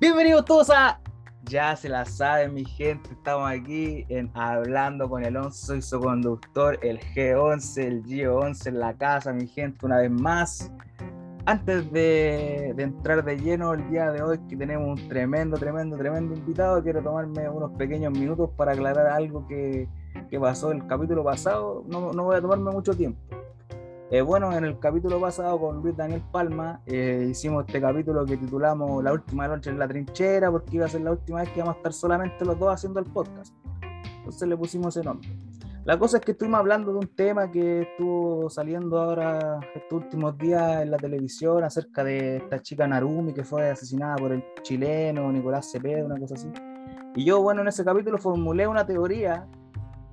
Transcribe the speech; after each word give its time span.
Bienvenidos 0.00 0.44
todos 0.44 0.70
a 0.70 1.00
Ya 1.42 1.74
se 1.74 1.88
la 1.88 2.04
saben, 2.04 2.54
mi 2.54 2.64
gente. 2.64 3.10
Estamos 3.10 3.50
aquí 3.50 4.06
en 4.08 4.30
Hablando 4.32 5.08
con 5.08 5.24
el 5.24 5.36
11. 5.36 5.66
Soy 5.66 5.82
su 5.82 5.98
conductor, 5.98 6.78
el 6.82 7.00
G11, 7.00 7.82
el 7.82 8.04
G11 8.04 8.66
en 8.68 8.78
la 8.78 8.94
casa, 8.94 9.32
mi 9.32 9.48
gente, 9.48 9.84
una 9.84 9.98
vez 9.98 10.10
más. 10.12 10.72
Antes 11.46 11.90
de, 11.90 12.74
de 12.76 12.82
entrar 12.84 13.24
de 13.24 13.38
lleno 13.38 13.74
el 13.74 13.90
día 13.90 14.12
de 14.12 14.22
hoy, 14.22 14.38
que 14.48 14.56
tenemos 14.56 15.00
un 15.00 15.08
tremendo, 15.08 15.56
tremendo, 15.56 15.96
tremendo 15.96 16.32
invitado, 16.32 16.80
quiero 16.80 17.02
tomarme 17.02 17.48
unos 17.48 17.72
pequeños 17.72 18.12
minutos 18.12 18.50
para 18.56 18.74
aclarar 18.74 19.08
algo 19.08 19.48
que, 19.48 19.88
que 20.30 20.38
pasó 20.38 20.70
el 20.70 20.86
capítulo 20.86 21.24
pasado. 21.24 21.82
No, 21.88 22.12
no 22.12 22.22
voy 22.22 22.36
a 22.36 22.40
tomarme 22.40 22.70
mucho 22.70 22.94
tiempo. 22.94 23.18
Eh, 24.10 24.22
bueno, 24.22 24.56
en 24.56 24.64
el 24.64 24.78
capítulo 24.78 25.20
pasado 25.20 25.60
con 25.60 25.82
Luis 25.82 25.94
Daniel 25.94 26.22
Palma 26.32 26.80
eh, 26.86 27.26
hicimos 27.30 27.66
este 27.66 27.78
capítulo 27.78 28.24
que 28.24 28.38
titulamos 28.38 29.04
La 29.04 29.12
última 29.12 29.46
noche 29.46 29.68
en 29.68 29.78
la 29.78 29.86
trinchera 29.86 30.50
porque 30.50 30.76
iba 30.76 30.86
a 30.86 30.88
ser 30.88 31.02
la 31.02 31.10
última 31.10 31.40
vez 31.40 31.50
que 31.50 31.58
íbamos 31.58 31.74
a 31.74 31.76
estar 31.76 31.92
solamente 31.92 32.42
los 32.46 32.58
dos 32.58 32.72
haciendo 32.72 33.00
el 33.00 33.06
podcast. 33.06 33.54
Entonces 34.16 34.48
le 34.48 34.56
pusimos 34.56 34.96
ese 34.96 35.04
nombre. 35.04 35.28
La 35.84 35.98
cosa 35.98 36.16
es 36.16 36.24
que 36.24 36.32
estuvimos 36.32 36.58
hablando 36.58 36.90
de 36.92 36.98
un 37.00 37.08
tema 37.08 37.50
que 37.50 37.82
estuvo 37.82 38.48
saliendo 38.48 38.98
ahora 38.98 39.60
estos 39.74 40.02
últimos 40.02 40.38
días 40.38 40.82
en 40.82 40.90
la 40.90 40.96
televisión 40.96 41.62
acerca 41.62 42.02
de 42.02 42.38
esta 42.38 42.62
chica 42.62 42.88
Narumi 42.88 43.34
que 43.34 43.44
fue 43.44 43.68
asesinada 43.68 44.16
por 44.16 44.32
el 44.32 44.42
chileno 44.62 45.30
Nicolás 45.30 45.70
Cepeda, 45.70 46.06
una 46.06 46.18
cosa 46.18 46.34
así. 46.34 46.48
Y 47.14 47.26
yo, 47.26 47.42
bueno, 47.42 47.60
en 47.60 47.68
ese 47.68 47.84
capítulo 47.84 48.16
formulé 48.16 48.66
una 48.66 48.86
teoría 48.86 49.46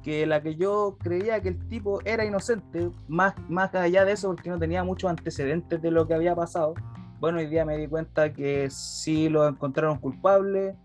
que 0.06 0.28
la 0.28 0.40
que 0.40 0.56
yo 0.56 0.98
creía 1.00 1.42
que 1.42 1.50
el 1.50 1.68
tipo 1.68 2.00
era 2.06 2.24
inocente, 2.24 2.92
más, 3.08 3.34
más 3.50 3.74
allá 3.74 4.06
de 4.06 4.12
eso, 4.12 4.28
porque 4.28 4.52
no 4.52 4.60
tenía 4.60 4.84
muchos 4.84 5.10
antecedentes 5.10 5.82
de 5.82 5.90
lo 5.90 6.08
que 6.08 6.14
había 6.14 6.36
pasado. 6.36 6.76
Bueno, 7.20 7.40
hoy 7.40 7.48
día 7.48 7.66
me 7.66 7.76
di 7.76 7.88
cuenta 7.88 8.32
que 8.32 8.70
sí 8.70 9.30
lo 9.30 9.48
encontraron 9.48 9.98
culpable 9.98 10.76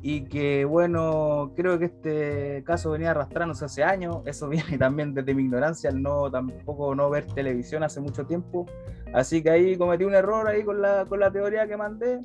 y 0.00 0.22
que, 0.24 0.64
bueno, 0.64 1.52
creo 1.54 1.78
que 1.78 1.84
este 1.84 2.64
caso 2.64 2.90
venía 2.90 3.10
arrastrándose 3.10 3.66
hace 3.66 3.84
años. 3.84 4.22
Eso 4.24 4.48
viene 4.48 4.78
también 4.78 5.12
desde 5.12 5.34
mi 5.34 5.42
ignorancia, 5.42 5.90
al 5.90 6.00
no 6.00 6.30
tampoco 6.30 6.94
no 6.94 7.10
ver 7.10 7.26
televisión 7.26 7.82
hace 7.82 8.00
mucho 8.00 8.24
tiempo. 8.24 8.64
Así 9.12 9.42
que 9.42 9.50
ahí 9.50 9.76
cometí 9.76 10.04
un 10.04 10.14
error 10.14 10.48
ahí 10.48 10.64
con 10.64 10.80
la, 10.80 11.04
con 11.04 11.20
la 11.20 11.30
teoría 11.30 11.68
que 11.68 11.76
mandé. 11.76 12.18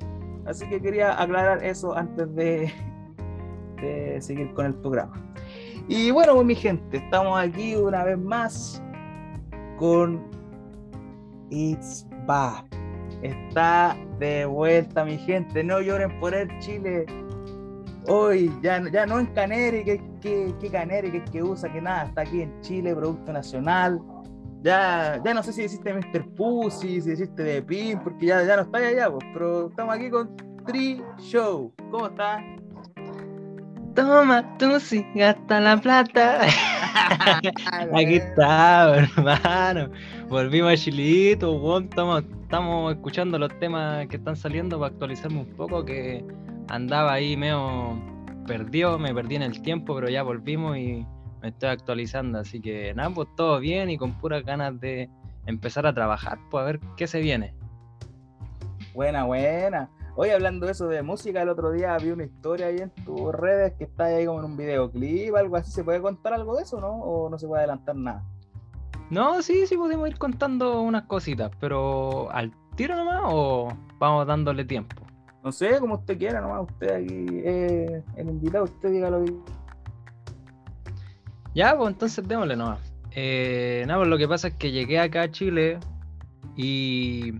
Así 0.46 0.66
que 0.70 0.80
quería 0.80 1.20
aclarar 1.20 1.62
eso 1.62 1.94
antes 1.94 2.34
de, 2.34 2.72
de 3.82 4.22
seguir 4.22 4.54
con 4.54 4.64
el 4.64 4.74
programa. 4.76 5.30
Y 5.88 6.10
bueno, 6.10 6.34
pues, 6.34 6.46
mi 6.46 6.54
gente, 6.54 6.98
estamos 6.98 7.38
aquí 7.38 7.74
una 7.74 8.04
vez 8.04 8.18
más 8.18 8.82
con 9.78 10.22
It's 11.50 12.06
Back. 12.26 12.66
Está 13.22 13.96
de 14.18 14.44
vuelta, 14.46 15.04
mi 15.04 15.18
gente. 15.18 15.62
No 15.64 15.80
lloren 15.80 16.18
por 16.20 16.34
el 16.34 16.48
Chile. 16.58 17.06
Hoy, 18.06 18.50
ya, 18.62 18.82
ya 18.90 19.04
no 19.06 19.20
en 19.20 19.26
Caneri, 19.26 19.84
que, 19.84 20.02
que, 20.20 20.54
que 20.58 20.70
Caneri, 20.70 21.10
que, 21.10 21.24
que 21.24 21.42
usa, 21.42 21.70
que 21.70 21.80
nada, 21.80 22.04
está 22.04 22.22
aquí 22.22 22.42
en 22.42 22.60
Chile, 22.60 22.94
Producto 22.94 23.32
Nacional. 23.32 24.00
Ya, 24.62 25.20
ya 25.24 25.34
no 25.34 25.42
sé 25.42 25.52
si 25.52 25.62
hiciste 25.62 25.92
Mr. 25.92 26.34
Pussy, 26.34 27.00
si 27.00 27.12
hiciste 27.12 27.42
de 27.42 27.62
Pin, 27.62 27.98
porque 28.00 28.26
ya, 28.26 28.42
ya 28.44 28.56
no 28.56 28.62
está 28.62 28.78
allá, 28.78 29.10
pues, 29.10 29.24
pero 29.32 29.68
estamos 29.68 29.94
aquí 29.94 30.10
con 30.10 30.34
Tri 30.66 31.02
Show. 31.18 31.72
¿Cómo 31.90 32.06
estás? 32.06 32.42
Toma 33.94 34.56
tú 34.58 34.78
sí, 34.78 35.04
gasta 35.14 35.60
la 35.60 35.76
plata. 35.76 36.42
Aquí 37.94 38.16
está, 38.16 38.96
hermano. 38.96 39.90
Volvimos 40.28 40.72
a 40.72 40.76
Chilito. 40.76 41.78
Estamos, 41.80 42.24
estamos 42.42 42.92
escuchando 42.92 43.38
los 43.38 43.56
temas 43.58 44.06
que 44.06 44.16
están 44.16 44.36
saliendo 44.36 44.78
para 44.78 44.92
actualizarme 44.92 45.40
un 45.40 45.56
poco, 45.56 45.84
que 45.84 46.24
andaba 46.68 47.14
ahí 47.14 47.36
medio 47.36 48.00
perdido, 48.46 48.98
me 48.98 49.12
perdí 49.12 49.36
en 49.36 49.42
el 49.42 49.60
tiempo, 49.62 49.94
pero 49.94 50.08
ya 50.08 50.22
volvimos 50.22 50.76
y 50.76 51.04
me 51.42 51.48
estoy 51.48 51.70
actualizando. 51.70 52.38
Así 52.38 52.60
que 52.60 52.94
nada, 52.94 53.10
pues 53.10 53.28
todo 53.36 53.58
bien 53.58 53.90
y 53.90 53.98
con 53.98 54.18
puras 54.18 54.44
ganas 54.44 54.78
de 54.80 55.08
empezar 55.46 55.86
a 55.86 55.92
trabajar, 55.92 56.38
pues 56.50 56.62
a 56.62 56.64
ver 56.64 56.80
qué 56.96 57.06
se 57.06 57.20
viene. 57.20 57.54
Buena, 58.94 59.24
buena. 59.24 59.88
Hoy 60.22 60.28
hablando 60.28 60.66
de 60.66 60.72
eso 60.72 60.86
de 60.86 61.02
música, 61.02 61.40
el 61.40 61.48
otro 61.48 61.72
día 61.72 61.96
vi 61.96 62.10
una 62.10 62.24
historia 62.24 62.66
ahí 62.66 62.76
en 62.76 62.90
tus 62.90 63.32
redes 63.32 63.72
que 63.78 63.84
está 63.84 64.04
ahí 64.04 64.26
como 64.26 64.40
en 64.40 64.44
un 64.44 64.54
videoclip, 64.58 65.34
algo 65.34 65.56
así. 65.56 65.72
¿Se 65.72 65.82
puede 65.82 66.02
contar 66.02 66.34
algo 66.34 66.56
de 66.56 66.64
eso, 66.64 66.78
no? 66.78 66.88
¿O 66.88 67.30
no 67.30 67.38
se 67.38 67.48
puede 67.48 67.60
adelantar 67.60 67.96
nada? 67.96 68.22
No, 69.08 69.40
sí, 69.40 69.66
sí 69.66 69.78
podemos 69.78 70.06
ir 70.10 70.18
contando 70.18 70.82
unas 70.82 71.04
cositas, 71.04 71.50
pero 71.58 72.30
¿al 72.32 72.52
tiro 72.76 72.96
nomás 72.96 73.22
o 73.28 73.74
vamos 73.98 74.26
dándole 74.26 74.66
tiempo? 74.66 74.94
No 75.42 75.52
sé, 75.52 75.80
como 75.80 75.94
usted 75.94 76.18
quiera 76.18 76.42
nomás, 76.42 76.70
usted 76.70 76.96
aquí 76.96 77.26
eh, 77.42 78.04
el 78.16 78.28
invitado, 78.28 78.64
usted 78.64 78.90
diga 78.90 79.08
lo 79.08 79.24
que... 79.24 79.34
Ya, 81.54 81.74
pues 81.74 81.94
entonces 81.94 82.28
démosle 82.28 82.56
nomás. 82.56 82.92
Eh, 83.12 83.84
nada, 83.86 84.00
pues 84.00 84.10
lo 84.10 84.18
que 84.18 84.28
pasa 84.28 84.48
es 84.48 84.54
que 84.56 84.70
llegué 84.70 85.00
acá 85.00 85.22
a 85.22 85.30
Chile 85.30 85.80
y, 86.56 87.32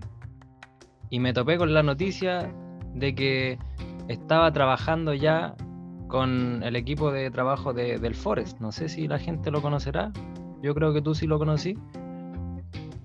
y 1.11 1.19
me 1.19 1.31
topé 1.31 1.59
con 1.59 1.75
la 1.75 1.83
noticia 1.83 2.51
de 2.93 3.15
que 3.15 3.59
estaba 4.07 4.51
trabajando 4.51 5.13
ya 5.13 5.55
con 6.07 6.61
el 6.63 6.75
equipo 6.75 7.11
de 7.11 7.31
trabajo 7.31 7.73
de, 7.73 7.97
del 7.97 8.15
Forest. 8.15 8.59
No 8.59 8.71
sé 8.71 8.89
si 8.89 9.07
la 9.07 9.17
gente 9.17 9.49
lo 9.49 9.61
conocerá. 9.61 10.11
Yo 10.61 10.75
creo 10.75 10.93
que 10.93 11.01
tú 11.01 11.15
sí 11.15 11.25
lo 11.25 11.39
conocí. 11.39 11.77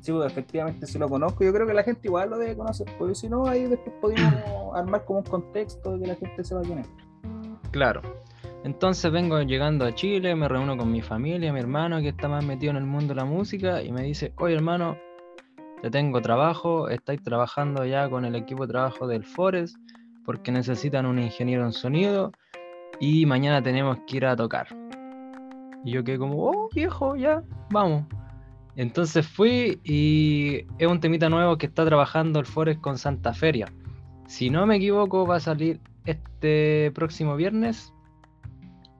Sí, 0.00 0.12
pues, 0.12 0.30
efectivamente 0.30 0.86
sí 0.86 0.98
lo 0.98 1.08
conozco. 1.08 1.44
Yo 1.44 1.52
creo 1.52 1.66
que 1.66 1.74
la 1.74 1.82
gente 1.82 2.02
igual 2.04 2.30
lo 2.30 2.38
debe 2.38 2.56
conocer, 2.56 2.86
porque 2.98 3.14
si 3.14 3.28
no, 3.28 3.46
ahí 3.46 3.64
después 3.64 3.94
podríamos 4.00 4.34
armar 4.74 5.04
como 5.04 5.20
un 5.20 5.24
contexto 5.24 5.92
de 5.92 6.00
que 6.00 6.06
la 6.06 6.14
gente 6.14 6.44
sepa 6.44 6.62
quién 6.62 6.78
es. 6.78 6.88
Claro. 7.70 8.02
Entonces 8.64 9.12
vengo 9.12 9.40
llegando 9.42 9.84
a 9.84 9.94
Chile, 9.94 10.34
me 10.34 10.48
reúno 10.48 10.76
con 10.76 10.90
mi 10.90 11.00
familia, 11.00 11.52
mi 11.52 11.60
hermano 11.60 12.00
que 12.00 12.08
está 12.08 12.28
más 12.28 12.44
metido 12.44 12.72
en 12.72 12.78
el 12.78 12.84
mundo 12.84 13.14
de 13.14 13.14
la 13.14 13.24
música 13.24 13.82
y 13.82 13.92
me 13.92 14.02
dice, 14.02 14.32
oye 14.38 14.54
hermano, 14.56 14.96
te 15.82 15.90
tengo 15.90 16.20
trabajo, 16.22 16.88
estáis 16.88 17.22
trabajando 17.22 17.84
ya 17.84 18.08
con 18.08 18.24
el 18.24 18.34
equipo 18.34 18.66
de 18.66 18.72
trabajo 18.72 19.06
del 19.06 19.24
Forest 19.24 19.76
porque 20.24 20.50
necesitan 20.50 21.06
un 21.06 21.18
ingeniero 21.18 21.64
en 21.64 21.72
sonido 21.72 22.32
y 22.98 23.26
mañana 23.26 23.62
tenemos 23.62 23.98
que 24.06 24.16
ir 24.16 24.26
a 24.26 24.36
tocar. 24.36 24.68
Y 25.84 25.92
yo 25.92 26.02
quedé 26.02 26.18
como, 26.18 26.50
oh 26.50 26.68
viejo, 26.74 27.14
ya, 27.16 27.42
vamos. 27.70 28.04
Entonces 28.74 29.26
fui 29.26 29.80
y 29.84 30.66
es 30.78 30.88
un 30.88 31.00
temita 31.00 31.28
nuevo 31.28 31.56
que 31.56 31.66
está 31.66 31.84
trabajando 31.84 32.40
el 32.40 32.46
Forest 32.46 32.80
con 32.80 32.98
Santa 32.98 33.32
Feria. 33.32 33.66
Si 34.26 34.50
no 34.50 34.66
me 34.66 34.76
equivoco, 34.76 35.26
va 35.26 35.36
a 35.36 35.40
salir 35.40 35.80
este 36.04 36.90
próximo 36.94 37.36
viernes 37.36 37.92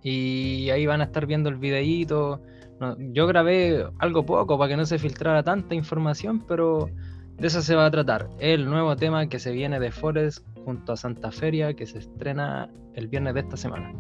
y 0.03 0.71
ahí 0.71 0.87
van 0.87 1.01
a 1.01 1.05
estar 1.05 1.27
viendo 1.27 1.49
el 1.49 1.57
videíto. 1.57 2.41
No, 2.81 2.97
yo 2.99 3.27
grabé 3.27 3.87
algo 3.99 4.27
poco 4.27 4.59
para 4.59 4.71
que 4.71 4.77
no 4.77 4.85
se 4.85 4.99
filtrara 4.99 5.43
tanta 5.43 5.75
información, 5.75 6.45
pero 6.47 6.91
de 7.39 7.47
eso 7.47 7.63
se 7.63 7.75
va 7.75 7.87
a 7.87 7.91
tratar. 7.91 8.29
El 8.39 8.67
nuevo 8.67 8.97
tema 8.97 9.29
que 9.29 9.39
se 9.39 9.53
viene 9.53 9.81
de 9.81 9.91
Forest 9.91 10.47
junto 10.65 10.93
a 10.93 10.97
Santa 10.97 11.31
Feria, 11.31 11.75
que 11.75 11.87
se 11.87 11.99
estrena 11.99 12.69
el 12.95 13.09
viernes 13.09 13.35
de 13.35 13.41
esta 13.41 13.57
semana. 13.57 13.93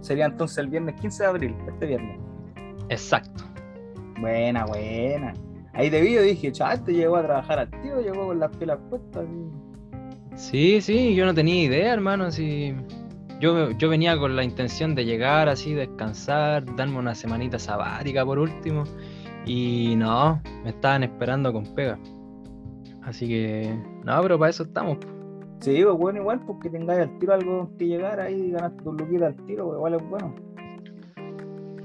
Sería 0.00 0.26
entonces 0.26 0.58
el 0.58 0.68
viernes 0.68 1.00
15 1.00 1.22
de 1.22 1.28
abril, 1.28 1.56
este 1.68 1.86
viernes. 1.86 2.18
Exacto. 2.88 3.44
Buena, 4.20 4.66
buena. 4.66 5.32
Ahí 5.74 5.88
de 5.88 6.00
video 6.00 6.22
dije, 6.22 6.52
chaval, 6.52 6.84
te 6.84 6.92
llegó 6.92 7.16
a 7.16 7.22
trabajar 7.22 7.58
al 7.60 7.70
tiro, 7.82 8.00
llegó 8.00 8.26
con 8.26 8.38
las 8.38 8.54
pilas 8.56 8.78
puestas. 8.90 9.24
Sí, 10.34 10.80
sí, 10.80 11.14
yo 11.14 11.24
no 11.24 11.34
tenía 11.34 11.62
idea, 11.62 11.92
hermano. 11.92 12.30
Si 12.30 12.74
yo, 13.42 13.72
yo 13.72 13.88
venía 13.88 14.16
con 14.16 14.36
la 14.36 14.44
intención 14.44 14.94
de 14.94 15.04
llegar 15.04 15.48
así, 15.48 15.74
descansar, 15.74 16.64
darme 16.76 16.98
una 16.98 17.12
semanita 17.12 17.58
sabática 17.58 18.24
por 18.24 18.38
último. 18.38 18.84
Y 19.44 19.96
no, 19.96 20.40
me 20.62 20.70
estaban 20.70 21.02
esperando 21.02 21.52
con 21.52 21.64
pega. 21.74 21.98
Así 23.02 23.26
que, 23.26 23.76
no, 24.04 24.22
pero 24.22 24.38
para 24.38 24.50
eso 24.50 24.62
estamos. 24.62 24.98
Sí, 25.58 25.82
pues 25.82 25.96
bueno, 25.96 26.20
igual, 26.20 26.40
porque 26.46 26.70
tengáis 26.70 27.00
al 27.00 27.18
tiro 27.18 27.34
algo 27.34 27.70
que 27.76 27.86
llegar 27.86 28.20
ahí 28.20 28.34
y 28.34 28.50
ganaste 28.52 28.80
tu 28.84 28.92
luquita 28.92 29.26
al 29.26 29.36
tiro, 29.46 29.66
pues 29.66 29.76
igual 29.76 29.94
es 29.94 30.08
bueno. 30.08 30.34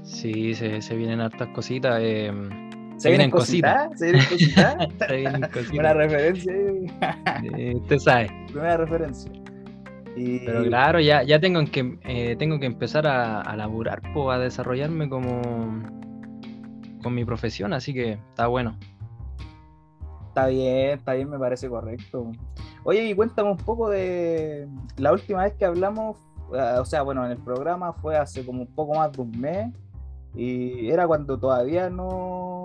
Sí, 0.04 0.54
se, 0.54 0.80
se 0.80 0.96
vienen 0.96 1.20
hartas 1.20 1.48
cositas. 1.48 1.98
Eh, 2.00 2.32
¿Se, 2.98 3.08
vienen 3.08 3.32
cositas? 3.32 3.98
¿Se 3.98 4.12
vienen 4.12 4.26
cositas? 4.28 4.76
se 5.08 5.16
vienen 5.16 5.40
cositas. 5.52 5.72
Una 5.72 5.92
referencia 5.92 6.52
usted 7.74 7.98
sabe. 7.98 8.30
Primera 8.46 8.76
referencia. 8.76 9.32
Y... 10.16 10.40
Pero 10.40 10.64
claro, 10.64 11.00
ya, 11.00 11.22
ya 11.22 11.40
tengo 11.40 11.64
que 11.70 11.98
eh, 12.04 12.36
tengo 12.36 12.58
que 12.58 12.66
empezar 12.66 13.06
a, 13.06 13.40
a 13.40 13.56
laburar, 13.56 14.02
pues, 14.12 14.36
a 14.36 14.38
desarrollarme 14.38 15.08
como 15.08 15.42
con 17.02 17.14
mi 17.14 17.24
profesión, 17.24 17.72
así 17.72 17.94
que 17.94 18.12
está 18.12 18.46
bueno. 18.46 18.76
Está 20.28 20.48
bien, 20.48 20.98
está 20.98 21.14
bien, 21.14 21.30
me 21.30 21.38
parece 21.38 21.68
correcto. 21.68 22.32
Oye, 22.84 23.04
y 23.04 23.14
cuéntame 23.14 23.50
un 23.50 23.56
poco 23.56 23.90
de 23.90 24.68
la 24.96 25.12
última 25.12 25.44
vez 25.44 25.54
que 25.54 25.64
hablamos, 25.64 26.16
o 26.50 26.84
sea, 26.84 27.02
bueno, 27.02 27.24
en 27.24 27.32
el 27.32 27.38
programa 27.38 27.92
fue 27.92 28.16
hace 28.16 28.44
como 28.44 28.62
un 28.62 28.74
poco 28.74 28.94
más 28.94 29.12
de 29.12 29.22
un 29.22 29.30
mes, 29.32 29.74
y 30.34 30.88
era 30.90 31.06
cuando 31.06 31.38
todavía 31.38 31.90
no, 31.90 32.57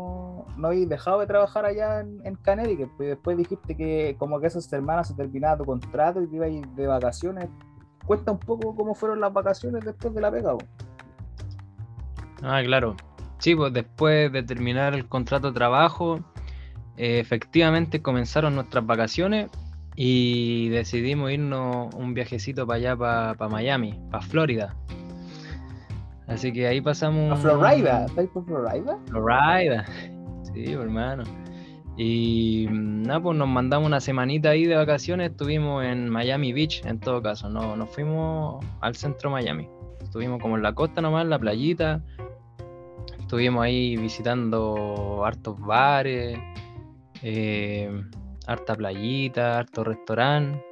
no, 0.45 0.57
no 0.57 0.68
habéis 0.68 0.90
dejado 0.90 1.19
de 1.19 1.28
trabajar 1.28 1.66
allá 1.66 2.01
en, 2.01 2.19
en 2.25 2.36
Connecticut, 2.36 2.90
pues 2.98 3.10
después 3.10 3.38
dijiste 3.38 3.75
que 3.75 4.16
como 4.18 4.40
que 4.40 4.48
esas 4.48 4.66
semanas 4.66 5.07
se 5.07 5.16
terminaba 5.16 5.57
tu 5.57 5.66
contrato 5.66 6.22
y 6.22 6.30
que 6.30 6.36
ibais 6.36 6.75
de 6.75 6.88
vacaciones. 6.88 7.50
Cuenta 8.06 8.31
un 8.31 8.40
poco 8.40 8.75
cómo 8.75 8.95
fueron 8.95 9.22
las 9.22 9.31
vacaciones 9.31 9.86
después 9.86 10.13
de 10.13 10.22
la 10.22 10.31
pega. 10.31 10.56
Ah, 12.42 12.62
claro. 12.63 12.95
Sí, 13.38 13.56
pues 13.56 13.74
después 13.74 14.31
de 14.31 14.44
terminar 14.44 14.94
el 14.94 15.07
contrato 15.07 15.48
de 15.48 15.54
trabajo, 15.54 16.19
eh, 16.98 17.19
efectivamente 17.19 18.01
comenzaron 18.01 18.56
nuestras 18.56 18.86
vacaciones 18.86 19.50
y 19.96 20.69
decidimos 20.69 21.31
irnos 21.31 21.94
un 21.96 22.13
viajecito 22.13 22.66
para 22.66 22.78
allá, 22.78 22.98
para 23.38 23.50
Miami, 23.50 24.00
para 24.12 24.24
Florida. 24.24 24.75
Así 26.28 26.54
que 26.54 26.68
ahí 26.68 26.81
pasamos... 26.81 27.34
A 27.34 27.36
Florida, 27.36 28.06
¿estáis 28.06 28.30
por 28.30 28.46
Florida? 28.46 28.98
Florida. 29.07 29.86
Sí, 30.53 30.63
pues, 30.65 30.79
hermano. 30.79 31.23
Y 31.97 32.67
mm, 32.69 33.03
nada, 33.03 33.21
pues 33.21 33.38
nos 33.38 33.47
mandamos 33.47 33.88
una 33.88 34.00
semanita 34.00 34.50
ahí 34.50 34.65
de 34.65 34.75
vacaciones. 34.75 35.31
Estuvimos 35.31 35.83
en 35.83 36.09
Miami 36.09 36.53
Beach, 36.53 36.83
en 36.85 37.00
todo 37.00 37.21
caso. 37.21 37.50
No, 37.50 37.75
nos 37.75 37.89
fuimos 37.89 38.63
al 38.81 38.95
centro 38.95 39.29
de 39.29 39.33
Miami. 39.33 39.67
Estuvimos 40.01 40.41
como 40.41 40.57
en 40.57 40.63
la 40.63 40.73
costa 40.73 41.01
nomás, 41.01 41.23
en 41.23 41.29
la 41.29 41.39
playita. 41.39 42.03
Estuvimos 43.19 43.63
ahí 43.63 43.95
visitando 43.97 45.23
hartos 45.25 45.59
bares, 45.59 46.38
eh, 47.23 47.89
harta 48.45 48.75
playita, 48.75 49.59
harto 49.59 49.83
restaurante, 49.83 50.63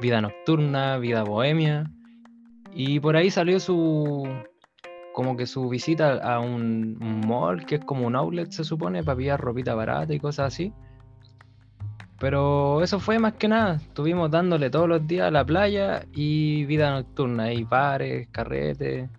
vida 0.00 0.20
nocturna, 0.20 0.98
vida 0.98 1.22
bohemia. 1.22 1.90
Y 2.74 3.00
por 3.00 3.16
ahí 3.16 3.30
salió 3.30 3.60
su 3.60 4.28
como 5.18 5.36
que 5.36 5.46
su 5.46 5.68
visita 5.68 6.18
a 6.18 6.38
un, 6.38 6.96
un 7.00 7.26
mall 7.26 7.66
que 7.66 7.74
es 7.74 7.84
como 7.84 8.06
un 8.06 8.14
outlet 8.14 8.52
se 8.52 8.62
supone 8.62 9.02
para 9.02 9.18
pillar 9.18 9.40
ropita 9.40 9.74
barata 9.74 10.14
y 10.14 10.20
cosas 10.20 10.54
así. 10.54 10.72
Pero 12.20 12.84
eso 12.84 13.00
fue 13.00 13.18
más 13.18 13.32
que 13.32 13.48
nada. 13.48 13.80
Estuvimos 13.82 14.30
dándole 14.30 14.70
todos 14.70 14.88
los 14.88 15.04
días 15.08 15.26
a 15.26 15.32
la 15.32 15.44
playa 15.44 16.06
y 16.12 16.66
vida 16.66 16.92
nocturna, 16.92 17.52
y 17.52 17.64
bares, 17.64 18.28
carretes. 18.28 19.10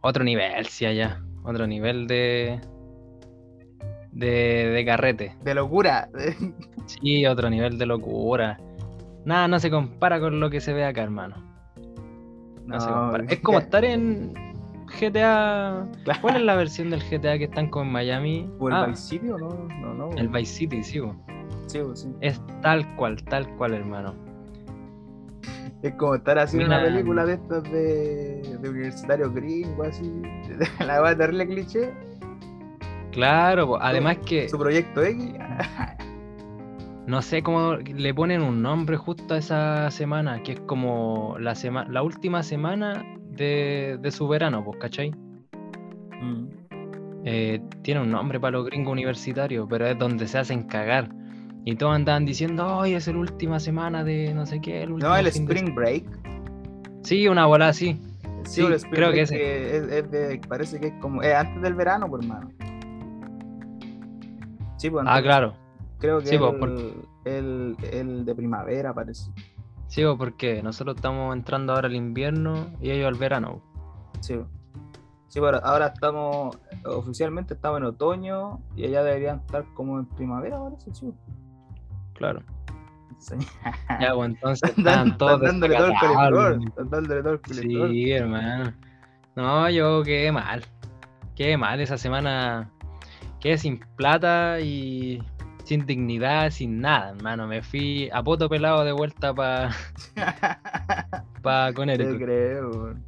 Otro 0.00 0.24
nivel, 0.24 0.64
sí, 0.64 0.86
allá. 0.86 1.22
Otro 1.42 1.66
nivel 1.66 2.06
de. 2.06 2.58
de, 4.12 4.70
de 4.70 4.84
carrete. 4.86 5.36
De 5.44 5.54
locura. 5.54 6.08
Sí, 6.86 7.26
otro 7.26 7.50
nivel 7.50 7.76
de 7.76 7.84
locura. 7.84 8.58
Nada, 9.26 9.46
no 9.46 9.60
se 9.60 9.68
compara 9.70 10.18
con 10.20 10.40
lo 10.40 10.48
que 10.48 10.62
se 10.62 10.72
ve 10.72 10.86
acá, 10.86 11.02
hermano. 11.02 11.47
No, 12.68 12.80
se 12.80 12.88
compara. 12.88 13.24
Es 13.28 13.40
como 13.40 13.58
estar 13.58 13.84
en 13.84 14.32
GTA. 15.00 15.86
¿Cuál 16.20 16.36
es 16.36 16.42
la 16.42 16.54
versión 16.56 16.90
del 16.90 17.02
GTA 17.02 17.38
que 17.38 17.44
están 17.44 17.68
con 17.70 17.90
Miami? 17.90 18.50
¿O 18.58 18.68
el 18.68 18.74
Ah, 18.74 18.86
Vice 18.86 19.02
City 19.02 19.30
o 19.30 19.38
no? 19.38 19.48
No, 19.80 19.94
no. 19.94 20.10
el 20.16 20.28
Vice 20.28 20.52
City, 20.54 20.82
sí. 20.82 21.00
bo. 21.00 21.14
Sí, 21.66 21.80
sí. 21.94 22.08
Es 22.20 22.40
tal 22.62 22.94
cual, 22.96 23.22
tal 23.24 23.48
cual, 23.56 23.74
hermano. 23.74 24.14
Es 25.82 25.94
como 25.94 26.14
estar 26.16 26.38
haciendo 26.38 26.66
una 26.66 26.78
Mira. 26.78 26.90
película 26.90 27.24
de 27.24 27.34
estas 27.34 27.62
de, 27.64 28.58
de 28.60 28.68
universitario 28.68 29.30
gringo, 29.32 29.82
así. 29.84 30.10
La 30.86 31.00
va 31.00 31.10
a 31.10 31.14
darle 31.14 31.46
cliché. 31.46 31.92
Claro, 33.12 33.66
bo. 33.66 33.82
además 33.82 34.18
que 34.26 34.48
Su 34.48 34.58
proyecto 34.58 35.02
X. 35.02 35.32
no 37.08 37.22
sé 37.22 37.42
cómo 37.42 37.74
le 37.76 38.12
ponen 38.12 38.42
un 38.42 38.60
nombre 38.60 38.98
justo 38.98 39.32
a 39.32 39.38
esa 39.38 39.90
semana, 39.90 40.42
que 40.42 40.52
es 40.52 40.60
como 40.60 41.36
la, 41.40 41.54
sema- 41.54 41.86
la 41.88 42.02
última 42.02 42.42
semana 42.42 43.02
de, 43.30 43.98
de 44.00 44.10
su 44.10 44.28
verano, 44.28 44.62
pues, 44.62 44.76
¿cachai? 44.78 45.10
Mm. 46.20 46.48
Eh, 47.24 47.60
tiene 47.82 48.02
un 48.02 48.10
nombre 48.10 48.38
para 48.38 48.58
los 48.58 48.66
gringos 48.66 48.92
universitarios, 48.92 49.66
pero 49.70 49.86
es 49.86 49.98
donde 49.98 50.28
se 50.28 50.38
hacen 50.38 50.64
cagar. 50.64 51.08
Y 51.64 51.76
todos 51.76 51.94
andaban 51.96 52.26
diciendo, 52.26 52.66
hoy 52.66 52.92
es 52.92 53.08
la 53.08 53.18
última 53.18 53.58
semana 53.58 54.04
de 54.04 54.34
no 54.34 54.44
sé 54.44 54.60
qué. 54.60 54.82
El 54.82 54.92
último 54.92 55.10
No, 55.10 55.16
el 55.16 55.24
de 55.24 55.30
Spring 55.30 55.74
Break. 55.74 56.04
Sí, 57.02 57.26
una 57.26 57.46
bola 57.46 57.68
así. 57.68 57.98
Sí, 58.44 58.60
el 58.62 58.74
Spring 58.74 58.94
creo 58.94 59.12
que 59.12 59.22
es, 59.22 59.30
es 59.32 60.10
de, 60.10 60.40
parece 60.46 60.78
que 60.78 60.88
es 60.88 60.94
como. 61.00 61.22
Es 61.22 61.34
antes 61.34 61.62
del 61.62 61.74
verano, 61.74 62.06
por 62.08 62.22
hermano. 62.22 62.50
Sí, 64.76 64.90
pues. 64.90 65.04
Ah, 65.08 65.20
claro. 65.22 65.54
Creo 65.98 66.20
que 66.20 66.26
sí, 66.26 66.36
el, 66.36 66.94
el, 67.24 67.76
el 67.92 68.24
de 68.24 68.34
primavera, 68.34 68.94
parece. 68.94 69.30
Sí, 69.88 70.04
bo, 70.04 70.16
porque 70.16 70.62
nosotros 70.62 70.96
estamos 70.96 71.34
entrando 71.34 71.72
ahora 71.72 71.88
al 71.88 71.96
invierno 71.96 72.70
y 72.80 72.90
ellos 72.90 73.08
al 73.08 73.14
verano. 73.14 73.62
Sí. 74.20 74.38
Sí, 75.28 75.40
pero 75.40 75.64
ahora 75.64 75.88
estamos. 75.88 76.58
Oficialmente 76.84 77.54
estamos 77.54 77.78
en 77.78 77.84
otoño 77.84 78.60
y 78.76 78.84
allá 78.86 79.02
deberían 79.02 79.40
estar 79.40 79.64
como 79.74 79.98
en 79.98 80.06
primavera, 80.06 80.58
parece, 80.58 80.94
sí. 80.94 81.12
Claro. 82.14 82.42
Sí. 83.18 83.34
Ya, 84.00 84.14
pues 84.14 84.30
entonces 84.30 84.70
Están 84.78 85.18
todos 85.18 85.40
dándole 85.40 85.76
todo 85.76 85.86
el 85.88 85.98
color. 85.98 86.60
dándole 86.90 87.22
todo 87.22 87.32
el. 87.32 87.90
Sí, 87.90 88.12
hermano. 88.12 88.72
No, 89.34 89.68
yo 89.70 90.02
quedé 90.02 90.30
mal. 90.32 90.64
Quedé 91.34 91.56
mal 91.56 91.80
esa 91.80 91.98
semana. 91.98 92.70
Quedé 93.40 93.58
sin 93.58 93.80
plata 93.96 94.60
y 94.60 95.22
sin 95.68 95.84
dignidad, 95.84 96.50
sin 96.50 96.80
nada, 96.80 97.10
hermano. 97.10 97.46
Me 97.46 97.60
fui 97.62 98.08
a 98.12 98.22
poto 98.22 98.48
pelado 98.48 98.84
de 98.84 98.92
vuelta 98.92 99.34
para 99.34 99.70
pa 101.42 101.68
Te 101.68 101.74
Connecticut. 101.74 102.16
creo, 102.16 102.70
weón. 102.70 103.04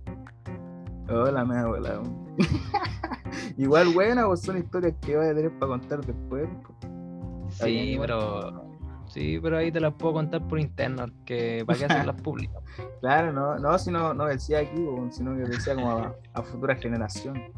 Hola, 1.09 1.45
me 1.45 1.57
abuela. 1.59 2.03
Igual 3.57 3.89
buena, 3.95 4.27
pues 4.27 4.43
son 4.43 4.59
historias 4.59 4.95
que 5.01 5.17
voy 5.17 5.27
a 5.27 5.35
tener 5.35 5.51
para 5.59 5.71
contar 5.71 6.05
después. 6.05 6.49
pues. 6.62 7.57
Sí, 7.57 7.97
pero. 7.99 8.69
Sí, 9.07 9.41
pero 9.43 9.57
ahí 9.59 9.73
te 9.73 9.81
las 9.81 9.95
puedo 9.95 10.12
contar 10.15 10.47
por 10.47 10.61
interno, 10.61 11.07
que 11.25 11.65
para 11.67 11.79
qué 11.79 11.85
hacerlas 11.87 12.15
públicas. 12.23 12.62
Claro, 13.01 13.33
no, 13.33 13.59
no, 13.59 13.77
si 13.79 13.91
no, 13.91 14.15
no 14.15 14.27
decía 14.27 14.61
aquí, 14.61 14.87
sino 15.11 15.35
que 15.35 15.43
decía 15.45 15.75
como 15.75 15.91
a, 15.91 16.15
a 16.35 16.43
futuras 16.43 16.79
generaciones. 16.81 17.51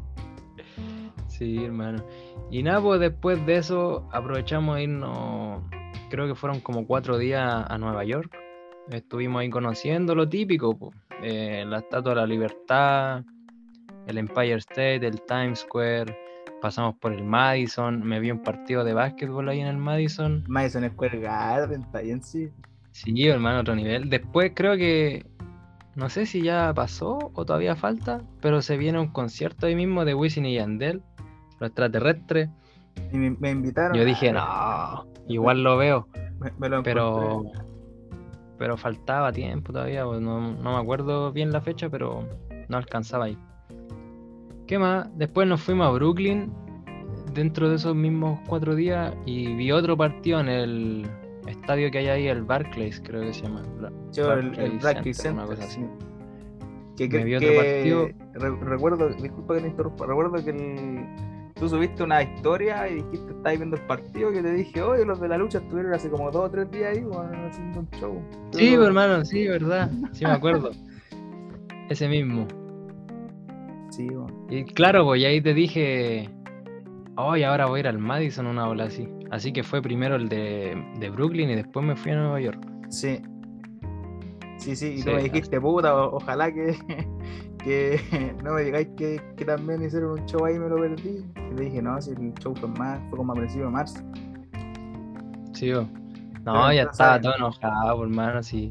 Sí, 1.37 1.63
hermano. 1.63 2.05
Y 2.51 2.61
nada, 2.61 2.79
pues 2.79 2.99
después 2.99 3.43
de 3.47 3.55
eso 3.55 4.07
aprovechamos 4.11 4.75
de 4.75 4.83
irnos, 4.83 5.63
creo 6.09 6.27
que 6.27 6.35
fueron 6.35 6.59
como 6.59 6.85
cuatro 6.85 7.17
días 7.17 7.65
a 7.67 7.77
Nueva 7.79 8.03
York. 8.03 8.37
Estuvimos 8.91 9.41
ahí 9.41 9.49
conociendo 9.49 10.13
lo 10.13 10.29
típico, 10.29 10.77
pues, 10.77 10.95
eh, 11.23 11.63
la 11.67 11.79
Estatua 11.79 12.11
de 12.11 12.21
la 12.21 12.27
Libertad, 12.27 13.23
el 14.05 14.17
Empire 14.19 14.57
State, 14.57 15.07
el 15.07 15.21
Times 15.23 15.61
Square, 15.61 16.15
pasamos 16.61 16.95
por 16.97 17.13
el 17.13 17.23
Madison, 17.23 18.03
me 18.03 18.19
vi 18.19 18.29
un 18.29 18.43
partido 18.43 18.83
de 18.83 18.93
básquetbol 18.93 19.49
ahí 19.49 19.61
en 19.61 19.67
el 19.67 19.77
Madison. 19.77 20.43
Madison 20.47 20.87
Square 20.87 21.19
Garden, 21.19 21.81
está 21.81 22.01
bien, 22.01 22.21
sí. 22.21 22.51
Sí, 22.91 23.27
hermano, 23.27 23.61
otro 23.61 23.75
nivel. 23.75 24.07
Después 24.07 24.51
creo 24.53 24.77
que, 24.77 25.25
no 25.95 26.09
sé 26.09 26.27
si 26.27 26.43
ya 26.43 26.71
pasó 26.75 27.31
o 27.33 27.43
todavía 27.43 27.75
falta, 27.75 28.21
pero 28.39 28.61
se 28.61 28.77
viene 28.77 28.99
un 28.99 29.07
concierto 29.07 29.65
ahí 29.65 29.75
mismo 29.75 30.05
de 30.05 30.13
Wisin 30.13 30.45
y 30.45 30.55
Yandel, 30.55 31.01
los 31.59 31.67
extraterrestres. 31.69 32.49
Y 33.11 33.17
me, 33.17 33.31
me 33.31 33.51
invitaron. 33.51 33.97
Yo 33.97 34.05
dije, 34.05 34.31
no, 34.31 35.05
igual 35.27 35.63
lo 35.63 35.77
veo, 35.77 36.07
Me, 36.39 36.51
me 36.59 36.69
lo 36.69 36.83
pero 36.83 37.43
pero 38.57 38.77
faltaba 38.77 39.31
tiempo 39.33 39.73
todavía, 39.73 40.05
pues, 40.05 40.21
no, 40.21 40.39
no 40.53 40.71
me 40.73 40.77
acuerdo 40.77 41.31
bien 41.33 41.51
la 41.51 41.59
fecha, 41.59 41.89
pero 41.89 42.27
no 42.69 42.77
alcanzaba 42.77 43.25
ahí. 43.25 43.37
¿Qué 44.67 44.79
más? 44.79 45.09
Después 45.17 45.47
nos 45.47 45.61
fuimos 45.61 45.87
a 45.87 45.91
Brooklyn 45.91 46.53
dentro 47.33 47.67
de 47.69 47.75
esos 47.75 47.95
mismos 47.95 48.39
cuatro 48.47 48.75
días 48.75 49.13
y 49.25 49.53
vi 49.55 49.71
otro 49.71 49.97
partido 49.97 50.39
en 50.39 50.47
el 50.47 51.07
estadio 51.47 51.91
que 51.91 51.97
hay 51.97 52.07
ahí, 52.07 52.27
el 52.27 52.43
Barclays, 52.43 53.01
creo 53.03 53.21
que 53.21 53.33
se 53.33 53.41
llama. 53.41 53.63
Yo, 54.13 54.31
el, 54.33 54.57
el 54.57 54.79
Barclays 54.79 55.17
Center, 55.17 55.33
una 55.33 55.47
Center, 55.47 55.55
cosa 55.57 55.63
así. 55.63 55.81
sí. 56.95 57.09
Que, 57.09 57.17
Me 57.17 57.23
vi 57.25 57.35
otro 57.35 57.49
que- 57.49 58.15
re- 58.35 58.55
recuerdo, 58.61 59.09
disculpa 59.09 59.55
que 59.55 59.61
te 59.61 59.67
interrumpa, 59.67 60.05
recuerdo 60.05 60.43
que 60.43 60.51
el- 60.51 61.05
tú 61.63 61.69
subiste 61.69 62.03
una 62.03 62.21
historia 62.21 62.89
y 62.89 62.95
dijiste 62.95 63.31
estabas 63.31 63.57
viendo 63.57 63.77
el 63.77 63.81
partido 63.83 64.31
que 64.33 64.41
te 64.41 64.51
dije, 64.51 64.81
oye, 64.81 65.05
los 65.05 65.21
de 65.21 65.29
la 65.29 65.37
lucha 65.37 65.59
estuvieron 65.59 65.93
hace 65.93 66.09
como 66.09 66.29
dos 66.29 66.45
o 66.47 66.51
tres 66.51 66.69
días 66.71 66.97
ahí, 66.97 67.05
haciendo 67.47 67.79
un 67.79 67.89
show. 67.91 68.21
Sí, 68.51 68.71
Pero- 68.71 68.85
hermano, 68.87 69.23
sí, 69.23 69.47
verdad, 69.47 69.89
sí 70.11 70.25
me 70.25 70.31
acuerdo. 70.31 70.71
Ese 71.89 72.09
mismo. 72.09 72.47
Sí, 73.91 74.09
weón. 74.09 74.45
Y 74.49 74.65
claro, 74.65 75.05
pues 75.05 75.21
y 75.21 75.25
ahí 75.25 75.39
te 75.41 75.53
dije, 75.53 76.29
hoy 77.15 77.43
ahora 77.43 77.67
voy 77.67 77.77
a 77.77 77.79
ir 77.81 77.87
al 77.87 77.97
Madison 77.99 78.45
una 78.47 78.67
ola 78.67 78.85
así. 78.85 79.07
Así 79.31 79.53
que 79.53 79.63
fue 79.63 79.81
primero 79.81 80.15
el 80.15 80.27
de, 80.27 80.75
de 80.99 81.09
Brooklyn 81.11 81.49
y 81.49 81.55
después 81.55 81.85
me 81.85 81.95
fui 81.95 82.11
a 82.11 82.15
Nueva 82.15 82.41
York. 82.41 82.59
Sí. 82.89 83.21
Sí, 84.57 84.75
sí, 84.75 84.87
y 84.95 84.97
Sí, 84.97 85.05
tú 85.05 85.11
me 85.15 85.23
dijiste, 85.23 85.61
puta, 85.61 85.95
ojalá 86.07 86.51
que, 86.53 86.75
que 87.63 88.35
no 88.43 88.53
me 88.53 88.63
digáis 88.63 88.87
que, 88.97 89.21
que 89.35 89.45
también 89.45 89.83
hicieron 89.83 90.19
un 90.19 90.25
show 90.25 90.45
ahí 90.45 90.55
y 90.55 90.59
me 90.59 90.69
lo 90.69 90.75
perdí. 90.75 91.25
Y 91.35 91.55
le 91.55 91.65
dije, 91.65 91.81
no, 91.81 92.01
si 92.01 92.11
el 92.11 92.33
show 92.35 92.55
fue 92.55 92.69
más, 92.69 92.99
fue 93.09 93.17
como 93.17 93.33
a 93.33 93.35
principios 93.35 93.67
de 93.67 93.71
marzo. 93.71 93.99
Sí. 95.53 95.71
Pero 95.71 95.87
No, 96.43 96.73
ya 96.73 96.83
estaba 96.83 97.21
todo 97.21 97.35
enojado, 97.35 97.97
por 97.97 98.07
hermano, 98.07 98.43
si 98.43 98.69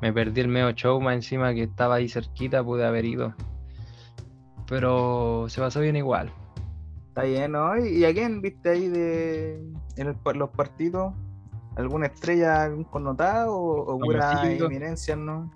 me 0.00 0.12
perdí 0.12 0.40
el 0.40 0.48
medio 0.48 0.72
show 0.72 1.00
más 1.00 1.14
encima 1.14 1.54
que 1.54 1.62
estaba 1.64 1.96
ahí 1.96 2.08
cerquita, 2.08 2.62
pude 2.62 2.84
haber 2.84 3.04
ido. 3.04 3.34
Pero 4.68 5.46
se 5.48 5.60
pasó 5.60 5.80
bien 5.80 5.96
igual. 5.96 6.32
Está 7.08 7.24
bien, 7.24 7.52
¿no? 7.52 7.76
¿Y 7.78 7.98
y 7.98 8.04
a 8.04 8.12
quién 8.12 8.40
viste 8.40 8.70
ahí 8.70 8.88
de 8.88 9.54
en 9.96 10.06
el 10.08 10.16
los 10.34 10.50
partidos? 10.50 11.12
¿Alguna 11.76 12.06
estrella, 12.06 12.64
algún 12.64 12.84
connotado 12.84 13.54
o, 13.54 13.94
o 13.94 13.98
Conocido. 13.98 14.66
eminencia, 14.66 15.16
no? 15.16 15.50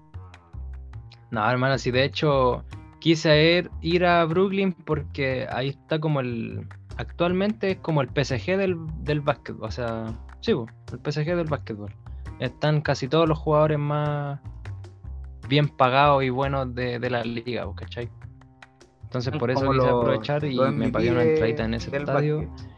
No, 1.31 1.49
hermano, 1.51 1.79
si 1.79 1.91
de 1.91 2.05
hecho 2.05 2.65
quise 3.01 3.59
ir, 3.59 3.71
ir 3.81 4.05
a 4.05 4.25
Brooklyn 4.25 4.73
porque 4.73 5.47
ahí 5.51 5.69
está 5.69 5.99
como 5.99 6.21
el. 6.21 6.67
Actualmente 6.97 7.73
es 7.73 7.79
como 7.79 8.01
el 8.01 8.09
PSG 8.09 8.57
del, 8.57 8.77
del 9.03 9.21
básquetbol. 9.21 9.69
O 9.69 9.71
sea, 9.71 10.07
sí, 10.41 10.53
el 10.53 11.01
PSG 11.13 11.37
del 11.37 11.47
básquetbol. 11.47 11.93
Están 12.39 12.81
casi 12.81 13.09
todos 13.09 13.29
los 13.29 13.39
jugadores 13.39 13.79
más 13.79 14.41
bien 15.49 15.69
pagados 15.69 16.23
y 16.25 16.31
buenos 16.31 16.75
de, 16.75 16.99
de 16.99 17.11
la 17.11 17.23
liga, 17.23 17.67
¿cachai? 17.75 18.11
Entonces 19.05 19.37
por 19.39 19.51
eso 19.51 19.61
Como 19.61 19.73
quise 19.73 19.89
aprovechar 19.89 20.45
y 20.45 20.59
me 20.59 20.91
pagué 20.91 21.11
una 21.11 21.23
entradita 21.23 21.65
en 21.65 21.75
ese 21.75 21.97
estadio. 21.97 22.49
básquet. 22.49 22.76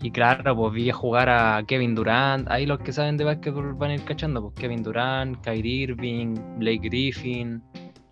Y 0.00 0.10
claro, 0.12 0.54
pues 0.56 0.72
vi 0.74 0.90
a 0.90 0.94
jugar 0.94 1.28
a 1.28 1.62
Kevin 1.66 1.94
Durant. 1.94 2.48
Ahí 2.50 2.66
los 2.66 2.78
que 2.78 2.92
saben 2.92 3.16
de 3.16 3.24
básquetbol 3.24 3.74
van 3.74 3.90
a 3.90 3.94
ir 3.94 4.04
cachando, 4.04 4.40
pues 4.42 4.54
Kevin 4.54 4.82
Durant, 4.82 5.40
Kyrie 5.44 5.82
Irving, 5.84 6.36
Blake 6.58 6.80
Griffin. 6.84 7.60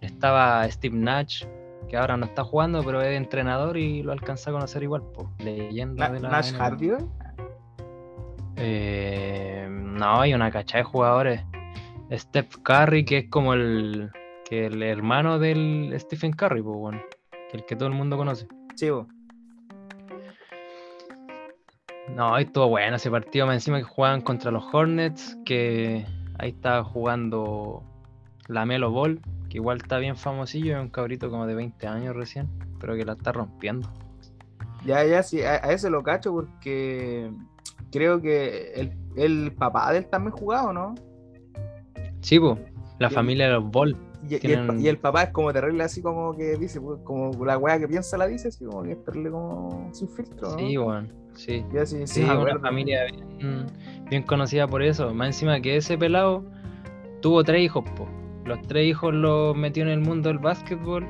Estaba 0.01 0.69
Steve 0.69 0.97
Nash, 0.97 1.45
que 1.89 1.97
ahora 1.97 2.17
no 2.17 2.27
está 2.27 2.43
jugando, 2.43 2.83
pero 2.83 3.01
es 3.03 3.17
entrenador 3.17 3.77
y 3.77 4.03
lo 4.03 4.11
alcanza 4.13 4.51
a 4.51 4.53
conocer 4.55 4.83
igual, 4.83 5.03
pues 5.15 5.29
leyenda 5.39 6.09
Na- 6.09 6.15
de 6.15 6.21
la 6.21 6.29
Nash. 6.29 6.53
Hardy, 6.55 6.91
¿eh? 8.57 9.69
No, 9.71 10.21
hay 10.21 10.35
una 10.35 10.51
cacha 10.51 10.79
de 10.79 10.85
jugadores. 10.85 11.41
Steph 12.13 12.57
Curry, 12.63 13.05
que 13.05 13.19
es 13.19 13.29
como 13.31 13.55
el, 13.55 14.11
que 14.49 14.67
el 14.67 14.83
hermano 14.83 15.39
del 15.39 15.95
Stephen 15.99 16.33
Curry, 16.33 16.63
pues 16.63 16.77
bueno, 16.77 17.01
que 17.51 17.57
el 17.59 17.65
que 17.65 17.77
todo 17.77 17.89
el 17.89 17.95
mundo 17.95 18.17
conoce. 18.17 18.47
Sí, 18.75 18.91
bo. 18.91 19.07
No, 22.15 22.35
ahí 22.35 22.45
estuvo 22.45 22.69
bueno 22.69 22.97
ese 22.97 23.11
partido, 23.11 23.47
más 23.47 23.57
encima 23.57 23.79
que 23.79 23.85
jugaban 23.85 24.21
contra 24.21 24.51
los 24.51 24.65
Hornets, 24.73 25.37
que 25.45 26.07
ahí 26.39 26.51
estaba 26.51 26.85
jugando 26.85 27.83
la 28.49 28.65
Melo 28.65 28.91
Ball, 28.91 29.21
que 29.49 29.59
igual 29.59 29.79
está 29.79 29.99
bien 29.99 30.17
famosillo, 30.17 30.77
es 30.77 30.83
un 30.83 30.89
cabrito 30.89 31.31
como 31.31 31.47
de 31.47 31.55
20 31.55 31.87
años 31.87 32.15
recién, 32.15 32.49
pero 32.79 32.95
que 32.95 33.05
la 33.05 33.15
está 33.15 33.33
rompiendo. 33.33 33.91
Ya, 34.85 35.05
ya, 35.05 35.23
sí, 35.23 35.43
a, 35.43 35.55
a 35.55 35.73
ese 35.73 35.91
lo 35.91 36.03
cacho 36.03 36.33
porque 36.33 37.31
creo 37.91 38.21
que 38.21 38.73
el, 38.75 38.93
el 39.17 39.53
papá 39.53 39.91
de 39.93 39.99
él 39.99 40.07
también 40.07 40.33
jugaba, 40.33 40.73
¿no? 40.73 40.95
Sí, 42.21 42.39
pues, 42.39 42.59
la 42.99 43.11
familia 43.11 43.47
de 43.47 43.53
los 43.55 43.71
Ball. 43.71 43.97
Y, 44.29 44.35
y 44.47 44.53
el, 44.53 44.95
y 44.95 44.97
papá 44.97 45.25
es 45.25 45.31
como 45.31 45.53
terrible, 45.53 45.85
así 45.85 46.03
como 46.03 46.37
que 46.37 46.57
dice, 46.57 46.81
pues, 46.81 47.01
como 47.05 47.45
la 47.45 47.59
weá 47.59 47.79
que 47.79 47.87
piensa 47.87 48.17
la 48.17 48.27
dice, 48.27 48.49
así 48.49 48.65
como 48.65 48.83
que 48.83 48.93
es 48.93 49.05
terrible 49.05 49.31
como 49.31 49.89
sin 49.93 50.09
filtro, 50.09 50.51
¿no? 50.51 50.59
Sí, 50.59 50.77
bueno, 50.77 51.09
sí. 51.35 51.65
Ya, 51.73 51.87
sí, 51.87 52.07
sí, 52.07 52.23
una 52.23 52.33
acuerdo. 52.35 52.61
familia 52.61 53.05
bien, 53.05 53.67
bien 54.11 54.23
conocida 54.23 54.67
por 54.67 54.83
eso. 54.83 55.13
Más 55.15 55.29
encima 55.29 55.61
que 55.61 55.77
ese 55.77 55.97
pelado 55.97 56.45
tuvo 57.21 57.45
tres 57.45 57.63
hijos, 57.63 57.85
po. 57.97 58.07
Los 58.45 58.63
tres 58.63 58.87
hijos 58.87 59.13
los 59.13 59.57
metió 59.57 59.83
en 59.83 59.89
el 59.89 60.01
mundo 60.01 60.29
del 60.29 60.39
básquetbol. 60.39 61.07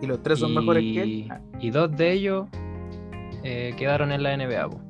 Y 0.00 0.06
los 0.06 0.22
tres 0.22 0.38
son 0.38 0.54
mejores 0.54 0.82
que 0.82 1.02
él. 1.02 1.32
Y 1.60 1.70
dos 1.70 1.90
de 1.96 2.12
ellos 2.12 2.46
eh, 3.42 3.74
quedaron 3.76 4.12
en 4.12 4.22
la 4.22 4.36
NBA. 4.36 4.70
po. 4.70 4.80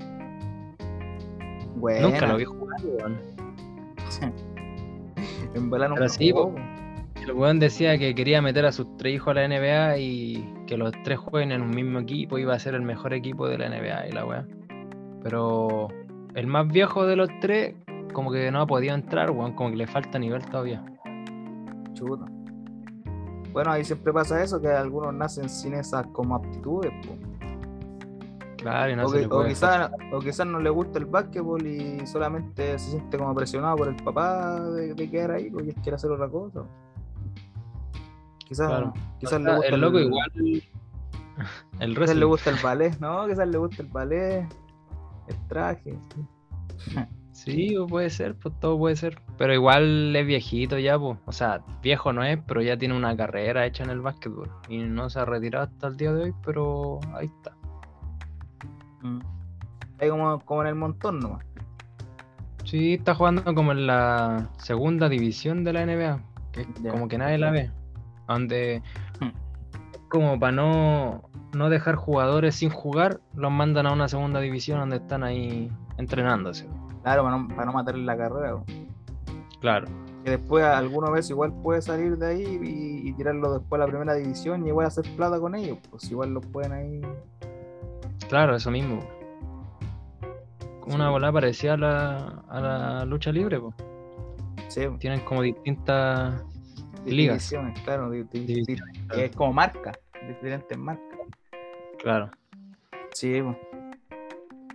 Buena. 1.77 2.09
Nunca 2.09 2.27
lo 2.27 2.37
vi 2.37 2.45
jugar, 2.45 2.81
weón. 2.85 3.19
En 5.55 5.71
Pero 5.71 6.09
sí, 6.09 6.33
po. 6.33 6.55
El 7.29 7.35
weón 7.35 7.59
decía 7.59 7.99
que 7.99 8.15
quería 8.15 8.41
meter 8.41 8.65
a 8.65 8.73
sus 8.73 8.97
tres 8.97 9.17
hijos 9.17 9.33
a 9.33 9.35
la 9.35 9.47
NBA 9.47 9.99
y 9.99 10.65
que 10.67 10.79
los 10.79 10.93
tres 11.05 11.19
jueguen 11.19 11.53
en 11.53 11.61
un 11.61 11.69
mismo 11.69 11.99
equipo, 11.99 12.39
iba 12.39 12.55
a 12.55 12.59
ser 12.59 12.75
el 12.75 12.81
mejor 12.81 13.13
equipo 13.13 13.47
de 13.47 13.59
la 13.59 13.69
NBA 13.69 14.09
y 14.09 14.13
la 14.13 14.25
weá. 14.25 14.47
Pero 15.23 15.89
el 16.35 16.47
más 16.47 16.67
viejo 16.69 17.05
de 17.05 17.17
los 17.17 17.29
tres, 17.43 17.75
como 18.15 18.33
que 18.33 18.51
no 18.51 18.63
ha 18.63 18.67
podido 18.67 18.95
entrar, 18.95 19.31
weón, 19.31 19.53
como 19.53 19.69
que 19.69 19.77
le 19.77 19.87
falta 19.87 20.19
nivel 20.19 20.43
todavía. 20.47 20.83
Chuta. 21.93 22.25
Bueno, 23.53 23.73
ahí 23.73 23.85
siempre 23.85 24.11
pasa 24.11 24.43
eso, 24.43 24.59
que 24.59 24.69
algunos 24.69 25.13
nacen 25.13 25.51
sin 25.51 25.75
esas 25.75 26.07
como 26.07 26.35
aptitudes, 26.35 26.93
po. 27.07 27.15
Claro, 28.57 28.91
y 28.91 28.97
no 28.97 29.05
o, 29.05 29.45
quizás 29.45 29.91
o 30.13 30.19
quizás 30.21 30.47
no 30.47 30.61
le 30.61 30.71
gusta 30.71 30.99
el 30.99 31.05
básquetbol 31.05 31.65
y 31.67 32.07
solamente 32.07 32.79
se 32.79 32.93
siente 32.93 33.19
como 33.19 33.35
presionado 33.35 33.77
por 33.77 33.89
el 33.89 33.97
papá 33.97 34.59
de, 34.61 34.95
de 34.95 35.11
quedar 35.11 35.33
ahí 35.33 35.51
porque 35.51 35.75
quiere 35.75 35.97
hacer 35.97 36.11
otra 36.11 36.27
cosa. 36.31 36.65
Quizás, 38.49 38.69
Claro. 38.69 38.95
quizás 39.21 39.35
O 39.35 39.39
le 39.41 39.57
gusta 39.57 39.75
el 39.75 39.81
loco 39.81 40.01
igual. 40.01 40.33
El 41.79 41.97
Quizás 41.97 42.17
le 42.17 42.25
gusta 42.25 42.51
el 42.51 42.57
ballet, 42.61 42.99
¿no? 42.99 43.29
Quizás 43.29 43.47
le 43.47 43.59
gusta 43.59 43.83
el 43.83 43.89
ballet, 43.89 44.49
el 45.29 45.47
traje. 45.47 45.97
Sí, 47.31 47.77
o 47.77 47.87
puede 47.87 48.11
ser, 48.11 48.35
pues 48.35 48.59
todo 48.59 48.77
puede 48.77 48.97
ser. 48.97 49.21
Pero 49.37 49.55
igual 49.55 50.17
es 50.17 50.27
viejito 50.27 50.79
ya, 50.79 50.99
pues. 50.99 51.17
O 51.27 51.33
sea, 51.33 51.63
viejo 51.81 52.13
no 52.13 52.25
es, 52.25 52.41
pero 52.45 52.61
ya 52.61 52.77
tiene 52.77 52.97
una 52.97 53.17
carrera 53.17 53.65
hecha 53.67 53.85
en 53.85 53.91
el 53.91 54.01
básquetbol. 54.01 54.51
Y 54.69 54.79
no 54.79 55.09
se 55.11 55.21
ha 55.21 55.25
retirado 55.27 55.67
hasta 55.67 55.87
el 55.87 55.97
día 55.97 56.13
de 56.13 56.25
hoy, 56.25 56.35
pero 56.45 56.99
ahí 57.15 57.27
está. 57.27 57.53
Mm. 59.03 59.21
Ahí 60.01 60.09
como, 60.09 60.41
como 60.41 60.63
en 60.63 60.69
el 60.69 60.75
montón 60.75 61.21
nomás. 61.21 61.45
Sí, 62.65 62.95
está 62.95 63.15
jugando 63.15 63.45
como 63.55 63.71
en 63.71 63.87
la 63.87 64.51
segunda 64.59 65.09
división 65.09 65.63
de 65.63 65.73
la 65.73 65.87
NBA. 65.87 66.21
Que 66.51 66.67
como 66.91 67.07
que 67.07 67.17
nadie 67.17 67.39
la 67.39 67.53
ve. 67.53 67.71
Donde 68.29 68.83
Hmm. 69.21 69.31
como 70.09 70.39
para 70.39 70.53
no, 70.53 71.23
no 71.57 71.69
dejar 71.71 71.97
jugadores 71.97 72.55
sin 72.57 72.71
jugar, 72.71 73.21
los 73.35 73.51
mandan 73.51 73.87
a 73.87 73.93
una 73.93 74.09
segunda 74.09 74.39
división 74.41 74.79
donde 74.81 74.97
están 74.97 75.25
ahí 75.25 75.71
entrenándose. 75.97 76.69
Claro, 77.03 77.25
para 77.25 77.37
no, 77.39 77.49
para 77.49 77.65
no 77.65 77.73
matarle 77.73 78.05
la 78.05 78.17
carrera. 78.17 78.57
Claro. 79.61 79.87
Que 80.25 80.31
después 80.33 80.65
alguna 80.65 81.11
vez 81.11 81.31
igual 81.31 81.53
puede 81.63 81.81
salir 81.81 82.17
de 82.19 82.27
ahí 82.27 82.43
y, 82.63 83.09
y 83.09 83.13
tirarlo 83.15 83.55
después 83.59 83.81
a 83.81 83.85
la 83.87 83.91
primera 83.91 84.15
división 84.15 84.65
y 84.65 84.69
igual 84.69 84.87
hacer 84.87 85.05
plata 85.17 85.41
con 85.41 85.55
ellos. 85.55 85.79
Pues 85.91 86.11
igual 86.11 86.35
los 86.35 86.45
pueden 86.47 86.73
ahí. 86.73 87.01
Claro, 88.29 88.55
eso 88.57 88.71
mismo. 88.71 89.01
Una 90.87 91.11
bola 91.11 91.31
parecida 91.33 91.75
a 91.75 91.77
la, 91.77 92.43
a 92.49 92.61
la 92.61 93.05
lucha 93.05 93.31
libre, 93.31 93.61
pues. 93.61 93.75
Sí, 94.69 94.83
Tienen 94.99 95.21
como 95.21 95.43
distintas 95.43 96.43
di- 96.43 96.48
ligas. 97.11 97.37
divisiones, 97.39 97.81
claro. 97.83 98.11
di- 98.11 98.23
divisiones, 98.25 98.97
es 99.17 99.35
como 99.37 99.53
marca, 99.53 99.93
diferentes 100.27 100.77
marcas. 100.79 101.19
Claro. 101.99 102.31
Sí, 103.13 103.41
po. 103.43 103.57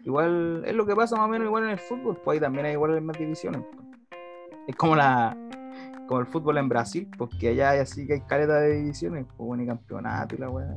igual 0.03 0.63
es 0.65 0.73
lo 0.75 0.85
que 0.85 0.95
pasa 0.95 1.15
más 1.15 1.25
o 1.25 1.29
menos 1.29 1.47
igual 1.47 1.63
en 1.63 1.69
el 1.71 1.79
fútbol, 1.79 2.17
pues 2.23 2.35
ahí 2.35 2.41
también 2.41 2.65
hay 2.65 2.73
igual 2.73 2.99
más 3.01 3.17
divisiones. 3.17 3.61
Es 4.67 4.75
como 4.75 4.95
la 4.95 5.37
como 6.07 6.19
el 6.19 6.25
fútbol 6.27 6.57
en 6.57 6.67
Brasil, 6.67 7.07
porque 7.17 7.49
allá 7.49 7.69
hay 7.71 7.79
así 7.79 8.05
que 8.05 8.13
hay 8.13 8.21
caleta 8.21 8.59
de 8.59 8.75
divisiones, 8.81 9.25
pues 9.25 9.37
bueno, 9.47 9.63
y 9.63 9.67
campeonato 9.67 10.35
y 10.35 10.37
la 10.37 10.49
weá. 10.49 10.67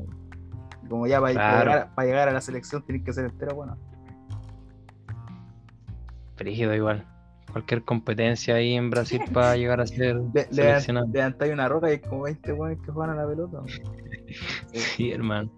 Y 0.85 0.89
como 0.89 1.07
ya 1.09 1.21
para, 1.21 1.33
Claro. 1.33 1.71
llegar, 1.73 1.95
para 1.97 2.07
llegar 2.07 2.29
a 2.29 2.33
la 2.33 2.41
selección 2.41 2.83
tenés 2.87 3.03
que 3.03 3.13
ser 3.13 3.25
entero 3.25 3.57
bueno. 3.57 3.77
Frígido 6.37 6.75
igual. 6.75 7.05
Cualquier 7.57 7.85
competencia 7.85 8.57
ahí 8.57 8.75
en 8.75 8.91
Brasil 8.91 9.19
para 9.33 9.57
llegar 9.57 9.81
a 9.81 9.87
ser 9.87 10.17
Le, 10.17 10.23
le, 10.35 10.45
seleccionado. 10.53 11.07
levantáis 11.11 11.55
una 11.55 11.67
roca 11.67 11.89
y 11.89 11.93
hay 11.93 11.99
como 12.01 12.25
20 12.25 12.53
weones 12.53 12.79
que 12.85 12.93
juegan 12.93 13.19
a 13.19 13.23
la 13.23 13.27
pelota. 13.27 13.63
Sí, 14.75 15.11
hermano. 15.11 15.49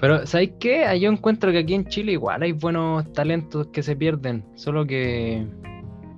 Pero, 0.00 0.24
¿sabes 0.24 0.50
qué? 0.60 0.84
Ah, 0.84 0.94
Yo 0.94 1.10
encuentro 1.10 1.50
que 1.50 1.58
aquí 1.58 1.74
en 1.74 1.86
Chile 1.86 2.12
igual 2.12 2.42
hay 2.42 2.52
buenos 2.52 3.12
talentos 3.12 3.66
que 3.68 3.82
se 3.82 3.96
pierden. 3.96 4.44
Solo 4.54 4.86
que. 4.86 5.44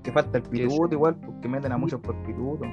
Que 0.03 0.13
falta 0.13 0.37
el 0.39 0.45
Que 0.45 0.51
pituto 0.51 0.93
igual, 0.93 1.17
porque 1.25 1.49
meten 1.49 1.73
a 1.73 1.79
muchos 1.79 2.01
por 2.01 2.15
pituto. 2.27 2.67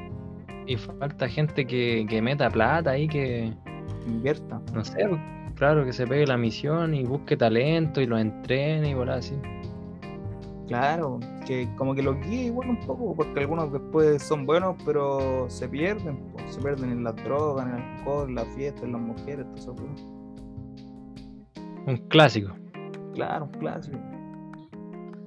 Y 0.67 0.75
falta 0.75 1.29
gente 1.29 1.65
que, 1.65 2.05
que 2.09 2.21
meta 2.21 2.49
plata 2.49 2.91
ahí, 2.91 3.07
que. 3.07 3.53
Invierta. 4.07 4.59
No 4.73 4.83
sé, 4.83 5.07
claro, 5.55 5.85
que 5.85 5.93
se 5.93 6.05
pegue 6.05 6.27
la 6.27 6.35
misión 6.35 6.93
y 6.95 7.03
busque 7.05 7.37
talento 7.37 8.01
y 8.01 8.07
lo 8.07 8.17
entrene 8.17 8.89
y 8.89 8.93
volar 8.93 9.19
así. 9.19 9.35
Claro, 10.71 11.19
que 11.45 11.67
como 11.77 11.93
que 11.93 12.01
los 12.01 12.15
guíe 12.21 12.45
igual 12.45 12.69
un 12.69 12.79
poco, 12.79 13.13
porque 13.15 13.39
algunos 13.41 13.71
después 13.71 14.23
son 14.23 14.45
buenos, 14.45 14.75
pero 14.85 15.45
se 15.49 15.67
pierden, 15.67 16.17
se 16.49 16.61
pierden 16.61 16.91
en 16.91 17.03
las 17.03 17.15
drogas, 17.17 17.67
en 17.67 17.75
el 17.75 17.81
alcohol, 17.81 18.29
en 18.29 18.35
la 18.35 18.45
fiesta, 18.45 18.85
en 18.85 18.93
las 18.93 19.01
mujeres, 19.01 19.45
todo 19.55 19.73
eso. 19.73 20.21
Un 21.87 21.97
clásico. 22.09 22.53
Claro, 23.13 23.45
un 23.45 23.59
clásico. 23.59 23.97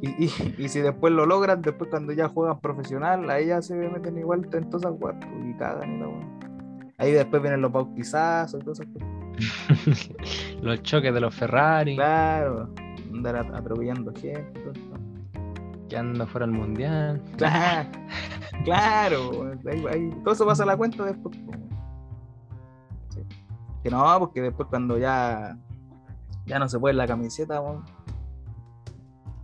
Y, 0.01 0.25
y, 0.25 0.31
y 0.59 0.69
si 0.69 0.81
después 0.81 1.13
lo 1.13 1.27
logran, 1.27 1.61
después 1.63 1.91
cuando 1.91 2.13
ya 2.13 2.29
juegan 2.29 2.61
profesional, 2.61 3.29
ahí 3.29 3.47
ya 3.49 3.61
se 3.61 3.75
meten 3.75 4.17
igual 4.19 4.49
en 4.53 4.71
todas 4.71 4.93
po, 4.97 5.11
y 5.47 5.53
cagan 5.55 5.97
y 5.97 5.99
la. 5.99 6.07
Ahí 6.99 7.13
después 7.13 7.43
vienen 7.43 7.61
los 7.61 7.73
bautizazos 7.73 8.63
y 8.65 8.71
eso. 8.71 8.83
Los 10.63 10.81
choques 10.83 11.13
de 11.13 11.21
los 11.21 11.35
Ferrari, 11.35 11.97
Claro, 11.97 12.71
andar 13.13 13.37
at- 13.37 13.53
atropellando 13.55 14.13
gente. 14.15 14.61
Y 15.95 16.07
todo 16.07 16.07
eso. 16.07 16.13
que 16.13 16.13
anda 16.13 16.27
fuera 16.27 16.47
del 16.47 16.57
mundial. 16.57 17.23
Claro, 17.37 17.91
claro, 18.65 19.53
ahí- 19.71 19.87
ahí- 19.91 20.11
todo 20.23 20.35
eso 20.35 20.47
pasa 20.47 20.63
a 20.63 20.67
la 20.67 20.77
cuenta 20.77 21.05
después. 21.05 21.37
Sí. 23.11 23.21
Que 23.83 23.91
no, 23.91 24.19
porque 24.19 24.41
después 24.43 24.69
cuando 24.69 24.99
ya 24.99 25.57
Ya 26.47 26.59
no 26.59 26.69
se 26.69 26.79
puede 26.79 26.95
la 26.95 27.07
camiseta. 27.07 27.63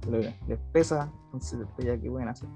Pero 0.03 0.19
Les 0.47 0.59
pesa, 0.73 1.11
entonces 1.27 1.59
después 1.61 1.87
ya 1.87 1.99
que 1.99 2.11
pueden 2.11 2.29
hacer. 2.29 2.49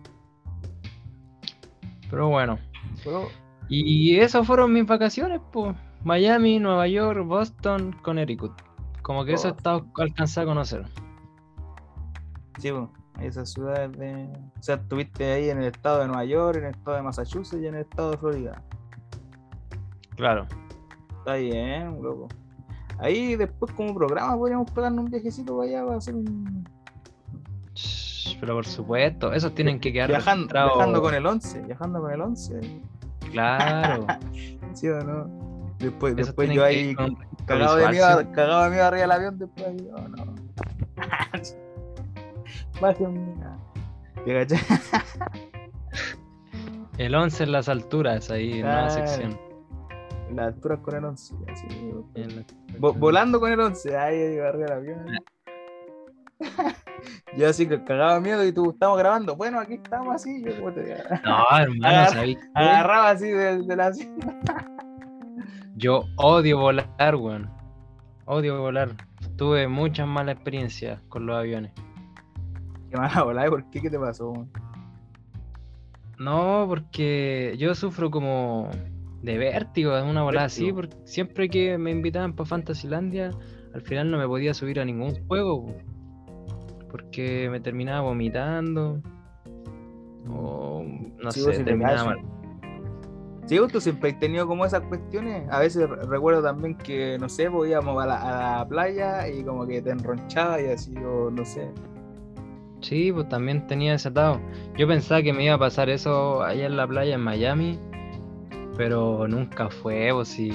Pero 2.10 2.28
bueno. 2.28 2.58
Pero 3.02 3.28
Y 3.68 4.18
esas 4.18 4.46
fueron 4.46 4.72
mis 4.72 4.86
vacaciones, 4.86 5.40
pues. 5.52 5.74
Miami, 6.04 6.58
Nueva 6.58 6.86
York, 6.86 7.26
Boston, 7.26 7.96
Connecticut. 8.02 8.52
Como 9.00 9.24
que 9.24 9.32
eso 9.32 9.48
he 9.48 9.52
Oh. 9.52 9.56
estado 9.56 9.86
alcanzado 9.96 10.46
a 10.46 10.50
conocer. 10.50 10.86
Sí, 12.58 12.70
pues, 12.70 12.88
esas 13.20 13.52
ciudades 13.52 13.92
de. 13.98 14.28
O 14.58 14.62
sea, 14.62 14.76
estuviste 14.76 15.32
ahí 15.32 15.50
en 15.50 15.58
el 15.58 15.66
estado 15.66 16.00
de 16.00 16.06
Nueva 16.08 16.24
York, 16.24 16.58
en 16.58 16.64
el 16.64 16.70
estado 16.70 16.96
de 16.96 17.02
Massachusetts 17.02 17.62
y 17.62 17.66
en 17.66 17.74
el 17.74 17.82
estado 17.82 18.12
de 18.12 18.16
Florida. 18.18 18.62
Claro. 20.16 20.46
Está 21.18 21.34
bien, 21.34 22.02
loco. 22.02 22.28
Ahí 22.98 23.36
después 23.36 23.72
como 23.72 23.94
programa 23.94 24.36
podríamos 24.36 24.70
pegarnos 24.70 25.04
un 25.06 25.10
viajecito 25.10 25.56
para 25.56 25.68
allá 25.68 25.84
para 25.84 25.98
hacer 25.98 26.14
un. 26.14 26.68
Pero 28.40 28.54
por 28.54 28.66
supuesto, 28.66 29.32
esos 29.32 29.54
tienen 29.54 29.80
que 29.80 29.92
quedar 29.92 30.08
Viajando, 30.08 30.52
viajando 30.52 31.00
con 31.00 31.14
el 31.14 31.24
11, 31.24 31.62
viajando 31.62 32.00
con 32.00 32.12
el 32.12 32.20
11. 32.20 32.80
Claro. 33.32 34.06
¿Sí 34.74 34.88
o 34.88 35.02
no? 35.02 35.44
Después, 35.78 36.14
después 36.14 36.50
yo 36.50 36.64
ahí 36.64 36.94
con 36.94 37.16
cagado 37.46 37.76
de, 37.76 37.88
miedo, 37.88 38.32
cagado 38.32 38.64
de 38.64 38.70
miedo 38.70 38.84
arriba 38.84 39.02
del 39.02 39.10
avión 39.10 39.38
después 39.38 39.66
oh, 39.96 40.08
no. 40.08 40.34
Sí. 42.80 44.56
El 46.98 47.14
11 47.14 47.44
en 47.44 47.52
las 47.52 47.68
alturas, 47.68 48.30
ahí 48.30 48.60
en 48.60 48.66
una 48.66 48.86
Claro. 48.86 48.90
sección. 48.90 49.38
La 50.32 50.44
altura 50.46 50.76
con 50.78 50.94
el 50.96 51.04
11. 51.04 51.34
Así, 51.52 51.66
En 52.14 52.36
la- 52.36 52.44
Vo- 52.78 52.98
volando 52.98 53.38
con 53.40 53.52
el 53.52 53.60
11, 53.60 53.96
ahí 53.96 54.38
arriba 54.38 54.52
del 54.52 54.72
avión. 54.72 55.06
Yo 57.36 57.48
así 57.48 57.66
que 57.66 57.82
cagaba 57.84 58.18
miedo 58.20 58.44
y 58.44 58.52
tú 58.52 58.70
estamos 58.70 58.98
grabando. 58.98 59.36
Bueno, 59.36 59.58
aquí 59.60 59.74
estamos 59.74 60.14
así. 60.14 60.42
Yo 60.44 60.72
te 60.72 60.96
No, 61.24 61.44
hermano, 61.58 61.86
Agarra- 61.86 62.24
agarraba 62.54 63.10
así 63.10 63.28
de, 63.28 63.58
de 63.62 63.76
la 63.76 63.92
Yo 65.76 66.04
odio 66.16 66.58
volar, 66.58 67.16
weón. 67.16 67.50
Odio 68.26 68.60
volar. 68.60 68.90
Tuve 69.36 69.66
muchas 69.68 70.06
malas 70.06 70.36
experiencias 70.36 71.00
con 71.08 71.26
los 71.26 71.36
aviones. 71.36 71.72
Qué 72.94 72.98
mala 73.00 73.24
volada, 73.24 73.50
¿por 73.50 73.68
qué? 73.70 73.82
¿Qué 73.82 73.90
te 73.90 73.98
pasó? 73.98 74.32
man? 74.32 74.48
No, 76.16 76.64
porque 76.68 77.56
yo 77.58 77.74
sufro 77.74 78.08
como 78.08 78.70
de 79.20 79.36
vértigo, 79.36 79.98
en 79.98 80.06
una 80.06 80.22
volada 80.22 80.46
así, 80.46 80.72
porque 80.72 80.96
siempre 81.04 81.48
que 81.48 81.76
me 81.76 81.90
invitaban 81.90 82.34
para 82.36 82.48
Fantasylandia, 82.48 83.32
al 83.74 83.82
final 83.82 84.12
no 84.12 84.18
me 84.18 84.28
podía 84.28 84.54
subir 84.54 84.78
a 84.78 84.84
ningún 84.84 85.26
juego, 85.26 85.66
po, 85.66 85.74
porque 86.92 87.48
me 87.50 87.58
terminaba 87.58 88.02
vomitando, 88.02 89.02
o 90.28 90.84
no 91.20 91.32
Sí, 91.32 91.40
sé, 91.40 91.64
terminaba 91.64 92.04
mal. 92.04 92.18
Sí, 93.46 93.58
tú 93.72 93.80
siempre 93.80 94.10
has 94.10 94.20
tenido 94.20 94.46
como 94.46 94.64
esas 94.64 94.82
cuestiones. 94.82 95.48
A 95.50 95.58
veces 95.58 95.90
re- 95.90 96.04
recuerdo 96.04 96.44
también 96.44 96.78
que, 96.78 97.18
no 97.18 97.28
sé, 97.28 97.50
pues 97.50 97.70
íbamos 97.70 98.00
a 98.00 98.06
la, 98.06 98.22
a 98.22 98.58
la 98.60 98.68
playa 98.68 99.28
y 99.28 99.42
como 99.42 99.66
que 99.66 99.82
te 99.82 99.90
enronchaba 99.90 100.62
y 100.62 100.66
así, 100.66 100.94
o 100.98 101.28
no 101.28 101.44
sé. 101.44 101.72
Sí, 102.84 103.10
pues 103.10 103.26
también 103.30 103.66
tenía 103.66 103.94
ese 103.94 104.08
atado. 104.08 104.38
Yo 104.76 104.86
pensaba 104.86 105.22
que 105.22 105.32
me 105.32 105.42
iba 105.42 105.54
a 105.54 105.58
pasar 105.58 105.88
eso 105.88 106.42
allá 106.42 106.66
en 106.66 106.76
la 106.76 106.86
playa 106.86 107.14
en 107.14 107.22
Miami, 107.22 107.78
pero 108.76 109.26
nunca 109.26 109.70
fue, 109.70 110.10
pues 110.12 110.28
si 110.28 110.52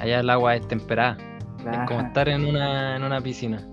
allá 0.00 0.18
el 0.18 0.30
agua 0.30 0.56
es 0.56 0.66
temperada. 0.66 1.16
Es 1.60 1.78
como 1.86 2.00
estar 2.00 2.28
en 2.28 2.44
una, 2.44 2.96
en 2.96 3.04
una 3.04 3.20
piscina. 3.20 3.64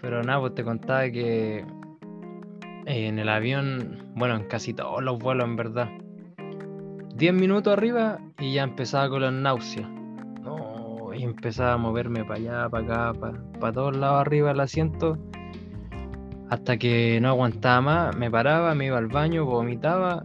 Pero 0.00 0.20
nada, 0.24 0.40
pues 0.40 0.54
te 0.56 0.64
contaba 0.64 1.08
que 1.10 1.58
eh, 2.86 3.06
en 3.06 3.20
el 3.20 3.28
avión, 3.28 4.10
bueno, 4.16 4.34
en 4.34 4.48
casi 4.48 4.74
todos 4.74 5.00
los 5.00 5.16
vuelos 5.20 5.46
en 5.46 5.54
verdad, 5.54 5.90
10 7.14 7.34
minutos 7.34 7.72
arriba 7.72 8.18
y 8.40 8.54
ya 8.54 8.64
empezaba 8.64 9.08
con 9.08 9.22
las 9.22 9.32
náuseas. 9.32 10.01
Y 11.14 11.22
empezaba 11.24 11.74
a 11.74 11.76
moverme 11.76 12.24
para 12.24 12.40
allá, 12.40 12.68
para 12.68 13.10
acá, 13.10 13.20
para 13.60 13.72
todos 13.72 13.96
lados 13.96 14.20
arriba 14.20 14.48
del 14.48 14.60
asiento. 14.60 15.18
Hasta 16.48 16.76
que 16.76 17.18
no 17.20 17.28
aguantaba 17.28 17.80
más, 17.80 18.16
me 18.16 18.30
paraba, 18.30 18.74
me 18.74 18.86
iba 18.86 18.98
al 18.98 19.06
baño, 19.06 19.46
vomitaba, 19.46 20.24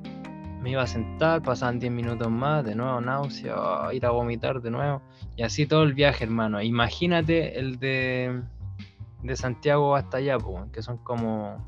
me 0.62 0.72
iba 0.72 0.82
a 0.82 0.88
sentar, 0.88 1.42
pasaban 1.42 1.80
10 1.80 1.92
minutos 1.92 2.30
más, 2.30 2.66
de 2.66 2.76
nuevo 2.76 3.00
náusea, 3.00 3.56
oh, 3.56 3.92
ir 3.94 4.06
a 4.06 4.12
vomitar 4.12 4.62
de 4.62 4.70
nuevo. 4.70 5.02
Y 5.38 5.44
así 5.44 5.66
todo 5.66 5.84
el 5.84 5.94
viaje, 5.94 6.26
hermano. 6.26 6.62
Imagínate 6.62 7.58
el 7.58 7.80
de, 7.80 8.42
de 9.24 9.36
Santiago 9.38 9.96
hasta 9.96 10.18
allá, 10.18 10.38
po, 10.38 10.68
que 10.74 10.82
son 10.82 10.98
como 10.98 11.66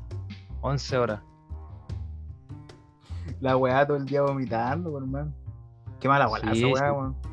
11 0.60 0.98
horas. 0.98 1.22
La 3.40 3.56
weá 3.56 3.86
todo 3.86 3.96
el 3.96 4.04
día 4.04 4.22
vomitando, 4.22 4.98
hermano. 4.98 5.32
Qué 6.00 6.08
mala 6.08 6.28
weá 6.28 6.52
Sí, 6.52 6.58
esa 6.58 6.66
weá, 6.66 6.90
sí. 6.90 6.96
weón. 6.96 7.29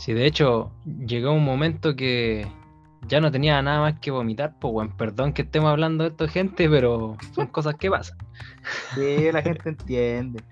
Sí, 0.00 0.14
de 0.14 0.24
hecho, 0.24 0.72
llegó 1.06 1.30
un 1.32 1.44
momento 1.44 1.94
que 1.94 2.46
ya 3.06 3.20
no 3.20 3.30
tenía 3.30 3.60
nada 3.60 3.80
más 3.80 4.00
que 4.00 4.10
vomitar, 4.10 4.54
pues, 4.58 4.72
bueno, 4.72 4.94
perdón 4.96 5.34
que 5.34 5.42
estemos 5.42 5.68
hablando 5.70 6.04
de 6.04 6.08
esto, 6.10 6.26
gente, 6.26 6.70
pero 6.70 7.18
son 7.34 7.46
cosas 7.52 7.74
que 7.74 7.90
pasan. 7.90 8.16
Sí, 8.94 9.30
la 9.30 9.42
gente 9.42 9.68
entiende. 9.68 10.42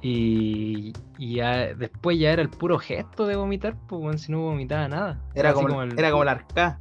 Y, 0.00 0.92
y 1.18 1.34
ya, 1.34 1.74
después 1.74 2.20
ya 2.20 2.30
era 2.30 2.40
el 2.40 2.50
puro 2.50 2.78
gesto 2.78 3.26
de 3.26 3.34
vomitar, 3.34 3.74
pues, 3.88 4.00
bueno, 4.00 4.16
si 4.16 4.30
no 4.30 4.42
vomitaba 4.42 4.86
nada. 4.86 5.20
Era 5.34 5.52
como, 5.54 5.82
el- 5.82 5.98
era 5.98 6.12
como 6.12 6.22
el 6.22 6.28
arca. 6.28 6.78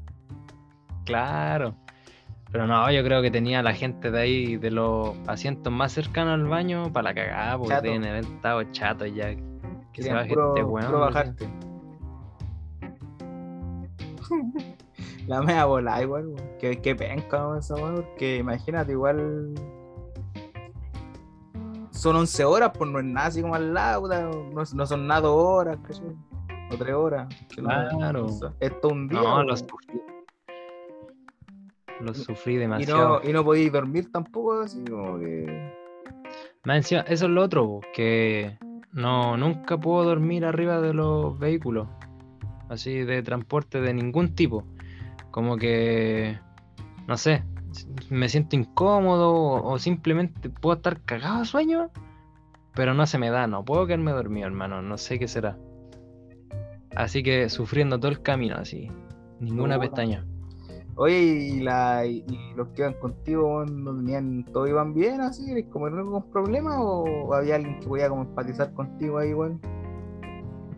Claro. 1.03 1.73
Pero 2.51 2.67
no, 2.67 2.91
yo 2.91 3.03
creo 3.03 3.23
que 3.23 3.31
tenía 3.31 3.63
la 3.63 3.73
gente 3.73 4.11
de 4.11 4.19
ahí, 4.21 4.57
de 4.57 4.69
los 4.69 5.15
asientos 5.25 5.73
más 5.73 5.93
cercanos 5.93 6.35
al 6.35 6.45
baño, 6.45 6.93
para 6.93 7.05
la 7.09 7.15
cagada, 7.15 7.57
porque 7.57 7.73
deben 7.81 8.05
haber 8.05 8.23
estado 8.23 8.63
chatos 8.71 9.09
ya. 9.15 9.35
Que 9.97 10.03
se 10.03 10.13
baje 10.13 10.29
puro, 10.29 10.49
este 10.55 10.63
weón. 10.63 10.85
puro 10.87 10.99
porque- 10.99 11.13
bajarte. 11.15 11.49
La 15.27 15.41
media 15.41 15.65
bola 15.65 16.01
igual, 16.01 16.27
weón. 16.27 16.49
Qué 16.59 16.95
penca 16.95 17.45
weón, 17.47 17.57
esa 17.59 17.75
weá, 17.75 17.95
porque 17.95 18.37
imagínate, 18.37 18.91
igual. 18.93 19.53
Son 21.91 22.15
11 22.15 22.45
horas, 22.45 22.71
pues 22.77 22.89
no 22.91 22.99
es 22.99 23.05
nada 23.05 23.27
así 23.27 23.41
como 23.41 23.55
al 23.55 23.73
lado, 23.73 24.07
no, 24.07 24.63
no 24.73 24.85
son 24.85 25.07
nada 25.07 25.21
dos 25.21 25.35
horas, 25.43 25.77
¿cachai? 25.83 26.15
O 26.71 26.77
tres 26.77 26.93
horas. 26.93 27.27
que 27.53 27.61
no- 27.61 27.69
Claro. 27.97 28.27
Esto 28.59 28.87
un 28.89 29.07
día. 29.07 29.19
No, 29.19 29.25
weón. 29.35 29.47
los 29.47 29.59
sufrí. 29.61 30.01
Los 32.01 32.17
sufrí 32.17 32.53
y 32.53 32.57
demasiado. 32.57 33.19
no, 33.23 33.27
y 33.29 33.33
no 33.33 33.43
dormir 33.71 34.11
tampoco, 34.11 34.61
así 34.61 34.83
como 34.85 35.17
que. 35.19 35.73
Más 36.63 36.77
encima, 36.77 37.01
eso 37.01 37.25
es 37.25 37.31
lo 37.31 37.41
otro, 37.43 37.79
que 37.95 38.57
no, 38.93 39.37
nunca 39.37 39.77
puedo 39.77 40.03
dormir 40.03 40.45
arriba 40.45 40.81
de 40.81 40.93
los 40.93 41.37
vehículos, 41.37 41.87
así 42.69 42.99
de 42.99 43.21
transporte 43.23 43.81
de 43.81 43.93
ningún 43.93 44.35
tipo. 44.35 44.65
Como 45.31 45.57
que, 45.57 46.39
no 47.07 47.17
sé, 47.17 47.43
me 48.09 48.29
siento 48.29 48.55
incómodo 48.55 49.33
o, 49.33 49.71
o 49.73 49.79
simplemente 49.79 50.49
puedo 50.49 50.77
estar 50.77 51.01
cagado 51.01 51.39
de 51.39 51.45
sueño, 51.45 51.91
pero 52.73 52.93
no 52.93 53.05
se 53.05 53.17
me 53.17 53.29
da, 53.29 53.47
no 53.47 53.65
puedo 53.65 53.85
quedarme 53.87 54.11
dormido, 54.11 54.47
hermano, 54.47 54.81
no 54.81 54.97
sé 54.97 55.19
qué 55.19 55.27
será. 55.27 55.57
Así 56.95 57.21
que 57.21 57.49
sufriendo 57.49 57.99
todo 57.99 58.11
el 58.11 58.21
camino, 58.21 58.55
así, 58.57 58.89
ninguna 59.39 59.79
pestaña. 59.79 60.25
Oye, 60.99 61.19
y, 61.19 61.59
la, 61.59 62.05
y, 62.05 62.25
y 62.27 62.53
los 62.55 62.69
que 62.69 62.81
iban 62.81 62.93
contigo, 62.95 63.63
no 63.65 63.95
tenían, 63.95 64.43
todos 64.51 64.67
iban 64.67 64.95
bien, 64.95 65.21
así, 65.21 65.51
¿eres 65.51 65.65
como 65.71 65.89
no 65.91 66.11
con 66.11 66.23
problemas 66.31 66.75
o 66.79 67.33
había 67.35 67.55
alguien 67.55 67.79
que 67.79 67.87
podía 67.87 68.09
como 68.09 68.23
empatizar 68.23 68.73
contigo 68.73 69.19
ahí, 69.19 69.31
weón? 69.31 69.61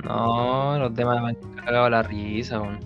No, 0.03 0.77
los 0.77 0.93
demás 0.93 1.21
me 1.21 1.29
han 1.29 1.36
cagado 1.65 1.89
la 1.89 2.03
risa, 2.03 2.60
weón. 2.62 2.79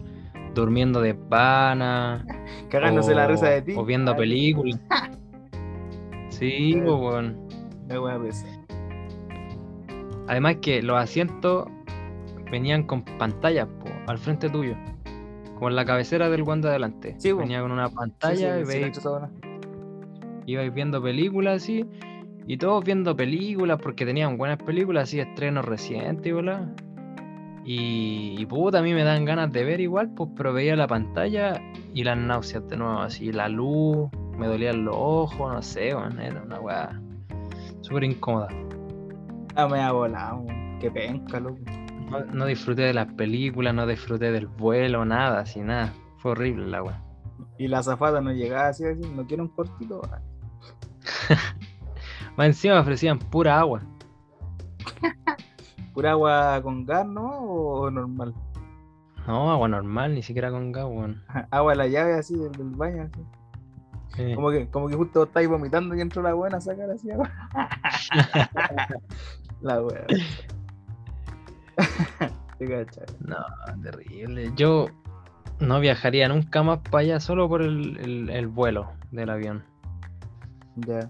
durmiendo 0.54 1.02
de 1.02 1.16
pana. 1.16 2.24
Cagándose 2.70 3.16
la 3.16 3.28
risa 3.28 3.48
de 3.50 3.62
ti. 3.64 3.74
O 3.76 3.84
viendo 3.86 4.16
películas. 4.16 4.80
Sí, 6.30 6.74
pues, 6.84 7.00
weón. 7.00 7.38
Me 7.88 7.98
voy 7.98 8.12
a 8.12 8.20
pensar. 8.20 8.50
Además 10.28 10.58
que 10.62 10.82
los 10.82 10.98
asientos 10.98 11.68
venían 12.52 12.84
con 12.84 13.04
pantallas 13.04 13.68
po, 13.68 13.90
al 14.08 14.18
frente 14.18 14.50
tuyo. 14.50 14.76
Como 15.56 15.70
en 15.70 15.76
la 15.76 15.86
cabecera 15.86 16.30
del 16.30 16.44
guante 16.44 16.68
de 16.68 16.72
adelante. 16.72 17.16
Sí. 17.18 17.32
Venía 17.32 17.62
con 17.62 17.72
una 17.72 17.86
Sí, 17.88 17.92
sí, 17.92 17.96
pantalla 17.98 18.60
y 18.60 18.64
veis- 18.64 19.00
ibais 20.46 20.74
viendo 20.74 21.02
películas 21.02 21.64
así. 21.64 21.86
Y 22.46 22.58
todos 22.58 22.84
viendo 22.84 23.16
películas 23.16 23.80
porque 23.82 24.06
tenían 24.06 24.38
buenas 24.38 24.58
películas, 24.58 25.04
así 25.04 25.20
estrenos 25.20 25.64
recientes, 25.64 26.26
y 26.28 26.32
bola. 26.34 26.70
Y, 27.66 28.36
y 28.38 28.46
puta, 28.46 28.80
a 28.80 28.82
mí 28.82 28.94
me 28.94 29.04
dan 29.06 29.24
ganas 29.24 29.50
de 29.54 29.64
ver 29.64 29.80
igual, 29.80 30.10
pues, 30.14 30.30
pero 30.36 30.52
veía 30.52 30.76
la 30.76 30.86
pantalla 30.88 31.62
y 31.94 32.04
las 32.04 32.18
náuseas 32.18 32.68
de 32.68 32.76
nuevo, 32.76 33.00
así 33.00 33.32
la 33.32 33.48
luz, 33.48 34.10
me 34.38 34.48
dolían 34.48 34.84
los 34.84 34.96
ojos, 34.98 35.54
no 35.54 35.62
sé, 35.62 35.96
weón, 35.96 36.20
era 36.20 36.42
una 36.44 36.60
weá 36.60 37.00
súper 37.80 38.04
incómoda. 38.04 38.50
Ah, 39.56 39.68
me 39.70 39.80
ha 39.80 39.94
volado. 39.94 40.46
Qué 40.82 40.92
penca, 40.92 41.40
loco. 41.40 41.60
No, 42.10 42.20
no 42.26 42.46
disfruté 42.46 42.84
de 42.84 42.94
las 42.94 43.12
películas, 43.14 43.74
no 43.74 43.88
disfruté 43.88 44.32
del 44.32 44.48
vuelo, 44.48 45.06
nada, 45.06 45.40
así 45.40 45.62
nada. 45.62 45.94
Fue 46.18 46.32
horrible 46.32 46.66
el 46.66 46.76
agua. 46.76 47.02
Y 47.58 47.68
la 47.68 47.84
zafata 47.84 48.22
no 48.22 48.32
llegaba 48.32 48.70
así, 48.70 48.86
así, 48.86 49.02
no 49.16 49.26
quiero 49.26 49.44
un 49.44 49.50
cortito. 49.50 50.02
Más 52.38 52.48
encima 52.48 52.80
ofrecían 52.80 53.20
pura 53.20 53.60
agua. 53.60 53.82
¿Pura 55.94 56.12
agua 56.12 56.62
con 56.62 56.86
gas, 56.86 57.06
no? 57.06 57.30
¿O 57.30 57.92
normal? 57.92 58.34
No, 59.28 59.52
agua 59.52 59.68
normal, 59.68 60.16
ni 60.16 60.24
siquiera 60.24 60.52
con 60.52 60.72
gas, 60.72 60.86
weón. 60.86 61.24
Agua 61.52 61.74
de 61.74 61.78
la 61.78 61.88
llave 61.88 62.16
así 62.16 62.36
del, 62.36 62.52
del 62.52 62.72
baño. 62.72 63.04
Así. 63.04 63.22
Sí. 64.16 64.36
Como, 64.36 64.52
que, 64.52 64.70
como 64.70 64.90
que 64.90 64.96
justo 64.96 65.24
estáis 65.24 65.48
vomitando 65.48 65.96
y 65.96 66.02
entró 66.02 66.22
la 66.22 66.34
buena 66.34 66.58
a 66.58 66.62
sacar 66.62 66.90
así 66.90 67.10
agua. 67.10 67.32
la 69.62 69.80
buena. 69.80 70.06
No, 73.20 73.36
terrible. 73.82 74.52
Yo 74.56 74.88
no 75.60 75.80
viajaría 75.82 76.30
nunca 76.30 76.64
más 76.64 76.80
para 76.80 77.00
allá 77.02 77.20
solo 77.20 77.50
por 77.50 77.62
el, 77.62 77.98
el- 77.98 78.30
el 78.30 78.48
vuelo 78.48 78.90
del 79.12 79.30
avión. 79.30 79.64
Ya. 80.78 81.10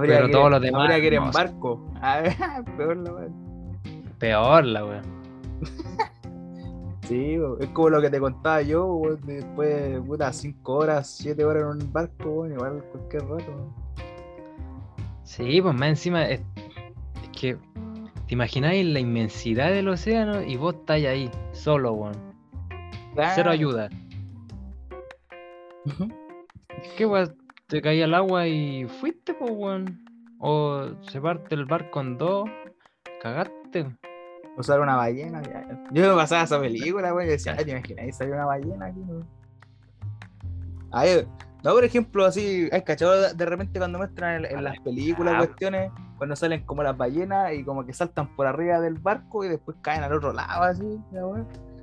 Pero 0.00 0.26
que- 0.26 0.32
todos 0.32 0.50
los 0.50 0.60
demás, 0.60 0.82
Habría 0.82 1.00
que 1.00 1.06
ir 1.08 1.14
en 1.14 1.24
no. 1.24 1.32
barco. 1.32 1.86
Ah, 2.02 2.22
peor 2.76 2.96
la 2.98 3.12
wea. 3.12 3.28
Peor 4.18 4.64
la 4.64 4.84
wea. 4.86 5.02
Sí, 7.08 7.36
es 7.58 7.66
como 7.70 7.88
lo 7.88 8.00
que 8.00 8.08
te 8.08 8.20
contaba 8.20 8.62
yo, 8.62 8.86
bo, 8.86 9.16
después, 9.16 9.98
puta, 10.06 10.32
5 10.32 10.72
horas, 10.76 11.08
7 11.08 11.44
horas 11.44 11.64
en 11.64 11.82
un 11.84 11.92
barco, 11.92 12.30
bo, 12.30 12.46
igual 12.46 12.84
cualquier 12.92 13.22
rato. 13.24 13.50
bo. 13.50 13.74
Sí, 15.24 15.60
pues 15.60 15.74
más 15.74 15.88
encima 15.88 16.24
es, 16.28 16.40
es 17.20 17.28
que 17.30 17.58
te 18.30 18.34
imagináis 18.34 18.86
la 18.86 19.00
inmensidad 19.00 19.72
del 19.72 19.88
océano 19.88 20.40
y 20.40 20.56
vos 20.56 20.76
estáis 20.76 21.04
ahí, 21.04 21.30
solo, 21.50 21.94
weón. 21.94 22.14
Cero 22.68 23.10
Claro. 23.16 23.50
ayuda. 23.50 23.88
Ujú. 25.84 26.08
¿Qué 26.96 27.06
weón? 27.06 27.36
Te 27.66 27.82
caía 27.82 28.04
el 28.04 28.14
agua 28.14 28.46
y 28.46 28.86
fuiste, 28.86 29.34
pues, 29.34 29.50
weón. 29.52 30.04
O 30.38 30.90
se 31.10 31.20
parte 31.20 31.56
el 31.56 31.64
barco 31.64 32.00
en 32.02 32.18
dos, 32.18 32.48
cagaste. 33.20 33.96
Usar 34.56 34.78
una 34.78 34.94
ballena. 34.94 35.42
ya. 35.42 35.66
Yo 35.90 36.10
me 36.10 36.14
pasaba 36.14 36.44
esa 36.44 36.60
película, 36.60 37.10
güey, 37.10 37.26
y 37.26 37.30
decía, 37.30 37.56
ay, 37.58 37.64
¿te 37.64 37.72
imaginas? 37.72 38.16
Salió 38.16 38.34
una 38.34 38.44
ballena 38.46 38.86
aquí, 38.86 39.00
no? 39.00 39.26
Ay, 40.92 41.26
no, 41.62 41.72
por 41.72 41.84
ejemplo, 41.84 42.24
así, 42.24 42.68
hay 42.72 42.82
cachado 42.82 43.32
de- 43.34 43.44
repente 43.46 43.78
cuando 43.78 43.98
muestran 43.98 44.44
en, 44.44 44.56
en 44.58 44.64
las 44.64 44.78
películas 44.80 45.34
Ah. 45.36 45.38
cuestiones, 45.38 45.92
cuando 46.16 46.34
salen 46.36 46.64
como 46.64 46.82
las 46.82 46.96
ballenas 46.96 47.52
y 47.54 47.64
como 47.64 47.84
que 47.84 47.92
saltan 47.92 48.34
por 48.36 48.46
arriba 48.46 48.80
del 48.80 48.94
barco 48.94 49.44
y 49.44 49.48
después 49.48 49.76
caen 49.82 50.02
al 50.02 50.12
otro 50.12 50.32
lado, 50.32 50.62
así. 50.62 50.98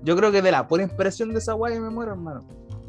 Yo 0.03 0.15
creo 0.15 0.31
que 0.31 0.41
de 0.41 0.51
la 0.51 0.67
pura 0.67 0.83
impresión 0.83 1.31
de 1.31 1.39
esa 1.39 1.53
guay 1.53 1.79
me 1.79 1.89
muero, 1.89 2.11
hermano. 2.11 2.41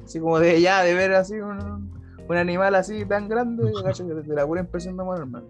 Así 0.05 0.20
como 0.20 0.38
de 0.38 0.61
ya, 0.61 0.83
de 0.83 0.94
ver 0.94 1.14
así 1.14 1.35
un, 1.35 1.90
un 2.29 2.37
animal 2.37 2.74
así 2.74 3.05
tan 3.05 3.29
grande, 3.29 3.70
yo 3.74 3.83
cacho 3.85 4.07
que 4.07 4.14
de 4.14 4.35
la 4.35 4.46
pura 4.46 4.61
impresión 4.61 4.94
me 4.96 5.05
muero, 5.05 5.22
hermano. 5.22 5.46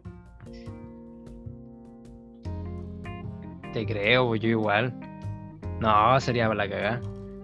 Te 3.73 3.85
creo, 3.87 4.27
pues 4.29 4.41
yo 4.41 4.49
igual. 4.49 4.93
No, 5.81 6.19
sería 6.21 6.49
para 6.49 6.65
la 6.67 6.71
cagada. 6.71 7.01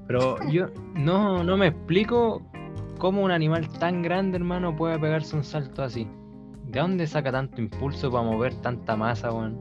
Pero 0.07 0.37
yo 0.51 0.67
no, 0.95 1.45
no 1.45 1.57
me 1.57 1.69
explico 1.69 2.43
cómo 2.99 3.23
un 3.23 3.31
animal 3.31 3.69
tan 3.79 4.03
grande, 4.03 4.37
hermano, 4.39 4.75
puede 4.75 4.99
pegarse 4.99 5.37
un 5.37 5.45
salto 5.45 5.83
así. 5.83 6.09
¿De 6.67 6.81
dónde 6.81 7.07
saca 7.07 7.31
tanto 7.31 7.61
impulso 7.61 8.11
para 8.11 8.25
mover 8.25 8.55
tanta 8.57 8.97
masa, 8.97 9.33
weón? 9.33 9.59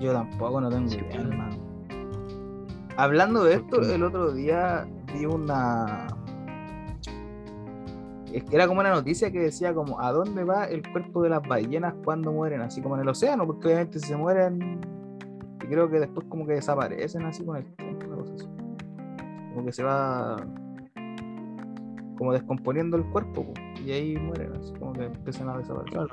Yo 0.00 0.12
tampoco 0.12 0.60
no 0.60 0.68
tengo 0.70 0.88
Sí, 0.88 0.96
idea, 0.98 1.08
bueno. 1.18 1.30
hermano. 1.32 1.56
Hablando 2.96 3.44
de 3.44 3.54
esto, 3.54 3.80
el 3.82 4.02
otro 4.04 4.32
día 4.32 4.86
vi 5.14 5.26
una. 5.26 6.06
es 8.32 8.42
que 8.44 8.54
Era 8.56 8.66
como 8.66 8.80
una 8.80 8.90
noticia 8.90 9.30
que 9.30 9.38
decía 9.40 9.74
como 9.74 10.00
a 10.00 10.12
dónde 10.12 10.44
va 10.44 10.64
el 10.64 10.82
cuerpo 10.90 11.22
de 11.22 11.30
las 11.30 11.42
ballenas 11.46 11.94
cuando 12.04 12.32
mueren, 12.32 12.60
así 12.62 12.80
como 12.80 12.94
en 12.96 13.02
el 13.02 13.08
océano, 13.08 13.46
porque 13.46 13.68
obviamente 13.68 13.98
si 13.98 14.08
se 14.08 14.16
mueren, 14.16 14.80
y 15.62 15.66
creo 15.66 15.90
que 15.90 16.00
después 16.00 16.26
como 16.28 16.46
que 16.46 16.54
desaparecen 16.54 17.22
así 17.24 17.44
con 17.44 17.56
el 17.56 17.64
tiempo, 17.76 18.06
una 18.06 18.16
cosa 18.16 18.34
así. 18.34 18.46
Como 19.52 19.64
que 19.66 19.72
se 19.72 19.82
va 19.82 20.36
como 22.16 22.32
descomponiendo 22.32 22.96
el 22.96 23.04
cuerpo, 23.06 23.44
po, 23.44 23.52
y 23.84 23.90
ahí 23.92 24.16
mueren, 24.16 24.52
así 24.60 24.72
como 24.78 24.92
que 24.92 25.04
empiezan 25.04 25.48
a 25.48 25.58
desaparecer. 25.58 26.08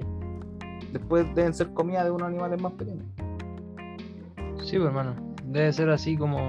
Después 0.92 1.26
deben 1.36 1.54
ser 1.54 1.74
comida 1.74 2.04
de 2.04 2.12
unos 2.12 2.28
animales 2.28 2.62
más 2.62 2.74
pequeños. 2.74 3.06
Sí, 4.63 4.78
pues, 4.78 4.84
hermano. 4.88 5.16
Debe 5.46 5.72
ser 5.74 5.89
así 5.89 6.16
como 6.18 6.39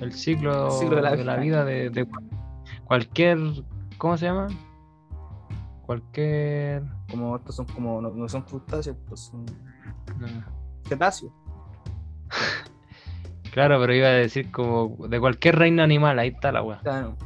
el 0.00 0.12
ciclo, 0.12 0.66
El 0.66 0.72
ciclo 0.72 0.96
de 0.96 1.02
la 1.02 1.10
de 1.10 1.16
vida. 1.16 1.24
la 1.34 1.40
vida 1.40 1.64
de, 1.64 1.90
de 1.90 2.04
cu- 2.04 2.20
cualquier. 2.84 3.38
¿Cómo 3.98 4.16
se 4.16 4.26
llama? 4.26 4.48
Cualquier. 5.86 6.82
como 7.10 7.36
estos 7.36 7.56
son 7.56 7.66
como 7.66 8.00
no, 8.00 8.10
no 8.10 8.28
son 8.28 8.42
crustáceos, 8.42 8.96
pues 9.08 9.20
son 9.20 9.44
no. 10.18 10.26
cetáceos. 10.88 11.32
Claro, 13.52 13.80
pero 13.80 13.92
iba 13.92 14.06
a 14.06 14.10
decir 14.12 14.52
como 14.52 15.08
de 15.08 15.18
cualquier 15.18 15.56
reino 15.56 15.82
animal, 15.82 16.20
ahí 16.20 16.28
está 16.28 16.52
la 16.52 16.62
weá. 16.62 16.78
Claro. 16.82 17.16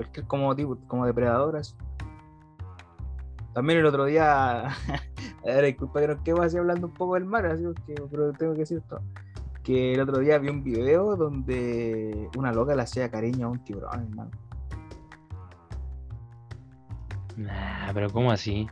Cualquier 0.00 0.26
como 0.28 0.56
tipo, 0.56 0.78
como 0.88 1.04
depredadoras. 1.04 1.76
También 3.52 3.80
el 3.80 3.86
otro 3.86 4.06
día, 4.06 4.68
a 4.68 4.72
ver, 5.44 5.64
disculpa 5.66 6.00
que 6.00 6.08
nos 6.08 6.20
quedemos 6.22 6.46
así 6.46 6.56
hablando 6.56 6.86
un 6.86 6.94
poco 6.94 7.14
del 7.14 7.26
mar, 7.26 7.44
así 7.44 7.62
porque, 7.64 7.94
pero 8.10 8.32
tengo 8.32 8.54
que 8.54 8.60
decir 8.60 8.78
esto. 8.78 9.02
Que 9.62 9.92
el 9.92 10.00
otro 10.00 10.20
día 10.20 10.38
vi 10.38 10.48
un 10.48 10.62
video 10.64 11.16
donde 11.16 12.30
una 12.38 12.50
loca 12.50 12.74
le 12.74 12.80
hacía 12.80 13.10
cariño 13.10 13.48
a 13.48 13.50
un 13.50 13.58
tiburón, 13.62 14.08
hermano. 14.08 14.30
Nah, 17.36 17.92
pero 17.92 18.08
¿cómo 18.10 18.30
así? 18.30 18.68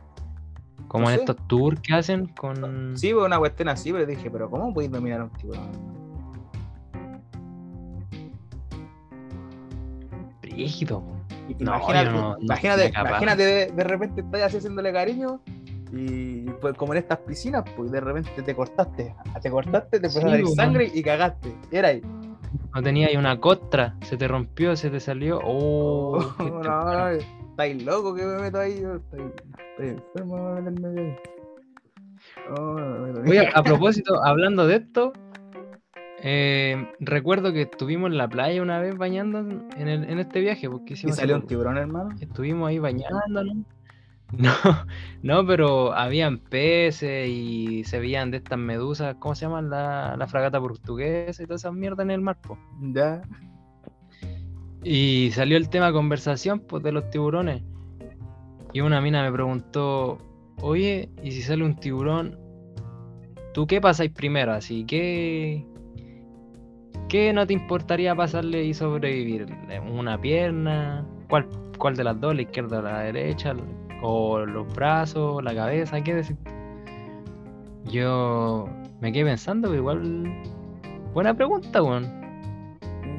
Como 0.87 1.03
No 1.03 1.09
en 1.11 1.17
sé. 1.17 1.21
estos 1.25 1.47
tours 1.47 1.79
que 1.81 1.93
hacen 1.93 2.25
con. 2.29 2.97
Sí, 2.97 3.13
fue 3.13 3.23
una 3.25 3.37
cuestión 3.37 3.67
así, 3.69 3.91
pero 3.91 4.07
dije, 4.07 4.31
pero 4.31 4.49
¿cómo 4.49 4.73
podéis 4.73 4.91
dominar 4.91 5.21
a 5.21 5.23
un 5.25 5.29
tiburón? 5.31 5.69
No, 11.59 11.71
imagínate, 11.75 12.11
no- 12.11 13.35
de, 13.37 13.71
de 13.75 13.83
repente 13.83 14.21
estás 14.21 14.41
así 14.43 14.57
haciéndole 14.57 14.93
cariño 14.93 15.41
y 15.91 16.41
pues 16.61 16.75
como 16.75 16.93
en 16.93 16.99
estas 16.99 17.17
piscinas, 17.19 17.63
pues 17.75 17.91
de 17.91 17.99
repente 17.99 18.29
te 18.43 18.55
cortaste, 18.55 19.15
te 19.41 19.49
cortaste, 19.49 19.99
te 19.99 20.07
empezó 20.07 20.19
Sí, 20.21 20.27
a 20.27 20.29
salir 20.29 20.47
sangre 20.47 20.91
y 20.93 21.01
cagaste. 21.03 21.55
Era 21.71 21.89
ahí. 21.89 22.01
No 22.75 22.83
tenía 22.83 23.07
ahí 23.07 23.17
una 23.17 23.39
costra, 23.39 23.95
se 24.03 24.15
te 24.15 24.27
rompió, 24.27 24.75
se 24.75 24.89
te 24.89 24.99
salió. 24.99 25.39
Oh, 25.43 26.33
Oh, 26.39 26.61
no, 26.63 27.07
estáis 27.07 27.83
loco 27.83 28.13
que 28.13 28.23
me 28.23 28.37
meto 28.37 28.59
ahí, 28.59 28.79
yo 28.81 28.95
estoy, 28.95 29.31
estoy 29.71 29.87
enfermo 29.89 30.53
meterme 30.61 31.01
ahí. 31.01 31.15
Oh, 32.55 32.73
me 32.73 33.11
meto 33.13 33.29
Oye, 33.29 33.49
a 33.53 33.63
propósito, 33.63 34.23
hablando 34.23 34.67
de 34.67 34.75
esto, 34.77 35.13
eh, 36.23 36.87
recuerdo 36.99 37.53
que 37.53 37.63
estuvimos 37.63 38.11
en 38.11 38.17
la 38.17 38.27
playa 38.27 38.61
una 38.61 38.79
vez 38.79 38.97
bañando 38.97 39.39
en, 39.39 39.87
el- 39.87 40.03
en 40.09 40.19
este 40.19 40.39
viaje, 40.41 40.69
porque 40.69 40.93
¿Y 40.93 40.93
hicimos 40.93 41.13
hace 41.13 41.21
salió 41.21 41.35
un 41.35 41.47
tiburón, 41.47 41.77
hermano? 41.77 42.15
Estuvimos 42.19 42.69
ahí 42.69 42.79
bañándonos. 42.79 43.57
No, 44.31 44.53
no, 45.23 45.43
pero 45.47 45.91
habían 45.91 46.37
peces 46.37 47.27
y 47.27 47.83
se 47.83 47.99
veían 47.99 48.29
de 48.29 48.37
estas 48.37 48.59
medusas, 48.59 49.15
¿cómo 49.17 49.33
se 49.33 49.45
llaman? 49.45 49.71
La, 49.71 50.15
la 50.17 50.27
fragata 50.27 50.59
portuguesa 50.59 51.41
y 51.41 51.47
todas 51.47 51.61
esas 51.63 51.73
mierdas 51.73 52.03
en 52.03 52.11
el 52.11 52.21
mar, 52.21 52.37
po. 52.39 52.55
Ya. 52.93 53.23
Y 54.83 55.31
salió 55.33 55.57
el 55.57 55.69
tema 55.69 55.87
de 55.87 55.93
conversación, 55.93 56.59
pues, 56.59 56.83
de 56.83 56.91
los 56.91 57.09
tiburones. 57.09 57.63
Y 58.71 58.81
una 58.81 59.01
mina 59.01 59.23
me 59.23 59.31
preguntó, 59.31 60.19
oye, 60.61 61.09
¿y 61.23 61.31
si 61.31 61.41
sale 61.41 61.63
un 61.65 61.75
tiburón, 61.75 62.37
tú 63.53 63.65
qué 63.65 63.81
pasáis 63.81 64.11
primero? 64.11 64.53
Así, 64.53 64.85
¿qué, 64.85 65.65
qué 67.09 67.33
no 67.33 67.45
te 67.45 67.53
importaría 67.53 68.15
pasarle 68.15 68.63
y 68.63 68.73
sobrevivir? 68.73 69.47
¿Una 69.91 70.19
pierna? 70.19 71.05
¿Cuál, 71.29 71.47
cuál 71.77 71.95
de 71.95 72.03
las 72.05 72.19
dos? 72.21 72.33
¿La 72.35 72.43
izquierda 72.43 72.79
o 72.79 72.81
la 72.81 72.99
derecha? 72.99 73.53
¿O 74.01 74.39
los 74.39 74.73
brazos? 74.73 75.43
¿La 75.43 75.53
cabeza? 75.53 76.01
¿Qué 76.01 76.13
decir? 76.15 76.37
Yo 77.85 78.67
me 79.01 79.11
quedé 79.11 79.25
pensando, 79.25 79.73
igual... 79.73 80.31
Buena 81.13 81.33
pregunta, 81.33 81.81
weón. 81.81 82.07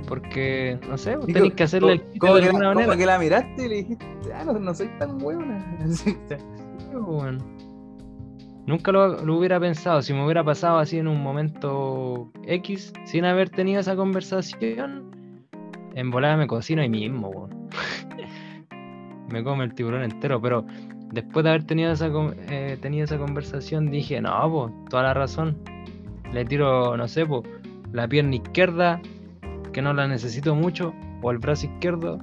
Porque, 0.07 0.79
no 0.89 0.97
sé, 0.97 1.17
tenéis 1.27 1.51
co- 1.51 1.57
que 1.57 1.63
hacerle 1.65 1.93
el 1.93 2.19
como 2.19 2.35
de 2.37 2.41
que 2.41 2.47
alguna 2.47 2.69
como 2.73 2.81
manera. 2.81 2.97
que 2.99 3.07
la 3.07 3.19
miraste 3.19 3.65
y 3.65 3.69
le 3.69 3.75
dijiste, 3.77 4.07
ah, 4.35 4.45
no, 4.45 4.53
no 4.59 4.75
soy 4.75 4.89
tan 4.99 5.19
buena. 5.19 5.59
Sí, 5.89 6.17
weón. 6.95 7.39
Nunca 8.67 8.93
lo, 8.93 9.37
hubiera 9.37 9.59
pensado. 9.59 10.03
Si 10.03 10.13
me 10.13 10.25
hubiera 10.25 10.45
pasado 10.45 10.79
así 10.79 10.99
en 10.99 11.09
un 11.09 11.23
momento 11.23 12.31
X, 12.47 12.93
sin 13.05 13.25
haber 13.25 13.51
tenido 13.51 13.81
esa 13.81 13.97
conversación, 13.97 15.11
en 15.95 16.11
volada 16.11 16.37
me 16.37 16.47
cocino 16.47 16.83
ahí 16.83 16.89
mismo, 16.89 17.49
me 19.29 19.43
come 19.43 19.65
el 19.65 19.75
tiburón 19.75 20.03
entero, 20.03 20.41
pero 20.41 20.65
después 21.13 21.45
de 21.45 21.51
haber 21.51 21.65
tenido 21.65 21.93
esa, 21.93 22.11
eh, 22.49 22.79
tenido 22.81 23.05
esa 23.05 23.19
conversación, 23.19 23.91
dije, 23.91 24.21
no, 24.21 24.51
pues, 24.51 24.73
toda 24.91 25.05
la 25.05 25.15
razón. 25.15 25.57
Le 26.33 26.45
tiro, 26.45 26.97
no 26.97 27.09
sé, 27.09 27.27
pues, 27.27 27.43
la 27.93 28.07
pierna 28.07 28.37
izquierda, 28.37 29.01
que 29.73 29.83
no 29.83 29.93
la 29.93 30.07
necesito 30.07 30.55
mucho, 30.55 30.95
o 31.23 31.31
el 31.31 31.39
brazo 31.39 31.67
izquierdo, 31.67 32.19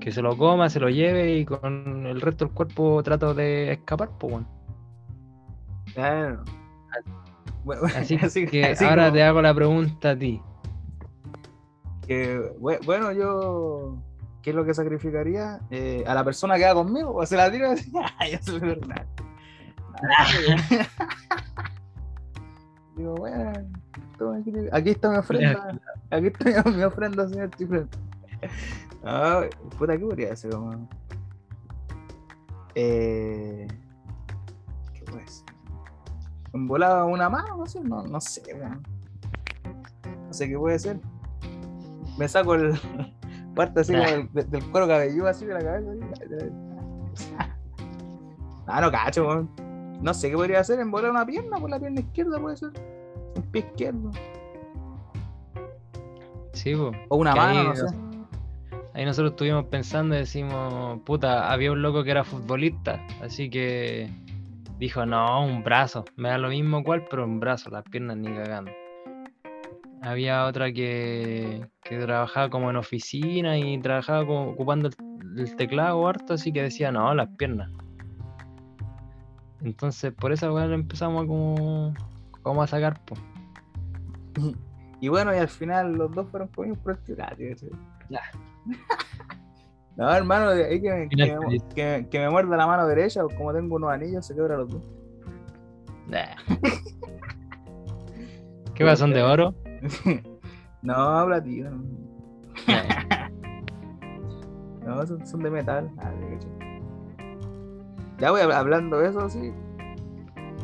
que 0.00 0.12
se 0.12 0.22
lo 0.22 0.36
coma, 0.36 0.70
se 0.70 0.80
lo 0.80 0.88
lleve 0.88 1.36
y 1.36 1.44
con 1.44 2.06
el 2.06 2.20
resto 2.20 2.46
del 2.46 2.54
cuerpo 2.54 3.02
trato 3.02 3.34
de 3.34 3.72
escapar, 3.72 4.10
pues. 4.18 4.44
Claro. 5.94 6.44
Así, 7.96 8.16
Así- 8.22 8.46
que 8.46 8.64
así 8.64 8.84
ahora 8.84 9.04
como 9.04 9.14
te 9.14 9.22
hago 9.22 9.42
la 9.42 9.54
pregunta 9.54 10.10
a 10.10 10.16
ti. 10.18 10.40
que, 12.06 12.38
bue- 12.58 12.84
bueno, 12.84 13.12
yo, 13.12 13.96
¿qué 14.42 14.50
es 14.50 14.56
lo 14.56 14.64
que 14.64 14.74
sacrificaría? 14.74 15.60
Eh, 15.70 16.02
¿A 16.06 16.14
la 16.14 16.24
persona 16.24 16.56
que 16.56 16.64
va 16.64 16.74
conmigo? 16.74 17.14
¿O 17.14 17.24
se 17.26 17.36
la 17.36 17.50
tiro 17.50 17.70
así? 17.70 17.92
Ay, 18.18 18.32
eso 18.32 18.56
es 18.56 18.60
verdad. 18.62 19.06
Digo, 22.96 23.14
bueno, 23.14 23.52
aquí, 24.72 24.90
está 24.90 25.10
mi 25.10 25.16
ofrenda. 25.18 25.78
Aquí 26.10 26.26
está 26.26 26.70
mi, 26.70 26.82
ofrenda, 26.82 27.28
señor 27.28 27.50
Chiflón. 27.56 27.88
Ah, 29.04 29.44
puta, 29.78 29.92
¿qué 29.96 30.04
podría? 30.04 30.34
Como... 30.50 30.88
Eh... 32.74 33.66
¿Qué 34.94 35.02
puede 35.04 35.26
ser? 35.28 35.46
¿En 36.52 36.66
volada 36.66 37.04
una 37.04 37.28
mano? 37.28 37.56
No 37.56 37.66
sé, 37.66 37.80
no, 37.82 38.02
no 38.02 38.20
sé, 38.20 38.42
weón. 38.54 38.82
No 40.26 40.32
sé 40.32 40.48
qué 40.48 40.58
puede 40.58 40.78
ser. 40.78 40.98
Me 42.18 42.26
saco 42.28 42.54
el. 42.54 42.78
Parte 43.54 43.80
así 43.80 43.92
como 43.92 44.04
del, 44.04 44.32
de- 44.32 44.44
del 44.44 44.64
cuero 44.70 44.86
cabelludo 44.86 45.28
así 45.28 45.44
de 45.46 45.54
la 45.54 45.60
cabeza. 45.60 45.90
Ah, 48.72 48.80
no 48.80 48.90
cacho, 48.92 49.26
weón. 49.26 49.50
No 50.00 50.14
sé 50.14 50.30
qué 50.30 50.36
podría 50.36 50.60
hacer. 50.60 50.78
En 50.78 50.90
volar 50.92 51.10
una 51.10 51.26
pierna 51.26 51.56
por 51.58 51.68
la 51.70 51.80
pierna 51.80 52.00
izquierda 52.00 52.38
puede 52.40 52.56
ser. 52.56 52.70
Un 53.36 53.42
pie 53.50 53.62
izquierdo. 53.62 54.10
Sí, 56.52 56.74
pues. 56.76 56.96
O 57.08 57.16
una 57.16 57.34
mano, 57.34 57.60
ahí- 57.60 57.66
no 57.68 57.74
sé. 57.76 57.86
Ahí 58.92 59.04
nosotros 59.04 59.32
estuvimos 59.32 59.64
pensando 59.66 60.14
y 60.14 60.18
decimos, 60.18 61.00
puta, 61.04 61.50
había 61.50 61.70
un 61.72 61.80
loco 61.80 62.02
que 62.04 62.10
era 62.10 62.24
futbolista, 62.24 63.00
así 63.22 63.48
que 63.48 64.10
dijo, 64.80 65.04
no, 65.04 65.44
un 65.44 65.62
brazo, 65.62 66.04
me 66.16 66.30
da 66.30 66.38
lo 66.38 66.48
mismo 66.48 66.82
cual, 66.82 67.06
pero 67.08 67.24
un 67.24 67.38
brazo, 67.38 67.70
las 67.70 67.84
piernas 67.84 68.16
ni 68.16 68.28
cagando. 68.34 68.72
Había 70.02 70.46
otra 70.46 70.72
que, 70.72 71.68
que 71.82 71.98
trabajaba 71.98 72.48
como 72.48 72.70
en 72.70 72.76
oficina 72.76 73.58
y 73.58 73.78
trabajaba 73.78 74.26
como 74.26 74.50
ocupando 74.50 74.88
el, 74.88 75.38
el 75.38 75.54
teclado 75.56 76.08
harto, 76.08 76.34
así 76.34 76.50
que 76.50 76.62
decía, 76.62 76.90
no, 76.90 77.14
las 77.14 77.28
piernas. 77.36 77.70
Entonces, 79.62 80.14
por 80.14 80.32
esa 80.32 80.50
weá 80.50 80.64
empezamos 80.64 81.24
a 81.24 81.26
como, 81.26 81.94
como 82.42 82.62
a 82.62 82.66
sacar, 82.66 82.98
pues. 83.04 83.20
Y 85.02 85.08
bueno, 85.08 85.34
y 85.34 85.38
al 85.38 85.48
final 85.48 85.94
los 85.94 86.14
dos 86.14 86.28
fueron 86.30 86.48
comidos 86.48 86.76
por 86.80 86.92
el 86.92 87.02
chocolate. 87.04 87.56
¿sí? 87.56 87.70
No, 90.00 90.10
hermano, 90.14 90.48
ahí 90.50 90.80
que 90.80 90.90
me, 90.90 91.08
que, 91.10 91.16
me, 91.16 91.38
feliz. 91.44 91.62
que- 91.74 92.06
que 92.10 92.18
me 92.18 92.30
muerda 92.30 92.56
la 92.56 92.66
mano 92.66 92.86
derecha, 92.86 93.22
o 93.22 93.28
como 93.28 93.52
tengo 93.52 93.76
unos 93.76 93.90
anillos, 93.90 94.24
se 94.26 94.34
quebra 94.34 94.56
los 94.56 94.70
dos. 94.70 94.82
Nah. 96.08 96.36
¿Qué 98.74 98.84
va? 98.84 98.96
¿Son 98.96 99.12
de 99.12 99.22
oro? 99.22 99.54
no, 100.82 101.24
platino. 101.26 101.70
Nah. 102.66 103.28
No, 104.86 105.06
son, 105.06 105.24
son 105.26 105.42
de 105.42 105.50
metal. 105.50 105.90
Ah. 105.98 106.10
Ya 108.18 108.30
voy 108.30 108.40
hab- 108.40 108.54
hablando 108.54 108.98
de 108.98 109.10
eso, 109.10 109.28
sí. 109.28 109.52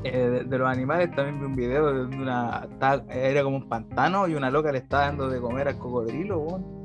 eh, 0.03 0.19
de, 0.19 0.45
de 0.45 0.59
los 0.59 0.69
animales 0.69 1.15
también 1.15 1.39
vi 1.39 1.45
un 1.47 1.55
video 1.55 2.07
de 2.09 2.17
una. 2.17 2.67
era 3.11 3.43
como 3.45 3.57
un 3.59 3.69
pantano 3.69 4.27
y 4.27 4.35
una 4.35 4.51
loca 4.51 4.73
le 4.73 4.79
estaba 4.79 5.05
dando 5.05 5.29
de 5.29 5.39
comer 5.41 5.69
al 5.69 5.79
cocodrilo, 5.79 6.39
weón. 6.41 6.76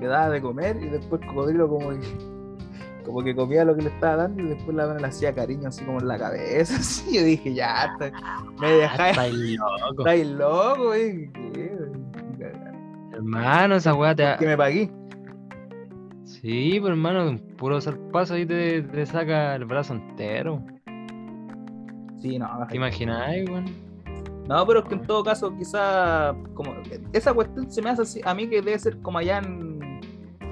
Le 0.00 0.06
daba 0.06 0.30
de 0.30 0.40
comer 0.40 0.82
y 0.82 0.88
después 0.88 1.20
el 1.22 1.28
cocodrilo 1.28 1.68
como 1.68 1.90
que, 1.90 1.98
como 3.04 3.22
que 3.22 3.34
comía 3.34 3.64
lo 3.64 3.76
que 3.76 3.82
le 3.82 3.88
estaba 3.90 4.16
dando 4.16 4.42
y 4.42 4.46
después 4.48 4.74
la 4.76 4.86
buena 4.86 5.00
le 5.00 5.06
hacía 5.08 5.34
cariño 5.34 5.68
así 5.68 5.84
como 5.84 6.00
en 6.00 6.08
la 6.08 6.18
cabeza. 6.18 6.76
Así. 6.80 7.16
Yo 7.16 7.24
dije, 7.24 7.54
ya, 7.54 7.90
está- 7.92 8.12
me 8.60 8.70
dejáis. 8.72 9.16
estáis 9.18 9.58
loco. 9.58 10.00
Estáis 10.06 10.26
loco. 10.28 10.94
Hermano, 13.12 13.76
esa 13.76 13.94
weá 13.94 14.14
te. 14.14 14.24
Que 14.38 14.46
me 14.46 14.56
pagué. 14.56 14.90
Sí, 16.24 16.78
pero 16.80 16.94
hermano, 16.94 17.28
un 17.28 17.38
puro 17.56 17.80
zarpazo 17.80 18.34
ahí 18.34 18.46
te, 18.46 18.82
te 18.82 19.04
saca 19.04 19.56
el 19.56 19.64
brazo 19.64 19.94
entero. 19.94 20.62
Sí, 22.22 22.38
no, 22.38 22.48
¿Te 22.68 22.76
imagináis, 22.76 23.48
weón? 23.48 23.64
No, 24.46 24.66
pero 24.66 24.80
es 24.80 24.84
que 24.86 24.94
en 24.94 25.02
todo 25.02 25.22
caso, 25.24 25.56
quizá 25.56 26.34
como 26.54 26.72
esa 27.12 27.32
cuestión 27.34 27.70
se 27.70 27.82
me 27.82 27.90
hace 27.90 28.02
así, 28.02 28.20
a 28.24 28.34
mí 28.34 28.48
que 28.48 28.62
debe 28.62 28.78
ser 28.78 28.98
como 29.00 29.18
allá 29.18 29.38
en, 29.38 29.69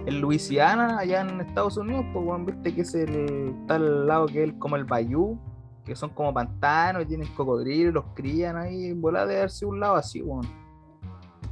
en 0.09 0.23
Luisiana, 0.23 0.99
allá 0.99 1.21
en 1.21 1.41
Estados 1.43 1.77
Unidos, 1.77 2.07
pues 2.15 2.25
bueno, 2.25 2.47
viste 2.47 2.75
que 2.75 2.81
es 2.81 2.95
el 2.95 3.55
tal 3.67 4.07
lado 4.07 4.27
que 4.27 4.45
es 4.45 4.53
como 4.55 4.77
el 4.77 4.85
Bayou, 4.85 5.39
que 5.85 5.95
son 5.95 6.09
como 6.11 6.33
pantanos 6.33 7.03
y 7.03 7.07
tienen 7.07 7.29
cocodrilos, 7.35 7.93
los 7.93 8.05
crían 8.15 8.57
ahí, 8.57 8.87
en 8.87 9.03
de 9.03 9.37
darse 9.37 9.67
un 9.67 9.81
lado 9.81 9.97
así, 9.97 10.23
weón. 10.23 10.47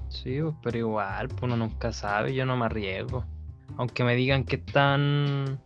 Sí, 0.09 0.41
pues, 0.41 0.55
pero 0.63 0.79
igual, 0.79 1.29
pues 1.29 1.43
uno 1.43 1.57
nunca 1.57 1.93
sabe, 1.93 2.35
yo 2.35 2.47
no 2.47 2.57
me 2.57 2.65
arriesgo. 2.65 3.25
Aunque 3.77 4.05
me 4.05 4.15
digan 4.15 4.45
que 4.45 4.57
están 4.57 5.61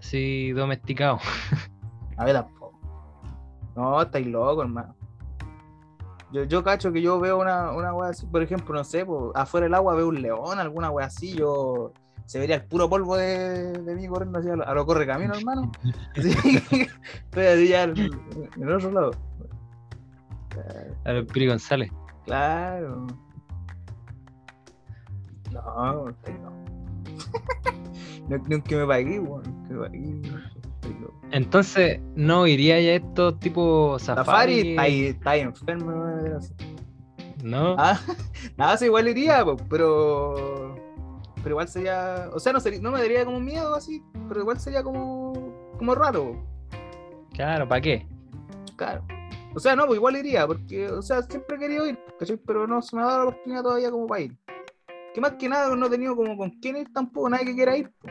así 0.00 0.50
domesticados. 0.50 1.22
A 2.16 2.24
ver 2.24 2.34
tampoco. 2.34 2.80
No, 3.76 4.02
estáis 4.02 4.26
locos, 4.26 4.64
hermano. 4.64 4.96
Yo, 6.32 6.42
yo 6.42 6.64
cacho 6.64 6.92
que 6.92 7.00
yo 7.00 7.20
veo 7.20 7.40
una, 7.40 7.70
una 7.70 7.94
wea 7.94 8.10
así, 8.10 8.26
por 8.26 8.42
ejemplo, 8.42 8.74
no 8.74 8.82
sé, 8.82 9.06
pues, 9.06 9.30
afuera 9.36 9.66
del 9.66 9.74
agua 9.74 9.94
veo 9.94 10.08
un 10.08 10.20
león, 10.20 10.58
alguna 10.58 10.90
wea 10.90 11.06
así, 11.06 11.32
yo 11.36 11.92
se 12.26 12.38
vería 12.38 12.56
el 12.56 12.64
puro 12.64 12.88
polvo 12.88 13.16
de, 13.16 13.72
de 13.72 13.94
mí 13.94 14.06
corriendo 14.06 14.38
así 14.38 14.48
a 14.48 14.56
lo, 14.56 14.66
a 14.66 14.74
lo 14.74 14.86
corre 14.86 15.06
camino, 15.06 15.34
hermano. 15.38 15.70
Sí, 16.14 16.30
estoy 17.30 17.46
así 17.46 17.68
ya 17.68 17.84
en 17.84 17.96
el 17.96 18.72
otro 18.72 18.90
lado. 18.90 19.10
A 21.04 21.12
ver, 21.12 21.26
Piri 21.26 21.48
González. 21.48 21.90
Claro. 22.24 23.06
No. 25.52 26.14
No, 28.28 28.38
me 28.48 28.86
pagué, 28.86 29.18
weón. 29.20 29.42
Que 29.66 29.74
me 29.74 29.80
pagué, 29.80 30.20
estoy 30.74 30.94
loco. 31.00 31.20
Entonces, 31.30 32.00
¿no 32.14 32.46
iría 32.46 32.80
ya 32.80 32.94
estos 32.94 33.38
tipo 33.40 33.98
Safari, 33.98 34.74
safari? 34.74 35.06
está 35.06 35.30
ahí, 35.30 35.40
enfermo, 35.40 36.04
así. 36.36 36.54
¿No? 37.42 37.76
Ah, 37.78 38.00
nada, 38.56 38.76
sí, 38.76 38.86
igual 38.86 39.08
iría, 39.08 39.44
pero. 39.68 40.83
Pero 41.44 41.52
igual 41.56 41.68
sería. 41.68 42.30
O 42.32 42.40
sea, 42.40 42.54
no, 42.54 42.58
sería, 42.60 42.80
no 42.80 42.90
me 42.90 43.00
daría 43.00 43.24
como 43.24 43.38
miedo 43.38 43.74
así, 43.74 44.02
pero 44.28 44.40
igual 44.40 44.58
sería 44.58 44.82
como. 44.82 45.34
como 45.78 45.94
raro, 45.94 46.42
Claro, 47.34 47.68
¿para 47.68 47.80
qué? 47.80 48.06
claro. 48.76 49.04
O 49.54 49.60
sea, 49.60 49.76
no, 49.76 49.86
pues 49.86 49.98
igual 49.98 50.16
iría, 50.16 50.46
porque, 50.46 50.88
o 50.88 51.02
sea, 51.02 51.22
siempre 51.22 51.56
he 51.56 51.58
querido 51.60 51.86
ir, 51.86 51.96
¿cachai? 52.18 52.36
Pero 52.44 52.66
no 52.66 52.82
se 52.82 52.96
me 52.96 53.02
ha 53.02 53.06
dado 53.06 53.18
la 53.18 53.24
oportunidad 53.26 53.62
todavía 53.62 53.90
como 53.90 54.06
para 54.06 54.22
ir. 54.22 54.36
Que 55.14 55.20
más 55.20 55.34
que 55.34 55.48
nada 55.48 55.76
no 55.76 55.86
he 55.86 55.90
tenido 55.90 56.16
como 56.16 56.36
con 56.36 56.50
quién 56.60 56.76
ir 56.78 56.92
tampoco, 56.92 57.28
nadie 57.28 57.44
que 57.46 57.54
quiera 57.54 57.76
ir, 57.76 57.90
po. 57.90 58.08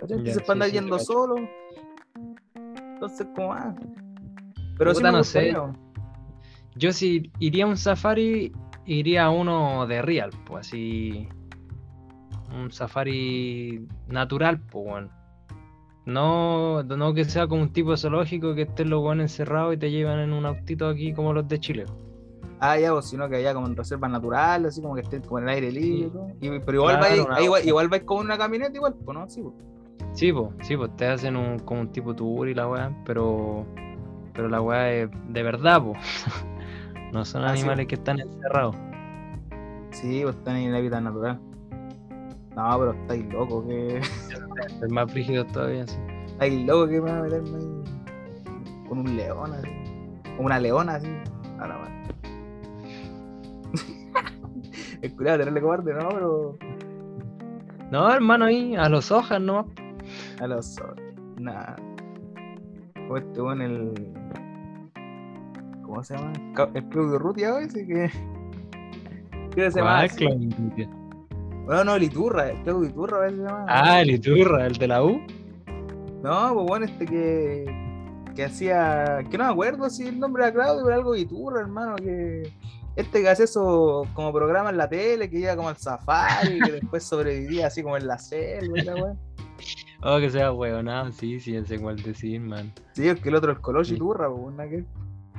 ¿cachai? 0.00 0.24
Ya, 0.24 0.32
Entonces 0.32 0.34
sí, 0.34 0.40
para 0.40 0.52
andar 0.52 0.68
sí, 0.68 0.74
yendo 0.74 0.98
solo. 0.98 1.34
Entonces, 2.54 3.26
como, 3.34 3.52
ah. 3.52 3.74
Pero 4.78 4.94
sí 4.94 5.02
me 5.02 5.12
no 5.12 5.24
sé. 5.24 5.54
Yo 6.76 6.92
si 6.92 7.30
iría 7.40 7.64
a 7.64 7.68
un 7.68 7.76
safari, 7.76 8.52
iría 8.86 9.24
a 9.24 9.30
uno 9.30 9.86
de 9.86 10.00
real, 10.00 10.30
pues 10.46 10.68
así. 10.68 11.28
Un 12.62 12.72
safari 12.72 13.86
natural, 14.08 14.60
pues 14.60 14.84
bueno. 14.84 15.08
No, 16.06 16.82
no 16.82 17.12
que 17.12 17.24
sea 17.24 17.46
como 17.46 17.62
un 17.62 17.72
tipo 17.72 17.96
zoológico 17.96 18.54
que 18.54 18.62
estén 18.62 18.88
los 18.88 19.02
buenos 19.02 19.24
encerrados 19.24 19.74
y 19.74 19.76
te 19.76 19.90
llevan 19.90 20.20
en 20.20 20.32
un 20.32 20.46
autito 20.46 20.88
aquí 20.88 21.12
como 21.12 21.32
los 21.34 21.46
de 21.46 21.60
Chile. 21.60 21.84
Ah, 22.60 22.78
ya, 22.78 22.92
pues, 22.92 23.06
sino 23.06 23.28
que 23.28 23.36
allá 23.36 23.54
como 23.54 23.66
en 23.66 23.76
reservas 23.76 24.10
naturales, 24.10 24.68
así 24.72 24.80
como 24.82 24.94
que 24.94 25.02
estén 25.02 25.22
como 25.22 25.38
en 25.38 25.44
el 25.44 25.50
aire 25.50 25.70
libre 25.70 26.10
y 26.40 26.58
pero 26.60 26.78
igual 26.78 26.98
Claro, 26.98 27.26
vais, 27.28 27.44
igual, 27.44 27.68
igual 27.68 27.88
vais 27.88 28.02
con 28.04 28.18
una 28.24 28.38
camioneta 28.38 28.74
igual, 28.74 28.94
pues 29.04 29.18
no, 29.18 29.28
sí, 29.28 29.42
pues. 29.42 29.54
Sí, 30.12 30.32
pues, 30.32 30.48
sí, 30.62 30.76
te 30.96 31.06
hacen 31.06 31.36
un, 31.36 31.58
como 31.60 31.82
un 31.82 31.92
tipo 31.92 32.14
tour 32.14 32.48
y 32.48 32.54
la 32.54 32.66
weá, 32.68 32.90
pero, 33.04 33.66
pero 34.32 34.48
la 34.48 34.60
weá 34.62 34.90
es 34.92 35.10
de 35.28 35.42
verdad, 35.42 35.82
pues. 35.82 35.98
No 37.12 37.24
son 37.24 37.42
Ah, 37.44 37.54
sí, 37.54 37.60
animales 37.60 37.86
que 37.86 37.94
están 37.94 38.20
encerrados. 38.20 38.76
Sí, 39.92 40.20
pues 40.22 40.36
están 40.36 40.56
en 40.56 40.68
el 40.70 40.76
hábitat 40.76 41.02
natural. 41.02 41.40
No, 42.58 42.76
pero 42.76 42.92
estáis 42.92 43.24
locos, 43.32 43.64
que. 43.66 44.00
Es 44.82 44.90
más 44.90 45.10
frígido 45.12 45.46
todavía, 45.46 45.86
sí. 45.86 45.96
Estáis 46.26 46.66
locos 46.66 46.88
que 46.88 47.00
me 47.00 47.10
van 47.10 47.18
a 47.18 47.22
meterme 47.22 47.56
ahí 47.56 47.78
con 48.88 48.98
un 48.98 49.16
león 49.16 49.52
así. 49.52 49.68
O 50.38 50.42
una 50.42 50.58
leona 50.58 50.96
así. 50.96 51.08
A 51.60 51.68
la 51.68 51.78
madre. 51.78 51.94
Es 55.02 55.12
cuidado 55.12 55.38
tenerle 55.38 55.60
cobarde, 55.60 55.94
no, 55.94 56.08
pero. 56.08 56.58
No, 57.92 58.12
hermano, 58.12 58.46
ahí, 58.46 58.74
a 58.74 58.88
los 58.88 59.12
hojas, 59.12 59.40
¿no? 59.40 59.68
A 60.40 60.46
los 60.48 60.80
ojos. 60.80 60.96
Nada. 61.38 61.76
O 63.08 63.16
este 63.16 63.40
bueno 63.40 63.64
el. 63.64 63.94
¿Cómo 65.84 66.02
se 66.02 66.16
llama? 66.16 66.32
El 66.74 66.88
Claudio 66.88 67.20
Ruti 67.20 67.44
a 67.44 67.54
veces 67.54 67.86
que. 67.86 68.10
¿Qué 69.54 69.70
se 69.70 69.78
llama? 69.78 69.92
¿Cuál 69.92 70.04
así? 70.06 70.16
Claudio 70.16 70.48
Iturra? 70.48 70.97
No, 71.68 71.84
no, 71.84 71.96
el 71.96 72.04
Iturra, 72.04 72.50
el 72.50 72.62
Claudio 72.62 72.88
Iturra 72.88 73.16
a 73.18 73.20
veces 73.20 73.38
se 73.38 73.44
llama. 73.44 73.66
Ah, 73.68 74.00
el 74.00 74.10
Iturra, 74.10 74.66
el 74.66 74.72
de 74.72 74.88
la 74.88 75.04
U. 75.04 75.20
No, 76.22 76.54
pues 76.54 76.66
bueno, 76.66 76.86
este 76.86 77.04
que, 77.04 77.66
que 78.34 78.44
hacía, 78.46 79.18
que 79.30 79.36
no 79.36 79.44
me 79.44 79.50
acuerdo 79.50 79.90
si 79.90 80.06
el 80.08 80.18
nombre 80.18 80.44
era 80.44 80.52
Claudio, 80.54 80.82
pero 80.84 80.96
algo 80.96 81.14
Iturra, 81.14 81.60
hermano, 81.60 81.96
que 81.96 82.50
este 82.96 83.20
que 83.20 83.28
hace 83.28 83.44
eso 83.44 84.06
como 84.14 84.32
programa 84.32 84.70
en 84.70 84.78
la 84.78 84.88
tele, 84.88 85.28
que 85.28 85.40
iba 85.40 85.54
como 85.56 85.68
al 85.68 85.76
safari, 85.76 86.58
que 86.58 86.72
después 86.72 87.04
sobrevivía 87.04 87.66
así 87.66 87.82
como 87.82 87.98
en 87.98 88.06
la 88.06 88.18
selva 88.18 88.78
y 88.78 88.82
la 88.82 88.94
weá. 88.94 89.14
Oh, 90.00 90.20
que 90.20 90.30
sea 90.30 90.52
huevonado, 90.52 91.10
sí, 91.10 91.40
sí, 91.40 91.56
ese 91.56 91.76
cual 91.80 91.96
decir, 91.96 92.40
man. 92.40 92.72
Sí, 92.92 93.08
es 93.08 93.18
que 93.18 93.30
el 93.30 93.34
otro 93.34 93.50
es 93.50 93.58
Colocho. 93.58 93.94
Iturra, 93.94 94.30
pues 94.30 94.54
nada 94.54 94.70
que 94.70 94.84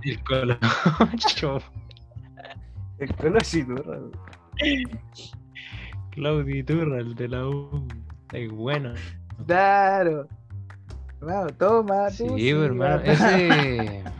El 0.04 0.24
colocho. 0.26 1.60
el 2.98 3.16
Colocho 3.16 3.58
Iturra. 3.58 4.00
Claudio 6.12 6.56
Iturra, 6.56 7.00
el 7.00 7.16
de 7.16 7.28
la 7.28 7.48
U. 7.48 7.88
Es 8.34 8.52
bueno. 8.52 8.94
Claro. 9.46 10.28
Hermano, 11.22 11.48
toma, 11.58 12.10
Sí, 12.10 12.26
tú, 12.26 12.34
pues, 12.34 12.46
hermano. 12.46 13.02
Ese. 13.04 14.04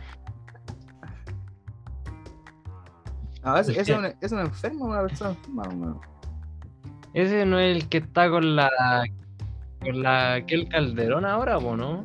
No, 3.42 3.56
ese, 3.56 3.72
ese 3.72 3.80
es, 3.80 3.98
un, 3.98 4.04
es 4.20 4.32
un 4.32 4.40
enfermo, 4.40 4.84
una 4.84 5.00
persona 5.00 5.30
enferma, 5.30 5.62
hermano. 5.64 6.00
Ese 7.14 7.46
no 7.46 7.58
es 7.58 7.74
el 7.74 7.88
que 7.88 7.98
está 7.98 8.28
con 8.28 8.54
la. 8.54 8.70
Con 9.80 10.02
la. 10.02 10.34
aquel 10.34 10.68
Calderón 10.68 11.24
ahora, 11.24 11.56
¿o 11.56 11.74
no? 11.74 12.04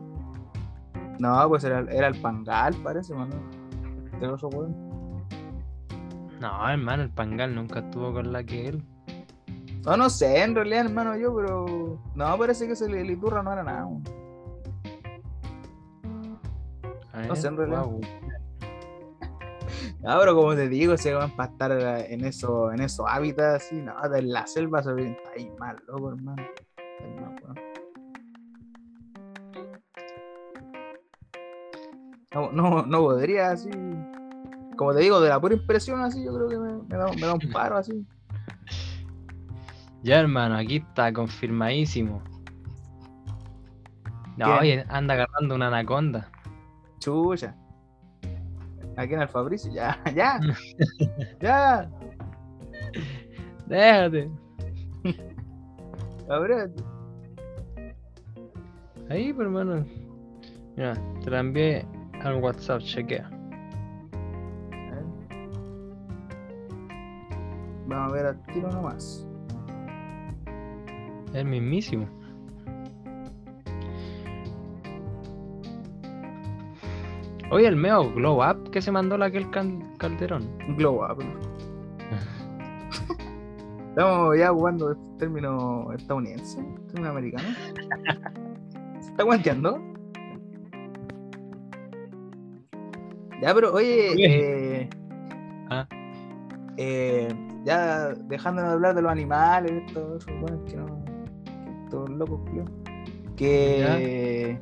No, 1.20 1.50
pues 1.50 1.66
era, 1.66 1.80
era 1.92 2.08
el 2.08 2.16
Pangal, 2.22 2.74
parece, 2.76 3.14
mano. 3.14 3.36
Otro 4.22 4.48
weón. 4.48 4.76
No, 6.40 6.70
hermano, 6.70 7.04
el 7.04 7.10
Pangal 7.10 7.54
nunca 7.54 7.80
estuvo 7.80 8.14
con 8.14 8.32
la 8.32 8.44
que 8.44 8.68
él. 8.68 8.84
No, 9.86 9.96
no 9.96 10.10
sé, 10.10 10.42
en 10.42 10.56
realidad, 10.56 10.86
hermano, 10.86 11.16
yo, 11.16 11.36
pero. 11.36 12.00
No, 12.16 12.38
parece 12.40 12.66
que 12.66 12.74
ese 12.74 12.86
el 12.86 13.12
Iturra 13.12 13.44
no 13.44 13.54
era 13.54 13.64
nada. 13.64 13.88
A 17.14 17.22
No 17.22 17.36
sé, 17.36 17.48
en 17.48 17.58
realidad. 17.58 17.86
guau. 17.86 18.02
No, 20.02 20.20
pero 20.20 20.36
como 20.36 20.56
te 20.56 20.70
digo, 20.70 20.98
se 20.98 21.14
van 21.14 21.36
para 21.36 21.52
estar 21.52 21.72
en 22.12 22.26
eso, 22.26 22.72
en 22.72 22.82
esos 22.82 23.06
hábitats 23.08 23.66
así, 23.66 23.76
no, 23.82 23.94
de 24.10 24.22
la 24.22 24.46
selva 24.46 24.84
se 24.84 24.94
ve 24.94 25.12
está 25.12 25.32
ahí 25.36 25.52
mal, 25.60 25.78
loco, 25.88 26.12
hermano. 26.12 26.44
No, 32.34 32.52
no, 32.52 32.86
no 32.86 33.00
podría 33.00 33.52
así. 33.52 33.70
Como 34.78 34.94
te 34.94 35.00
digo, 35.00 35.22
de 35.22 35.30
la 35.30 35.40
pura 35.40 35.56
impresión 35.56 36.02
así, 36.02 36.24
yo 36.24 36.34
creo 36.34 36.50
que 36.50 36.58
me, 36.58 36.74
me 36.74 36.98
da, 36.98 37.08
me 37.14 37.22
da 37.22 37.34
un 37.34 37.52
paro 37.52 37.78
así. 37.78 38.06
Ya, 40.06 40.20
hermano, 40.20 40.56
aquí 40.56 40.76
está 40.76 41.12
confirmadísimo. 41.12 42.22
No, 44.38 44.60
oye, 44.60 44.86
anda 44.88 45.16
agarrando 45.16 45.56
una 45.56 45.70
anaconda. 45.70 46.30
Chucha. 47.00 47.56
Aquí 48.98 49.16
en 49.16 49.22
el 49.24 49.28
Fabricio, 49.28 49.74
ya, 49.74 50.00
ya, 50.16 50.40
ya, 51.42 51.90
Déjate. 53.66 54.30
cabrón. 56.28 56.76
Ahí, 59.10 59.34
pues, 59.34 59.48
hermano. 59.48 59.88
Mira, 60.76 60.94
te 61.24 61.32
la 61.32 61.40
envié 61.40 61.84
al 62.22 62.36
WhatsApp, 62.44 62.82
chequea. 62.82 63.28
Vamos 67.88 68.12
a 68.12 68.14
ver 68.14 68.26
al 68.28 68.42
tiro 68.44 68.72
nomás. 68.72 69.25
El 71.36 71.46
mismísimo. 71.46 72.08
Oye, 77.52 77.68
el 77.68 77.76
meo 77.76 78.12
Glow 78.14 78.42
Up 78.44 78.72
que 78.72 78.82
se 78.82 78.92
mandó 78.92 79.18
la 79.18 79.26
aquel 79.28 79.50
can- 79.52 79.96
Calderón. 79.98 80.48
Glow 80.78 81.04
up. 81.04 81.24
Estamos 83.90 84.38
ya 84.38 84.50
jugando 84.50 84.92
este 84.92 85.06
término 85.20 85.92
estadounidense, 85.94 86.62
término 86.88 87.10
americano. 87.12 87.48
¿Se 89.00 89.10
está 89.12 89.24
guanteando? 89.24 89.80
Ya, 93.42 93.54
pero 93.54 93.74
oye, 93.74 94.82
eh, 94.82 94.90
Ah. 95.70 95.88
eh, 96.78 97.28
ya 97.64 98.08
dejándonos 98.28 98.72
de 98.72 98.76
hablar 98.76 98.96
de 98.96 99.02
los 99.04 99.12
animales, 99.12 99.72
estos 99.88 100.26
bueno, 100.42 100.64
que 100.66 100.76
no, 100.78 101.05
culiao, 102.24 102.66
que 103.36 104.58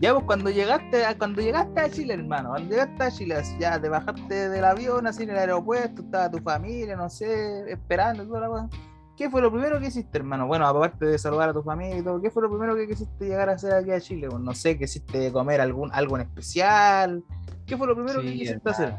ya 0.00 0.14
pues 0.14 0.24
cuando 0.24 0.48
llegaste, 0.48 1.04
a, 1.04 1.16
cuando 1.16 1.42
llegaste 1.42 1.78
a 1.78 1.90
Chile, 1.90 2.14
hermano, 2.14 2.50
cuando 2.50 2.70
llegaste 2.70 3.02
a 3.02 3.10
Chile, 3.10 3.42
ya 3.58 3.78
te 3.78 3.90
bajaste 3.90 4.48
del 4.48 4.64
avión, 4.64 5.06
así 5.06 5.24
en 5.24 5.30
el 5.30 5.36
aeropuerto, 5.36 6.00
estaba 6.00 6.30
tu 6.30 6.38
familia, 6.38 6.96
no 6.96 7.10
sé, 7.10 7.70
esperando 7.70 8.26
toda 8.26 8.40
la 8.40 8.48
cosa. 8.48 8.68
¿Qué 9.14 9.28
fue 9.28 9.42
lo 9.42 9.52
primero 9.52 9.78
que 9.78 9.88
hiciste, 9.88 10.16
hermano? 10.16 10.46
Bueno, 10.46 10.66
aparte 10.66 11.04
de 11.04 11.18
saludar 11.18 11.50
a 11.50 11.52
tu 11.52 11.62
familia 11.62 11.98
y 11.98 12.02
todo, 12.02 12.18
¿qué 12.22 12.30
fue 12.30 12.42
lo 12.42 12.48
primero 12.48 12.74
que 12.74 12.86
quisiste 12.86 13.26
llegar 13.26 13.50
a 13.50 13.52
hacer 13.52 13.74
aquí 13.74 13.90
a 13.90 14.00
Chile? 14.00 14.28
No 14.40 14.54
sé, 14.54 14.78
¿quisiste 14.78 15.30
comer 15.30 15.60
algún, 15.60 15.92
algo 15.92 16.16
en 16.16 16.22
especial? 16.22 17.22
¿Qué 17.66 17.76
fue 17.76 17.86
lo 17.86 17.94
primero 17.94 18.22
que 18.22 18.32
quisiste 18.32 18.54
hermano. 18.54 18.70
hacer? 18.70 18.94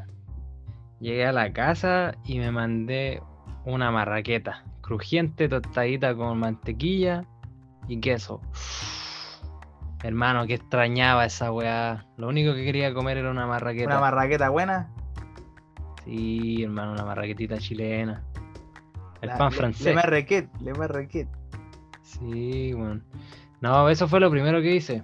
Llegué 1.00 1.26
a 1.26 1.32
la 1.32 1.52
casa 1.52 2.14
y 2.24 2.38
me 2.38 2.52
mandé 2.52 3.24
una 3.66 3.90
marraqueta. 3.90 4.64
Crujiente, 4.82 5.50
tostadita 5.50 6.16
con 6.16 6.38
mantequilla 6.38 7.26
y 7.88 8.00
queso. 8.00 8.42
Hermano, 10.04 10.48
que 10.48 10.56
extrañaba 10.56 11.26
esa 11.26 11.52
weá. 11.52 12.06
Lo 12.18 12.28
único 12.28 12.54
que 12.54 12.64
quería 12.66 12.94
comer 12.94 13.18
era 13.18 13.30
una 13.30 13.46
marraqueta. 13.46 13.86
Una 13.88 14.00
marraqueta 14.00 14.50
buena. 14.50 14.90
Sí, 16.06 16.64
hermano, 16.64 16.94
una 16.94 17.06
marraquetita 17.06 17.58
chilena. 17.60 18.24
El 19.22 19.30
La- 19.30 19.38
pan 19.38 19.52
le- 19.52 19.58
francés. 19.58 19.86
Le 19.86 19.94
marraquet, 19.94 20.50
le 20.62 20.74
marraquet. 20.74 21.28
Sí, 22.02 22.74
bueno. 22.74 23.02
No, 23.62 23.88
eso 23.90 24.08
fue 24.08 24.20
lo 24.20 24.32
primero 24.32 24.60
que 24.62 24.74
hice. 24.76 25.04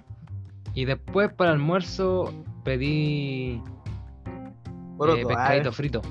Y 0.74 0.84
después 0.84 1.32
para 1.32 1.52
almuerzo 1.52 2.34
pedí 2.64 3.62
eh, 4.26 5.24
pescadito 5.26 5.72
frito. 5.72 6.02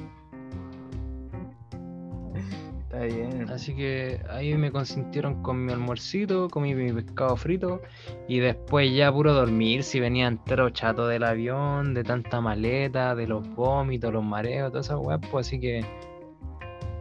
Está 2.90 3.04
bien. 3.04 3.50
Así 3.50 3.76
que 3.76 4.22
ahí 4.30 4.54
me 4.56 4.72
consintieron 4.72 5.44
con 5.44 5.66
mi 5.66 5.74
almuercito, 5.74 6.48
comí 6.50 6.74
mi 6.74 6.94
pescado 6.94 7.36
frito 7.36 7.82
y 8.30 8.40
después 8.40 8.94
ya 8.96 9.12
puro 9.12 9.34
dormir 9.34 9.84
si 9.84 10.00
venía 10.00 10.28
entero 10.28 10.70
chato 10.70 11.06
del 11.06 11.26
avión, 11.26 11.94
de 11.94 12.06
tanta 12.06 12.40
maleta, 12.40 13.14
de 13.14 13.28
los 13.28 13.46
vómitos, 13.56 14.14
los 14.14 14.24
mareos, 14.24 14.72
todas 14.72 14.86
esas 14.86 15.00
weas, 15.00 15.20
pues 15.30 15.48
así 15.48 15.60
que 15.60 15.86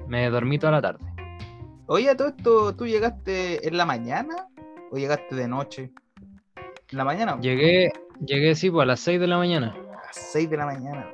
me 0.08 0.28
dormí 0.28 0.58
toda 0.58 0.72
la 0.72 0.82
tarde. 0.82 1.04
Oye, 1.86 2.10
a 2.10 2.16
todo 2.16 2.28
esto, 2.28 2.74
¿tú 2.74 2.84
llegaste 2.86 3.66
en 3.68 3.76
la 3.76 3.86
mañana 3.86 4.48
o 4.90 4.96
llegaste 4.96 5.36
de 5.36 5.46
noche? 5.46 5.92
En 6.90 6.98
la 6.98 7.04
mañana, 7.04 7.38
Llegué, 7.40 7.92
llegué 8.24 8.56
sí, 8.56 8.70
pues 8.72 8.82
a 8.82 8.86
las 8.86 8.98
6 9.00 9.20
de 9.20 9.26
la 9.28 9.36
mañana. 9.38 9.72
a 9.72 10.06
las 10.06 10.16
6 10.32 10.50
de 10.50 10.56
la 10.56 10.66
mañana. 10.66 11.12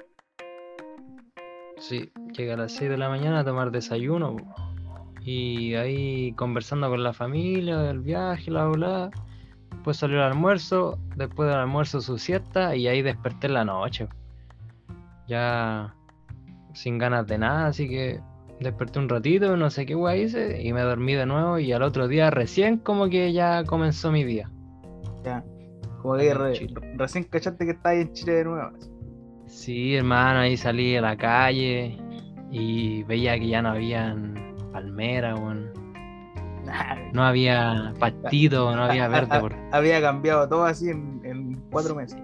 Sí, 1.82 2.10
llegué 2.36 2.52
a 2.52 2.56
las 2.56 2.72
6 2.72 2.90
de 2.90 2.96
la 2.96 3.08
mañana 3.08 3.40
a 3.40 3.44
tomar 3.44 3.72
desayuno 3.72 4.36
y 5.24 5.74
ahí 5.74 6.32
conversando 6.34 6.88
con 6.88 7.02
la 7.02 7.12
familia 7.12 7.78
del 7.78 7.98
viaje, 8.00 8.50
la 8.52 8.66
bla. 8.66 9.10
Después 9.70 9.96
salió 9.96 10.18
el 10.18 10.22
almuerzo, 10.22 10.98
después 11.16 11.48
del 11.48 11.58
almuerzo 11.58 12.00
su 12.00 12.18
siesta 12.18 12.76
y 12.76 12.86
ahí 12.86 13.02
desperté 13.02 13.48
en 13.48 13.54
la 13.54 13.64
noche. 13.64 14.06
Ya 15.26 15.92
sin 16.72 16.98
ganas 16.98 17.26
de 17.26 17.38
nada, 17.38 17.66
así 17.66 17.88
que 17.88 18.20
desperté 18.60 19.00
un 19.00 19.08
ratito, 19.08 19.56
no 19.56 19.68
sé 19.70 19.84
qué 19.84 19.94
guay 19.94 20.22
hice 20.22 20.62
y 20.62 20.72
me 20.72 20.82
dormí 20.82 21.14
de 21.14 21.26
nuevo 21.26 21.58
y 21.58 21.72
al 21.72 21.82
otro 21.82 22.06
día 22.06 22.30
recién 22.30 22.78
como 22.78 23.08
que 23.08 23.32
ya 23.32 23.64
comenzó 23.64 24.12
mi 24.12 24.22
día. 24.22 24.48
Ya. 25.24 25.44
Como 26.00 26.16
que 26.16 26.32
re- 26.34 26.66
recién 26.96 27.24
cachaste 27.24 27.64
que 27.64 27.72
estáis 27.72 28.06
en 28.06 28.12
Chile 28.12 28.32
de 28.34 28.44
nuevo. 28.44 28.70
Sí, 29.52 29.94
hermano, 29.96 30.40
ahí 30.40 30.56
salí 30.56 30.96
a 30.96 31.02
la 31.02 31.16
calle 31.16 31.98
y 32.50 33.02
veía 33.04 33.38
que 33.38 33.48
ya 33.48 33.60
no 33.60 33.68
habían 33.70 34.34
palmeras, 34.72 35.38
weón. 35.38 35.70
No 37.12 37.22
había 37.22 37.92
pastito, 37.98 38.74
no 38.74 38.84
había 38.84 39.08
verde 39.08 39.38
por. 39.40 39.54
Había 39.72 40.00
cambiado 40.00 40.48
todo 40.48 40.64
así 40.64 40.88
en, 40.88 41.20
en 41.24 41.60
cuatro 41.70 41.94
meses. 41.94 42.18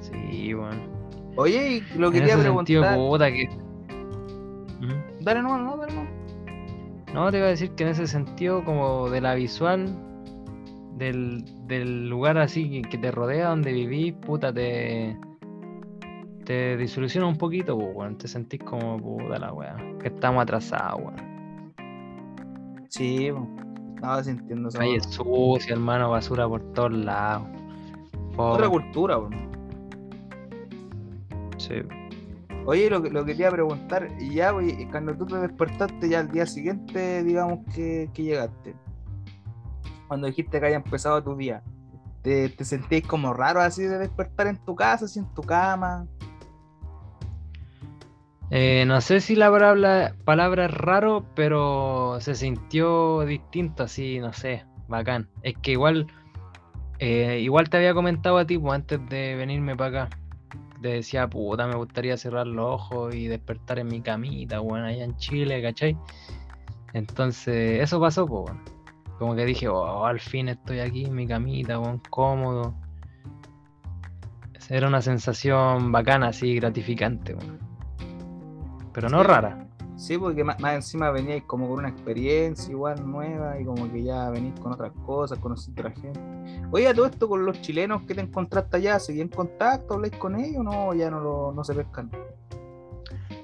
Sí, 0.00 0.52
bueno. 0.52 0.76
Oye, 1.36 1.84
y 1.94 1.98
lo 1.98 2.08
En 2.08 2.12
quería 2.14 2.34
ese 2.34 2.42
sentido, 2.42 2.82
preguntar. 2.82 2.96
puta 2.96 3.32
que. 3.32 3.48
¿Mm? 4.80 5.24
Dale 5.24 5.40
no, 5.42 5.56
no, 5.56 5.76
dale 5.76 5.92
no. 5.94 7.14
No, 7.14 7.30
te 7.30 7.38
iba 7.38 7.46
a 7.46 7.50
decir 7.50 7.70
que 7.76 7.84
en 7.84 7.90
ese 7.90 8.08
sentido, 8.08 8.64
como 8.64 9.08
de 9.08 9.20
la 9.20 9.34
visual 9.36 9.86
del, 10.96 11.44
del 11.68 12.08
lugar 12.08 12.38
así 12.38 12.82
que, 12.82 12.82
que 12.88 12.98
te 12.98 13.12
rodea, 13.12 13.50
donde 13.50 13.72
vivís, 13.72 14.14
puta, 14.14 14.52
te. 14.52 15.16
Te 16.44 16.76
desilusiona 16.76 17.26
un 17.26 17.36
poquito, 17.36 17.76
pues, 17.76 17.88
weón. 17.94 18.18
Te 18.18 18.28
sentís 18.28 18.60
como 18.62 18.96
puta 18.98 19.38
la 19.38 19.52
weá. 19.52 19.76
Que 20.00 20.08
estamos 20.08 20.42
atrasados, 20.42 21.00
weón. 21.00 21.34
Sí, 22.88 23.30
estaba 23.94 24.22
sintiendo 24.22 24.68
esa 24.68 24.78
Calle 24.78 25.00
sucia, 25.00 25.72
hermano, 25.74 26.10
basura 26.10 26.48
por 26.48 26.60
todos 26.72 26.92
lados. 26.92 27.48
Otra 28.36 28.68
cultura, 28.68 29.18
po. 29.18 29.30
Sí. 31.58 31.74
Oye, 32.66 32.88
lo, 32.88 33.02
que- 33.02 33.10
lo 33.10 33.24
que 33.24 33.32
quería 33.32 33.50
preguntar, 33.50 34.08
y 34.20 34.34
ya, 34.34 34.54
oye, 34.54 34.76
y 34.78 34.86
cuando 34.86 35.14
tú 35.16 35.26
te 35.26 35.36
despertaste 35.36 36.08
ya 36.08 36.20
al 36.20 36.30
día 36.30 36.46
siguiente, 36.46 37.22
digamos 37.22 37.60
que, 37.74 38.08
que 38.14 38.22
llegaste, 38.22 38.74
cuando 40.08 40.26
dijiste 40.26 40.58
que 40.60 40.66
había 40.66 40.76
empezado 40.78 41.22
tu 41.22 41.36
día, 41.36 41.62
¿te, 42.22 42.48
te 42.48 42.64
sentías 42.64 43.06
como 43.06 43.34
raro 43.34 43.60
así 43.60 43.82
de 43.82 43.98
despertar 43.98 44.46
en 44.46 44.56
tu 44.64 44.74
casa, 44.74 45.04
así 45.04 45.18
en 45.18 45.26
tu 45.34 45.42
cama? 45.42 46.06
Eh, 48.50 48.84
no 48.86 49.00
sé 49.00 49.20
si 49.20 49.36
la 49.36 49.50
palabra, 49.50 50.14
palabra 50.24 50.66
es 50.66 50.70
raro, 50.70 51.24
pero 51.34 52.18
se 52.20 52.34
sintió 52.34 53.20
distinto, 53.22 53.84
así, 53.84 54.18
no 54.20 54.32
sé, 54.32 54.64
bacán. 54.88 55.28
Es 55.42 55.54
que 55.62 55.72
igual, 55.72 56.06
eh, 56.98 57.40
igual 57.40 57.68
te 57.70 57.78
había 57.78 57.94
comentado 57.94 58.38
a 58.38 58.46
ti, 58.46 58.58
pues, 58.58 58.74
antes 58.74 59.00
de 59.08 59.34
venirme 59.36 59.76
para 59.76 60.04
acá. 60.04 60.18
Te 60.82 60.88
decía, 60.88 61.28
puta, 61.28 61.66
me 61.66 61.76
gustaría 61.76 62.16
cerrar 62.16 62.46
los 62.46 62.74
ojos 62.74 63.14
y 63.14 63.26
despertar 63.26 63.78
en 63.78 63.88
mi 63.88 64.02
camita, 64.02 64.60
bueno, 64.60 64.86
allá 64.86 65.04
en 65.04 65.16
Chile, 65.16 65.62
¿cachai? 65.62 65.96
Entonces, 66.92 67.82
eso 67.82 68.00
pasó, 68.00 68.26
pues, 68.26 68.42
bueno. 68.42 68.74
Como 69.18 69.34
que 69.36 69.44
dije, 69.44 69.68
oh, 69.68 70.04
al 70.04 70.20
fin 70.20 70.48
estoy 70.48 70.80
aquí 70.80 71.04
en 71.04 71.14
mi 71.14 71.26
camita, 71.26 71.80
cómodo. 72.10 72.74
Era 74.68 74.88
una 74.88 75.02
sensación 75.02 75.92
bacana, 75.92 76.28
así, 76.28 76.54
gratificante. 76.56 77.36
Pero 78.94 79.08
no 79.10 79.20
Sí. 79.20 79.26
rara. 79.26 79.66
Sí, 79.96 80.18
porque 80.18 80.42
más, 80.42 80.58
más 80.58 80.74
encima 80.74 81.10
veníais 81.12 81.44
como 81.44 81.68
con 81.68 81.78
una 81.78 81.88
experiencia 81.90 82.72
igual 82.72 83.06
nueva 83.08 83.60
y 83.60 83.64
como 83.64 83.90
que 83.92 84.02
ya 84.02 84.28
venís 84.30 84.58
con 84.58 84.72
otras 84.72 84.90
cosas, 85.06 85.38
conociste 85.38 85.82
a 85.82 85.84
la 85.84 85.90
gente. 85.92 86.20
Oye, 86.72 86.88
a 86.88 86.94
todo 86.94 87.06
esto 87.06 87.28
con 87.28 87.44
los 87.46 87.60
chilenos 87.60 88.02
que 88.02 88.14
te 88.14 88.20
encontraste 88.22 88.76
allá, 88.78 88.98
¿seguís 88.98 89.22
en 89.22 89.28
contacto? 89.28 89.94
¿Habláis 89.94 90.16
con 90.16 90.34
ellos 90.34 90.58
o 90.60 90.62
no? 90.64 90.94
Ya 90.94 91.10
no, 91.10 91.20
lo- 91.20 91.52
no 91.52 91.62
se 91.62 91.74
pescan. 91.74 92.10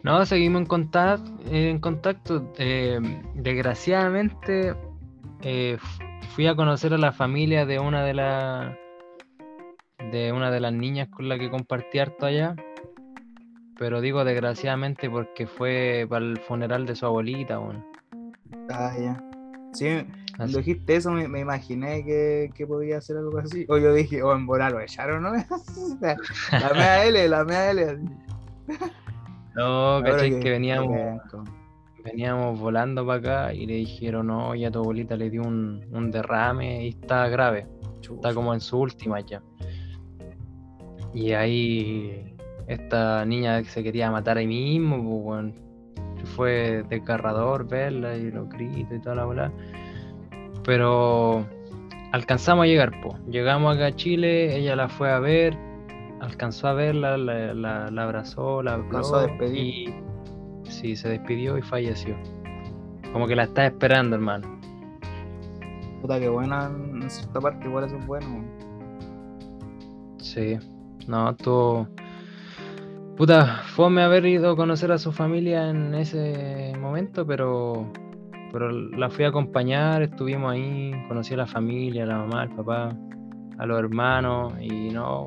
No, 0.02 0.24
seguimos 0.26 0.62
en 0.62 0.66
contacto. 0.66 1.30
En 1.46 1.78
contacto. 1.78 2.50
eh, 2.58 2.98
desgraciadamente, 3.34 4.74
eh, 5.42 5.78
fui 6.34 6.46
a 6.48 6.56
conocer 6.56 6.94
a 6.94 6.98
la 6.98 7.12
familia 7.12 7.64
de 7.66 7.78
una 7.78 8.02
de 8.04 8.14
las 8.14 8.76
de 10.10 10.32
una 10.32 10.50
de 10.50 10.60
las 10.60 10.72
niñas 10.72 11.08
con 11.08 11.28
la 11.28 11.38
que 11.38 11.50
compartí 11.50 11.98
harto 11.98 12.26
allá. 12.26 12.56
Pero 13.80 14.00
digo 14.00 14.24
desgraciadamente 14.24 15.10
porque 15.10 15.46
fue 15.48 16.06
para 16.08 16.24
el 16.24 16.38
funeral 16.38 16.86
de 16.86 16.94
su 16.94 17.06
abuelita. 17.06 17.58
bueno. 17.58 17.84
Ah, 18.70 18.92
ya. 19.00 19.24
Sí, 19.72 19.86
cuando 20.36 20.58
dijiste 20.58 20.96
eso 20.96 21.10
me, 21.12 21.26
me 21.28 21.40
imaginé 21.40 22.04
que, 22.04 22.50
que 22.54 22.66
podía 22.66 23.00
ser 23.00 23.16
algo 23.16 23.38
así. 23.38 23.64
O 23.68 23.78
yo 23.78 23.92
dije, 23.94 24.22
o 24.22 24.32
en 24.34 24.44
volar 24.46 24.72
lo 24.72 24.80
echaron, 24.80 25.22
¿no? 25.22 25.32
la 26.00 26.16
la 26.52 26.74
mea 26.74 27.04
L, 27.06 27.28
la 27.28 27.44
mea 27.44 27.70
L. 27.72 27.98
No, 29.56 30.00
cachai 30.04 30.30
que- 30.30 30.38
que 30.40 30.50
veníamos, 30.50 30.96
veníamos 32.04 32.58
volando 32.60 33.04
para 33.04 33.18
acá 33.48 33.52
y 33.54 33.66
le 33.66 33.74
dijeron, 33.74 34.28
no, 34.28 34.54
ya 34.54 34.70
tu 34.70 34.78
abuelita 34.78 35.16
le 35.16 35.28
dio 35.28 35.42
un, 35.42 35.84
un 35.90 36.10
derrame 36.12 36.86
y 36.86 36.90
está 36.90 37.28
grave. 37.28 37.66
Está 38.00 38.32
como 38.32 38.54
en 38.54 38.60
su 38.60 38.78
última 38.78 39.18
ya. 39.20 39.42
Y 41.12 41.32
ahí 41.32 42.29
esta 42.72 43.24
niña 43.24 43.62
se 43.64 43.82
quería 43.82 44.10
matar 44.10 44.38
ahí 44.38 44.46
mismo, 44.46 44.96
pues, 44.96 45.24
weón. 45.24 45.54
Fue 46.36 46.84
desgarrador 46.88 47.66
verla 47.66 48.16
y 48.16 48.30
los 48.30 48.48
gritos 48.50 48.96
y 48.96 49.00
toda 49.00 49.14
la 49.16 49.24
bola. 49.24 49.52
Pero 50.64 51.46
alcanzamos 52.12 52.64
a 52.64 52.66
llegar, 52.66 52.92
pues. 53.02 53.14
Llegamos 53.26 53.74
acá 53.74 53.86
a 53.86 53.92
Chile, 53.96 54.54
ella 54.56 54.76
la 54.76 54.88
fue 54.88 55.10
a 55.10 55.18
ver, 55.18 55.56
alcanzó 56.20 56.68
a 56.68 56.74
verla, 56.74 57.16
la, 57.16 57.54
la- 57.54 57.90
la 57.90 58.02
abrazó, 58.04 58.62
la 58.62 58.74
Alcanzó 58.74 59.16
a 59.16 59.22
habló 59.22 59.32
despedir. 59.38 59.88
y 59.88 59.94
sí, 60.70 60.94
se 60.94 61.08
despidió 61.08 61.56
y 61.56 61.62
falleció. 61.62 62.14
Como 63.12 63.26
que 63.26 63.34
la 63.34 63.44
está 63.44 63.66
esperando, 63.66 64.14
hermano. 64.16 64.46
Puta 66.02 66.20
que 66.20 66.28
buena 66.28 66.66
en 66.94 67.10
cierta 67.10 67.40
parte, 67.40 67.66
igual 67.66 67.84
eso 67.84 67.96
es 67.96 68.06
bueno. 68.06 68.44
Sí, 70.18 70.58
no, 71.08 71.34
tú. 71.36 71.86
Puta, 73.20 73.60
fome 73.74 74.00
haber 74.02 74.24
ido 74.24 74.52
a 74.52 74.56
conocer 74.56 74.90
a 74.92 74.96
su 74.96 75.12
familia 75.12 75.68
en 75.68 75.94
ese 75.94 76.72
momento, 76.80 77.26
pero. 77.26 77.92
Pero 78.50 78.70
la 78.72 79.10
fui 79.10 79.26
a 79.26 79.28
acompañar, 79.28 80.00
estuvimos 80.00 80.52
ahí, 80.52 80.90
conocí 81.06 81.34
a 81.34 81.36
la 81.36 81.46
familia, 81.46 82.04
a 82.04 82.06
la 82.06 82.16
mamá, 82.16 82.40
al 82.44 82.56
papá, 82.56 82.96
a 83.58 83.66
los 83.66 83.78
hermanos, 83.78 84.54
y 84.58 84.88
no. 84.88 85.26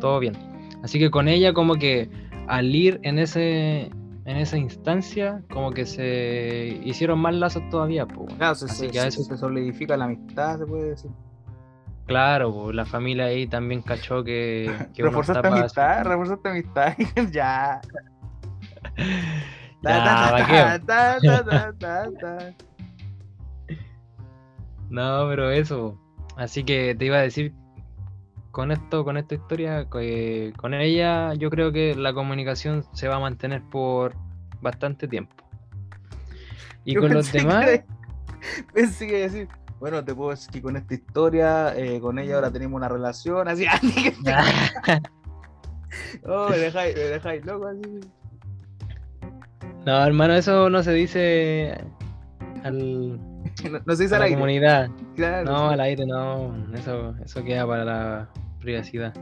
Todo 0.00 0.18
bien. 0.18 0.34
Así 0.82 0.98
que 0.98 1.08
con 1.08 1.28
ella, 1.28 1.52
como 1.52 1.76
que 1.76 2.10
al 2.48 2.74
ir 2.74 2.98
en 3.04 3.20
ese. 3.20 3.88
En 4.24 4.36
esa 4.38 4.58
instancia, 4.58 5.44
como 5.52 5.70
que 5.70 5.86
se 5.86 6.80
hicieron 6.84 7.20
más 7.20 7.36
lazos 7.36 7.62
todavía. 7.70 8.04
Pues, 8.06 8.18
bueno. 8.18 8.34
Claro, 8.36 8.56
se, 8.56 8.64
Así 8.64 8.86
se- 8.86 8.90
que 8.90 8.98
a 8.98 9.06
eso- 9.06 9.22
se 9.22 9.36
solidifica 9.36 9.96
la 9.96 10.06
amistad, 10.06 10.58
se 10.58 10.66
puede 10.66 10.88
decir. 10.90 11.12
Claro, 12.06 12.52
pues, 12.52 12.74
la 12.76 12.84
familia 12.84 13.26
ahí 13.26 13.46
también 13.46 13.82
cachó 13.82 14.22
que, 14.22 14.72
que 14.94 15.02
reforzaste 15.02 15.48
amistad, 15.48 16.04
reforzaste 16.04 16.48
amistad. 16.48 16.94
ya. 17.32 17.80
Ya, 19.82 20.78
Ta. 20.86 21.18
No, 24.88 25.26
pero 25.28 25.50
eso. 25.50 25.98
Así 26.36 26.64
que 26.64 26.94
te 26.94 27.06
iba 27.06 27.16
a 27.16 27.22
decir, 27.22 27.52
con 28.52 28.70
esto, 28.72 29.04
con 29.04 29.16
esta 29.16 29.34
historia, 29.34 29.88
que 29.90 30.52
con 30.56 30.74
ella 30.74 31.34
yo 31.34 31.50
creo 31.50 31.72
que 31.72 31.94
la 31.94 32.12
comunicación 32.14 32.84
se 32.92 33.08
va 33.08 33.16
a 33.16 33.20
mantener 33.20 33.62
por 33.62 34.14
bastante 34.60 35.08
tiempo. 35.08 35.34
Y 36.84 36.94
Yo 36.94 37.00
con 37.00 37.12
los 37.12 37.32
demás, 37.32 37.66
que- 37.66 37.84
pensé 38.72 39.06
que 39.06 39.18
decir, 39.28 39.48
bueno, 39.80 40.04
te 40.04 40.14
puedo 40.14 40.30
decir 40.30 40.50
que 40.50 40.62
con 40.62 40.76
esta 40.76 40.94
historia, 40.94 41.76
eh, 41.76 42.00
con 42.00 42.18
ella 42.18 42.36
ahora 42.36 42.50
tenemos 42.50 42.76
una 42.76 42.88
relación, 42.88 43.48
así, 43.48 43.66
oh, 46.24 46.48
me 46.50 46.58
dejáis, 46.58 46.94
me 46.96 47.02
dejáis 47.02 47.44
loco, 47.44 47.66
así. 47.68 48.00
no, 49.84 50.04
hermano, 50.04 50.34
eso 50.34 50.68
no 50.70 50.82
se 50.82 50.92
dice 50.92 51.78
al, 52.64 53.18
No, 53.70 53.80
no 53.84 53.96
se 53.96 54.02
dice 54.04 54.14
a 54.14 54.16
al 54.16 54.20
la 54.20 54.24
aire, 54.26 54.36
comunidad. 54.36 54.90
claro. 55.14 55.50
No, 55.50 55.68
sí. 55.68 55.74
al 55.74 55.80
aire 55.80 56.06
no, 56.06 56.54
eso, 56.74 57.14
eso 57.24 57.44
queda 57.44 57.66
para 57.66 57.84
la 57.84 58.28
privacidad. 58.60 59.14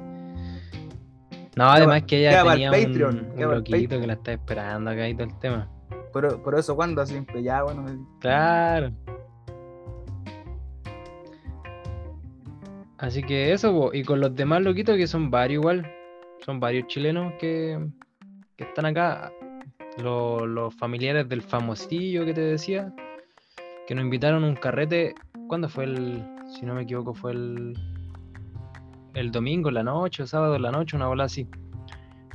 No, 1.57 1.71
además 1.71 2.03
que 2.03 2.19
ella 2.19 2.43
tenía 2.43 2.71
Patreon, 2.71 3.31
un, 3.37 3.45
un 3.45 3.55
loquito 3.55 4.01
que 4.01 4.07
la 4.09 4.15
está 4.15 4.33
esperando 4.33 4.91
acá 4.91 5.09
y 5.09 5.15
todo 5.15 5.29
el 5.29 5.39
tema. 5.39 5.69
Pero, 6.13 6.43
por 6.43 6.59
eso, 6.59 6.75
cuando 6.75 7.05
siempre, 7.07 7.43
ya, 7.43 7.63
bueno, 7.63 7.85
Claro. 8.21 8.91
Así 13.05 13.23
que 13.23 13.53
eso, 13.53 13.71
po, 13.73 13.91
y 13.93 14.03
con 14.03 14.19
los 14.21 14.35
demás 14.35 14.63
loquitos 14.63 14.97
que 14.97 15.07
son 15.07 15.31
varios 15.31 15.61
igual, 15.61 15.87
son 16.45 16.59
varios 16.59 16.87
chilenos 16.87 17.35
que, 17.39 17.79
que 18.57 18.65
están 18.65 18.87
acá, 18.87 19.31
Lo- 20.03 20.47
los 20.47 20.75
familiares 20.75 21.29
del 21.29 21.43
famosillo 21.43 22.25
que 22.25 22.33
te 22.33 22.41
decía, 22.41 22.95
que 23.87 23.95
nos 23.95 24.05
invitaron 24.05 24.43
a 24.43 24.47
un 24.49 24.57
carrete, 24.57 25.15
¿cuándo 25.49 25.69
fue 25.69 25.85
el, 25.85 26.25
si 26.49 26.65
no 26.65 26.75
me 26.75 26.83
equivoco, 26.85 27.13
fue 27.13 27.33
el, 27.33 27.75
el 29.13 29.31
domingo 29.31 29.71
la 29.71 29.83
noche 29.83 30.23
o 30.23 30.27
sábado 30.27 30.57
en 30.57 30.63
la 30.63 30.73
noche, 30.73 30.97
una 30.97 31.09
bola 31.09 31.25
así. 31.25 31.47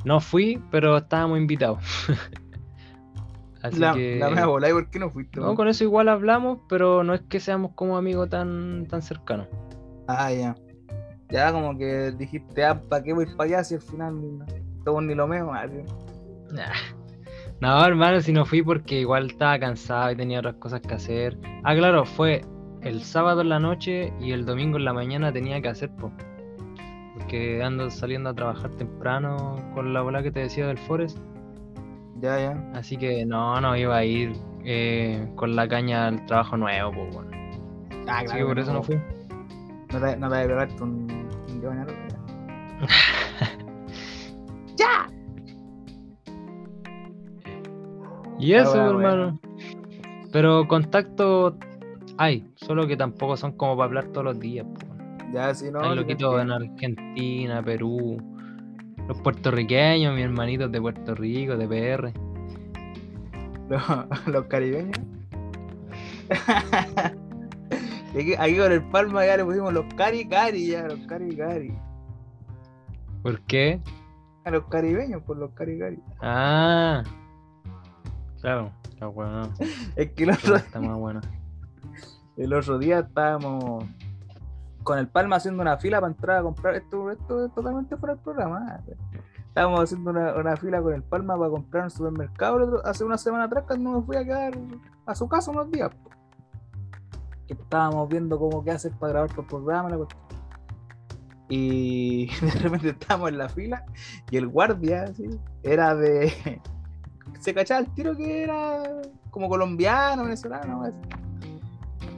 No 0.05 0.19
fui, 0.21 0.61
pero 0.69 0.97
estábamos 0.97 1.39
invitados. 1.39 1.83
Así 3.63 3.77
la, 3.77 3.91
que... 3.93 4.17
la 4.19 4.45
bola, 4.45 4.69
¿y 4.69 4.71
por 4.71 4.89
qué 4.89 4.99
no 4.99 5.09
fuiste? 5.09 5.37
No, 5.41 5.53
con 5.55 5.67
eso 5.67 5.83
igual 5.83 6.07
hablamos, 6.07 6.59
pero 6.69 7.03
no 7.03 7.13
es 7.13 7.21
que 7.21 7.41
seamos 7.41 7.71
como 7.75 7.97
amigos 7.97 8.29
tan, 8.29 8.85
tan 8.87 9.01
cercanos. 9.01 9.47
Ah, 10.11 10.31
ya. 10.33 10.55
Ya 11.29 11.51
como 11.51 11.77
que 11.77 12.11
dijiste, 12.17 12.65
ah, 12.65 12.81
¿para 12.89 13.03
qué 13.03 13.13
voy 13.13 13.27
para 13.37 13.43
allá 13.43 13.63
si 13.63 13.75
al 13.75 13.81
final 13.81 14.43
todo 14.83 14.99
ni 15.01 15.13
lo 15.13 15.27
meo? 15.27 15.53
así. 15.53 15.83
Nah. 16.51 16.63
No, 17.61 17.85
hermano, 17.85 18.19
si 18.21 18.31
no 18.31 18.45
fui 18.45 18.63
porque 18.63 19.01
igual 19.01 19.27
estaba 19.27 19.59
cansado 19.59 20.11
y 20.11 20.15
tenía 20.15 20.39
otras 20.39 20.55
cosas 20.55 20.81
que 20.81 20.95
hacer. 20.95 21.37
Ah, 21.63 21.75
claro, 21.75 22.05
fue 22.05 22.41
el 22.81 23.03
sábado 23.03 23.41
en 23.41 23.49
la 23.49 23.59
noche 23.59 24.11
y 24.19 24.31
el 24.31 24.45
domingo 24.45 24.77
en 24.77 24.85
la 24.85 24.93
mañana 24.93 25.31
tenía 25.31 25.61
que 25.61 25.67
hacer, 25.67 25.91
po. 25.91 26.11
Porque 27.13 27.61
ando 27.61 27.91
saliendo 27.91 28.31
a 28.31 28.33
trabajar 28.33 28.71
temprano 28.77 29.57
con 29.75 29.93
la 29.93 30.01
bola 30.01 30.23
que 30.23 30.31
te 30.31 30.39
decía 30.39 30.65
del 30.67 30.77
Forest. 30.79 31.19
Ya, 32.21 32.39
ya. 32.39 32.71
Así 32.73 32.97
que 32.97 33.25
no, 33.25 33.61
no 33.61 33.75
iba 33.77 33.97
a 33.97 34.05
ir 34.05 34.33
eh, 34.65 35.29
con 35.35 35.55
la 35.55 35.67
caña 35.67 36.07
al 36.07 36.25
trabajo 36.25 36.57
nuevo, 36.57 36.93
pues 36.93 37.15
bueno. 37.15 37.31
Ah, 38.07 38.21
Así 38.25 38.37
que 38.37 38.45
por 38.45 38.57
eso 38.57 38.73
no 38.73 38.81
fui. 38.81 38.99
No 39.91 39.99
te, 39.99 40.17
no 40.17 40.29
voy 40.29 40.37
a 40.37 40.47
pegarte 40.47 40.83
un, 40.83 41.07
un 41.49 41.61
¡Ya! 44.75 45.09
Y 48.39 48.53
eso, 48.53 48.89
hermano. 48.89 49.39
Pero 50.31 50.67
contacto 50.67 51.57
hay, 52.17 52.45
solo 52.55 52.87
que 52.87 52.95
tampoco 52.95 53.35
son 53.35 53.53
como 53.53 53.75
para 53.75 53.85
hablar 53.85 54.07
todos 54.07 54.25
los 54.25 54.39
días. 54.39 54.65
Po. 54.65 54.85
Ya, 55.33 55.53
si 55.53 55.71
no. 55.71 55.81
Hay 55.81 55.95
loquitos 55.95 56.41
en 56.41 56.51
Argentina, 56.51 57.63
Perú, 57.63 58.17
los 59.07 59.19
puertorriqueños, 59.21 60.13
mis 60.13 60.23
hermanitos 60.23 60.71
de 60.71 60.81
Puerto 60.81 61.15
Rico, 61.15 61.57
de 61.57 61.67
PR. 61.67 62.13
los, 63.69 64.27
los 64.27 64.45
caribeños. 64.45 64.99
Aquí, 68.11 68.33
aquí 68.37 68.57
con 68.57 68.71
el 68.71 68.83
Palma 68.89 69.25
ya 69.25 69.37
le 69.37 69.45
pusimos 69.45 69.71
los 69.73 69.85
cari 69.95 70.27
cari, 70.27 70.67
ya, 70.67 70.87
los 70.87 70.99
cari 71.07 71.35
cari. 71.35 71.77
¿Por 73.21 73.39
qué? 73.41 73.81
A 74.45 74.51
los 74.51 74.65
caribeños, 74.65 75.21
por 75.23 75.37
los 75.37 75.51
cari 75.51 75.77
cari. 75.77 75.99
Ah, 76.21 77.03
claro, 78.41 78.71
está 78.89 79.07
bueno. 79.07 79.49
Es 79.95 80.11
que 80.13 80.23
el 80.23 80.31
otro, 80.31 80.55
Está 80.55 80.79
más 80.79 80.97
bueno. 80.97 81.21
el 82.37 82.53
otro 82.53 82.79
día 82.79 82.99
estábamos 82.99 83.85
con 84.83 84.97
el 84.97 85.07
Palma 85.07 85.35
haciendo 85.35 85.61
una 85.61 85.77
fila 85.77 85.99
para 85.99 86.11
entrar 86.11 86.37
a 86.37 86.41
comprar. 86.43 86.75
Esto, 86.75 87.11
esto 87.11 87.45
es 87.45 87.53
totalmente 87.53 87.95
fuera 87.97 88.15
del 88.15 88.23
programa. 88.23 88.79
Estábamos 89.49 89.81
haciendo 89.81 90.09
una, 90.11 90.33
una 90.35 90.55
fila 90.57 90.81
con 90.81 90.93
el 90.93 91.03
Palma 91.03 91.37
para 91.37 91.49
comprar 91.51 91.81
en 91.81 91.85
el 91.85 91.91
supermercado 91.91 92.81
hace 92.85 93.03
una 93.03 93.17
semana 93.17 93.43
atrás 93.43 93.65
cuando 93.67 93.91
me 93.99 94.01
fui 94.05 94.15
a 94.15 94.23
quedar 94.23 94.53
a 95.05 95.13
su 95.15 95.27
casa 95.27 95.51
unos 95.51 95.69
días. 95.69 95.89
po. 95.93 96.09
Estábamos 97.53 98.09
viendo 98.09 98.37
cómo 98.37 98.63
qué 98.63 98.71
hacer 98.71 98.91
para 98.93 99.13
grabar 99.13 99.35
por 99.35 99.47
programa. 99.47 99.89
Y 101.49 102.27
de 102.41 102.51
repente 102.51 102.89
estábamos 102.89 103.29
en 103.29 103.37
la 103.37 103.49
fila 103.49 103.85
y 104.31 104.37
el 104.37 104.47
guardia 104.47 105.11
era 105.63 105.95
de. 105.95 106.61
Se 107.39 107.53
cachaba 107.53 107.81
el 107.81 107.93
tiro 107.93 108.15
que 108.15 108.43
era 108.43 108.83
como 109.31 109.47
colombiano, 109.49 110.23
venezolano. 110.23 110.91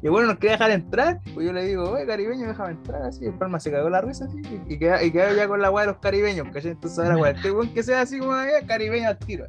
Y 0.01 0.07
bueno, 0.07 0.27
nos 0.27 0.37
quería 0.37 0.51
dejar 0.51 0.71
entrar, 0.71 1.21
pues 1.33 1.47
yo 1.47 1.53
le 1.53 1.65
digo, 1.65 1.89
oye, 1.89 2.05
caribeño, 2.05 2.47
déjame 2.47 2.71
entrar, 2.71 3.01
así, 3.03 3.25
el 3.25 3.33
palma 3.33 3.59
se 3.59 3.71
cagó 3.71 3.89
la 3.89 4.01
risa, 4.01 4.25
así, 4.25 4.39
y, 4.39 4.73
y 4.73 4.77
queda, 4.77 5.01
y 5.01 5.11
queda 5.11 5.33
ya 5.33 5.47
con 5.47 5.61
la 5.61 5.71
weá 5.71 5.85
de 5.85 5.93
los 5.93 5.99
caribeños, 5.99 6.47
¿cachai? 6.53 6.71
Entonces 6.71 6.99
ahora, 6.99 7.17
cualquier 7.17 7.53
weón 7.53 7.73
que 7.73 7.81
sea 7.81 8.01
así 8.01 8.19
como 8.19 8.35
eh, 8.35 8.63
caribeño 8.67 9.09
al 9.09 9.17
tiro. 9.17 9.47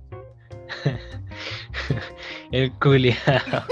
El 2.53 2.73
culiado. 2.79 3.64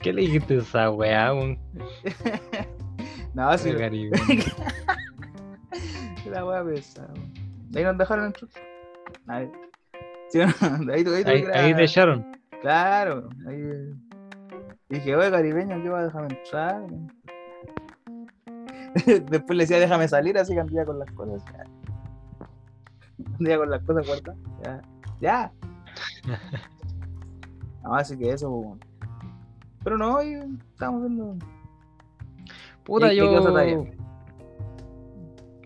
¿Qué 0.00 0.12
le 0.12 0.22
dijiste 0.22 0.56
esa 0.56 0.90
weá? 0.90 1.32
Un 1.32 1.58
No, 3.34 3.48
así, 3.50 3.72
caribeño. 3.74 4.10
la 6.30 6.44
weá 6.44 6.64
pesada. 6.64 7.12
De 7.70 7.78
ahí 7.78 7.84
nos 7.84 7.98
dejaron 7.98 8.26
entrar. 8.26 8.50
Ahí. 9.28 9.50
Sí, 10.28 10.38
no, 10.38 10.46
de 10.86 10.94
ahí, 10.94 11.04
de 11.04 11.16
ahí, 11.16 11.24
Ahí, 11.24 11.44
ahí 11.52 11.74
te 11.74 11.84
echaron. 11.84 12.26
Claro, 12.60 13.28
ahí. 13.46 13.62
Dije, 14.88 15.14
oye, 15.14 15.30
caribeño, 15.30 15.80
¿qué 15.82 15.88
va 15.88 16.00
a 16.00 16.04
dejarme 16.04 16.28
entrar? 16.34 16.82
Después 19.06 19.56
le 19.56 19.64
decía, 19.64 19.78
déjame 19.78 20.08
salir, 20.08 20.36
así 20.38 20.54
que 20.54 20.60
andía 20.60 20.84
con 20.84 20.98
las 20.98 21.10
cosas. 21.12 21.44
ya. 21.52 21.64
Andía 23.38 23.58
con 23.58 23.70
las 23.70 23.82
cosas 23.84 24.06
guardadas. 24.06 24.38
Ya. 24.64 24.82
Ya. 25.20 25.52
No, 27.82 27.94
así 27.94 28.18
que 28.18 28.32
eso, 28.32 28.50
pues. 28.50 28.87
Pero 29.84 29.96
no, 29.98 30.16
hoy 30.16 30.34
estamos 30.72 31.02
viendo. 31.02 31.36
Puta, 32.84 33.12
¿Y- 33.12 33.16
y 33.16 33.20
qué 33.20 33.26
yo. 33.34 33.84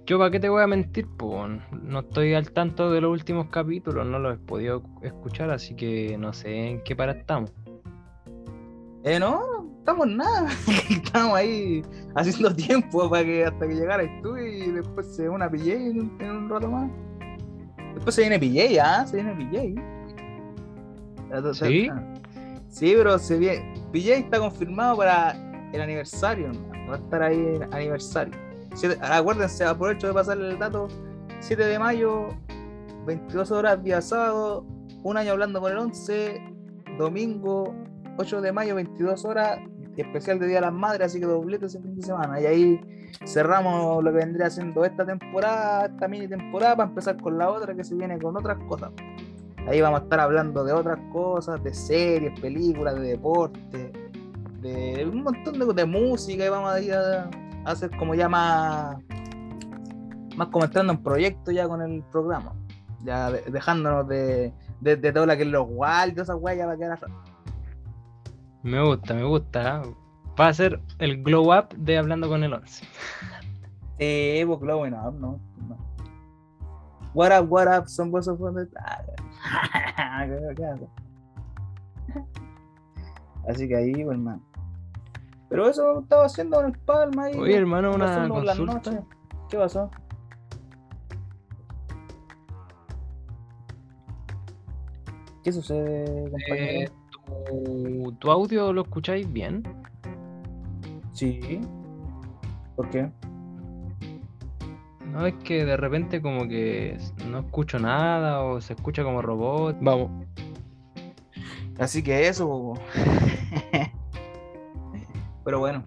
Yo, 0.05 0.19
¿para 0.19 0.31
qué 0.33 0.41
te 0.41 0.49
voy 0.49 0.63
a 0.63 0.67
mentir? 0.67 1.07
po? 1.17 1.47
No 1.47 2.01
estoy 2.01 2.35
al 2.35 2.51
tanto 2.51 2.91
de 2.91 3.01
los 3.01 3.11
últimos 3.13 3.47
capítulos, 3.47 4.05
no 4.07 4.19
los 4.19 4.35
he 4.35 4.39
podido 4.39 4.83
escuchar, 5.01 5.51
así 5.51 5.75
que 5.77 6.19
no 6.19 6.33
sé 6.33 6.71
en 6.71 6.83
qué 6.83 6.97
para 6.97 7.13
estamos. 7.13 7.53
Eh, 9.05 9.19
no, 9.21 9.41
no 9.63 9.79
estamos 9.79 10.07
en 10.09 10.17
nada. 10.17 10.49
estamos 10.91 11.37
ahí 11.37 11.83
haciendo 12.17 12.55
tiempo 12.55 13.09
para 13.09 13.25
que 13.25 13.45
hasta 13.45 13.67
que 13.69 13.75
llegaras 13.75 14.09
tú 14.23 14.37
y 14.37 14.71
después 14.73 15.15
se 15.15 15.29
una 15.29 15.49
PJ 15.49 15.73
en, 15.75 16.01
un- 16.01 16.17
en 16.21 16.31
un 16.31 16.49
rato 16.51 16.69
más. 16.71 16.91
Después 17.95 18.15
se 18.15 18.23
viene 18.23 18.39
PJ, 18.41 18.81
¿ah? 18.83 19.07
Se 19.07 19.17
viene 19.23 19.35
PJ. 19.37 19.81
¿Sí? 21.69 21.89
Sí, 22.69 22.93
pero 22.97 23.19
se 23.19 23.39
viene. 23.39 23.73
PJ 23.93 24.15
está 24.17 24.39
confirmado 24.39 24.97
para 24.97 25.33
el 25.73 25.81
aniversario, 25.81 26.47
hermano. 26.47 26.91
Va 26.91 26.95
a 26.97 26.99
estar 26.99 27.23
ahí 27.23 27.37
en 27.57 27.75
aniversario. 27.75 28.35
Siete- 28.75 28.99
acuérdense, 29.03 29.65
aprovecho 29.65 30.07
de 30.09 30.15
pasarle 30.15 30.49
el 30.51 30.59
dato. 30.59 30.89
7 31.41 31.65
de 31.65 31.79
mayo, 31.79 32.29
22 33.07 33.51
horas 33.51 33.83
día 33.83 34.01
sábado, 34.01 34.65
un 35.03 35.17
año 35.17 35.33
hablando 35.33 35.61
con 35.61 35.73
el 35.73 35.79
11, 35.79 36.41
domingo 36.99 37.75
8 38.19 38.41
de 38.41 38.53
mayo, 38.53 38.75
22 38.77 39.25
horas, 39.25 39.59
especial 39.97 40.39
de 40.39 40.47
Día 40.47 40.57
de 40.57 40.61
las 40.63 40.73
Madres, 40.73 41.09
así 41.09 41.21
que 41.21 41.27
doblete 41.27 41.67
ese 41.67 41.81
fin 41.81 41.97
de 41.97 42.03
semana. 42.03 42.41
Y 42.41 42.47
ahí 42.47 42.81
cerramos 43.27 44.03
lo 44.05 44.11
que 44.13 44.19
vendría 44.19 44.49
siendo 44.51 44.85
esta 44.85 45.05
temporada, 45.05 45.87
esta 45.87 46.09
mini 46.09 46.29
temporada, 46.29 46.77
para 46.77 46.89
empezar 46.89 47.21
con 47.21 47.37
la 47.39 47.51
otra 47.51 47.75
que 47.75 47.83
se 47.85 47.95
viene 47.95 48.19
con 48.19 48.37
otras 48.37 48.59
cosas. 48.69 48.91
Ahí 49.69 49.81
vamos 49.81 50.01
a 50.01 50.03
estar 50.05 50.21
hablando 50.21 50.65
de 50.65 50.73
otras 50.73 50.99
cosas, 51.13 51.63
de 51.63 51.73
series, 51.73 52.39
películas, 52.41 52.95
de 52.97 53.01
deporte, 53.03 53.93
de 54.61 55.09
un 55.11 55.23
montón 55.23 55.59
de, 55.59 55.67
de 55.73 55.85
música, 55.87 56.45
y 56.45 56.49
vamos 56.49 56.71
a 56.73 56.81
ir 56.81 56.93
a, 56.95 57.31
a 57.65 57.71
hacer 57.71 57.91
como 57.97 58.15
ya 58.15 58.29
más, 58.29 58.97
más 60.37 60.49
como 60.49 60.65
entrando 60.65 60.93
en 60.93 61.03
proyectos 61.03 61.55
ya 61.55 61.69
con 61.69 61.81
el 61.81 62.03
programa. 62.11 62.53
Ya 63.05 63.31
de- 63.31 63.43
dejándonos 63.51 64.07
de, 64.09 64.53
de, 64.81 64.97
de 64.97 65.13
todo 65.13 65.27
lo 65.27 65.37
que 65.37 65.43
es 65.43 65.49
los 65.49 65.67
wild, 65.69 66.15
de 66.17 66.23
esas 66.23 66.37
weas 66.41 66.59
ya 66.59 66.67
va 66.67 66.73
a 66.73 66.77
quedar. 66.77 66.99
Me 68.63 68.83
gusta, 68.85 69.15
me 69.15 69.25
gusta. 69.25 69.83
¿eh? 69.85 69.95
Va 70.41 70.49
a 70.49 70.55
ser 70.55 70.81
el 70.99 71.23
glow 71.23 71.53
up 71.57 71.69
de 71.77 71.99
Hablando 71.99 72.29
con 72.29 72.43
el 72.45 72.53
11. 72.53 72.85
Sí, 73.99 74.45
pues 74.47 74.61
glowing 74.61 74.95
up, 74.95 75.15
no. 75.15 75.39
no. 75.69 75.77
What 77.15 77.31
up, 77.39 77.51
what 77.53 77.67
up, 77.79 77.87
son 77.89 78.11
vos 78.11 78.27
of 78.29 78.39
the 78.39 78.67
Ah. 78.81 79.03
Así 83.49 83.69
que 83.69 83.77
ahí, 83.77 83.93
pues, 83.93 84.17
hermano. 84.17 84.43
Pero 85.49 85.69
eso 85.69 86.01
estaba 86.01 86.27
haciendo 86.27 86.61
en 86.61 86.67
el 86.67 86.79
Palma 86.79 87.25
ahí. 87.25 87.39
Oye, 87.39 87.57
hermano, 87.57 87.95
una 87.95 88.29
consulta. 88.29 89.05
¿Qué 89.51 89.59
pasó? 89.59 89.91
¿Qué 95.43 95.53
sucede, 95.53 96.31
compañero? 96.31 96.57
Eh, 96.57 96.89
¿tu, 97.47 98.13
tu 98.13 98.31
audio 98.31 98.73
lo 98.73 98.83
escucháis 98.83 99.31
bien? 99.31 99.63
Sí. 101.13 101.61
¿Por 102.77 102.89
qué? 102.91 103.11
No 105.13 105.27
es 105.27 105.35
que 105.45 105.67
de 105.67 105.77
repente 105.77 106.23
como 106.23 106.49
que 106.49 106.97
no 107.29 107.41
escucho 107.41 107.79
nada 107.79 108.43
o 108.43 108.63
se 108.63 108.73
escucha 108.73 109.05
como 109.05 109.21
robot. 109.21 109.77
Vamos. 109.81 110.27
Así 111.79 112.03
que 112.03 112.29
eso. 112.29 112.47
po. 112.47 112.75
Pero 115.45 115.59
bueno. 115.59 115.85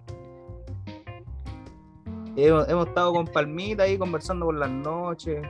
Hemos, 2.36 2.68
hemos 2.68 2.86
estado 2.86 3.12
con 3.12 3.26
Palmita 3.26 3.82
ahí 3.82 3.98
conversando 3.98 4.46
por 4.46 4.56
las 4.56 4.70
noches. 4.70 5.44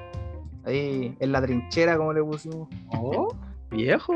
Ahí 0.64 1.14
en 1.20 1.32
la 1.32 1.42
trinchera, 1.42 1.98
como 1.98 2.14
le 2.14 2.22
pusimos. 2.22 2.68
Oh, 2.96 3.28
viejo. 3.70 4.14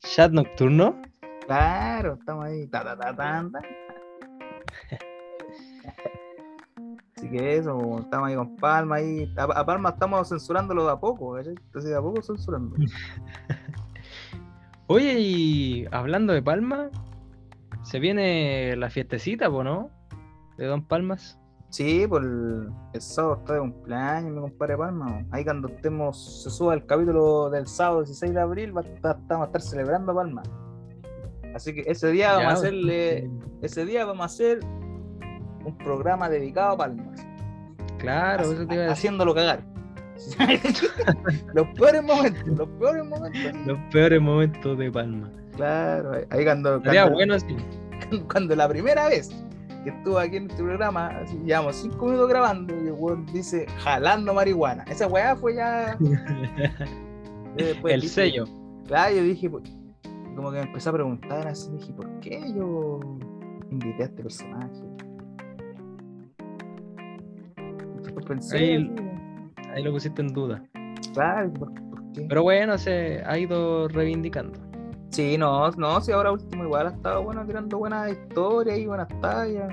Chat 0.00 0.32
nocturno. 0.32 1.00
Claro, 1.46 2.14
estamos 2.14 2.46
ahí. 2.46 2.66
Ta, 2.66 2.82
ta, 2.82 3.14
ta, 3.14 3.50
Así 7.20 7.28
que 7.28 7.58
eso, 7.58 7.98
estamos 7.98 8.28
ahí 8.30 8.34
con 8.34 8.56
Palma 8.56 8.96
ahí. 8.96 9.30
A, 9.36 9.42
a 9.42 9.66
Palma 9.66 9.90
estamos 9.90 10.26
censurándolo 10.30 10.86
de 10.86 10.92
a 10.92 10.96
poco, 10.96 11.34
¿cachai? 11.34 11.52
Entonces 11.66 11.90
de 11.90 11.96
a 11.98 12.00
poco 12.00 12.22
censurando. 12.22 12.74
Oye, 14.86 15.20
y 15.20 15.86
hablando 15.92 16.32
de 16.32 16.42
Palma, 16.42 16.88
se 17.82 17.98
viene 18.00 18.74
la 18.76 18.88
fiestecita, 18.88 19.50
¿po 19.50 19.62
no? 19.62 19.90
De 20.56 20.64
Don 20.64 20.82
Palmas. 20.86 21.38
Sí, 21.68 22.06
por 22.08 22.22
el, 22.24 22.70
el 22.94 23.00
sábado 23.02 23.34
está 23.36 23.52
de 23.52 23.60
cumpleaños, 23.60 24.32
mi 24.32 24.40
compadre 24.40 24.78
Palma. 24.78 25.22
Ahí 25.30 25.44
cuando 25.44 25.68
estemos, 25.68 26.42
se 26.42 26.48
suba 26.48 26.72
el 26.72 26.86
capítulo 26.86 27.50
del 27.50 27.66
sábado 27.66 27.98
16 28.00 28.32
de 28.32 28.40
abril, 28.40 28.74
va 28.74 28.80
a 28.80 28.84
estar- 28.84 29.18
vamos 29.28 29.44
a 29.44 29.46
estar 29.48 29.60
celebrando 29.60 30.12
a 30.12 30.14
Palma. 30.14 30.42
Así 31.54 31.74
que 31.74 31.82
ese 31.86 32.10
día 32.10 32.32
vamos 32.36 32.50
a 32.50 32.54
hacerle, 32.54 33.30
ese 33.60 33.84
día 33.84 34.06
vamos 34.06 34.22
a 34.22 34.26
hacer 34.26 34.60
un 35.64 35.76
programa 35.78 36.28
dedicado 36.28 36.72
a 36.72 36.76
Palma. 36.76 37.04
Claro, 37.98 38.44
eso 38.44 38.66
te 38.66 38.74
iba 38.74 38.74
a 38.74 38.76
decir. 38.76 38.90
haciéndolo 38.92 39.34
cagar. 39.34 39.62
los 41.54 41.66
peores 41.68 42.02
momentos, 42.02 42.46
los 42.46 42.68
peores 42.78 43.04
momentos. 43.04 43.66
Los 43.66 43.78
peores 43.90 44.20
momentos 44.20 44.78
de 44.78 44.90
Palma. 44.92 45.30
Claro, 45.56 46.12
ahí- 46.30 46.44
cuando, 46.44 46.80
cuando, 46.82 47.10
bueno 47.12 47.38
sí. 47.38 47.56
cuando 48.30 48.54
la 48.56 48.68
primera 48.68 49.08
vez 49.08 49.30
que 49.84 49.90
estuvo 49.90 50.18
aquí 50.18 50.36
en 50.36 50.50
este 50.50 50.62
programa, 50.62 51.08
así, 51.08 51.38
llevamos 51.44 51.76
cinco 51.76 52.04
minutos 52.06 52.28
grabando 52.28 52.74
y 52.82 52.88
el 52.88 52.92
weón 52.92 53.24
dice 53.32 53.66
jalando 53.78 54.34
marihuana. 54.34 54.84
Esa 54.84 55.06
weá 55.06 55.34
fue 55.36 55.54
ya. 55.56 55.96
Después 57.56 57.94
el 57.94 58.00
dije- 58.02 58.14
sello. 58.14 58.44
Claro, 58.86 59.14
yo 59.16 59.22
dije, 59.22 59.48
pues, 59.48 59.64
como 60.36 60.50
que 60.50 60.58
me 60.58 60.64
empecé 60.64 60.88
a 60.88 60.92
preguntar 60.92 61.46
así, 61.46 61.70
dije, 61.72 61.92
¿por 61.92 62.08
qué 62.20 62.40
yo 62.54 63.00
invité 63.70 64.02
a 64.02 64.06
este 64.06 64.22
personaje? 64.22 64.82
Pensé, 68.12 68.56
Ahí- 68.58 68.94
Ahí 69.74 69.82
lo 69.82 69.92
pusiste 69.92 70.20
en 70.22 70.32
duda. 70.32 70.62
claro, 71.12 71.52
¿por, 71.52 71.72
por 71.74 72.12
qué? 72.12 72.26
Pero 72.28 72.42
bueno, 72.42 72.76
se 72.78 73.22
ha 73.24 73.38
ido 73.38 73.88
reivindicando. 73.88 74.58
Sí, 75.10 75.36
no, 75.38 75.70
no, 75.72 76.00
sí, 76.00 76.12
ahora 76.12 76.30
último 76.32 76.64
igual 76.64 76.86
ha 76.86 76.90
estado 76.90 77.22
bueno 77.24 77.44
tirando 77.44 77.78
buenas 77.78 78.10
historias 78.10 78.78
y 78.78 78.86
buenas 78.86 79.08
tallas. 79.20 79.68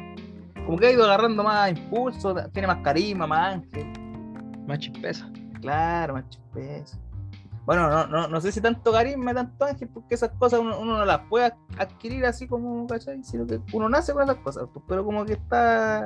Como 0.66 0.78
que 0.78 0.88
ha 0.88 0.92
ido 0.92 1.06
agarrando 1.06 1.44
más 1.44 1.70
impulso, 1.72 2.36
tiene 2.52 2.68
más 2.68 2.78
carisma, 2.84 3.26
más 3.28 3.56
ángel. 3.56 3.86
Más 4.68 4.80
chispeza. 4.80 5.30
Claro, 5.62 6.16
más 6.16 6.28
chispeza. 6.30 6.98
Bueno, 7.66 7.90
no, 7.90 8.08
no, 8.08 8.28
no 8.28 8.42
sé 8.42 8.52
si 8.52 8.62
tanto 8.62 8.92
carisma, 8.92 9.34
tanto 9.34 9.66
ángel, 9.66 9.90
porque 9.90 10.16
esas 10.16 10.30
cosas 10.32 10.60
uno, 10.60 10.80
uno 10.80 10.98
no 10.98 11.06
las 11.06 11.20
puede 11.30 11.52
adquirir 11.78 12.26
así 12.26 12.48
como, 12.48 12.88
¿cachai? 12.88 13.24
Sino 13.24 13.46
que 13.46 13.60
uno 13.74 13.90
nace 13.90 14.14
con 14.14 14.24
esas 14.24 14.38
cosas, 14.38 14.68
pues, 14.74 14.84
pero 14.88 15.04
como 15.06 15.26
que 15.26 15.34
está 15.34 16.06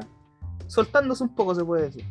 soltándose 0.68 1.24
un 1.24 1.36
poco, 1.36 1.56
se 1.56 1.64
puede 1.64 1.84
decir. 1.84 2.06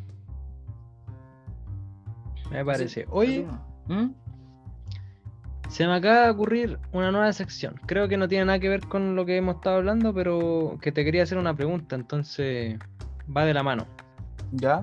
Me 2.50 2.64
parece. 2.64 3.06
Oye, 3.10 3.46
así, 3.48 3.92
¿Mm? 3.92 4.14
se 5.68 5.86
me 5.86 5.94
acaba 5.94 6.24
de 6.24 6.30
ocurrir 6.30 6.78
una 6.92 7.12
nueva 7.12 7.32
sección. 7.32 7.80
Creo 7.86 8.08
que 8.08 8.16
no 8.16 8.26
tiene 8.26 8.46
nada 8.46 8.58
que 8.58 8.68
ver 8.68 8.80
con 8.80 9.14
lo 9.14 9.24
que 9.24 9.36
hemos 9.36 9.56
estado 9.56 9.76
hablando, 9.76 10.12
pero 10.12 10.78
que 10.82 10.90
te 10.90 11.04
quería 11.04 11.22
hacer 11.22 11.38
una 11.38 11.54
pregunta, 11.54 11.94
entonces 11.94 12.78
va 13.34 13.44
de 13.44 13.54
la 13.54 13.62
mano. 13.62 13.86
¿Ya? 14.52 14.82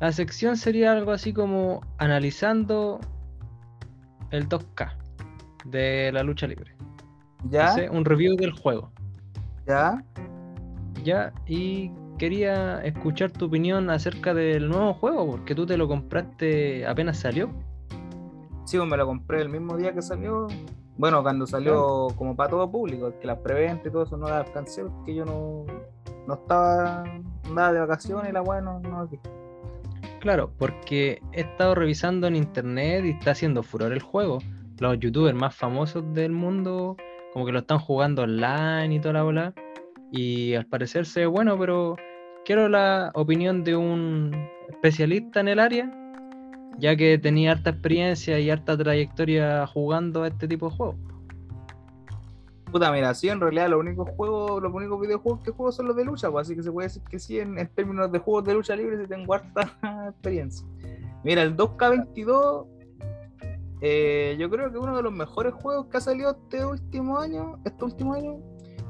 La 0.00 0.12
sección 0.12 0.56
sería 0.56 0.92
algo 0.92 1.12
así 1.12 1.32
como 1.32 1.80
analizando 1.98 3.00
el 4.30 4.48
2K 4.48 4.92
de 5.66 6.12
la 6.12 6.22
lucha 6.22 6.46
libre. 6.46 6.74
¿Ya? 7.50 7.74
Un 7.90 8.04
review 8.04 8.36
del 8.36 8.52
juego. 8.52 8.90
¿Ya? 9.66 10.02
Ya, 11.04 11.32
y 11.46 11.90
quería 12.16 12.80
escuchar 12.80 13.30
tu 13.30 13.46
opinión 13.46 13.90
acerca 13.90 14.34
del 14.34 14.68
nuevo 14.68 14.94
juego, 14.94 15.26
porque 15.26 15.54
tú 15.54 15.66
te 15.66 15.76
lo 15.76 15.88
compraste 15.88 16.86
apenas 16.86 17.18
salió. 17.18 17.50
Sí, 18.64 18.78
pues 18.78 18.88
me 18.88 18.96
lo 18.96 19.06
compré 19.06 19.42
el 19.42 19.48
mismo 19.48 19.76
día 19.76 19.92
que 19.92 20.02
salió. 20.02 20.48
Bueno, 20.98 21.22
cuando 21.22 21.46
salió 21.46 22.08
como 22.16 22.34
para 22.34 22.50
todo 22.50 22.70
público, 22.70 23.12
que 23.20 23.26
las 23.26 23.38
preventa 23.38 23.88
y 23.88 23.92
todo 23.92 24.04
eso 24.04 24.16
no 24.16 24.28
las 24.28 24.46
alcancé 24.46 24.82
porque 24.82 25.14
yo 25.14 25.24
no, 25.24 25.64
no 26.26 26.34
estaba 26.34 27.04
nada 27.52 27.72
de 27.72 27.80
vacaciones 27.80 28.30
y 28.30 28.32
la 28.32 28.42
weá 28.42 28.60
no, 28.60 28.80
no 28.80 29.00
aquí. 29.00 29.18
Claro, 30.20 30.50
porque 30.58 31.20
he 31.32 31.42
estado 31.42 31.74
revisando 31.74 32.26
en 32.26 32.34
internet 32.34 33.04
y 33.04 33.10
está 33.10 33.32
haciendo 33.32 33.62
furor 33.62 33.92
el 33.92 34.00
juego. 34.00 34.38
Los 34.78 34.98
youtubers 34.98 35.36
más 35.36 35.54
famosos 35.54 36.02
del 36.14 36.32
mundo, 36.32 36.96
como 37.32 37.46
que 37.46 37.52
lo 37.52 37.60
están 37.60 37.78
jugando 37.78 38.22
online 38.22 38.94
y 38.94 39.00
toda 39.00 39.14
la 39.14 39.22
bola. 39.22 39.54
Y 40.16 40.54
al 40.54 40.64
parecer 40.64 41.04
se 41.04 41.20
ve 41.20 41.26
bueno, 41.26 41.58
pero 41.58 41.94
quiero 42.46 42.70
la 42.70 43.10
opinión 43.14 43.62
de 43.64 43.76
un 43.76 44.34
especialista 44.70 45.40
en 45.40 45.48
el 45.48 45.58
área, 45.58 45.90
ya 46.78 46.96
que 46.96 47.18
tenía 47.18 47.52
harta 47.52 47.70
experiencia 47.70 48.38
y 48.38 48.48
harta 48.48 48.78
trayectoria 48.78 49.66
jugando 49.66 50.22
a 50.22 50.28
este 50.28 50.48
tipo 50.48 50.70
de 50.70 50.76
juegos. 50.76 50.96
Puta, 52.72 52.90
mira, 52.92 53.12
sí, 53.12 53.28
en 53.28 53.40
realidad 53.40 53.68
los 53.68 53.80
únicos 53.80 54.08
juegos, 54.16 54.62
los 54.62 54.72
únicos 54.72 55.00
videojuegos 55.00 55.40
que 55.42 55.50
juego 55.50 55.70
son 55.70 55.86
los 55.88 55.96
de 55.96 56.04
lucha, 56.06 56.30
pues, 56.30 56.46
así 56.46 56.56
que 56.56 56.62
se 56.62 56.72
puede 56.72 56.88
decir 56.88 57.02
que 57.10 57.18
sí, 57.18 57.38
en, 57.38 57.54
términos 57.74 58.10
de 58.10 58.18
juegos 58.18 58.44
de 58.44 58.54
lucha 58.54 58.74
libre 58.74 58.98
sí 58.98 59.06
tengo 59.06 59.34
harta 59.34 59.78
experiencia. 60.08 60.66
Mira, 61.24 61.42
el 61.42 61.54
2K22, 61.56 62.66
eh, 63.82 64.36
yo 64.38 64.48
creo 64.48 64.72
que 64.72 64.78
uno 64.78 64.96
de 64.96 65.02
los 65.02 65.12
mejores 65.12 65.52
juegos 65.52 65.86
que 65.88 65.98
ha 65.98 66.00
salido 66.00 66.30
este 66.30 66.64
último 66.64 67.18
año, 67.18 67.58
este 67.66 67.84
último 67.84 68.14
año, 68.14 68.40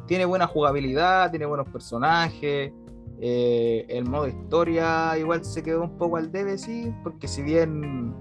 tiene 0.06 0.24
buena 0.24 0.46
jugabilidad, 0.46 1.30
tiene 1.30 1.46
buenos 1.46 1.68
personajes, 1.68 2.72
eh, 3.20 3.86
el 3.88 4.04
modo 4.04 4.28
historia 4.28 5.16
igual 5.18 5.44
se 5.44 5.62
quedó 5.62 5.82
un 5.82 5.96
poco 5.96 6.16
al 6.16 6.30
debe, 6.30 6.58
sí, 6.58 6.92
porque 7.02 7.28
si 7.28 7.42
bien, 7.42 8.14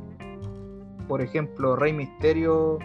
por 1.07 1.21
ejemplo, 1.21 1.75
Rey 1.75 1.93
Misterio 1.93 2.79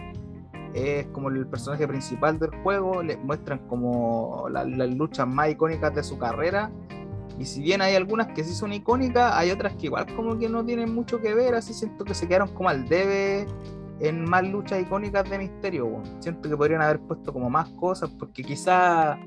es 0.73 1.05
como 1.07 1.29
el 1.29 1.47
personaje 1.47 1.87
principal 1.87 2.37
del 2.39 2.51
juego, 2.63 3.01
le 3.03 3.17
muestran 3.17 3.59
como 3.67 4.47
la- 4.49 4.65
las 4.65 4.93
luchas 4.93 5.27
más 5.27 5.49
icónicas 5.49 5.93
de 5.93 6.03
su 6.03 6.17
carrera. 6.17 6.71
Y 7.39 7.45
si 7.45 7.61
bien 7.61 7.81
hay 7.81 7.95
algunas 7.95 8.27
que 8.27 8.43
sí 8.43 8.53
son 8.53 8.71
icónicas, 8.71 9.33
hay 9.35 9.51
otras 9.51 9.73
que 9.75 9.87
igual 9.87 10.05
como 10.15 10.37
que 10.37 10.47
no 10.47 10.63
tienen 10.63 10.93
mucho 10.93 11.19
que 11.19 11.33
ver, 11.33 11.55
así 11.55 11.73
siento 11.73 12.05
que 12.05 12.13
se 12.13 12.27
quedaron 12.27 12.49
como 12.49 12.69
al 12.69 12.87
debe 12.87 13.47
en 14.01 14.29
más 14.29 14.47
luchas 14.47 14.81
icónicas 14.81 15.29
de 15.29 15.37
Misterio. 15.37 16.01
Siento 16.19 16.49
que 16.49 16.57
podrían 16.57 16.81
haber 16.81 16.99
puesto 16.99 17.31
como 17.31 17.49
más 17.49 17.69
cosas, 17.69 18.09
porque 18.17 18.43
quizá 18.43 19.17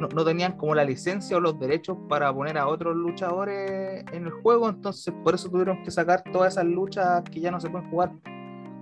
no, 0.00 0.08
no 0.08 0.24
tenían 0.24 0.56
como 0.56 0.74
la 0.74 0.84
licencia 0.84 1.36
o 1.36 1.40
los 1.40 1.58
derechos 1.58 1.98
para 2.08 2.32
poner 2.32 2.58
a 2.58 2.68
otros 2.68 2.96
luchadores 2.96 4.04
en 4.12 4.24
el 4.24 4.30
juego, 4.30 4.68
entonces 4.68 5.12
por 5.24 5.34
eso 5.34 5.48
tuvieron 5.50 5.82
que 5.82 5.90
sacar 5.90 6.22
todas 6.32 6.54
esas 6.54 6.64
luchas 6.64 7.22
que 7.24 7.40
ya 7.40 7.50
no 7.50 7.60
se 7.60 7.68
pueden 7.68 7.90
jugar 7.90 8.12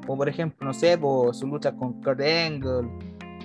o 0.09 0.17
por 0.17 0.29
ejemplo, 0.29 0.67
no 0.67 0.75
sé, 0.75 0.97
por 0.97 1.35
sus 1.35 1.49
luchas 1.49 1.75
con 1.75 2.01
Kurt 2.03 2.21
Angle 2.21 2.89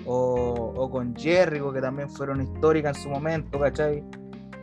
o, 0.06 0.72
o 0.74 0.90
con 0.90 1.14
Jericho, 1.14 1.72
que 1.72 1.80
también 1.80 2.10
fueron 2.10 2.40
históricas 2.40 2.96
en 2.96 3.02
su 3.02 3.10
momento, 3.10 3.60
¿cachai? 3.60 4.02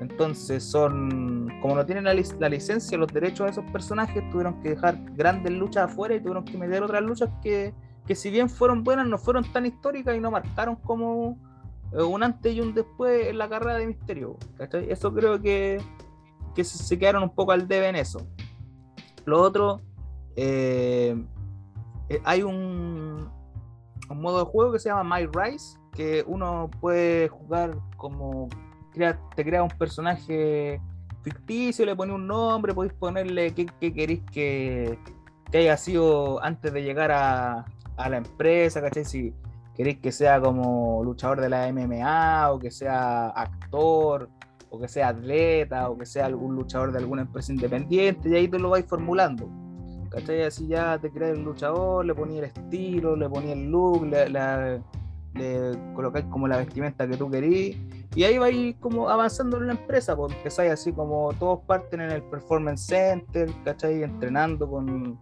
Entonces 0.01 0.63
son, 0.63 1.47
como 1.61 1.75
no 1.75 1.85
tienen 1.85 2.05
la, 2.05 2.15
lic- 2.15 2.35
la 2.39 2.49
licencia, 2.49 2.97
los 2.97 3.07
derechos 3.13 3.45
de 3.45 3.51
esos 3.51 3.71
personajes, 3.71 4.27
tuvieron 4.31 4.59
que 4.59 4.69
dejar 4.71 4.97
grandes 5.13 5.53
luchas 5.53 5.91
afuera 5.91 6.15
y 6.15 6.19
tuvieron 6.19 6.43
que 6.43 6.57
meter 6.57 6.81
otras 6.81 7.03
luchas 7.03 7.29
que, 7.43 7.71
que 8.07 8.15
si 8.15 8.31
bien 8.31 8.49
fueron 8.49 8.83
buenas, 8.83 9.07
no 9.07 9.19
fueron 9.19 9.43
tan 9.53 9.67
históricas 9.67 10.17
y 10.17 10.19
no 10.19 10.31
marcaron 10.31 10.75
como 10.77 11.37
eh, 11.93 12.01
un 12.01 12.23
antes 12.23 12.51
y 12.51 12.61
un 12.61 12.73
después 12.73 13.27
en 13.27 13.37
la 13.37 13.47
carrera 13.47 13.77
de 13.77 13.85
Misterio, 13.85 14.37
¿cachai? 14.57 14.89
Eso 14.89 15.13
creo 15.13 15.39
que, 15.39 15.79
que 16.55 16.63
se, 16.63 16.97
quedaron 16.97 17.21
un 17.21 17.35
poco 17.35 17.51
al 17.51 17.67
debe 17.67 17.87
en 17.89 17.95
eso. 17.95 18.25
Lo 19.25 19.39
otro, 19.39 19.81
eh, 20.35 21.15
eh, 22.09 22.21
hay 22.23 22.41
un, 22.41 23.29
un 24.09 24.19
modo 24.19 24.39
de 24.39 24.45
juego 24.45 24.71
que 24.71 24.79
se 24.79 24.89
llama 24.89 25.15
My 25.15 25.27
Rise, 25.27 25.77
que 25.93 26.23
uno 26.25 26.71
puede 26.79 27.27
jugar 27.27 27.77
como 27.97 28.49
crea- 28.91 29.19
te 29.35 29.43
crea 29.43 29.63
un 29.63 29.69
personaje 29.69 30.79
ficticio, 31.23 31.85
le 31.85 31.95
pone 31.95 32.13
un 32.13 32.25
nombre, 32.27 32.73
podéis 32.73 32.93
ponerle 32.93 33.53
qué, 33.53 33.65
qué 33.79 33.93
queréis 33.93 34.21
que, 34.31 34.97
que 35.51 35.57
haya 35.59 35.77
sido 35.77 36.43
antes 36.43 36.73
de 36.73 36.83
llegar 36.83 37.11
a, 37.11 37.65
a 37.97 38.09
la 38.09 38.17
empresa, 38.17 38.81
¿cachai? 38.81 39.05
Si 39.05 39.33
queréis 39.75 39.99
que 39.99 40.11
sea 40.11 40.41
como 40.41 41.03
luchador 41.03 41.39
de 41.41 41.49
la 41.49 41.67
MMA, 41.71 42.51
o 42.51 42.59
que 42.59 42.71
sea 42.71 43.27
actor, 43.29 44.29
o 44.69 44.79
que 44.79 44.87
sea 44.87 45.09
atleta, 45.09 45.89
o 45.89 45.97
que 45.97 46.05
sea 46.05 46.25
algún 46.25 46.55
luchador 46.55 46.91
de 46.91 46.99
alguna 46.99 47.21
empresa 47.23 47.51
independiente, 47.51 48.29
y 48.29 48.35
ahí 48.35 48.47
te 48.47 48.57
lo 48.59 48.69
vais 48.71 48.85
formulando. 48.85 49.49
¿Cachai? 50.09 50.43
Así 50.43 50.67
ya 50.67 50.97
te 50.97 51.09
creas 51.11 51.37
el 51.37 51.43
luchador, 51.43 52.05
le 52.05 52.13
ponía 52.13 52.39
el 52.39 52.45
estilo, 52.45 53.15
le 53.15 53.29
ponía 53.29 53.53
el 53.53 53.69
look, 53.69 54.05
le, 54.07 54.27
la- 54.29 54.81
le 55.33 55.77
colocáis 55.93 56.25
como 56.25 56.47
la 56.47 56.57
vestimenta 56.57 57.07
que 57.07 57.17
tú 57.17 57.29
querís. 57.29 57.77
Y 58.15 58.23
ahí 58.23 58.37
vais 58.37 58.75
como 58.79 59.09
avanzando 59.09 59.57
en 59.57 59.67
la 59.67 59.73
empresa, 59.73 60.15
pues 60.15 60.33
empezáis 60.33 60.71
así 60.71 60.91
como 60.91 61.31
todos 61.39 61.59
parten 61.65 62.01
en 62.01 62.11
el 62.11 62.23
Performance 62.23 62.85
Center, 62.85 63.49
¿cachai? 63.63 64.03
Entrenando 64.03 64.69
con, 64.69 65.17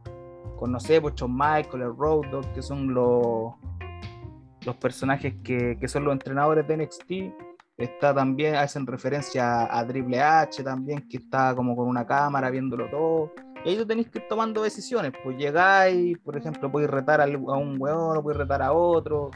con 0.57 0.71
no 0.71 0.79
sé, 0.79 0.99
pues 0.99 1.15
Shawn 1.15 1.33
Michael, 1.33 1.83
el 1.83 1.95
Road 1.95 2.27
Dogg, 2.31 2.51
que 2.53 2.61
son 2.63 2.93
los, 2.93 3.53
los 4.65 4.75
personajes 4.77 5.35
que, 5.43 5.77
que 5.79 5.87
son 5.87 6.03
los 6.03 6.13
entrenadores 6.13 6.67
de 6.67 6.77
NXT. 6.77 7.11
Está 7.77 8.13
también, 8.13 8.55
hacen 8.55 8.85
referencia 8.85 9.73
a 9.73 9.87
Triple 9.87 10.21
H 10.21 10.63
también, 10.63 11.07
que 11.07 11.17
está 11.17 11.55
como 11.55 11.75
con 11.75 11.87
una 11.87 12.05
cámara 12.05 12.49
viéndolo 12.49 12.89
todo. 12.89 13.31
Y 13.63 13.69
ahí 13.69 13.77
tú 13.77 13.85
tenéis 13.85 14.09
que 14.09 14.19
ir 14.19 14.27
tomando 14.27 14.63
decisiones. 14.63 15.13
Pues 15.23 15.37
llegáis, 15.37 16.17
por 16.19 16.35
ejemplo, 16.35 16.71
podéis 16.71 16.89
retar 16.89 17.21
a 17.21 17.25
un 17.25 17.79
o 17.81 18.23
podéis 18.23 18.37
retar 18.37 18.61
a 18.61 18.71
otro. 18.71 19.31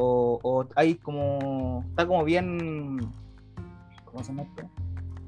O, 0.00 0.38
o 0.42 0.64
hay 0.76 0.94
como. 0.94 1.84
Está 1.90 2.06
como 2.06 2.22
bien. 2.24 2.98
¿Cómo 4.04 4.22
se 4.22 4.32
llama? 4.32 4.48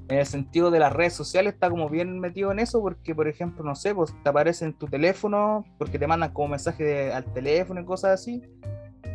En 0.08 0.18
el 0.18 0.26
sentido 0.26 0.70
de 0.70 0.78
las 0.80 0.92
redes 0.92 1.12
sociales 1.12 1.54
está 1.54 1.70
como 1.70 1.88
bien 1.88 2.18
metido 2.18 2.50
en 2.52 2.58
eso 2.60 2.80
porque, 2.80 3.14
por 3.14 3.28
ejemplo, 3.28 3.64
no 3.64 3.74
sé, 3.76 3.94
pues 3.94 4.14
te 4.22 4.28
aparece 4.28 4.64
en 4.64 4.72
tu 4.74 4.86
teléfono 4.86 5.64
porque 5.78 5.98
te 5.98 6.06
mandan 6.06 6.32
como 6.32 6.48
mensaje 6.48 6.82
de- 6.82 7.12
al 7.12 7.24
teléfono 7.32 7.80
y 7.80 7.84
cosas 7.84 8.20
así. 8.20 8.42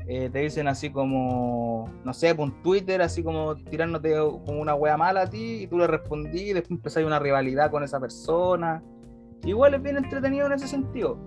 Eh, 0.07 0.29
te 0.31 0.39
dicen 0.39 0.67
así 0.67 0.89
como, 0.91 1.89
no 2.05 2.13
sé, 2.13 2.35
por 2.35 2.45
un 2.45 2.61
Twitter, 2.61 3.01
así 3.01 3.23
como 3.23 3.55
tirándote 3.55 4.13
como 4.45 4.61
una 4.61 4.75
wea 4.75 4.95
mala 4.97 5.21
a 5.23 5.29
ti 5.29 5.63
y 5.63 5.67
tú 5.67 5.77
le 5.79 5.87
respondí 5.87 6.49
y 6.51 6.53
después 6.53 6.71
empezáis 6.71 7.07
una 7.07 7.17
rivalidad 7.19 7.71
con 7.71 7.83
esa 7.83 7.99
persona. 7.99 8.83
Igual 9.43 9.73
es 9.73 9.81
bien 9.81 9.97
entretenido 9.97 10.45
en 10.47 10.53
ese 10.53 10.67
sentido. 10.67 11.17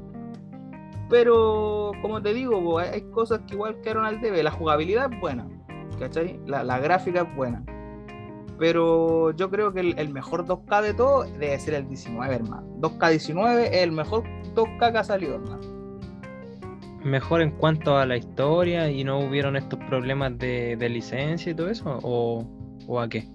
Pero, 1.08 1.92
como 2.02 2.20
te 2.20 2.34
digo, 2.34 2.78
hay, 2.78 2.88
hay 2.88 3.02
cosas 3.10 3.40
que 3.46 3.54
igual 3.54 3.80
quedaron 3.80 4.04
al 4.04 4.20
debe. 4.20 4.42
La 4.42 4.50
jugabilidad 4.50 5.10
es 5.12 5.20
buena, 5.20 5.48
¿cachai? 5.98 6.38
La, 6.46 6.62
la 6.62 6.78
gráfica 6.78 7.22
es 7.22 7.36
buena. 7.36 7.64
pero 8.58 9.30
yo 9.32 9.50
creo 9.50 9.72
que 9.72 9.80
el, 9.80 10.08
mejor 10.10 10.44
2K 10.44 10.82
de 10.82 10.94
todo 10.94 11.24
debe 11.24 11.58
ser 11.58 11.74
el 11.74 11.88
19, 11.88 12.34
hermano. 12.34 12.66
2K19 12.80 13.68
es 13.70 13.82
el 13.82 13.92
mejor 13.92 14.24
2K 14.54 14.92
que 14.92 14.98
ha 14.98 15.04
salido, 15.04 15.36
hermano. 15.36 15.78
Mejor 17.04 17.40
en 17.40 17.52
cuanto 17.52 17.96
a 17.96 18.04
la 18.04 18.16
historia 18.16 18.90
y 18.90 19.04
no 19.04 19.20
hubieron 19.20 19.56
estos 19.56 19.78
problemas 19.88 20.36
de, 20.38 20.76
licencia 20.90 21.52
y 21.52 21.54
todo 21.54 21.70
eso, 21.70 21.98
o, 22.02 23.00
a 23.00 23.08
qué? 23.08 23.28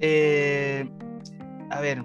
Eh, 0.00 0.90
a 1.70 1.80
ver, 1.80 2.04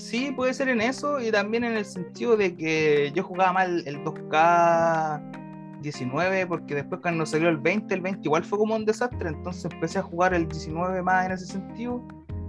sí, 0.00 0.32
puede 0.32 0.54
ser 0.54 0.68
en 0.68 0.80
eso 0.80 1.20
y 1.20 1.30
también 1.30 1.64
en 1.64 1.76
el 1.76 1.84
sentido 1.84 2.36
de 2.36 2.56
que 2.56 3.12
yo 3.14 3.22
jugaba 3.22 3.52
mal 3.52 3.82
el 3.86 4.02
2K 4.04 5.80
19 5.80 6.46
porque 6.46 6.74
después 6.74 7.00
cuando 7.00 7.24
salió 7.26 7.48
el 7.48 7.58
20, 7.58 7.94
el 7.94 8.00
20 8.00 8.20
igual 8.24 8.44
fue 8.44 8.58
como 8.58 8.74
un 8.74 8.84
desastre, 8.84 9.28
entonces 9.28 9.70
empecé 9.72 9.98
a 9.98 10.02
jugar 10.02 10.34
el 10.34 10.48
19 10.48 11.02
más 11.02 11.26
en 11.26 11.32
ese 11.32 11.46
sentido. 11.46 12.02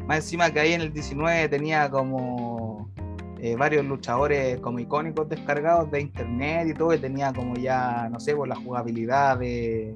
Más 0.07 0.17
encima 0.17 0.51
que 0.51 0.59
ahí 0.59 0.73
en 0.73 0.81
el 0.81 0.91
19 0.91 1.47
tenía 1.49 1.89
como 1.89 2.89
eh, 3.39 3.55
varios 3.55 3.85
luchadores 3.85 4.59
como 4.59 4.79
icónicos 4.79 5.29
descargados 5.29 5.89
de 5.91 6.01
internet 6.01 6.67
y 6.69 6.73
todo, 6.73 6.93
y 6.93 6.99
tenía 6.99 7.31
como 7.33 7.55
ya, 7.55 8.09
no 8.09 8.19
sé, 8.19 8.31
por 8.31 8.47
pues, 8.47 8.49
la 8.49 8.63
jugabilidad 8.63 9.37
de 9.37 9.95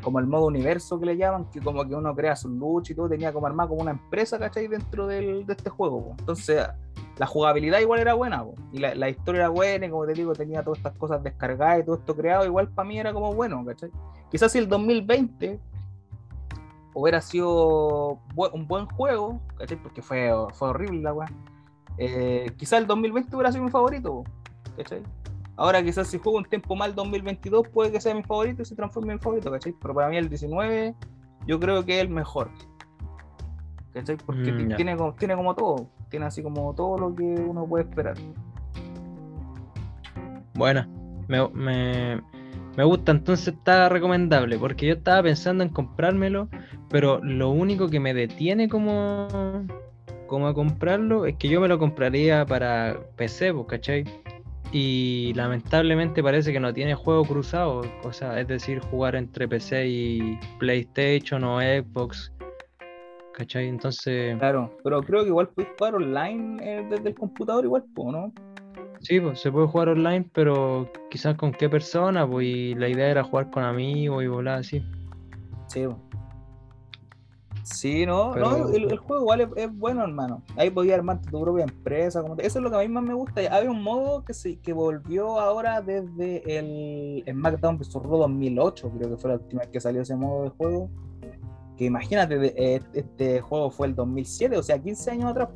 como 0.00 0.18
el 0.18 0.26
modo 0.26 0.46
universo 0.46 0.98
que 0.98 1.06
le 1.06 1.16
llaman, 1.16 1.50
que 1.50 1.60
como 1.60 1.86
que 1.86 1.94
uno 1.94 2.14
crea 2.14 2.36
su 2.36 2.48
lucha 2.48 2.92
y 2.92 2.96
todo, 2.96 3.08
tenía 3.08 3.32
como 3.32 3.46
armado 3.46 3.70
como 3.70 3.82
una 3.82 3.92
empresa, 3.92 4.38
¿cachai? 4.38 4.68
Dentro 4.68 5.06
del, 5.06 5.46
de 5.46 5.52
este 5.52 5.70
juego. 5.70 6.14
Entonces 6.18 6.66
la 7.20 7.26
jugabilidad 7.26 7.80
igual 7.80 8.00
era 8.00 8.14
buena, 8.14 8.44
y 8.72 8.78
la, 8.78 9.08
historia 9.10 9.40
era 9.40 9.48
buena, 9.50 9.84
y 9.84 9.90
como 9.90 10.06
te 10.06 10.14
digo, 10.14 10.32
tenía 10.32 10.62
todas 10.62 10.78
estas 10.78 10.96
cosas 10.96 11.22
descargadas 11.22 11.80
y 11.80 11.84
todo 11.84 11.96
esto 11.96 12.16
creado, 12.16 12.46
igual 12.46 12.68
para 12.70 12.88
mí 12.88 12.98
era 12.98 13.12
como 13.12 13.34
bueno, 13.34 13.62
¿cachai? 13.62 13.90
Quizás 14.30 14.52
si 14.52 14.58
el 14.58 14.68
2020 14.70 15.60
hubiera 16.94 17.20
sido 17.20 18.18
un 18.34 18.66
buen 18.66 18.86
juego, 18.86 19.38
¿cachai? 19.58 19.76
Porque 19.82 20.00
fue, 20.00 20.32
fue 20.54 20.68
horrible 20.68 21.02
la 21.02 21.12
weá. 21.12 21.28
Eh, 21.98 22.50
quizás 22.56 22.80
el 22.80 22.86
2020 22.86 23.36
hubiera 23.36 23.52
sido 23.52 23.64
mi 23.64 23.70
favorito, 23.70 24.24
¿cachai? 24.78 25.02
Ahora 25.60 25.82
quizás 25.82 26.08
si 26.08 26.18
juego 26.18 26.38
un 26.38 26.46
tiempo 26.46 26.74
mal 26.74 26.94
2022 26.94 27.68
puede 27.68 27.92
que 27.92 28.00
sea 28.00 28.14
mi 28.14 28.22
favorito 28.22 28.62
y 28.62 28.64
se 28.64 28.74
transforme 28.74 29.12
en 29.12 29.18
mi 29.18 29.22
favorito, 29.22 29.50
¿cachai? 29.50 29.74
Pero 29.78 29.94
para 29.94 30.08
mí 30.08 30.16
el 30.16 30.30
19 30.30 30.94
yo 31.46 31.60
creo 31.60 31.84
que 31.84 31.98
es 31.98 32.00
el 32.00 32.08
mejor. 32.08 32.50
¿Cachai? 33.92 34.16
Porque 34.24 34.52
mm, 34.52 34.76
tiene, 34.76 34.96
tiene 35.18 35.36
como 35.36 35.54
todo 35.54 35.90
tiene 36.10 36.26
así 36.26 36.42
como 36.42 36.74
todo 36.74 36.98
lo 36.98 37.14
que 37.14 37.22
uno 37.22 37.66
puede 37.66 37.84
esperar. 37.84 38.16
Bueno, 40.54 40.86
me, 41.28 42.20
gusta, 42.84 43.12
entonces 43.12 43.48
está 43.54 43.88
recomendable, 43.88 44.58
porque 44.58 44.86
yo 44.86 44.94
estaba 44.94 45.22
pensando 45.22 45.62
en 45.62 45.70
comprármelo, 45.70 46.48
pero 46.88 47.22
lo 47.22 47.50
único 47.50 47.88
que 47.88 48.00
me 48.00 48.12
detiene 48.12 48.68
como, 48.68 49.28
como 50.26 50.48
a 50.48 50.54
comprarlo 50.54 51.24
es 51.24 51.36
que 51.36 51.48
yo 51.48 51.60
me 51.60 51.68
lo 51.68 51.78
compraría 51.78 52.44
para 52.44 52.98
PC, 53.16 53.54
pues, 53.54 53.66
¿cachai? 53.68 54.04
Y 54.72 55.32
lamentablemente 55.34 56.22
parece 56.22 56.52
que 56.52 56.60
no 56.60 56.72
tiene 56.72 56.94
juego 56.94 57.24
cruzado, 57.24 57.82
o 58.04 58.12
sea, 58.12 58.38
es 58.40 58.46
decir, 58.46 58.78
jugar 58.80 59.16
entre 59.16 59.48
PC 59.48 59.88
y 59.88 60.38
PlayStation 60.58 61.42
o 61.42 61.60
Xbox 61.60 62.32
¿cachai? 63.40 63.68
Entonces. 63.68 64.38
Claro, 64.38 64.76
pero 64.84 65.02
creo 65.02 65.22
que 65.22 65.28
igual 65.28 65.48
puedes 65.48 65.72
jugar 65.78 65.94
online 65.94 66.58
eh, 66.62 66.86
desde 66.88 67.08
el 67.08 67.14
computador, 67.14 67.64
igual, 67.64 67.84
¿no? 67.96 68.32
Sí, 69.00 69.18
pues 69.18 69.40
se 69.40 69.50
puede 69.50 69.66
jugar 69.66 69.88
online, 69.88 70.28
pero 70.32 70.90
quizás 71.10 71.36
con 71.36 71.52
qué 71.52 71.68
persona, 71.68 72.28
pues 72.28 72.46
y 72.46 72.74
la 72.74 72.88
idea 72.88 73.08
era 73.08 73.24
jugar 73.24 73.50
con 73.50 73.62
amigos 73.64 74.22
y 74.22 74.26
volar 74.26 74.58
así. 74.58 74.82
Sí, 75.68 75.86
pues. 75.86 75.96
Sí, 77.62 78.06
no, 78.06 78.34
no 78.34 78.68
el, 78.68 78.96
juego 78.96 79.22
igual 79.22 79.52
es, 79.56 79.78
bueno, 79.78 80.02
hermano. 80.02 80.42
Ahí 80.56 80.70
podías 80.70 80.98
armar 80.98 81.20
tu 81.20 81.40
propia 81.40 81.64
empresa. 81.64 82.22
Como 82.22 82.34
Eso 82.36 82.58
es 82.58 82.62
lo 82.62 82.70
que 82.70 82.76
a 82.76 82.80
mí 82.80 82.88
más 82.88 83.04
me 83.04 83.14
gusta. 83.14 83.40
Había 83.54 83.70
un 83.70 83.82
modo 83.82 84.24
que 84.24 84.34
se, 84.34 84.58
que 84.58 84.72
volvió 84.72 85.38
ahora 85.38 85.80
desde 85.82 86.58
el, 86.58 87.22
el 87.26 87.34
SmackDown 87.34 87.78
vs. 87.78 87.94
Raw 87.94 88.18
2008, 88.18 88.90
creo 88.96 89.10
que 89.10 89.16
fue 89.16 89.30
la 89.30 89.36
última 89.36 89.60
vez 89.60 89.70
que 89.70 89.80
salió 89.80 90.02
ese 90.02 90.16
modo 90.16 90.44
de 90.44 90.50
juego 90.50 90.90
que 91.80 91.86
imagínate, 91.86 92.52
eh, 92.62 92.82
este 92.92 93.40
juego 93.40 93.70
fue 93.70 93.86
el 93.86 93.94
2007, 93.94 94.54
o 94.58 94.62
sea, 94.62 94.78
15 94.78 95.12
años 95.12 95.30
atrás 95.30 95.48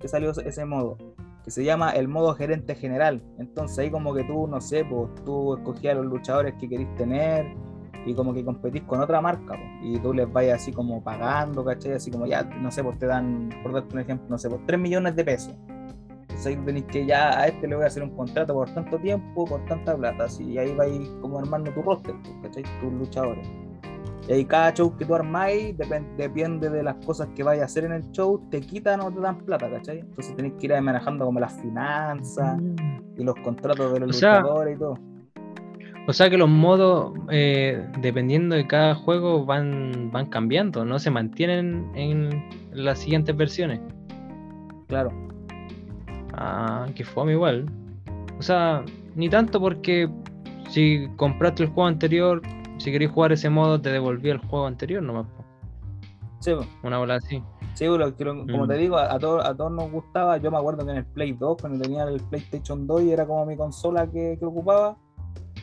que 0.00 0.08
salió 0.08 0.32
ese 0.32 0.64
modo, 0.64 0.98
que 1.44 1.52
se 1.52 1.62
llama 1.62 1.92
el 1.92 2.08
modo 2.08 2.34
gerente 2.34 2.74
general. 2.74 3.22
Entonces 3.38 3.78
ahí 3.78 3.88
como 3.88 4.12
que 4.14 4.24
tú, 4.24 4.48
no 4.48 4.60
sé, 4.60 4.84
pues 4.84 5.14
tú 5.24 5.54
escogías 5.54 5.94
los 5.94 6.06
luchadores 6.06 6.54
que 6.58 6.68
querís 6.68 6.92
tener 6.96 7.46
y 8.04 8.14
como 8.14 8.34
que 8.34 8.44
competís 8.44 8.82
con 8.82 9.00
otra 9.00 9.20
marca 9.20 9.56
y 9.82 9.98
tú 9.98 10.12
les 10.12 10.30
vayas 10.32 10.62
así 10.62 10.72
como 10.72 11.02
pagando, 11.02 11.64
¿cachai? 11.64 11.92
Así 11.92 12.10
como 12.10 12.26
ya, 12.26 12.42
no 12.42 12.70
sé, 12.70 12.82
pues 12.82 12.98
te 12.98 13.06
dan, 13.06 13.50
por 13.62 13.72
darte 13.72 13.94
un 13.94 14.00
ejemplo, 14.00 14.26
no 14.28 14.38
sé, 14.38 14.48
pues 14.48 14.60
3 14.66 14.80
millones 14.80 15.16
de 15.16 15.24
pesos. 15.24 15.54
Entonces 16.20 16.46
ahí 16.46 16.56
tenéis 16.64 16.86
que 16.86 17.06
ya 17.06 17.38
a 17.38 17.46
este 17.46 17.68
le 17.68 17.76
voy 17.76 17.84
a 17.84 17.88
hacer 17.88 18.02
un 18.02 18.16
contrato 18.16 18.54
por 18.54 18.68
tanto 18.70 18.98
tiempo, 18.98 19.44
por 19.44 19.64
tanta 19.66 19.96
plata, 19.96 20.24
así, 20.24 20.44
y 20.44 20.58
ahí 20.58 20.74
vais 20.74 21.08
como 21.20 21.38
armando 21.38 21.70
tu 21.72 21.82
roster, 21.82 22.14
¿cachai? 22.42 22.64
Tus 22.80 22.92
luchadores. 22.92 23.48
Y 24.28 24.32
ahí 24.32 24.44
cada 24.44 24.72
show 24.72 24.96
que 24.96 25.04
tú 25.04 25.14
armáis, 25.14 25.76
depende 25.76 26.70
de 26.70 26.82
las 26.82 26.94
cosas 27.04 27.28
que 27.34 27.42
vayas 27.42 27.62
a 27.62 27.66
hacer 27.66 27.84
en 27.84 27.92
el 27.92 28.10
show, 28.12 28.40
te 28.50 28.60
quitan 28.60 29.00
o 29.00 29.12
te 29.12 29.20
dan 29.20 29.38
plata, 29.38 29.68
¿cachai? 29.68 29.98
Entonces 30.00 30.36
tenés 30.36 30.52
que 30.58 30.66
ir 30.66 30.80
manejando 30.80 31.24
como 31.24 31.40
las 31.40 31.52
finanzas 31.60 32.60
mm. 32.60 33.18
y 33.18 33.24
los 33.24 33.34
contratos 33.42 33.92
de 33.92 34.00
los 34.00 34.12
luchadores 34.12 34.76
y 34.76 34.78
todo. 34.78 35.11
O 36.06 36.12
sea 36.12 36.28
que 36.28 36.36
los 36.36 36.48
modos, 36.48 37.12
eh, 37.30 37.86
dependiendo 38.00 38.56
de 38.56 38.66
cada 38.66 38.94
juego, 38.94 39.44
van, 39.44 40.10
van 40.12 40.26
cambiando, 40.26 40.84
no 40.84 40.98
se 40.98 41.10
mantienen 41.10 41.90
en 41.94 42.44
las 42.72 42.98
siguientes 42.98 43.36
versiones. 43.36 43.80
Claro. 44.88 45.12
Ah, 46.32 46.86
que 46.94 47.04
fue 47.04 47.32
igual. 47.32 47.66
O 48.38 48.42
sea, 48.42 48.84
ni 49.14 49.28
tanto 49.28 49.60
porque 49.60 50.08
si 50.68 51.08
compraste 51.16 51.62
el 51.62 51.68
juego 51.68 51.86
anterior, 51.86 52.42
si 52.78 52.90
queréis 52.90 53.12
jugar 53.12 53.32
ese 53.32 53.48
modo, 53.48 53.80
te 53.80 53.90
devolvía 53.90 54.32
el 54.32 54.38
juego 54.38 54.66
anterior 54.66 55.02
nomás. 55.02 55.26
Sí, 56.40 56.52
Una 56.82 56.98
bola 56.98 57.16
así. 57.16 57.40
Sí, 57.74 57.86
como 57.86 58.66
te 58.66 58.74
mm. 58.74 58.78
digo, 58.78 58.98
a, 58.98 59.18
todos, 59.18 59.44
a 59.44 59.56
todos 59.56 59.70
nos 59.70 59.90
gustaba. 59.90 60.36
Yo 60.38 60.50
me 60.50 60.58
acuerdo 60.58 60.84
que 60.84 60.90
en 60.90 60.98
el 60.98 61.06
Play 61.06 61.32
2, 61.32 61.56
cuando 61.60 61.80
tenía 61.80 62.02
el 62.04 62.20
PlayStation 62.20 62.86
2 62.86 63.02
y 63.02 63.12
era 63.12 63.26
como 63.26 63.46
mi 63.46 63.56
consola 63.56 64.10
que, 64.10 64.38
ocupaba, 64.42 64.96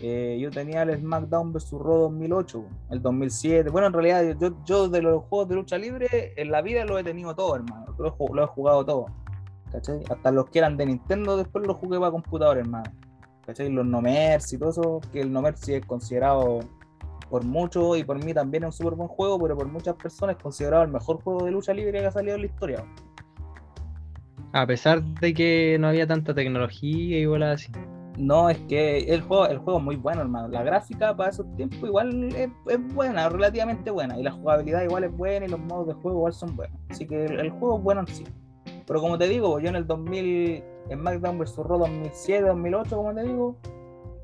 eh, 0.01 0.37
yo 0.39 0.49
tenía 0.49 0.83
el 0.83 0.97
SmackDown 0.97 1.51
vs. 1.51 1.71
Raw 1.71 1.99
2008, 2.03 2.65
el 2.91 3.01
2007. 3.01 3.69
Bueno, 3.69 3.87
en 3.87 3.93
realidad, 3.93 4.37
yo, 4.39 4.55
yo 4.65 4.87
de 4.87 5.01
los 5.01 5.23
juegos 5.25 5.49
de 5.49 5.55
lucha 5.55 5.77
libre, 5.77 6.33
en 6.37 6.51
la 6.51 6.61
vida 6.61 6.85
lo 6.85 6.97
he 6.97 7.03
tenido 7.03 7.35
todo, 7.35 7.55
hermano. 7.55 7.93
Lo, 7.97 8.43
he 8.43 8.47
jugado 8.47 8.85
todo. 8.85 9.05
¿Cachai? 9.71 10.01
Hasta 10.09 10.31
los 10.31 10.49
que 10.49 10.59
eran 10.59 10.77
de 10.77 10.85
Nintendo, 10.85 11.37
después 11.37 11.67
los 11.67 11.77
jugué 11.77 11.99
para 11.99 12.11
computador, 12.11 12.57
hermano. 12.57 12.91
¿Cachai? 13.45 13.69
Los 13.69 13.85
No 13.85 13.99
y 13.99 14.57
todo 14.57 14.69
eso, 14.69 15.01
que 15.11 15.21
el 15.21 15.31
No 15.31 15.41
Mercy 15.41 15.73
es 15.73 15.85
considerado 15.85 16.59
por 17.29 17.43
mucho 17.43 17.95
y 17.95 18.03
por 18.03 18.23
mí 18.23 18.33
también 18.33 18.63
es 18.63 18.67
un 18.67 18.73
súper 18.73 18.95
buen 18.95 19.09
juego, 19.09 19.39
pero 19.39 19.55
por 19.55 19.67
muchas 19.67 19.95
personas 19.95 20.37
es 20.37 20.41
considerado 20.41 20.83
el 20.83 20.91
mejor 20.91 21.21
juego 21.21 21.45
de 21.45 21.51
lucha 21.51 21.73
libre 21.73 21.99
que 21.99 22.07
ha 22.07 22.11
salido 22.11 22.35
en 22.35 22.41
la 22.41 22.47
historia. 22.47 22.85
A 24.53 24.65
pesar 24.65 25.03
de 25.03 25.33
que 25.33 25.77
no 25.79 25.87
había 25.87 26.07
tanta 26.07 26.33
tecnología 26.33 27.19
y 27.19 27.25
bolas 27.25 27.61
así. 27.61 27.71
No, 28.19 28.49
es 28.49 28.57
que 28.67 28.97
el 28.99 29.21
juego, 29.21 29.47
el 29.47 29.59
juego 29.59 29.79
es 29.79 29.85
muy 29.85 29.95
bueno, 29.95 30.21
hermano. 30.21 30.49
La 30.49 30.61
gráfica 30.61 31.15
para 31.15 31.29
esos 31.29 31.45
tiempos 31.55 31.79
igual 31.83 32.35
es, 32.35 32.49
buena, 32.93 33.29
relativamente 33.29 33.89
buena. 33.91 34.19
Y 34.19 34.23
la 34.23 34.31
jugabilidad 34.31 34.83
igual 34.83 35.05
es 35.05 35.15
buena 35.15 35.45
y 35.45 35.49
los 35.49 35.59
modos 35.61 35.87
de 35.87 35.93
juego 35.93 36.17
igual 36.17 36.33
son 36.33 36.53
buenos. 36.57 36.77
Así 36.89 37.07
que 37.07 37.25
el, 37.25 37.49
juego 37.51 37.77
es 37.77 37.83
bueno 37.83 38.01
en 38.01 38.07
sí. 38.07 38.25
Pero 38.85 38.99
como 38.99 39.17
te 39.17 39.29
digo, 39.29 39.57
yo 39.61 39.69
en 39.69 39.77
el 39.77 39.87
2000, 39.87 40.63
en 40.89 40.99
SmackDown 40.99 41.37
vs. 41.39 41.55
Raw 41.57 41.79
2007, 41.79 42.45
2008, 42.45 42.95
como 42.97 43.13
te 43.13 43.23
digo, 43.23 43.55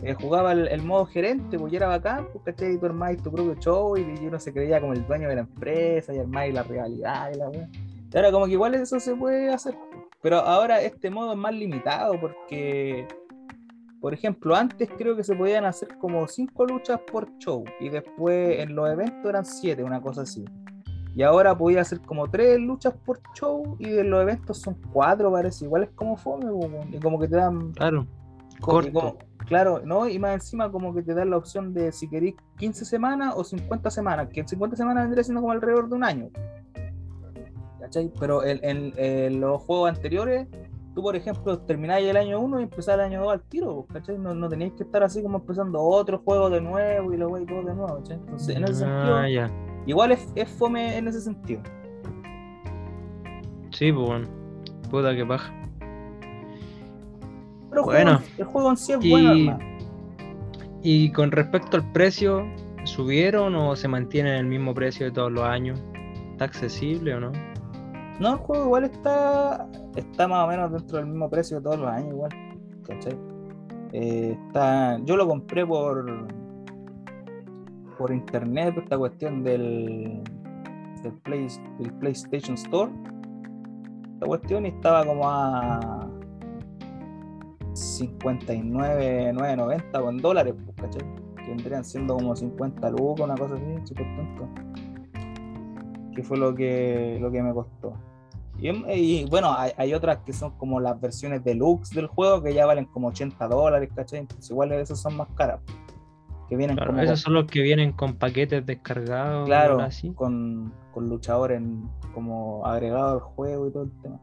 eh, 0.04 0.14
jugaba 0.14 0.52
el, 0.52 0.82
modo 0.82 1.06
gerente, 1.06 1.58
porque 1.58 1.78
era 1.78 1.88
bacán, 1.88 2.28
porque 2.34 2.52
¿cachai? 2.52 2.78
Tú 2.78 2.88
armáis 2.88 3.24
tu 3.24 3.32
propio 3.32 3.56
show 3.56 3.96
y, 3.96 4.02
uno 4.28 4.40
se 4.42 4.52
creía 4.52 4.82
como 4.82 4.92
el 4.92 5.08
dueño 5.08 5.30
de 5.30 5.36
la 5.36 5.42
empresa 5.42 6.14
y 6.14 6.20
armáis 6.20 6.54
la 6.54 6.64
rivalidad 6.64 7.32
y 7.34 7.38
la 7.38 7.50
Y 7.54 8.18
ahora 8.18 8.32
como 8.34 8.46
que 8.46 8.52
igual 8.52 8.76
eso 8.76 9.00
se 9.00 9.16
puede 9.16 9.54
hacer. 9.54 9.78
Pero 10.22 10.40
ahora 10.40 10.82
este 10.82 11.10
modo 11.10 11.32
es 11.32 11.38
más 11.38 11.54
limitado 11.54 12.20
porque, 12.20 13.08
por 14.06 14.14
ejemplo, 14.14 14.56
antes 14.56 14.88
creo 15.00 15.16
que 15.16 15.24
se 15.24 15.36
podían 15.36 15.66
hacer 15.66 15.98
como 15.98 16.28
cinco 16.28 16.64
luchas 16.64 17.00
por 17.12 17.28
show 17.40 17.64
y 17.80 17.90
después 17.90 18.60
en 18.60 18.76
los 18.76 18.88
eventos 18.88 19.26
eran 19.28 19.44
siete, 19.44 19.84
una 19.84 20.00
cosa 20.00 20.22
así. 20.22 20.46
Y 21.16 21.24
ahora 21.24 21.58
podía 21.58 21.82
hacer 21.82 22.00
como 22.02 22.30
tres 22.30 22.60
luchas 22.60 22.94
por 23.04 23.20
show 23.34 23.76
y 23.80 23.98
en 23.98 24.12
los 24.12 24.22
eventos 24.22 24.60
son 24.60 24.76
cuatro, 24.94 25.32
parece. 25.32 25.66
Igual 25.66 25.86
es 25.86 25.90
como 25.96 26.18
fome, 26.18 26.46
y 26.92 27.00
como 27.00 27.20
que 27.20 27.28
te 27.28 27.38
dan... 27.38 27.72
Claro, 27.72 28.06
corto. 28.62 29.18
Claro, 29.48 29.82
¿no? 29.84 30.08
Y 30.08 30.20
más 30.20 30.36
encima 30.36 30.72
como 30.72 30.94
que 30.94 31.02
te 31.02 31.16
dan 31.16 31.32
la 31.32 31.38
opción 31.38 31.74
de 31.74 31.92
si 31.92 32.08
queréis 32.08 32.36
15 32.58 32.86
semanas 32.86 33.34
o 33.36 33.44
50 33.44 33.90
semanas, 33.90 34.30
que 34.32 34.48
50 34.48 34.78
semanas 34.78 35.06
vendría 35.06 35.24
siendo 35.24 35.42
como 35.42 35.52
alrededor 35.52 35.90
de 35.90 35.96
un 35.96 36.04
año. 36.04 36.30
¿Cachai? 37.80 38.12
Pero 38.20 38.44
en, 38.46 39.42
los 39.42 39.64
juegos 39.64 39.90
anteriores, 39.90 40.48
tú 40.96 41.02
por 41.04 41.16
ejemplo 41.16 41.60
termináis 41.60 42.08
el 42.08 42.16
año 42.16 42.40
1 42.40 42.62
y 42.62 42.64
empezás 42.64 42.96
el 42.96 43.02
año 43.02 43.22
2 43.24 43.34
al 43.34 43.42
tiro, 43.42 43.86
¿cachai? 43.92 44.18
No, 44.18 44.34
no 44.34 44.48
tenéis 44.48 44.74
que 44.74 44.84
estar 44.84 45.04
así 45.04 45.22
como 45.22 45.40
empezando 45.40 45.82
otro 45.82 46.20
juego 46.20 46.50
de 46.50 46.62
nuevo 46.62 47.14
y 47.14 47.18
luego 47.18 47.38
y 47.38 47.46
todo 47.46 47.64
de 47.64 47.76
nuevo, 47.76 47.98
¿cachai? 47.98 48.16
Entonces, 48.18 48.56
en 48.56 48.64
ese 48.64 48.86
ah, 48.86 49.24
sentido, 49.26 49.50
igual 49.86 50.14
es, 50.14 50.32
es 50.36 50.50
fome 50.50 50.98
en 50.98 51.10
ese 51.10 51.20
sentido. 51.20 51.62
Sí, 53.72 53.92
pues 53.92 54.08
bueno. 54.08 54.28
Puta 54.90 55.14
que 55.14 55.26
paja. 55.26 55.54
Pero 57.70 57.84
Bueno. 57.84 58.18
juego- 58.20 58.32
el 58.38 58.46
juego 58.46 58.70
en 58.70 58.78
sí 58.78 58.94
es 58.94 59.04
Y- 59.04 59.10
bueno, 59.12 59.32
hermano. 59.34 59.60
Y 60.82 61.12
con 61.12 61.32
respecto 61.32 61.76
al 61.78 61.92
precio, 61.92 62.46
¿subieron 62.86 63.54
o 63.56 63.76
se 63.76 63.88
mantiene 63.90 64.30
en 64.30 64.38
el 64.38 64.46
mismo 64.46 64.74
precio 64.74 65.08
de 65.08 65.12
todos 65.12 65.32
los 65.32 65.44
años? 65.44 65.82
¿Está 66.32 66.46
accesible 66.46 67.16
o 67.16 67.20
no? 67.20 67.32
No, 68.20 68.34
el 68.34 68.38
juego 68.38 68.66
igual 68.66 68.84
está, 68.86 69.68
está 69.96 70.28
más 70.28 70.46
o 70.46 70.48
menos 70.48 70.72
dentro 70.72 70.98
del 70.98 71.08
mismo 71.08 71.30
precio 71.30 71.58
de 71.58 71.64
todos 71.64 71.80
los 71.80 71.90
años, 71.90 72.14
igual. 72.14 72.30
¿Cachai? 72.88 73.18
Eh, 73.94 74.38
está, 74.48 75.00
yo 75.00 75.18
lo 75.18 75.28
compré 75.28 75.66
por 75.66 76.28
por 77.98 78.12
internet, 78.12 78.76
esta 78.78 78.98
cuestión 78.98 79.42
del, 79.42 80.22
del, 81.02 81.14
Play- 81.24 81.48
del 81.80 81.94
PlayStation 81.94 82.56
Store. 82.56 82.92
Esta 84.16 84.26
cuestión 84.26 84.66
y 84.66 84.70
estaba 84.70 85.06
como 85.06 85.24
a 85.30 86.06
59,990 87.74 90.02
con 90.02 90.18
dólares, 90.18 90.56
pues, 90.66 90.76
¿cachai? 90.76 91.04
Que 91.38 91.48
vendrían 91.50 91.86
siendo 91.86 92.16
como 92.16 92.36
50 92.36 92.90
lucas, 92.92 93.24
una 93.26 93.36
cosa 93.36 93.56
así, 93.56 93.64
súper 93.86 94.06
tonto. 94.18 94.50
Que 96.16 96.24
fue 96.24 96.38
lo 96.38 96.56
que, 96.56 97.18
lo 97.22 97.32
que 97.32 97.44
me 97.44 97.54
costó. 97.54 97.94
Y, 98.58 98.70
y, 98.70 99.26
bueno, 99.26 99.54
hay, 99.56 99.72
hay 99.78 99.94
otras 99.94 100.20
que 100.20 100.32
son 100.32 100.52
como 100.58 100.80
las 100.80 101.00
versiones 101.00 101.44
deluxe 101.44 101.90
del 101.90 102.08
juego 102.08 102.42
que 102.42 102.54
ya 102.54 102.66
valen 102.66 102.86
como 102.86 103.10
80 103.10 103.48
dólares, 103.48 103.90
¿cachai? 103.94 104.20
Entonces, 104.20 104.50
igual 104.50 104.72
esas 104.72 105.02
son 105.02 105.18
más 105.18 105.28
caras. 105.36 105.60
Que 106.48 106.56
vienen 106.56 106.78
Claro, 106.78 106.92
como 106.92 107.04
esos 107.04 107.20
son 107.20 107.34
los 107.34 107.46
que 107.46 107.62
vienen 107.62 107.92
con 107.92 108.16
paquetes 108.16 108.66
descargados. 108.66 109.46
Claro, 109.46 109.82
así. 109.82 110.12
con, 110.12 110.72
con 110.94 111.10
luchadores 111.10 111.62
como 112.14 112.66
agregado 112.66 113.16
al 113.16 113.20
juego 113.20 113.68
y 113.68 113.72
todo 113.72 113.84
el 113.84 113.92
tema. 114.02 114.20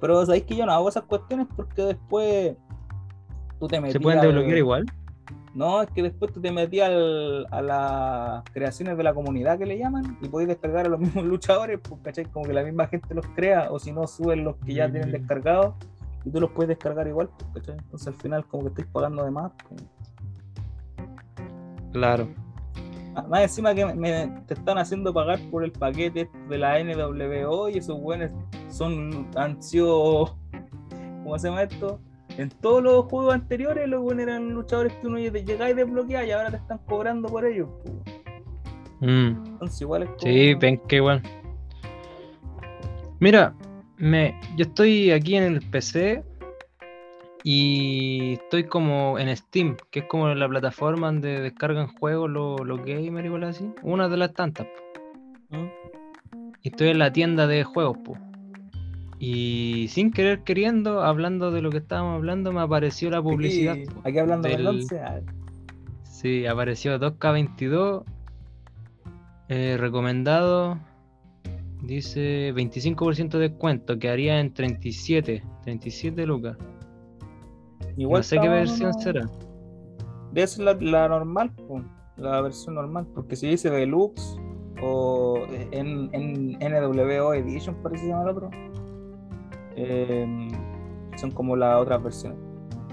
Pero 0.00 0.24
sabéis 0.24 0.44
que 0.44 0.56
yo 0.56 0.66
no 0.66 0.72
hago 0.72 0.88
esas 0.88 1.04
cuestiones 1.04 1.46
porque 1.54 1.82
después 1.82 2.56
tú 3.58 3.66
te 3.68 3.80
metías. 3.80 3.94
¿Se 3.94 4.00
pueden 4.00 4.20
desbloquear 4.20 4.56
igual? 4.58 4.86
No, 5.54 5.82
es 5.82 5.90
que 5.90 6.02
después 6.02 6.32
tú 6.32 6.40
te 6.40 6.50
metías 6.50 6.88
al- 6.90 7.46
a 7.50 7.62
las 7.62 8.42
creaciones 8.52 8.96
de 8.96 9.04
la 9.04 9.14
comunidad 9.14 9.56
que 9.56 9.66
le 9.66 9.78
llaman 9.78 10.18
y 10.20 10.28
podéis 10.28 10.48
descargar 10.48 10.86
a 10.86 10.88
los 10.88 10.98
mismos 11.14 11.24
luchadores, 11.24 11.78
pues, 11.80 12.00
¿cachai? 12.02 12.24
Como 12.26 12.44
que 12.44 12.52
la 12.52 12.64
misma 12.64 12.86
gente 12.88 13.14
los 13.14 13.26
crea 13.36 13.68
o 13.70 13.78
si 13.78 13.92
no 13.92 14.06
suben 14.08 14.42
los 14.44 14.56
que 14.56 14.74
ya 14.74 14.90
tienen 14.90 15.10
Mm. 15.10 15.12
descargados 15.12 15.74
y 16.24 16.30
tú 16.30 16.40
los 16.40 16.50
puedes 16.50 16.68
descargar 16.70 17.06
igual, 17.06 17.28
pues, 17.38 17.50
¿cachai? 17.66 17.76
Entonces 17.78 18.08
al 18.08 18.14
final 18.14 18.44
como 18.46 18.64
que 18.64 18.68
estáis 18.70 18.88
pagando 18.88 19.24
de 19.24 19.30
más. 19.30 19.52
pues. 19.68 19.82
Claro. 21.92 22.26
Ah, 23.14 23.22
Más 23.28 23.42
encima 23.42 23.72
que 23.74 23.86
me, 23.86 23.94
me- 23.94 24.40
te 24.48 24.54
están 24.54 24.76
haciendo 24.78 25.14
pagar 25.14 25.38
por 25.52 25.62
el 25.62 25.70
paquete 25.70 26.28
de 26.48 26.58
la 26.58 26.80
NWO 26.80 27.68
y 27.68 27.78
esos 27.78 28.00
buenos 28.00 28.30
son, 28.68 29.28
han 29.36 29.62
sido, 29.62 30.36
¿cómo 31.22 31.38
se 31.38 31.48
llama 31.48 31.62
esto? 31.62 32.00
En 32.36 32.48
todos 32.50 32.82
los 32.82 33.04
juegos 33.06 33.34
anteriores 33.34 33.88
los 33.88 34.02
buenos 34.02 34.24
eran 34.24 34.50
luchadores 34.52 34.92
que 34.94 35.06
uno 35.06 35.18
llegaba 35.18 35.70
y 35.70 35.74
desbloqueaba 35.74 36.24
y 36.24 36.30
ahora 36.32 36.50
te 36.50 36.56
están 36.56 36.78
cobrando 36.86 37.28
por 37.28 37.44
ellos. 37.44 37.68
pues. 37.82 37.94
Mm. 39.00 39.44
Entonces 39.46 39.80
igual 39.80 40.02
es 40.04 40.08
como- 40.08 40.20
Sí, 40.20 40.54
ven 40.54 40.78
que 40.88 40.96
igual. 40.96 41.22
Mira, 43.20 43.54
me, 43.98 44.38
yo 44.56 44.64
estoy 44.64 45.10
aquí 45.12 45.36
en 45.36 45.44
el 45.44 45.60
PC 45.70 46.24
y 47.42 48.34
estoy 48.34 48.64
como 48.64 49.18
en 49.18 49.34
Steam, 49.36 49.76
que 49.90 50.00
es 50.00 50.04
como 50.06 50.28
la 50.28 50.48
plataforma 50.48 51.06
donde 51.08 51.40
descargan 51.40 51.88
juegos 51.98 52.30
los, 52.30 52.60
los 52.66 52.78
gamers 52.84 53.26
y 53.26 53.30
cosas 53.30 53.56
así. 53.56 53.70
Una 53.82 54.08
de 54.08 54.16
las 54.16 54.32
tantas. 54.32 54.66
¿Mm? 55.50 55.66
Y 56.62 56.68
estoy 56.70 56.88
en 56.88 56.98
la 56.98 57.12
tienda 57.12 57.46
de 57.46 57.62
juegos, 57.62 57.98
po. 57.98 58.16
Y 59.26 59.88
sin 59.88 60.10
querer 60.12 60.40
queriendo, 60.42 61.02
hablando 61.02 61.50
de 61.50 61.62
lo 61.62 61.70
que 61.70 61.78
estábamos 61.78 62.16
hablando, 62.16 62.52
me 62.52 62.60
apareció 62.60 63.08
la 63.10 63.22
publicidad. 63.22 63.74
Aquí, 63.74 63.86
po. 63.86 64.00
aquí 64.04 64.18
hablando 64.18 64.48
del 64.48 64.56
del- 64.58 64.66
11, 64.66 65.00
ah, 65.00 65.20
Sí, 66.02 66.46
apareció 66.46 66.98
2K22. 66.98 68.04
eh, 69.48 69.76
recomendado. 69.78 70.78
Dice 71.82 72.52
25% 72.54 73.38
de 73.38 73.48
descuento. 73.50 73.98
Quedaría 73.98 74.40
en 74.40 74.52
37. 74.52 75.42
37 75.64 76.26
lucas. 76.26 76.56
igual 77.96 78.20
no 78.20 78.22
sé 78.24 78.38
qué 78.40 78.48
versión 78.48 78.92
será. 78.94 79.26
Debe 80.32 80.46
ser 80.46 80.64
la, 80.64 80.74
la 80.80 81.08
normal, 81.08 81.52
la 82.16 82.40
versión 82.40 82.74
normal, 82.74 83.06
porque 83.14 83.36
si 83.36 83.48
dice 83.48 83.70
Deluxe 83.70 84.36
o 84.82 85.44
en, 85.70 86.08
en 86.12 86.58
NWO 86.58 87.34
Edition, 87.34 87.76
parece 87.82 88.00
que 88.00 88.06
se 88.06 88.08
llama 88.08 88.22
el 88.24 88.28
otro, 88.30 88.50
eh, 89.76 90.48
son 91.16 91.30
como 91.30 91.56
las 91.56 91.76
otras 91.76 92.02
versiones. 92.02 92.38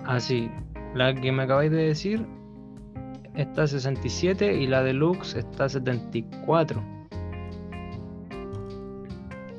Ah, 0.05 0.19
sí. 0.19 0.49
La 0.95 1.13
que 1.13 1.31
me 1.31 1.43
acabáis 1.43 1.71
de 1.71 1.83
decir 1.83 2.25
está 3.35 3.63
a 3.63 3.67
67 3.67 4.55
y 4.57 4.67
la 4.67 4.83
deluxe 4.83 5.35
está 5.35 5.65
a 5.65 5.69
74. 5.69 6.81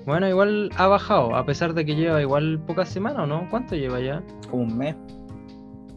Bueno, 0.05 0.29
igual 0.29 0.71
ha 0.77 0.89
bajado, 0.89 1.37
a 1.37 1.47
pesar 1.47 1.75
de 1.75 1.85
que 1.85 1.95
lleva 1.95 2.21
igual 2.21 2.61
pocas 2.67 2.89
semanas, 2.89 3.21
¿o 3.21 3.27
no? 3.27 3.49
¿Cuánto 3.51 3.77
lleva 3.77 4.01
ya? 4.01 4.23
Como 4.51 4.65
un 4.65 4.77
mes 4.77 4.97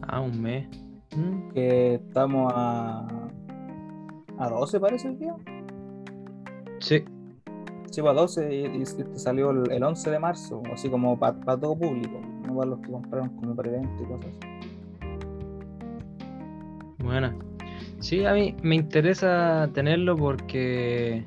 Ah, 0.02 0.20
un 0.20 0.40
mes. 0.40 0.68
Mm, 1.16 1.48
que 1.50 1.94
estamos 1.94 2.52
a, 2.54 3.06
a 4.38 4.48
12, 4.48 4.78
parece 4.78 5.08
el 5.08 5.18
día. 5.18 5.34
Sí, 6.78 7.04
Sí, 7.96 8.02
a 8.06 8.12
12 8.12 8.54
y, 8.54 8.76
y 8.76 8.82
este 8.82 9.06
salió 9.18 9.52
el, 9.52 9.72
el 9.72 9.82
11 9.82 10.10
de 10.10 10.18
marzo, 10.18 10.62
así 10.70 10.90
como 10.90 11.18
para 11.18 11.58
todo 11.58 11.74
público, 11.78 12.20
no 12.46 12.54
para 12.54 12.68
los 12.68 12.80
que 12.80 12.90
compraron 12.90 13.30
como 13.36 13.56
preventa 13.56 14.02
y 14.02 14.04
cosas 14.04 14.26
así. 14.26 14.40
buena. 16.98 17.34
Sí, 18.00 18.26
a 18.26 18.34
mí 18.34 18.54
me 18.62 18.74
interesa 18.74 19.70
tenerlo 19.72 20.14
porque, 20.14 21.24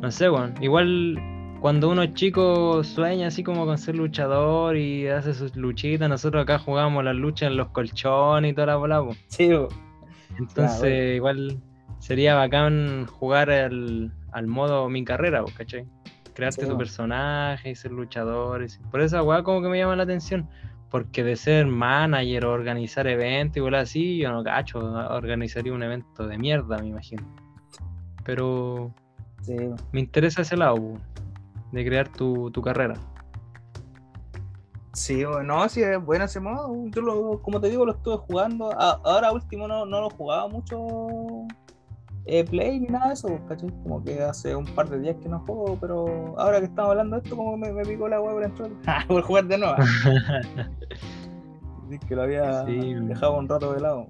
no 0.00 0.10
sé, 0.10 0.30
bueno, 0.30 0.54
igual 0.62 1.20
cuando 1.60 1.90
uno 1.90 2.04
es 2.04 2.14
chico 2.14 2.82
sueña 2.82 3.26
así 3.26 3.44
como 3.44 3.66
con 3.66 3.76
ser 3.76 3.96
luchador 3.96 4.78
y 4.78 5.08
hace 5.08 5.34
sus 5.34 5.54
luchitas, 5.56 6.08
nosotros 6.08 6.44
acá 6.44 6.58
jugamos 6.58 7.04
las 7.04 7.16
luchas 7.16 7.50
en 7.50 7.58
los 7.58 7.68
colchones 7.68 8.52
y 8.52 8.54
toda 8.54 8.68
la 8.68 8.76
bola. 8.76 9.04
Sí. 9.28 9.50
Entonces, 10.38 11.20
bueno. 11.20 11.42
igual 11.44 11.60
sería 11.98 12.34
bacán 12.34 13.04
jugar 13.04 13.50
al, 13.50 14.10
al 14.36 14.46
modo 14.46 14.90
mi 14.90 15.02
carrera, 15.02 15.42
¿cachai? 15.56 15.88
Crearte 16.34 16.66
Sí, 16.66 16.70
tu 16.70 16.76
personaje 16.76 17.70
y 17.70 17.74
ser 17.74 17.90
luchador. 17.90 18.62
y- 18.62 18.66
Por 18.90 19.00
esa 19.00 19.22
weá 19.22 19.42
como 19.42 19.62
que 19.62 19.68
me 19.68 19.78
llama 19.78 19.96
la 19.96 20.02
atención. 20.02 20.46
Porque 20.90 21.24
de 21.24 21.36
ser 21.36 21.66
manager 21.66 22.44
o 22.44 22.52
organizar 22.52 23.06
eventos 23.06 23.56
y 23.56 23.60
weá 23.60 23.74
así, 23.80 24.18
yo 24.18 24.30
no 24.30 24.44
cacho, 24.44 24.78
organizaría 24.78 25.72
un 25.72 25.82
evento 25.82 26.28
de 26.28 26.36
mierda, 26.36 26.78
me 26.78 26.88
imagino. 26.88 27.22
Pero 28.24 28.92
sí, 29.40 29.54
me 29.92 30.00
interesa 30.00 30.42
ese 30.42 30.56
lado, 30.58 30.98
de 31.72 31.84
crear 31.84 32.08
tu, 32.10 32.50
tu 32.50 32.60
carrera. 32.60 32.94
Sí, 34.92 35.24
bueno, 35.24 35.42
no, 35.42 35.68
sí 35.70 35.82
es 35.82 36.02
bueno 36.04 36.26
ese 36.26 36.40
modo. 36.40 36.70
Yo 36.90 37.00
lo, 37.00 37.40
como 37.42 37.58
te 37.58 37.70
digo, 37.70 37.86
lo 37.86 37.92
estuve 37.92 38.18
jugando. 38.18 38.70
Ahora 38.78 39.32
último 39.32 39.66
no, 39.66 39.86
no 39.86 40.00
lo 40.02 40.10
jugaba 40.10 40.46
mucho 40.48 40.76
eh, 42.26 42.44
Play 42.44 42.80
ni 42.80 42.88
nada 42.88 43.08
de 43.08 43.14
eso, 43.14 43.28
¿cachai? 43.48 43.70
Como 43.82 44.02
que 44.02 44.20
hace 44.22 44.54
un 44.56 44.64
par 44.66 44.88
de 44.88 44.98
días 45.00 45.16
que 45.22 45.28
no 45.28 45.38
juego, 45.40 45.76
pero 45.80 46.34
ahora 46.38 46.58
que 46.58 46.66
estamos 46.66 46.90
hablando 46.90 47.16
de 47.16 47.22
esto, 47.22 47.36
como 47.36 47.56
me, 47.56 47.72
me 47.72 47.82
picó 47.84 48.08
la 48.08 48.20
web 48.20 48.34
por 48.34 48.44
entrar. 48.44 48.70
por 49.08 49.22
jugar 49.22 49.44
de 49.46 49.58
nuevo. 49.58 49.74
Así 51.86 51.98
que 52.06 52.16
lo 52.16 52.22
había 52.22 52.64
Sí. 52.66 52.94
dejado 52.94 53.38
un 53.38 53.48
rato 53.48 53.72
de 53.72 53.80
lado. 53.80 54.08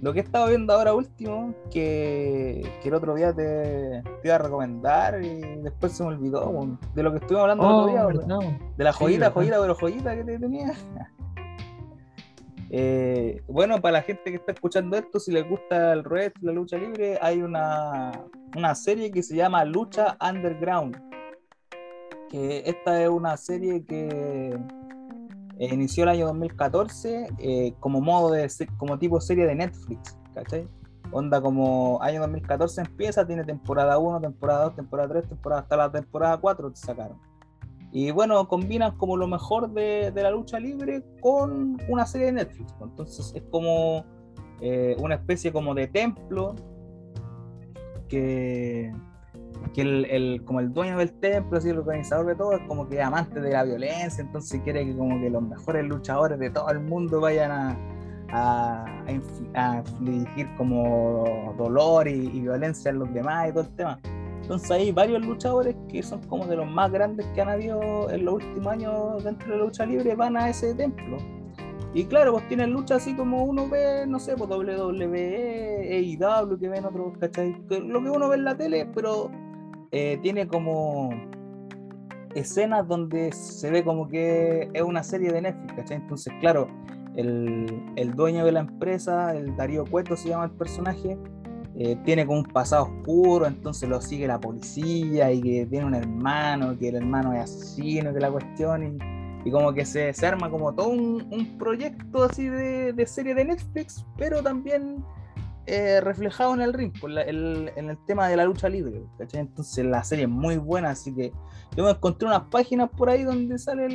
Lo 0.00 0.12
que 0.12 0.20
he 0.20 0.22
estado 0.22 0.46
viendo 0.48 0.72
ahora 0.72 0.94
último, 0.94 1.52
que, 1.70 2.62
que 2.82 2.88
el 2.88 2.94
otro 2.94 3.14
día 3.14 3.32
te, 3.34 4.02
te 4.22 4.28
iba 4.28 4.36
a 4.36 4.38
recomendar 4.38 5.22
y 5.22 5.40
después 5.60 5.92
se 5.92 6.04
me 6.04 6.10
olvidó, 6.10 6.50
de 6.94 7.02
lo 7.02 7.10
que 7.10 7.18
estuvimos 7.18 7.42
hablando 7.42 7.64
el 7.66 7.70
Oh, 7.72 7.76
otro 7.78 7.86
día, 7.90 8.06
weón. 8.06 8.16
¿verdad? 8.16 8.38
De 8.76 8.84
la 8.84 8.92
Sí, 8.92 8.98
joyita, 9.00 9.18
¿verdad? 9.28 9.34
joyita, 9.34 9.60
pero 9.60 9.74
joyita 9.74 10.14
que 10.14 10.24
te 10.24 10.38
tenía. 10.38 10.72
Eh, 12.74 13.42
bueno, 13.48 13.82
para 13.82 13.98
la 13.98 14.02
gente 14.02 14.30
que 14.30 14.36
está 14.36 14.52
escuchando 14.52 14.96
esto, 14.96 15.20
si 15.20 15.30
les 15.30 15.46
gusta 15.46 15.92
el 15.92 16.04
Red, 16.04 16.32
la 16.40 16.52
lucha 16.52 16.78
libre, 16.78 17.18
hay 17.20 17.42
una, 17.42 18.24
una 18.56 18.74
serie 18.74 19.10
que 19.10 19.22
se 19.22 19.36
llama 19.36 19.62
Lucha 19.66 20.16
Underground. 20.26 20.96
Que 22.30 22.62
esta 22.64 23.02
es 23.02 23.10
una 23.10 23.36
serie 23.36 23.84
que 23.84 24.58
eh, 25.58 25.68
inició 25.70 26.04
el 26.04 26.08
año 26.08 26.26
2014 26.28 27.28
eh, 27.38 27.74
como 27.78 28.00
modo 28.00 28.30
de 28.30 28.50
como 28.78 28.98
tipo 28.98 29.20
serie 29.20 29.44
de 29.44 29.54
Netflix, 29.54 30.16
¿cachai? 30.34 30.66
Onda 31.10 31.42
como 31.42 32.02
año 32.02 32.20
2014 32.20 32.80
empieza, 32.80 33.26
tiene 33.26 33.44
temporada 33.44 33.98
1, 33.98 34.22
temporada 34.22 34.64
2, 34.64 34.76
temporada 34.76 35.08
3, 35.10 35.28
temporada 35.28 35.60
hasta 35.60 35.76
la 35.76 35.92
temporada 35.92 36.38
4 36.38 36.70
te 36.70 36.76
sacaron. 36.78 37.31
Y 37.92 38.10
bueno, 38.10 38.48
combinan 38.48 38.96
como 38.96 39.18
lo 39.18 39.28
mejor 39.28 39.70
de, 39.70 40.10
la 40.14 40.30
lucha 40.30 40.58
libre 40.58 41.02
con 41.20 41.76
una 41.88 42.06
serie 42.06 42.28
de 42.28 42.32
Netflix. 42.32 42.72
pues. 42.72 42.90
Entonces 42.90 43.32
es 43.34 43.42
como 43.50 44.04
eh, 44.62 44.96
una 44.98 45.16
especie 45.16 45.52
como 45.52 45.74
de 45.74 45.88
templo 45.88 46.54
que, 48.08 48.92
el, 49.76 50.42
como 50.44 50.60
el 50.60 50.72
dueño 50.72 50.96
del 50.96 51.12
templo, 51.20 51.58
así 51.58 51.68
el 51.68 51.78
organizador 51.78 52.26
de 52.26 52.34
todo, 52.34 52.52
es 52.52 52.66
como 52.66 52.88
que 52.88 53.02
amante 53.02 53.40
de 53.40 53.52
la 53.52 53.64
violencia, 53.64 54.22
entonces 54.22 54.60
quiere 54.62 54.86
que 54.86 54.96
como 54.96 55.20
que 55.20 55.28
los 55.28 55.42
mejores 55.42 55.84
luchadores 55.84 56.38
de 56.38 56.50
todo 56.50 56.70
el 56.70 56.80
mundo 56.80 57.20
vayan 57.20 57.76
a 58.34 58.86
infligir 59.08 60.48
como 60.56 61.54
dolor 61.58 62.08
y, 62.08 62.12
y 62.12 62.40
violencia 62.40 62.90
en 62.90 63.00
los 63.00 63.12
demás 63.12 63.50
y 63.50 63.52
todo 63.52 63.64
el 63.64 63.76
tema. 63.76 64.00
Entonces 64.52 64.70
hay 64.70 64.92
varios 64.92 65.24
luchadores 65.24 65.74
que 65.88 66.02
son 66.02 66.20
como 66.24 66.44
de 66.46 66.56
los 66.56 66.70
más 66.70 66.92
grandes 66.92 67.24
que 67.28 67.40
han 67.40 67.48
habido 67.48 68.10
en 68.10 68.26
los 68.26 68.34
últimos 68.34 68.66
años 68.66 69.24
dentro 69.24 69.50
de 69.50 69.56
la 69.56 69.64
lucha 69.64 69.86
libre, 69.86 70.14
van 70.14 70.36
a 70.36 70.50
ese 70.50 70.74
templo. 70.74 71.16
Y 71.94 72.04
claro, 72.04 72.32
pues 72.32 72.46
tienen 72.48 72.70
lucha 72.70 72.96
así 72.96 73.16
como 73.16 73.44
uno 73.44 73.66
ve, 73.66 74.04
no 74.06 74.20
sé, 74.20 74.36
pues 74.36 74.50
WWE, 74.50 76.18
AEW, 76.20 76.58
que 76.58 76.68
ven 76.68 76.84
otros, 76.84 77.16
¿cachai? 77.16 77.56
Lo 77.70 78.02
que 78.02 78.10
uno 78.10 78.28
ve 78.28 78.36
en 78.36 78.44
la 78.44 78.54
tele, 78.54 78.90
pero 78.94 79.30
eh, 79.90 80.18
tiene 80.20 80.46
como 80.46 81.14
escenas 82.34 82.86
donde 82.86 83.32
se 83.32 83.70
ve 83.70 83.82
como 83.82 84.06
que 84.06 84.68
es 84.74 84.82
una 84.82 85.02
serie 85.02 85.32
de 85.32 85.40
Netflix, 85.40 85.72
¿cachai? 85.76 85.96
Entonces, 85.96 86.34
claro, 86.40 86.68
el, 87.16 87.90
el 87.96 88.12
dueño 88.12 88.44
de 88.44 88.52
la 88.52 88.60
empresa, 88.60 89.34
el 89.34 89.56
Darío 89.56 89.86
Cueto 89.86 90.14
se 90.14 90.28
llama 90.28 90.44
el 90.44 90.50
personaje, 90.50 91.16
eh, 91.78 91.96
tiene 92.04 92.26
como 92.26 92.40
un 92.40 92.44
pasado 92.44 92.84
oscuro, 92.84 93.46
entonces 93.46 93.88
lo 93.88 94.00
sigue 94.00 94.26
la 94.26 94.38
policía 94.38 95.32
y 95.32 95.40
que 95.40 95.66
tiene 95.66 95.86
un 95.86 95.94
hermano, 95.94 96.78
que 96.78 96.88
el 96.88 96.96
hermano 96.96 97.32
es 97.32 97.44
asesino, 97.44 98.12
que 98.12 98.20
la 98.20 98.30
cuestión, 98.30 98.98
y, 99.44 99.50
como 99.50 99.72
que 99.72 99.84
se, 99.84 100.14
arma 100.26 100.50
como 100.50 100.74
todo 100.74 100.88
un, 100.88 101.56
proyecto 101.58 102.24
así 102.24 102.46
de, 102.46 103.06
serie 103.06 103.34
de 103.34 103.46
Netflix, 103.46 104.04
pero 104.18 104.42
también 104.42 105.02
eh, 105.66 106.00
reflejado 106.00 106.54
en 106.54 106.60
el 106.60 106.72
ring, 106.74 106.92
por 107.00 107.10
la- 107.10 107.22
en 107.22 107.90
el 107.90 107.98
tema 108.06 108.28
de 108.28 108.36
la 108.36 108.44
lucha 108.44 108.68
libre, 108.68 109.02
¿cachai? 109.18 109.40
Entonces 109.40 109.84
la 109.84 110.04
serie 110.04 110.24
es 110.24 110.30
muy 110.30 110.58
buena, 110.58 110.90
así 110.90 111.14
que 111.14 111.32
yo 111.74 111.84
me 111.84 111.90
encontré 111.90 112.28
unas 112.28 112.42
páginas 112.50 112.90
por 112.90 113.08
ahí 113.08 113.22
donde 113.22 113.58
sale 113.58 113.88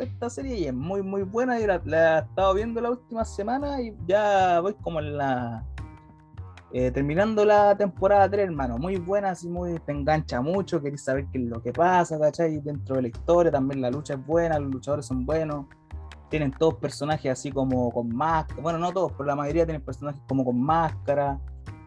esta 0.00 0.28
serie 0.28 0.58
y 0.58 0.64
es 0.66 0.74
muy 0.74 1.02
muy 1.02 1.22
buena 1.22 1.58
y 1.58 1.66
la, 1.66 1.80
la 1.86 2.18
he 2.18 2.20
estado 2.20 2.52
viendo 2.52 2.80
la 2.82 2.90
última 2.90 3.24
semana 3.24 3.80
y 3.80 3.94
ya 4.06 4.60
voy 4.60 4.74
como 4.74 5.00
en 5.00 5.16
la... 5.16 5.64
eh, 6.76 6.90
terminando 6.90 7.44
la 7.44 7.76
temporada 7.76 8.28
3, 8.28 8.46
hermano, 8.46 8.78
muy 8.78 8.96
buena, 8.96 9.30
así 9.30 9.48
muy, 9.48 9.78
te 9.78 9.92
engancha 9.92 10.40
mucho, 10.40 10.82
querés 10.82 11.04
saber 11.04 11.26
qué 11.30 11.38
es 11.38 11.44
lo 11.44 11.62
que 11.62 11.72
pasa, 11.72 12.18
¿cachai? 12.18 12.58
Dentro 12.58 12.96
de 12.96 13.02
la 13.02 13.08
historia 13.08 13.52
también 13.52 13.80
la 13.80 13.92
lucha 13.92 14.14
es 14.14 14.26
buena, 14.26 14.58
los 14.58 14.72
luchadores 14.72 15.06
son 15.06 15.24
buenos, 15.24 15.66
tienen 16.30 16.50
todos 16.50 16.74
personajes 16.74 17.30
así 17.30 17.52
como 17.52 17.92
con 17.92 18.08
máscara, 18.08 18.60
bueno, 18.60 18.80
no 18.80 18.92
todos, 18.92 19.12
pero 19.12 19.24
la 19.24 19.36
mayoría 19.36 19.64
tienen 19.64 19.82
personajes 19.82 20.20
como 20.26 20.44
con 20.44 20.60
máscara 20.60 21.38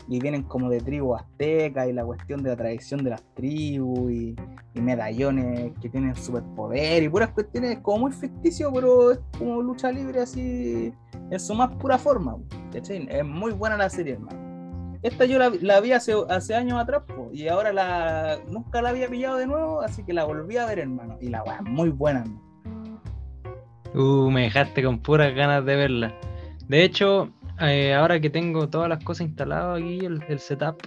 y 0.08 0.22
vienen 0.22 0.44
como 0.44 0.70
de 0.70 0.80
tribu 0.80 1.16
azteca 1.16 1.86
y 1.86 1.92
la 1.92 2.06
cuestión 2.06 2.42
de 2.42 2.52
la 2.52 2.56
tradición 2.56 3.04
de 3.04 3.10
las 3.10 3.24
tribus 3.34 4.10
y, 4.10 4.38
y 4.74 4.80
medallones 4.80 5.74
que 5.82 5.90
tienen 5.90 6.16
superpoder 6.16 7.04
y 7.04 7.10
puras 7.10 7.32
cuestiones 7.32 7.80
como 7.80 8.00
muy 8.00 8.14
ficticio, 8.14 8.72
pero 8.72 9.12
es 9.12 9.20
como 9.38 9.62
lucha 9.62 9.92
libre 9.92 10.22
así 10.22 10.94
en 11.30 11.40
su 11.42 11.54
más 11.56 11.76
pura 11.76 11.98
forma. 11.98 12.38
¿cachai? 12.72 13.06
Es 13.12 13.26
muy 13.26 13.52
buena 13.52 13.76
la 13.76 13.90
serie, 13.90 14.14
hermano. 14.14 14.47
Esta 15.04 15.26
yo 15.26 15.38
la, 15.40 15.80
vi 15.80 15.92
hace, 15.92 16.14
hace 16.30 16.56
años 16.56 16.80
atrás 16.80 17.04
y 17.32 17.48
ahora 17.48 17.72
la 17.72 18.40
nunca 18.48 18.82
la 18.82 18.90
había 18.90 19.08
pillado 19.08 19.38
de 19.38 19.48
nuevo, 19.48 19.82
así 19.82 20.04
que 20.04 20.14
la 20.14 20.26
volví 20.26 20.58
a 20.58 20.66
ver, 20.66 20.80
hermano. 20.80 21.18
Y 21.22 21.30
la 21.30 21.44
weá 21.44 21.62
muy 21.62 21.90
buena. 21.90 22.24
Uh, 23.94 24.30
me 24.30 24.44
dejaste 24.44 24.84
con 24.84 25.00
puras 25.00 25.34
ganas 25.34 25.66
de 25.66 25.76
verla. 25.76 26.14
De 26.68 26.84
hecho, 26.84 27.32
eh, 27.62 27.94
ahora 27.94 28.20
que 28.20 28.30
tengo 28.30 28.70
todas 28.70 28.90
las 28.90 29.04
cosas 29.04 29.28
instaladas 29.28 29.82
aquí, 29.82 30.00
el, 30.06 30.40
setup, 30.40 30.82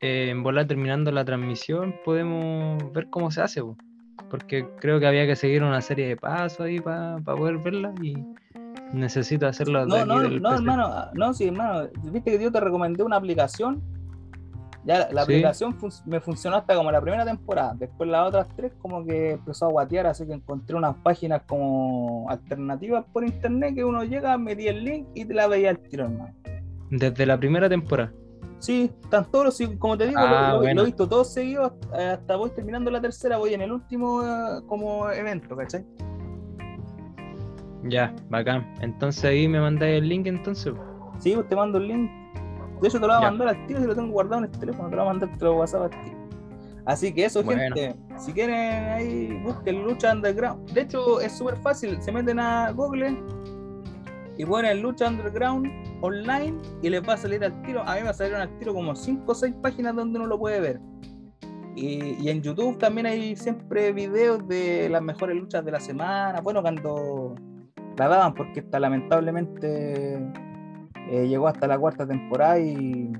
eh, 0.00 0.28
en 0.30 0.42
volar 0.42 0.66
terminando 0.66 1.10
la 1.10 1.24
transmisión, 1.24 1.94
podemos 2.04 2.92
ver 2.92 3.08
cómo 3.10 3.30
se 3.30 3.42
hace, 3.42 3.60
po. 3.60 3.76
porque 4.30 4.66
creo 4.80 5.00
que 5.00 5.06
había 5.06 5.26
que 5.26 5.36
seguir 5.36 5.62
una 5.62 5.80
serie 5.80 6.08
de 6.08 6.16
pasos 6.16 6.60
ahí 6.60 6.80
para 6.80 7.18
poder 7.18 7.58
verla 7.58 7.92
y 8.00 8.14
necesito 8.92 9.46
hacerlo 9.46 9.86
No, 9.86 10.04
no, 10.04 10.20
del 10.20 10.40
no, 10.42 10.50
PC. 10.50 10.60
hermano, 10.62 10.86
ah, 10.86 11.10
no, 11.14 11.32
sí, 11.34 11.46
hermano. 11.46 11.88
Viste 12.04 12.30
que 12.36 12.42
yo 12.42 12.50
te 12.52 12.60
recomendé 12.60 13.02
una 13.02 13.16
aplicación. 13.16 13.82
Ya 14.84 14.98
la, 15.00 15.04
la 15.12 15.24
Sí. 15.26 15.32
aplicación 15.32 15.74
fun- 15.74 15.90
me 16.06 16.20
funcionó 16.20 16.56
hasta 16.56 16.74
como 16.74 16.90
la 16.90 17.00
primera 17.02 17.24
temporada. 17.24 17.74
Después 17.78 18.08
las 18.08 18.26
otras 18.28 18.48
tres 18.56 18.72
como 18.80 19.04
que 19.04 19.32
empezó 19.32 19.66
a 19.66 19.70
guatear, 19.70 20.06
así 20.06 20.26
que 20.26 20.32
encontré 20.32 20.74
unas 20.74 20.96
páginas 20.96 21.42
como 21.46 22.26
alternativas 22.30 23.04
por 23.12 23.24
internet 23.24 23.74
que 23.74 23.84
uno 23.84 24.04
llega, 24.04 24.38
metí 24.38 24.68
el 24.68 24.82
link 24.84 25.06
y 25.14 25.26
te 25.26 25.34
la 25.34 25.48
veía 25.48 25.70
al 25.70 25.78
tiro, 25.80 26.04
hermano. 26.04 26.34
Desde 26.90 27.26
la 27.26 27.38
primera 27.38 27.68
temporada. 27.68 28.12
Sí, 28.58 28.90
están 29.02 29.24
todos, 29.30 29.58
como 29.78 29.96
te 29.98 30.06
digo, 30.06 30.20
lo- 30.20 30.26
Ah, 30.26 30.52
lo, 30.54 30.62
lo 30.74 30.82
he 30.82 30.84
visto 30.86 31.06
todos 31.08 31.32
seguidos 31.32 31.72
hasta, 31.92 32.12
hasta 32.14 32.36
voy 32.36 32.50
terminando 32.50 32.90
la 32.90 33.00
tercera, 33.02 33.36
voy 33.38 33.52
en 33.54 33.60
el 33.62 33.72
último 33.72 34.22
eh, 34.22 34.62
como 34.66 35.10
evento, 35.10 35.54
¿cachai? 35.56 35.84
Ya, 37.84 38.14
bacán. 38.28 38.74
Entonces 38.80 39.24
ahí 39.24 39.48
me 39.48 39.60
mandáis 39.60 40.02
el 40.02 40.08
link 40.08 40.26
entonces. 40.26 40.74
Sí, 41.18 41.34
pues 41.34 41.48
te 41.48 41.56
mando 41.56 41.78
el 41.78 41.88
link. 41.88 42.10
De 42.80 42.88
hecho, 42.88 42.98
te 43.00 43.06
lo 43.06 43.12
voy 43.14 43.16
a 43.16 43.20
Ya. 43.20 43.30
mandar 43.30 43.48
al 43.48 43.66
tiro, 43.66 43.80
si 43.80 43.86
lo 43.86 43.94
tengo 43.94 44.10
guardado 44.12 44.44
en 44.44 44.50
el 44.52 44.58
teléfono, 44.58 44.88
te 44.88 44.96
lo 44.96 45.02
voy 45.02 45.10
a 45.10 45.12
mandar 45.12 45.38
te 45.38 45.44
lo 45.44 45.56
WhatsApp 45.56 45.82
al 45.82 45.90
tiro. 46.04 46.18
Así 46.86 47.12
que 47.12 47.26
eso, 47.26 47.42
Bueno. 47.42 47.60
gente. 47.60 47.94
Si 48.18 48.32
quieren 48.32 48.56
ahí, 48.90 49.40
busquen 49.44 49.82
Lucha 49.84 50.12
Underground. 50.12 50.70
De 50.72 50.82
hecho, 50.82 51.20
es 51.20 51.32
súper 51.36 51.56
fácil. 51.58 52.00
Se 52.02 52.10
meten 52.10 52.38
a 52.38 52.70
Google 52.72 53.16
y 54.38 54.44
ponen 54.46 54.80
Lucha 54.80 55.08
Underground 55.08 55.70
online 56.00 56.54
y 56.82 56.88
les 56.88 57.06
va 57.06 57.14
a 57.14 57.16
salir 57.18 57.44
al 57.44 57.60
tiro. 57.62 57.82
A 57.86 57.96
mí 57.96 58.02
me 58.02 58.08
a 58.08 58.12
salir 58.14 58.34
al 58.34 58.58
tiro 58.58 58.72
como 58.72 58.94
5 58.94 59.30
o 59.30 59.34
6 59.34 59.54
páginas 59.62 59.94
donde 59.94 60.18
uno 60.18 60.26
lo 60.28 60.38
puede 60.38 60.58
ver. 60.60 60.80
Y, 61.76 62.16
y 62.20 62.30
en 62.30 62.40
YouTube 62.42 62.78
también 62.78 63.06
hay 63.06 63.36
siempre 63.36 63.92
videos 63.92 64.46
de 64.48 64.88
las 64.88 65.02
mejores 65.02 65.36
luchas 65.36 65.64
de 65.64 65.70
la 65.70 65.80
semana. 65.80 66.40
Bueno, 66.40 66.62
cuando 66.62 67.34
la 67.96 68.08
daban, 68.08 68.34
porque 68.34 68.60
está 68.60 68.80
lamentablemente 68.80 70.14
eh, 71.10 71.26
llegó 71.28 71.48
hasta 71.48 71.66
la 71.66 71.78
cuarta 71.78 72.06
temporada 72.06 72.58
y 72.58 73.10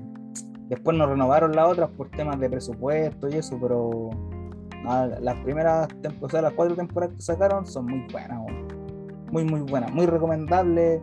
después 0.69 0.97
nos 0.97 1.09
renovaron 1.09 1.55
las 1.55 1.67
otras 1.67 1.89
por 1.91 2.09
temas 2.09 2.39
de 2.39 2.49
presupuesto 2.49 3.27
y 3.29 3.33
eso, 3.35 3.57
pero 3.61 4.09
las 5.21 5.35
primeras, 5.43 5.87
o 6.21 6.29
sea, 6.29 6.41
las 6.41 6.53
cuatro 6.53 6.75
temporadas 6.75 7.15
que 7.15 7.21
sacaron 7.21 7.65
son 7.65 7.85
muy 7.85 8.07
buenas, 8.11 8.39
muy, 9.31 9.43
muy 9.43 9.61
buenas, 9.61 9.91
muy 9.91 10.05
recomendables. 10.05 11.01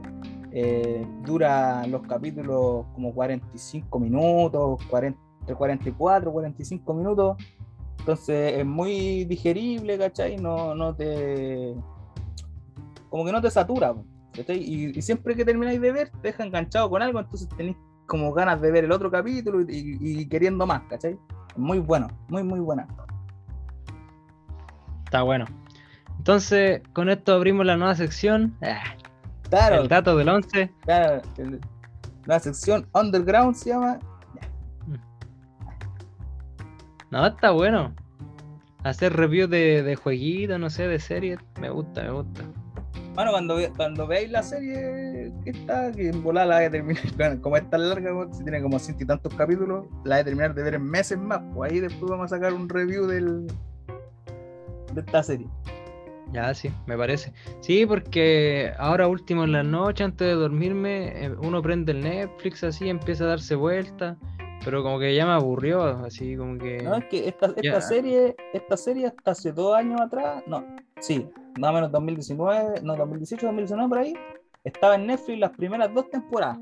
eh, 0.51 1.07
dura 1.25 1.87
los 1.87 2.03
capítulos 2.03 2.87
como 2.95 3.13
45 3.13 4.01
minutos, 4.01 4.83
40, 4.89 5.21
entre 5.41 5.55
44 5.55 6.33
45 6.33 6.95
minutos. 6.95 7.37
Entonces 7.99 8.55
es 8.59 8.67
muy 8.67 9.25
digerible, 9.27 9.99
¿cachai? 9.99 10.37
No, 10.37 10.75
no 10.75 10.95
te. 10.95 11.75
Como 13.11 13.25
que 13.25 13.33
no 13.33 13.41
te 13.41 13.51
satura. 13.51 13.95
Y, 14.49 14.97
y 14.99 15.03
siempre 15.03 15.35
que 15.35 15.45
termináis 15.45 15.81
de 15.81 15.91
ver, 15.93 16.11
te 16.11 16.29
deja 16.29 16.45
enganchado 16.45 16.89
con 16.91 17.03
algo, 17.03 17.19
entonces 17.19 17.49
tenéis 17.57 17.77
como 18.07 18.33
ganas 18.33 18.61
de 18.61 18.71
ver 18.71 18.85
el 18.85 18.93
otro 18.93 19.11
capítulo 19.11 19.61
y, 19.63 19.99
y- 20.01 20.21
y 20.21 20.27
queriendo 20.29 20.67
más, 20.67 20.83
¿cachai? 20.89 21.19
Muy 21.57 21.79
bueno, 21.79 22.07
muy, 22.29 22.43
muy 22.45 22.61
buena. 22.61 22.87
Está 25.05 25.23
bueno. 25.23 25.47
Entonces, 26.19 26.83
con 26.93 27.09
esto 27.09 27.33
abrimos 27.35 27.65
la 27.67 27.77
nueva 27.77 27.95
sección. 27.95 28.55
Ah, 28.63 28.83
Claro, 29.51 29.81
el 29.83 29.89
dato 29.89 30.15
del 30.17 30.29
11. 30.29 30.71
claro, 30.83 31.23
el- 31.39 31.61
la 32.27 32.39
sección 32.39 32.87
Underground 32.93 33.55
se 33.57 33.71
llama. 33.71 33.99
No, 37.11 37.27
está 37.27 37.51
bueno. 37.53 37.95
Hacer 38.85 39.15
reviews 39.15 39.49
de, 39.51 39.83
de 39.83 39.97
jueguitos, 39.97 40.61
no 40.61 40.69
sé, 40.71 40.87
de 40.87 40.99
series. 40.99 41.39
Me 41.61 41.71
gusta, 41.71 42.03
me 42.03 42.11
gusta. 42.11 42.43
Bueno, 43.19 43.33
cuando, 43.33 43.57
ve- 43.57 43.73
cuando 43.77 44.07
veáis 44.07 44.31
la 44.31 44.45
serie 44.45 45.33
que 45.43 45.51
está, 45.51 45.91
que 45.91 46.09
en 46.09 46.23
volada 46.23 46.47
la 46.47 46.57
voy 46.59 46.65
a 46.67 46.71
terminar, 46.71 47.03
bueno, 47.17 47.43
como 47.43 47.57
es 47.57 47.69
tan 47.69 47.89
larga, 47.89 48.13
si 48.31 48.45
tiene 48.45 48.63
como 48.63 48.79
ciento 48.79 49.03
y 49.03 49.07
tantos 49.09 49.35
capítulos, 49.35 49.87
la 50.05 50.15
voy 50.15 50.21
a 50.21 50.25
terminar 50.25 50.55
de 50.55 50.63
ver 50.63 50.75
en 50.75 50.85
meses 50.85 51.19
más, 51.19 51.41
pues 51.53 51.73
ahí 51.73 51.81
después 51.81 52.09
vamos 52.09 52.27
a 52.33 52.37
sacar 52.37 52.53
un 52.53 52.69
review 52.69 53.07
del, 53.09 53.49
de 54.95 55.01
esta 55.01 55.25
serie. 55.25 55.49
Ya, 56.33 56.55
sí, 56.55 56.71
me 56.87 56.97
parece. 56.97 57.33
Sí, 57.61 57.85
porque 57.87 58.73
ahora 58.79 59.09
último 59.09 59.43
en 59.43 59.51
la 59.51 59.65
noche, 59.65 60.05
antes 60.05 60.29
de 60.29 60.35
dormirme, 60.35 61.25
eh, 61.25 61.35
uno 61.43 61.61
prende 61.61 61.91
el 61.91 62.03
Netflix 62.03 62.63
así, 62.63 62.89
empieza 62.89 63.25
a 63.25 63.27
darse 63.27 63.57
vueltas, 63.57 64.17
pero 64.65 64.85
como 64.85 65.01
que 65.01 65.13
ya 65.17 65.27
me 65.27 65.33
aburrió, 65.33 65.83
así 66.05 66.37
como 66.37 66.57
que... 66.57 66.85
No, 66.85 66.95
es 66.95 67.05
que 67.07 67.27
esta, 67.27 67.53
esta 67.57 67.81
serie, 67.81 68.37
esta 68.53 68.77
serie 68.77 69.09
hasta 69.09 69.33
hace 69.33 69.51
dos 69.51 69.75
años 69.75 70.01
atrás, 70.01 70.45
no, 70.47 70.65
sí, 71.01 71.29
más 71.59 71.71
o 71.71 71.75
menos 71.75 71.93
2019, 71.93 72.83
no, 72.83 72.97
2018, 72.97 73.47
2019 73.47 73.89
por 73.89 73.99
ahí, 73.99 74.15
estaba 74.65 74.95
en 74.97 75.07
Netflix 75.07 75.39
las 75.39 75.51
primeras 75.53 75.93
dos 75.95 76.09
temporadas. 76.11 76.59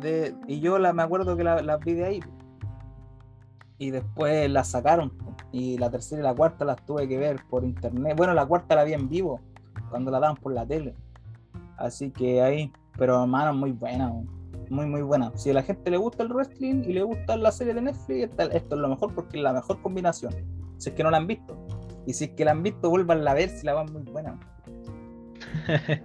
De- 0.00 0.34
y 0.46 0.60
yo 0.60 0.78
la, 0.78 0.92
me 0.92 1.02
acuerdo 1.02 1.36
que 1.36 1.44
la- 1.44 1.62
las 1.62 1.80
vi 1.80 1.94
de 1.94 2.04
ahí. 2.04 2.20
Y 3.78 3.90
después 3.90 4.50
las 4.50 4.68
sacaron. 4.68 5.12
Y 5.52 5.78
la 5.78 5.90
tercera 5.90 6.20
y 6.20 6.24
la 6.24 6.34
cuarta 6.34 6.64
las 6.64 6.84
tuve 6.84 7.08
que 7.08 7.16
ver 7.18 7.40
por 7.48 7.64
internet. 7.64 8.14
Bueno, 8.16 8.34
la 8.34 8.44
cuarta 8.46 8.74
la 8.74 8.84
vi 8.84 8.92
en 8.92 9.08
vivo, 9.08 9.40
cuando 9.90 10.10
la 10.10 10.20
daban 10.20 10.36
por 10.36 10.52
la 10.52 10.66
tele. 10.66 10.94
Así 11.76 12.10
que 12.10 12.42
ahí, 12.42 12.72
pero 12.96 13.22
hermano, 13.22 13.54
muy 13.54 13.72
buena. 13.72 14.12
Muy, 14.68 14.86
muy 14.86 15.00
buena. 15.02 15.32
Si 15.36 15.50
a 15.50 15.54
la 15.54 15.62
gente 15.62 15.90
le 15.90 15.96
gusta 15.96 16.22
el 16.24 16.28
wrestling 16.32 16.82
y 16.84 16.92
le 16.92 17.02
gusta 17.02 17.36
la 17.36 17.50
serie 17.52 17.72
de 17.72 17.80
Netflix, 17.80 18.30
esto 18.38 18.74
es 18.74 18.80
lo 18.80 18.88
mejor 18.88 19.14
porque 19.14 19.38
es 19.38 19.42
la 19.42 19.52
mejor 19.52 19.80
combinación. 19.80 20.34
Si 20.76 20.90
es 20.90 20.94
que 20.94 21.02
no 21.02 21.10
la 21.10 21.16
han 21.16 21.26
visto. 21.26 21.56
Y 22.08 22.14
si 22.14 22.24
es 22.24 22.30
que 22.30 22.42
la 22.46 22.52
han 22.52 22.62
visto, 22.62 22.88
vuelvan 22.88 23.28
a 23.28 23.34
ver 23.34 23.50
si 23.50 23.66
la 23.66 23.74
van 23.74 23.92
muy 23.92 24.02
buena. 24.02 24.40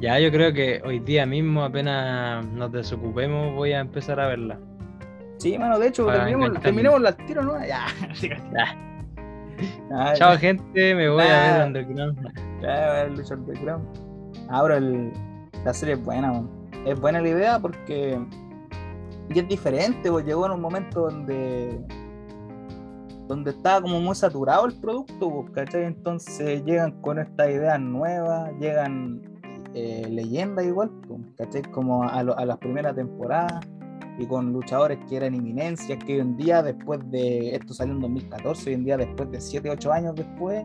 Ya, 0.00 0.20
yo 0.20 0.30
creo 0.30 0.52
que 0.52 0.80
hoy 0.84 1.00
día 1.00 1.26
mismo, 1.26 1.64
apenas 1.64 2.46
nos 2.46 2.70
desocupemos, 2.70 3.52
voy 3.56 3.72
a 3.72 3.80
empezar 3.80 4.20
a 4.20 4.28
verla. 4.28 4.56
Sí, 5.38 5.58
mano, 5.58 5.76
de 5.76 5.88
hecho, 5.88 6.06
terminemos, 6.06 6.60
terminemos 6.60 7.04
al 7.04 7.16
tiro, 7.26 7.42
¿no? 7.42 7.54
Ya. 7.66 7.86
Ah, 9.90 10.12
Chao, 10.14 10.34
ya. 10.34 10.38
gente, 10.38 10.94
me 10.94 11.08
voy 11.08 11.24
a 11.24 11.40
ver 11.56 11.66
Underground. 11.66 12.32
Ya, 12.62 13.02
el 13.02 13.14
luchar 13.16 13.38
de 13.38 13.54
Crown. 13.54 13.82
Ahora 14.48 14.76
el- 14.76 15.12
la 15.64 15.74
serie 15.74 15.94
es 15.96 16.04
buena, 16.04 16.30
man. 16.30 16.48
es 16.86 17.00
buena 17.00 17.20
la 17.20 17.28
idea 17.30 17.58
porque 17.58 18.20
y 19.34 19.38
es 19.38 19.48
diferente, 19.48 20.12
pues 20.12 20.24
llegó 20.24 20.46
en 20.46 20.52
un 20.52 20.60
momento 20.60 21.10
donde 21.10 21.80
donde 23.28 23.50
estaba 23.50 23.82
como 23.82 24.00
muy 24.00 24.14
saturado 24.14 24.66
el 24.66 24.74
producto, 24.80 25.44
¿cachai? 25.52 25.84
Entonces 25.84 26.64
llegan 26.64 27.00
con 27.02 27.18
estas 27.18 27.48
ideas 27.50 27.78
nuevas, 27.80 28.50
llegan 28.58 29.20
eh, 29.74 30.06
leyendas 30.10 30.64
igual, 30.64 30.90
¿cachai? 31.36 31.62
Como 31.70 32.02
a, 32.02 32.22
lo- 32.22 32.36
a 32.38 32.44
las 32.46 32.56
primeras 32.58 32.96
temporadas 32.96 33.60
y 34.18 34.26
con 34.26 34.52
luchadores 34.52 34.98
que 35.08 35.16
eran 35.16 35.34
inminencias, 35.34 36.02
que 36.04 36.14
hoy 36.14 36.20
en 36.20 36.36
día, 36.36 36.62
después 36.62 36.98
de, 37.10 37.54
esto 37.54 37.72
salió 37.74 37.94
en 37.94 38.00
2014, 38.00 38.70
hoy 38.70 38.74
en 38.74 38.84
día 38.84 38.96
después 38.96 39.30
de 39.30 39.40
7, 39.40 39.70
8 39.70 39.92
años 39.92 40.14
después, 40.16 40.64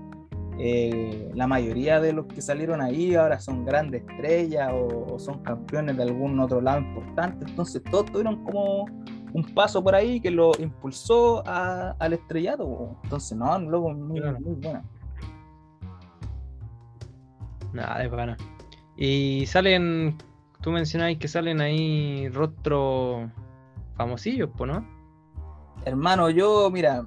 eh, 0.57 1.29
la 1.35 1.47
mayoría 1.47 1.99
de 1.99 2.13
los 2.13 2.25
que 2.27 2.41
salieron 2.41 2.79
ahí 2.81 3.15
ahora 3.15 3.39
son 3.39 3.65
grandes 3.65 4.03
estrellas 4.07 4.71
o, 4.73 5.13
o 5.15 5.19
son 5.19 5.43
campeones 5.43 5.97
de 5.97 6.03
algún 6.03 6.39
otro 6.39 6.61
lado 6.61 6.79
importante. 6.79 7.45
Entonces 7.47 7.83
todos 7.91 8.05
tuvieron 8.05 8.43
como 8.43 8.85
un 9.33 9.43
paso 9.55 9.83
por 9.83 9.95
ahí 9.95 10.19
que 10.21 10.29
lo 10.31 10.51
impulsó 10.59 11.43
a- 11.47 11.95
al 11.99 12.13
estrellato. 12.13 12.95
Entonces, 13.03 13.37
no, 13.37 13.57
loco, 13.59 13.93
muy, 13.93 14.19
Claro. 14.21 14.39
muy 14.39 14.53
buena. 14.55 14.83
Nada, 17.73 17.99
de 17.99 18.09
pana. 18.09 18.37
Y 18.95 19.45
salen, 19.47 20.17
tú 20.61 20.71
mencionabas 20.71 21.17
que 21.17 21.27
salen 21.27 21.61
ahí 21.61 22.29
rostros 22.29 23.29
famosillos, 23.95 24.49
pues, 24.55 24.71
¿no? 24.71 24.85
Hermano, 25.85 26.29
yo, 26.29 26.69
mira, 26.69 27.05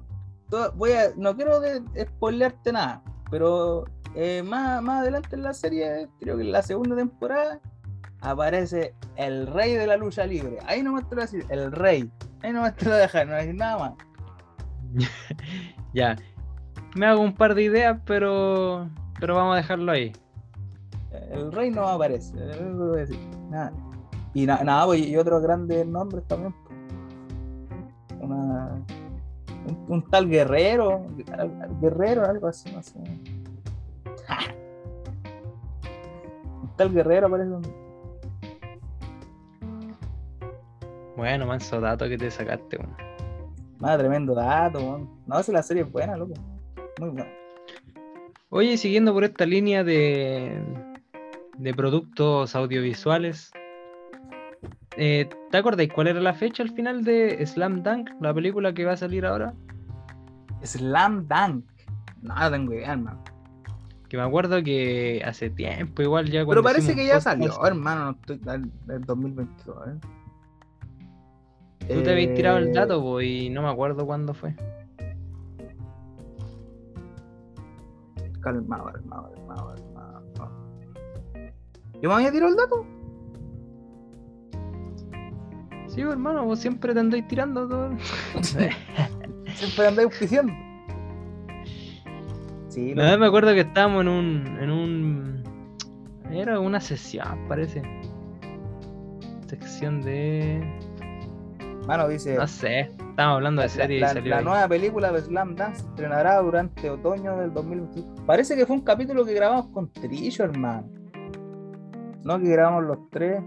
voy 0.75 0.91
a, 0.91 1.11
no 1.15 1.35
quiero 1.35 1.59
de, 1.59 1.81
spoilearte 2.05 2.71
nada, 2.73 3.01
pero 3.31 3.85
eh, 4.15 4.43
más, 4.43 4.81
más 4.83 5.01
adelante 5.01 5.35
en 5.35 5.43
la 5.43 5.53
serie, 5.53 6.07
creo 6.19 6.35
que 6.37 6.43
en 6.43 6.51
la 6.51 6.61
segunda 6.61 6.95
temporada, 6.95 7.59
aparece 8.21 8.93
el 9.15 9.47
rey 9.47 9.73
de 9.73 9.87
la 9.87 9.97
lucha 9.97 10.25
libre. 10.25 10.57
Ahí 10.65 10.83
no 10.83 10.93
me 10.93 11.01
te 11.03 11.15
lo 11.15 11.15
voy 11.15 11.23
a 11.23 11.25
decir, 11.25 11.45
el 11.49 11.71
rey. 11.71 12.09
Ahí 12.41 12.53
no 12.53 12.61
me 12.63 12.71
te 12.71 12.85
lo 12.85 12.91
voy 12.91 12.99
a 12.99 13.01
dejar, 13.01 13.27
no 13.27 13.35
decir 13.35 13.55
nada 13.55 13.77
más. 13.79 13.93
Ya. 15.93 16.15
Me 16.95 17.05
hago 17.07 17.21
un 17.21 17.33
par 17.33 17.55
de 17.55 17.63
ideas, 17.63 17.99
pero 18.05 18.87
pero 19.19 19.35
vamos 19.35 19.53
a 19.53 19.57
dejarlo 19.57 19.91
ahí. 19.91 20.11
El 21.31 21.51
rey 21.51 21.71
no 21.71 21.87
aparece, 21.87 22.33
voy 22.35 22.97
a 22.97 23.01
decir. 23.01 23.17
Nada. 23.49 23.71
Y 24.33 24.45
na- 24.45 24.63
nada, 24.63 24.85
pues, 24.85 24.99
y 25.07 25.15
otros 25.17 25.41
grandes 25.41 25.85
nombres 25.87 26.23
también. 26.27 26.53
pues. 26.63 26.77
Una, 28.19 28.69
un, 29.67 29.85
un 29.87 30.03
tal 30.09 30.29
guerrero, 30.29 31.05
guerrero, 31.81 32.25
algo 32.25 32.47
así, 32.47 32.71
no 32.71 32.83
sé. 32.83 32.99
un 36.61 36.69
tal 36.75 36.93
guerrero 36.93 37.29
parece 37.29 37.49
Bueno, 41.17 41.47
manso 41.47 41.81
dato 41.81 42.07
que 42.07 42.15
te 42.15 42.29
sacaste, 42.29 42.77
weón. 42.77 42.95
Más 43.79 43.97
tremendo 43.97 44.35
dato, 44.35 44.77
weón. 44.77 45.09
No, 45.25 45.41
si 45.41 45.51
la 45.51 45.63
serie 45.63 45.81
es 45.81 45.91
buena, 45.91 46.15
loco. 46.15 46.35
Muy 46.99 47.09
buena. 47.09 47.27
Oye, 48.49 48.77
siguiendo 48.77 49.13
por 49.13 49.23
esta 49.23 49.47
línea 49.47 49.83
de, 49.83 50.61
de 51.57 51.73
productos 51.73 52.55
audiovisuales, 52.55 53.51
eh, 54.95 55.27
¿te 55.49 55.57
acordáis 55.57 55.91
cuál 55.91 56.07
era 56.07 56.21
la 56.21 56.35
fecha 56.35 56.61
al 56.61 56.69
final 56.69 57.03
de 57.03 57.43
Slam 57.47 57.81
Dunk, 57.81 58.11
la 58.21 58.31
película 58.31 58.71
que 58.73 58.85
va 58.85 58.93
a 58.93 58.97
salir 58.97 59.25
ahora? 59.25 59.55
Slam 60.63 61.27
Dunk. 61.27 61.65
No, 62.21 62.35
no 62.35 62.51
tengo 62.51 62.73
idea, 62.73 62.93
hermano. 62.93 63.23
Que 64.07 64.17
me 64.17 64.23
acuerdo 64.23 64.63
que 64.63 65.23
hace 65.25 65.49
tiempo, 65.49 66.03
igual 66.03 66.29
ya 66.29 66.45
Pero 66.45 66.61
parece 66.61 66.95
que 66.95 67.07
ya 67.07 67.19
salió, 67.19 67.65
hermano. 67.65 68.05
No 68.05 68.11
estoy 68.11 68.39
el 68.87 69.01
2022, 69.03 69.87
¿eh? 69.87 69.99
Tú 71.79 72.03
te 72.03 72.11
habías 72.11 72.33
tirado 72.35 72.57
el 72.57 72.67
Eh, 72.69 72.71
dato, 72.73 73.01
po, 73.01 73.21
y 73.21 73.49
no 73.49 73.61
me 73.61 73.69
acuerdo 73.69 74.05
cuándo 74.05 74.33
fue. 74.33 74.53
Calmado, 78.41 78.85
calmado, 78.91 79.31
calmado, 79.33 79.75
calmado. 79.75 80.51
¿Yo 82.01 82.09
me 82.09 82.15
había 82.15 82.31
tirado 82.31 82.51
el 82.51 82.57
dato? 82.57 82.85
Sí, 85.87 86.01
hermano, 86.01 86.45
vos 86.45 86.59
siempre 86.59 86.93
te 86.93 86.99
andáis 86.99 87.27
tirando 87.27 87.67
todo. 87.67 87.89
Siempre 89.55 89.87
andáis 89.87 90.07
auspiciando. 90.09 90.53
Sí, 92.69 92.91
Una 92.91 93.05
vez 93.11 93.17
me 93.19 93.25
acuerdo 93.25 93.53
que 93.55 93.61
estábamos 93.61 94.01
en 94.01 94.07
un, 94.09 94.57
en 94.61 94.69
un. 94.69 95.43
Era 96.31 96.59
una 96.59 96.79
sesión, 96.79 97.47
parece. 97.47 97.81
Sección 99.47 100.01
de. 100.03 100.61
Mano, 101.87 102.07
dice. 102.09 102.35
No 102.35 102.45
sé, 102.47 102.81
estábamos 102.81 103.37
hablando 103.37 103.61
de 103.61 103.69
serie 103.69 103.99
la- 104.01 104.11
y 104.11 104.13
salió. 104.13 104.35
la 104.35 104.41
nueva 104.41 104.67
película 104.67 105.11
de 105.11 105.21
Slam 105.21 105.55
Dance 105.55 105.81
se 105.83 105.87
estrenará 105.87 106.39
durante 106.41 106.89
otoño 106.89 107.37
del 107.37 107.53
2021. 107.53 108.25
Parece 108.25 108.55
que 108.55 108.65
fue 108.65 108.75
un 108.75 108.81
capítulo 108.83 109.23
que 109.25 109.33
grabamos 109.33 109.67
con 109.69 109.89
Trillo, 109.91 110.43
hermano. 110.45 110.87
No, 112.25 112.37
que 112.39 112.49
grabamos 112.49 112.83
los 112.83 113.09
tres. 113.09 113.41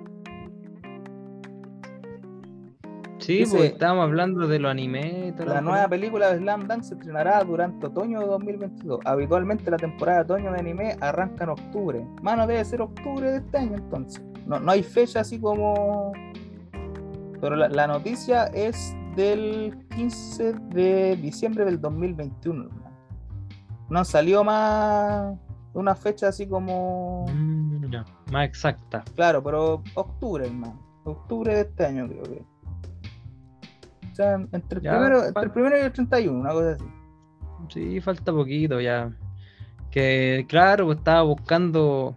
Sí, 3.18 3.40
dice- 3.40 3.56
pues 3.58 3.72
estábamos 3.72 4.04
hablando 4.04 4.48
de 4.48 4.58
los 4.58 4.70
anime 4.70 5.26
y 5.28 5.32
todo 5.32 5.44
La 5.46 5.60
nueva 5.60 5.86
película 5.88 6.32
de 6.32 6.38
Slam 6.38 6.66
Dance 6.66 6.88
se 6.88 6.94
estrenará 6.94 7.44
durante 7.44 7.86
otoño 7.86 8.20
de 8.20 8.26
2022. 8.26 9.00
Habitualmente 9.04 9.70
la 9.70 9.76
temporada 9.76 10.24
de 10.24 10.24
otoño 10.24 10.52
de 10.52 10.58
anime 10.60 10.96
arranca 11.00 11.44
en 11.44 11.50
octubre. 11.50 12.06
Mano, 12.22 12.46
debe 12.46 12.64
ser 12.64 12.80
octubre 12.80 13.30
de 13.30 13.36
este 13.36 13.58
año 13.58 13.74
entonces. 13.76 14.22
No, 14.46 14.58
no 14.58 14.70
hay 14.72 14.82
fecha 14.82 15.20
así 15.20 15.38
como... 15.38 16.12
Pero 17.40 17.56
la, 17.56 17.68
la 17.68 17.86
noticia 17.86 18.44
es 18.46 18.94
del 19.16 19.76
15 19.96 20.52
de 20.74 21.16
diciembre 21.16 21.64
del 21.64 21.80
2021. 21.80 22.64
hermano. 22.64 22.90
No 23.88 24.04
salió 24.04 24.44
más 24.44 25.36
una 25.74 25.94
fecha 25.94 26.28
así 26.28 26.46
como... 26.46 27.26
Mm, 27.32 27.90
ya, 27.90 28.04
más 28.30 28.46
exacta. 28.46 29.02
Claro, 29.14 29.42
pero 29.42 29.82
octubre, 29.94 30.46
hermano. 30.46 30.80
Octubre 31.04 31.54
de 31.54 31.60
este 31.62 31.86
año 31.86 32.08
creo 32.08 32.22
que. 32.22 32.44
O 34.12 34.14
sea, 34.14 34.34
entre 34.52 34.78
el, 34.78 34.84
Ya, 34.84 34.92
primero, 34.92 35.24
entre 35.24 35.42
el 35.44 35.50
primero 35.50 35.76
y 35.78 35.80
el 35.80 35.92
31, 35.92 36.40
una 36.40 36.50
cosa 36.50 36.72
así. 36.72 36.84
Sí, 37.68 38.00
falta 38.00 38.32
poquito 38.32 38.80
ya. 38.80 39.10
Que 39.90 40.44
claro, 40.48 40.86
pues 40.86 40.98
estaba 40.98 41.22
buscando 41.22 42.14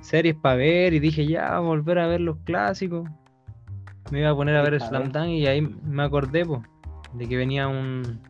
series 0.00 0.36
para 0.36 0.56
ver 0.56 0.92
y 0.94 1.00
dije 1.00 1.26
ya, 1.26 1.58
volver 1.58 1.98
a 1.98 2.06
ver 2.06 2.20
los 2.20 2.36
clásicos. 2.44 3.08
Me 4.10 4.20
iba 4.20 4.30
a 4.30 4.34
poner 4.34 4.56
a 4.56 4.62
ver 4.62 4.80
Slam. 4.80 5.12
Dunk 5.12 5.28
y 5.28 5.46
ahí 5.46 5.60
me 5.60 6.02
acordé 6.02 6.44
pues, 6.44 6.60
de 7.14 7.28
que 7.28 7.36
venía 7.36 7.68
un 7.68 8.20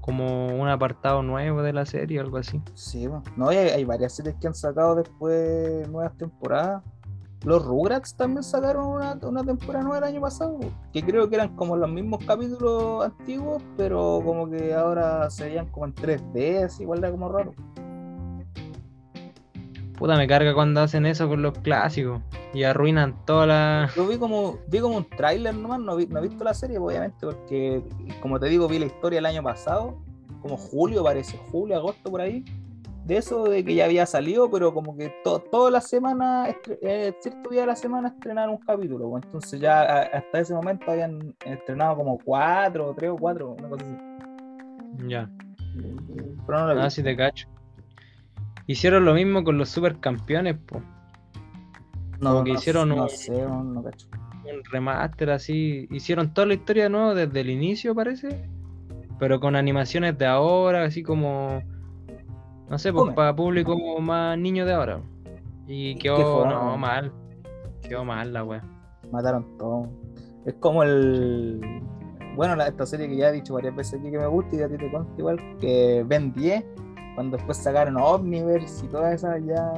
como 0.00 0.46
un 0.46 0.66
apartado 0.68 1.22
nuevo 1.22 1.60
de 1.60 1.74
la 1.74 1.84
serie 1.84 2.18
o 2.18 2.22
algo 2.22 2.38
así. 2.38 2.62
Sí, 2.72 3.06
bueno. 3.06 3.22
no, 3.36 3.52
y 3.52 3.56
hay, 3.56 3.68
hay 3.68 3.84
varias 3.84 4.16
series 4.16 4.36
que 4.36 4.46
han 4.46 4.54
sacado 4.54 4.94
después 4.94 5.86
nuevas 5.90 6.16
temporadas. 6.16 6.82
Los 7.44 7.64
Rugrats 7.64 8.16
también 8.16 8.42
sacaron 8.42 8.86
una, 8.86 9.18
una 9.22 9.44
temporada 9.44 9.84
nueva 9.84 9.98
el 9.98 10.14
año 10.14 10.20
pasado, 10.22 10.58
que 10.92 11.02
creo 11.02 11.28
que 11.28 11.36
eran 11.36 11.54
como 11.54 11.76
los 11.76 11.90
mismos 11.90 12.24
capítulos 12.24 13.04
antiguos, 13.04 13.62
pero 13.76 14.20
como 14.24 14.48
que 14.50 14.74
ahora 14.74 15.30
se 15.30 15.44
veían 15.44 15.66
como 15.68 15.86
en 15.86 15.94
3D, 15.94 16.64
así, 16.64 16.82
igual 16.84 16.98
era 17.00 17.10
como 17.10 17.28
raro. 17.28 17.52
Puta, 19.98 20.16
me 20.16 20.28
carga 20.28 20.54
cuando 20.54 20.80
hacen 20.80 21.06
eso 21.06 21.28
con 21.28 21.42
los 21.42 21.58
clásicos 21.58 22.20
y 22.54 22.62
arruinan 22.62 23.24
toda 23.26 23.46
la... 23.46 23.90
Yo 23.96 24.06
vi 24.06 24.16
como, 24.16 24.58
vi 24.68 24.78
como 24.78 24.96
un 24.96 25.04
tráiler 25.04 25.54
nomás, 25.54 25.80
no, 25.80 25.96
vi- 25.96 26.06
no 26.06 26.20
he 26.20 26.22
visto 26.28 26.44
la 26.44 26.54
serie, 26.54 26.78
obviamente, 26.78 27.16
porque 27.26 27.82
como 28.22 28.38
te 28.38 28.46
digo, 28.46 28.68
vi 28.68 28.78
la 28.78 28.86
historia 28.86 29.18
el 29.18 29.26
año 29.26 29.42
pasado, 29.42 29.98
como 30.40 30.56
julio, 30.56 31.02
parece, 31.02 31.36
julio, 31.50 31.74
agosto 31.76 32.10
por 32.12 32.20
ahí, 32.20 32.44
de 33.06 33.16
eso 33.16 33.44
de 33.44 33.64
que 33.64 33.74
ya 33.74 33.86
había 33.86 34.06
salido, 34.06 34.48
pero 34.48 34.72
como 34.72 34.96
que 34.96 35.12
to- 35.24 35.40
toda 35.40 35.68
la 35.72 35.80
semana, 35.80 36.46
eh, 36.80 37.12
cierto 37.20 37.50
día 37.50 37.62
de 37.62 37.66
la 37.66 37.76
semana 37.76 38.08
estrenaron 38.08 38.54
un 38.54 38.60
capítulo, 38.60 39.10
pues, 39.10 39.24
entonces 39.24 39.58
ya 39.60 39.80
a- 39.82 40.02
hasta 40.02 40.38
ese 40.38 40.54
momento 40.54 40.88
habían 40.92 41.34
estrenado 41.44 41.96
como 41.96 42.18
cuatro, 42.18 42.94
tres 42.96 43.10
o 43.10 43.16
cuatro, 43.16 43.56
una 43.58 43.68
cosa 43.68 43.84
así. 43.84 43.96
Ya, 45.08 45.28
Pero 46.46 46.58
no 46.60 46.66
la 46.68 46.74
vi. 46.74 46.80
ah, 46.82 46.90
sí 46.90 47.02
te 47.02 47.16
cacho. 47.16 47.48
Hicieron 48.68 49.04
lo 49.04 49.14
mismo 49.14 49.42
con 49.42 49.58
los 49.58 49.68
supercampeones, 49.70 50.56
pues. 50.66 50.84
Como 52.20 52.44
que 52.44 52.52
no- 52.52 52.58
hicieron 52.58 52.88
no 52.90 53.02
un- 53.02 53.08
sé, 53.08 53.32
no, 53.42 53.64
no 53.64 53.80
un 53.80 54.64
remaster 54.70 55.30
así. 55.30 55.86
Hicieron 55.90 56.32
toda 56.32 56.46
la 56.46 56.54
historia 56.54 56.84
de 56.84 56.90
nuevo 56.90 57.14
desde 57.14 57.40
el 57.40 57.50
inicio, 57.50 57.94
parece. 57.94 58.48
Pero 59.18 59.40
con 59.40 59.56
animaciones 59.56 60.16
de 60.18 60.26
ahora, 60.26 60.84
así 60.84 61.02
como. 61.02 61.60
No 62.70 62.78
sé, 62.78 62.92
pues 62.92 63.14
para 63.14 63.34
público 63.34 63.76
más 64.00 64.38
niño 64.38 64.64
de 64.66 64.74
ahora. 64.74 65.00
Y 65.66 65.96
quedó 65.96 66.46
no, 66.46 66.76
mal. 66.76 67.12
Quedó 67.82 68.04
mal 68.04 68.32
la 68.32 68.44
wea. 68.44 68.62
Mataron 69.10 69.56
todo. 69.58 69.88
Es 70.44 70.54
como 70.54 70.82
el. 70.82 71.60
Bueno, 72.36 72.54
la- 72.56 72.68
esta 72.68 72.84
serie 72.86 73.08
que 73.08 73.16
ya 73.16 73.30
he 73.30 73.32
dicho 73.32 73.54
varias 73.54 73.74
veces 73.74 73.98
aquí 74.00 74.10
que 74.10 74.18
me 74.18 74.26
gusta 74.26 74.56
y 74.56 74.60
a 74.60 74.68
ti 74.68 74.76
te 74.76 74.90
consta 74.90 75.12
igual, 75.18 75.38
que 75.60 76.04
Ben 76.06 76.32
10, 76.32 76.64
cuando 77.18 77.36
después 77.36 77.58
sacaron 77.58 77.96
Omniverse 77.96 78.86
y 78.86 78.88
todas 78.90 79.12
esas 79.12 79.44
ya. 79.44 79.72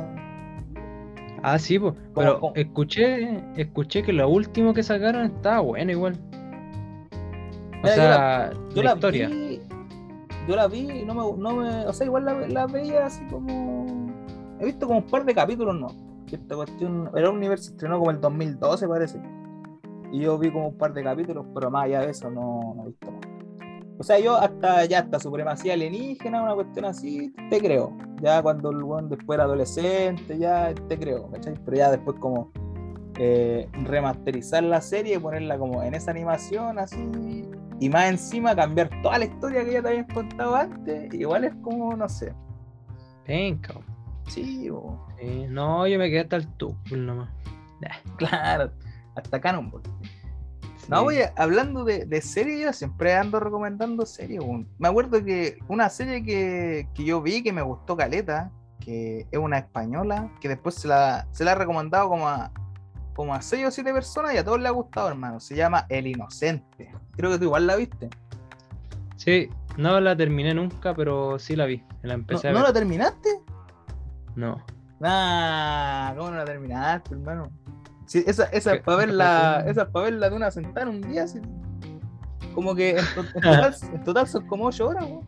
Ah, 1.42 1.58
sí, 1.58 1.78
pues. 1.78 1.94
Pero 2.14 2.38
cómo? 2.38 2.52
escuché, 2.54 3.42
escuché 3.58 4.02
que 4.02 4.12
lo 4.12 4.28
último 4.28 4.74
que 4.74 4.82
sacaron 4.82 5.24
estaba 5.24 5.60
bueno 5.60 5.90
igual. 5.90 6.18
O 7.82 7.88
Mira, 7.88 7.94
sea, 7.94 8.50
Yo 8.74 8.82
la 8.82 8.90
la 8.90 8.92
historia. 8.92 9.28
vi. 9.30 9.62
Yo 10.46 10.54
la 10.54 10.68
vi 10.68 10.80
y 11.00 11.04
no 11.06 11.14
me, 11.14 11.42
no 11.42 11.56
me. 11.56 11.86
O 11.86 11.94
sea, 11.94 12.06
igual 12.06 12.26
la, 12.26 12.34
la 12.46 12.66
veía 12.66 13.06
así 13.06 13.24
como. 13.30 13.86
He 14.60 14.66
visto 14.66 14.86
como 14.86 14.98
un 14.98 15.06
par 15.06 15.24
de 15.24 15.34
capítulos, 15.34 15.74
¿no? 15.80 15.86
Esta 16.30 16.54
cuestión. 16.56 17.10
El 17.14 17.24
Omniverse 17.24 17.70
estrenó 17.70 17.98
como 18.00 18.10
el 18.10 18.20
2012, 18.20 18.86
parece. 18.86 19.18
Y 20.12 20.20
yo 20.20 20.36
vi 20.38 20.50
como 20.52 20.68
un 20.68 20.76
par 20.76 20.92
de 20.92 21.02
capítulos, 21.02 21.46
pero 21.54 21.70
más 21.70 21.84
allá 21.84 22.02
de 22.02 22.10
eso 22.10 22.30
no, 22.30 22.74
no 22.76 22.82
he 22.82 22.86
visto 22.88 23.10
más. 23.10 23.29
O 24.00 24.02
sea, 24.02 24.18
yo 24.18 24.34
hasta 24.34 24.86
ya 24.86 25.00
hasta 25.00 25.20
supremacía 25.20 25.74
alienígena, 25.74 26.42
una 26.42 26.54
cuestión 26.54 26.86
así, 26.86 27.34
te 27.50 27.58
creo. 27.60 27.94
Ya 28.22 28.40
cuando 28.42 28.70
el 28.70 28.82
weón 28.82 29.10
después 29.10 29.36
era 29.36 29.44
adolescente, 29.44 30.38
ya 30.38 30.72
te 30.88 30.98
creo, 30.98 31.30
¿cachai? 31.30 31.52
Pero 31.66 31.76
ya 31.76 31.90
después 31.90 32.16
como 32.18 32.50
eh, 33.18 33.68
remasterizar 33.84 34.62
la 34.62 34.80
serie 34.80 35.16
y 35.16 35.18
ponerla 35.18 35.58
como 35.58 35.82
en 35.82 35.92
esa 35.94 36.12
animación 36.12 36.78
así. 36.78 37.46
Y 37.78 37.90
más 37.90 38.06
encima 38.08 38.56
cambiar 38.56 38.88
toda 39.02 39.18
la 39.18 39.26
historia 39.26 39.64
que 39.66 39.72
ya 39.74 39.82
te 39.82 39.88
habían 39.88 40.06
contado 40.06 40.56
antes, 40.56 41.12
igual 41.12 41.44
es 41.44 41.54
como, 41.62 41.94
no 41.94 42.08
sé. 42.08 42.32
Penca. 43.26 43.74
Sí, 44.28 44.70
o- 44.70 45.06
Sí, 45.20 45.44
No, 45.50 45.86
yo 45.86 45.98
me 45.98 46.08
quedé 46.08 46.20
hasta 46.20 46.36
el 46.36 46.46
tubo 46.54 46.74
nomás. 46.96 47.28
claro, 48.16 48.70
hasta 49.14 49.40
Cannonball. 49.40 49.82
No, 50.90 51.02
oye, 51.02 51.30
hablando 51.36 51.84
de, 51.84 52.04
de 52.04 52.20
series, 52.20 52.60
yo 52.60 52.72
siempre 52.72 53.14
ando 53.14 53.38
recomendando 53.38 54.04
series. 54.04 54.42
Me 54.78 54.88
acuerdo 54.88 55.24
que 55.24 55.58
una 55.68 55.88
serie 55.88 56.24
que, 56.24 56.88
que 56.94 57.04
yo 57.04 57.22
vi 57.22 57.44
que 57.44 57.52
me 57.52 57.62
gustó 57.62 57.96
Caleta, 57.96 58.50
que 58.80 59.26
es 59.30 59.38
una 59.38 59.58
española, 59.58 60.32
que 60.40 60.48
después 60.48 60.74
se 60.74 60.88
la, 60.88 61.28
se 61.30 61.44
la 61.44 61.52
he 61.52 61.54
recomendado 61.54 62.08
como 62.08 62.28
a, 62.28 62.50
como 63.14 63.32
a 63.34 63.40
6 63.40 63.66
o 63.66 63.70
7 63.70 63.92
personas 63.92 64.34
y 64.34 64.38
a 64.38 64.44
todos 64.44 64.58
les 64.58 64.66
ha 64.66 64.72
gustado, 64.72 65.08
hermano. 65.08 65.38
Se 65.38 65.54
llama 65.54 65.86
El 65.88 66.08
Inocente. 66.08 66.92
Creo 67.16 67.30
que 67.30 67.38
tú 67.38 67.44
igual 67.44 67.68
la 67.68 67.76
viste. 67.76 68.10
Sí, 69.16 69.48
no 69.76 70.00
la 70.00 70.16
terminé 70.16 70.54
nunca, 70.54 70.92
pero 70.94 71.38
sí 71.38 71.54
la 71.54 71.66
vi. 71.66 71.84
La 72.02 72.14
¿No, 72.14 72.20
empecé 72.20 72.48
a 72.48 72.52
¿no 72.52 72.58
ver. 72.58 72.68
la 72.68 72.72
terminaste? 72.72 73.28
No. 74.34 74.56
Nah, 74.98 76.14
¿cómo 76.16 76.30
no 76.30 76.36
la 76.38 76.44
terminaste, 76.44 77.14
hermano? 77.14 77.50
Sí, 78.10 78.24
esa, 78.26 78.46
esa 78.46 78.72
es 78.72 78.78
¿Qué? 78.78 78.82
para 78.84 78.96
verla, 78.98 79.64
esa 79.68 79.82
es 79.82 79.88
para 79.88 80.06
verla 80.06 80.30
de 80.30 80.36
una 80.36 80.50
sentada 80.50 80.82
en 80.82 80.88
un 80.96 81.00
día, 81.00 81.22
así. 81.22 81.38
Como 82.54 82.74
que 82.74 82.90
en, 82.98 83.04
to- 83.14 83.20
en 83.20 83.32
total, 83.40 83.74
en 83.94 84.04
total 84.04 84.26
son 84.26 84.46
como 84.48 84.64
8 84.66 84.88
horas, 84.88 85.04
weón. 85.04 85.20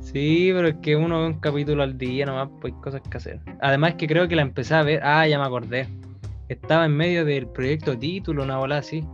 Sí, 0.00 0.50
pero 0.52 0.66
es 0.68 0.74
que 0.82 0.96
uno 0.96 1.20
ve 1.20 1.26
un 1.26 1.38
capítulo 1.38 1.84
al 1.84 1.96
día 1.96 2.26
nomás, 2.26 2.48
pues 2.60 2.74
hay 2.74 2.80
cosas 2.80 3.02
que 3.08 3.16
hacer. 3.18 3.40
Además 3.60 3.94
que 3.94 4.08
creo 4.08 4.26
que 4.26 4.34
la 4.34 4.42
empecé 4.42 4.74
a 4.74 4.82
ver. 4.82 5.00
Ah, 5.04 5.28
ya 5.28 5.38
me 5.38 5.44
acordé. 5.44 5.86
Estaba 6.48 6.86
en 6.86 6.96
medio 6.96 7.24
del 7.24 7.46
proyecto 7.46 7.96
título, 7.96 8.42
una 8.42 8.56
bola 8.58 8.78
así. 8.78 9.06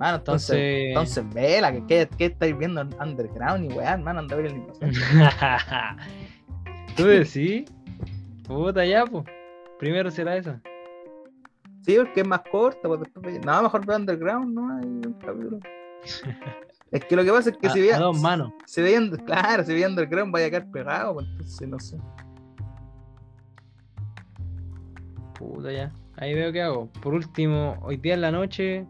Mano, 0.00 0.16
entonces, 0.16 0.56
Entonces. 0.56 0.88
entonces 0.88 1.34
vela, 1.34 1.72
que, 1.72 1.86
que, 1.86 2.08
que 2.16 2.24
estáis 2.24 2.58
viendo 2.58 2.80
en 2.80 2.88
Underground 3.00 3.70
y 3.70 3.74
weá, 3.74 3.92
hermano, 3.92 4.18
anda 4.20 4.34
a 4.34 4.38
ver 4.38 4.46
el. 4.46 4.62
¿Tú 6.96 7.04
decís? 7.04 7.70
Puta 8.48 8.84
ya, 8.84 9.04
pues. 9.04 9.24
Primero 9.78 10.10
será 10.10 10.36
eso. 10.36 10.58
Sí, 11.82 11.96
porque 11.96 12.20
es 12.20 12.26
más 12.28 12.42
corta, 12.50 12.80
pues 12.88 13.00
después 13.00 13.24
ve- 13.26 13.40
No, 13.44 13.62
mejor 13.62 13.86
ver 13.86 14.00
Underground, 14.00 14.54
no 14.54 14.76
hay 14.76 14.84
un 14.84 15.16
capítulo. 15.20 15.58
Es 16.92 17.04
que 17.04 17.14
lo 17.14 17.22
que 17.22 17.30
pasa 17.30 17.50
es 17.50 17.56
que 17.56 17.68
A, 17.68 17.70
si 17.70 17.80
veía. 17.80 17.96
a 17.96 18.00
dos 18.00 18.20
manos. 18.20 18.52
Se 18.66 18.82
veían, 18.82 19.10
claro, 19.24 19.62
si 19.64 19.72
veía 19.72 19.86
Underground 19.86 20.32
vaya 20.32 20.46
a 20.46 20.50
quedar 20.50 20.70
pegado, 20.72 21.14
pues 21.14 21.26
entonces 21.28 21.68
no 21.68 21.78
sé. 21.78 21.96
Puta 25.38 25.72
ya. 25.72 25.92
Ahí 26.16 26.34
veo 26.34 26.52
qué 26.52 26.62
hago. 26.62 26.88
Por 27.00 27.14
último, 27.14 27.76
hoy 27.82 27.96
día 27.96 28.14
en 28.14 28.20
la 28.20 28.32
noche 28.32 28.86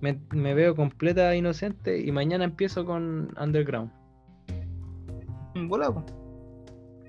me, 0.00 0.20
me 0.30 0.54
veo 0.54 0.76
completa 0.76 1.34
inocente 1.34 1.98
y 1.98 2.12
mañana 2.12 2.44
empiezo 2.44 2.84
con 2.84 3.30
Underground. 3.40 3.90
Volado, 5.68 5.94
pues. 5.94 6.14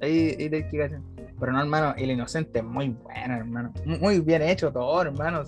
Ahí, 0.01 0.35
ahí 0.39 0.49
te 0.49 0.67
que. 0.69 0.99
Pero 1.39 1.53
no, 1.53 1.61
hermano, 1.61 1.93
el 1.97 2.11
inocente 2.11 2.59
es 2.59 2.65
muy 2.65 2.89
bueno, 2.89 3.35
hermano. 3.35 3.73
Muy 3.85 4.19
bien 4.19 4.41
hecho 4.41 4.71
todo, 4.71 5.01
hermano. 5.01 5.43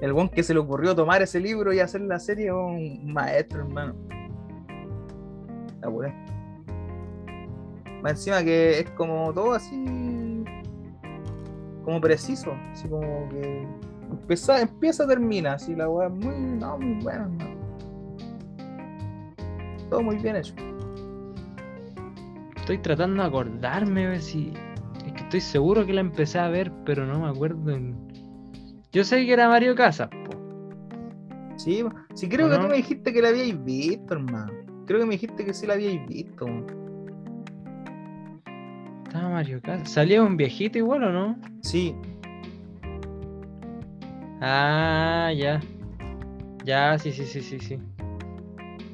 El 0.00 0.12
buen 0.12 0.28
que 0.28 0.42
se 0.42 0.54
le 0.54 0.60
ocurrió 0.60 0.94
tomar 0.94 1.20
ese 1.22 1.40
libro 1.40 1.72
y 1.72 1.80
hacer 1.80 2.02
la 2.02 2.20
serie 2.20 2.46
es 2.46 2.52
un 2.52 3.12
maestro, 3.12 3.60
hermano. 3.60 3.94
La 5.80 5.90
puré. 5.90 6.14
Más 8.02 8.12
encima 8.12 8.44
que 8.44 8.80
es 8.80 8.90
como 8.92 9.32
todo 9.32 9.54
así. 9.54 10.44
Como 11.84 12.00
preciso. 12.00 12.52
Así 12.72 12.88
como 12.88 13.28
que. 13.30 13.66
Empieza, 14.10 14.60
empieza 14.60 15.06
termina. 15.06 15.54
Así 15.54 15.74
la 15.74 15.88
weá 15.88 16.06
es 16.06 16.14
muy. 16.14 16.34
No, 16.36 16.78
muy 16.78 17.02
buena, 17.02 17.24
hermano. 17.24 17.58
Todo 19.90 20.02
muy 20.02 20.16
bien 20.18 20.36
hecho. 20.36 20.54
Estoy 22.56 22.78
tratando 22.78 23.22
de 23.22 23.28
acordarme 23.28 24.06
a 24.06 24.10
ver 24.10 24.20
si. 24.20 24.52
Estoy 25.28 25.40
seguro 25.42 25.84
que 25.84 25.92
la 25.92 26.00
empecé 26.00 26.38
a 26.38 26.48
ver, 26.48 26.72
pero 26.86 27.04
no 27.04 27.20
me 27.20 27.28
acuerdo. 27.28 27.70
en- 27.70 27.94
Yo 28.92 29.04
sé 29.04 29.26
que 29.26 29.32
era 29.34 29.46
Mario 29.50 29.74
Casas, 29.74 30.08
po. 30.08 30.38
Sí, 31.56 31.84
sí 32.14 32.30
creo 32.30 32.46
¿O 32.46 32.50
que 32.50 32.56
no? 32.56 32.62
tú 32.62 32.68
me 32.70 32.76
dijiste 32.78 33.12
que 33.12 33.20
la 33.20 33.28
habíais 33.28 33.62
visto, 33.62 34.14
hermano. 34.14 34.50
Creo 34.86 35.00
que 35.00 35.04
me 35.04 35.12
dijiste 35.12 35.44
que 35.44 35.52
sí 35.52 35.66
la 35.66 35.74
habíais 35.74 36.06
visto. 36.06 36.46
Estaba 39.06 39.28
Mario 39.28 39.60
Casas. 39.60 39.90
¿Salía 39.90 40.22
un 40.22 40.38
viejito 40.38 40.78
igual 40.78 41.04
o 41.04 41.12
no? 41.12 41.38
Sí, 41.60 41.94
Ah, 44.40 45.30
ya. 45.36 45.60
Ya, 46.64 46.98
sí, 46.98 47.12
sí, 47.12 47.26
sí, 47.26 47.42
sí, 47.42 47.58
sí. 47.60 47.78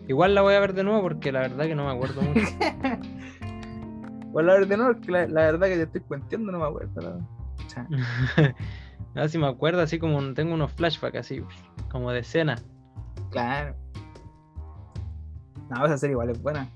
Igual 0.08 0.34
la 0.34 0.42
voy 0.42 0.54
a 0.54 0.60
ver 0.60 0.74
de 0.74 0.82
nuevo 0.82 1.00
porque 1.02 1.30
la 1.30 1.40
verdad 1.42 1.66
que 1.66 1.74
no 1.76 1.84
me 1.84 1.92
acuerdo 1.92 2.22
mucho. 2.22 2.40
Bueno, 4.34 4.48
la 4.58 4.90
es 4.90 4.96
que 4.96 5.12
la, 5.12 5.28
la 5.28 5.40
verdad 5.42 5.68
que 5.68 5.76
te 5.76 5.82
estoy 5.84 6.00
cuenteando, 6.00 6.50
no 6.50 6.58
me 6.58 6.64
acuerdo. 6.66 7.20
la- 9.14 9.28
si 9.28 9.38
me 9.38 9.46
acuerdo, 9.46 9.80
así 9.80 10.00
como 10.00 10.34
tengo 10.34 10.54
unos 10.54 10.72
flashbacks 10.72 11.18
así, 11.18 11.40
como 11.88 12.10
de 12.10 12.18
escena. 12.18 12.56
Claro. 13.30 13.76
No, 15.70 15.86
esa 15.86 15.96
serie 15.98 16.14
igual 16.14 16.30
es 16.30 16.42
buena. 16.42 16.68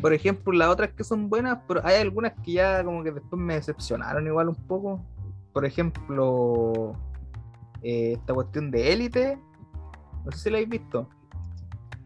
Por 0.00 0.14
ejemplo, 0.14 0.54
las 0.54 0.68
otras 0.68 0.92
que 0.94 1.04
son 1.04 1.28
buenas, 1.28 1.58
pero 1.68 1.84
hay 1.84 2.00
algunas 2.00 2.32
que 2.42 2.52
ya 2.52 2.82
como 2.82 3.04
que 3.04 3.12
después 3.12 3.38
me 3.38 3.54
decepcionaron 3.56 4.26
igual 4.26 4.48
un 4.48 4.54
poco. 4.54 5.04
Por 5.52 5.66
ejemplo, 5.66 6.94
eh, 7.82 8.14
esta 8.14 8.32
cuestión 8.32 8.70
de 8.70 8.90
élite. 8.90 9.38
No 10.24 10.32
sé 10.32 10.38
si 10.38 10.50
la 10.50 10.56
habéis 10.56 10.70
visto. 10.70 11.10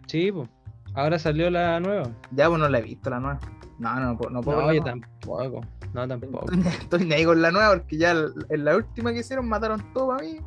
Sí, 0.09 0.33
pues. 0.33 0.49
Ahora 0.95 1.17
salió 1.17 1.49
la 1.49 1.79
nueva. 1.79 2.11
Ya, 2.33 2.49
pues 2.49 2.59
no 2.59 2.69
la 2.69 2.79
he 2.81 2.83
visto 2.83 3.09
la 3.09 3.21
nueva. 3.21 3.39
No, 3.79 3.95
no, 3.97 4.15
no, 4.15 4.31
no 4.31 4.41
puedo 4.41 4.63
No, 4.63 4.73
yo 4.73 4.83
tampoco. 4.83 5.61
No, 5.93 6.09
tampoco. 6.09 6.47
Estoy, 6.81 7.13
ahí 7.13 7.25
con 7.25 7.41
la 7.43 7.51
nueva 7.51 7.75
porque 7.75 7.97
ya 7.99 8.13
en 8.13 8.65
la 8.65 8.77
última 8.77 9.13
que 9.13 9.21
hicieron 9.21 9.49
mataron 9.49 9.93
todo 9.93 10.13
a 10.13 10.19
mí. 10.19 10.39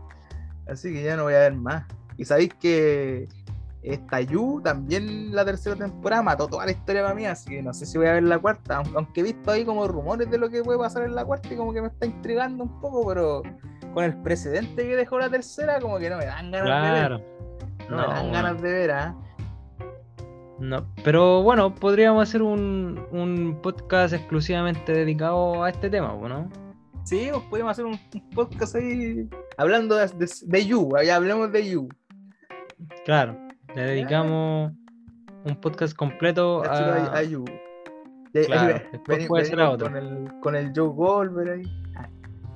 Así 0.68 0.92
que 0.94 1.04
ya 1.04 1.16
no 1.16 1.24
voy 1.24 1.34
a 1.34 1.40
ver 1.40 1.54
más. 1.56 1.86
Y 2.18 2.26
sabéis 2.26 2.54
que 2.56 3.28
esta 3.84 4.20
Yu 4.22 4.60
también 4.62 5.34
la 5.34 5.46
tercera 5.46 5.76
temporada 5.76 6.22
mató 6.22 6.48
toda 6.48 6.66
la 6.66 6.72
historia 6.72 7.04
para 7.04 7.14
mí, 7.16 7.26
así 7.26 7.50
que 7.52 7.62
no 7.62 7.74
sé 7.74 7.86
si 7.86 7.98
voy 7.98 8.08
a 8.08 8.14
ver 8.14 8.24
la 8.24 8.38
cuarta, 8.40 8.80
aun- 8.82 8.92
aunque 8.96 9.22
he 9.22 9.24
visto 9.24 9.52
ahí 9.52 9.64
como 9.64 9.88
rumores 9.88 10.30
de 10.30 10.38
lo 10.38 10.50
que 10.50 10.62
puede 10.64 10.80
pasar 10.80 11.04
en 11.04 11.16
la 11.16 11.24
cuarta 11.24 11.48
y 11.54 11.56
como 11.56 11.72
que 11.74 11.82
me 11.82 11.88
está 11.88 12.06
intrigando 12.06 12.64
un 12.66 12.82
poco, 12.82 13.08
pero 13.08 13.44
con 13.94 14.04
el 14.04 14.16
precedente 14.24 14.86
que 14.86 14.96
dejó 14.96 15.20
la 15.20 15.30
tercera, 15.30 15.80
como 15.80 16.00
que 16.00 16.10
no 16.10 16.18
me 16.18 16.26
dan 16.26 16.52
ganas 16.52 16.82
de 16.84 16.90
Claro. 16.90 17.18
ver. 17.20 17.28
No, 17.90 17.96
No, 17.98 18.08
me 18.10 18.14
dan 18.14 18.32
ganas 18.34 18.62
de 18.62 18.72
ver, 18.72 18.92
¿ah? 18.92 19.16
No, 20.60 20.86
pero 21.04 21.44
bueno, 21.44 21.74
podríamos 21.76 22.24
hacer 22.28 22.42
un, 22.42 23.00
un 23.12 23.60
podcast 23.62 24.14
exclusivamente 24.14 24.92
dedicado 24.92 25.64
a 25.64 25.70
este 25.70 25.90
tema, 25.90 26.14
¿o 26.14 26.28
¿no? 26.28 26.50
Sí, 27.04 27.30
pues 27.32 27.44
podemos 27.50 27.72
hacer 27.72 27.86
un, 27.86 28.00
un 28.14 28.30
podcast 28.32 28.76
ahí 28.76 29.30
hablando 29.58 29.96
de, 29.96 30.08
de, 30.08 30.30
de 30.46 30.66
Yu, 30.66 30.90
ya 31.06 31.16
hablemos 31.16 31.52
de 31.52 31.70
Yu. 31.70 31.88
Claro, 33.06 33.38
le 33.76 33.82
dedicamos 33.82 34.74
un 35.46 35.56
podcast 35.62 35.96
completo 35.96 36.64
a... 36.64 37.14
a 37.18 37.24
Yu. 37.24 37.46
Y 38.34 38.40
ahí- 38.40 38.46
Claro, 38.46 38.76
ahí 38.76 38.82
después 38.92 39.28
puede 39.28 39.46
ser 39.46 39.62
a 39.62 39.70
otro. 39.70 39.88
Con 39.88 39.96
el, 39.98 40.40
con 40.42 40.56
el 40.56 40.74
Joe 40.76 40.90
Goldberg 40.90 41.52
ahí. 41.52 41.64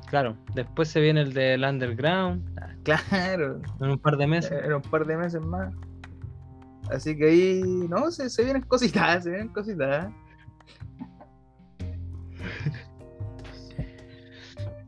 Claro, 0.07 0.35
después 0.53 0.89
se 0.89 0.99
viene 0.99 1.21
el 1.21 1.33
del 1.33 1.63
Underground. 1.63 2.43
Claro. 2.83 3.61
En 3.79 3.91
un 3.91 3.97
par 3.99 4.17
de 4.17 4.27
meses. 4.27 4.51
En 4.65 4.73
un 4.73 4.81
par 4.81 5.05
de 5.05 5.15
meses 5.15 5.39
más. 5.41 5.73
Así 6.91 7.17
que 7.17 7.25
ahí, 7.25 7.61
no, 7.89 8.11
se, 8.11 8.29
se 8.29 8.43
vienen 8.43 8.63
cositas, 8.63 9.23
se 9.23 9.29
vienen 9.29 9.47
cositas. 9.49 10.11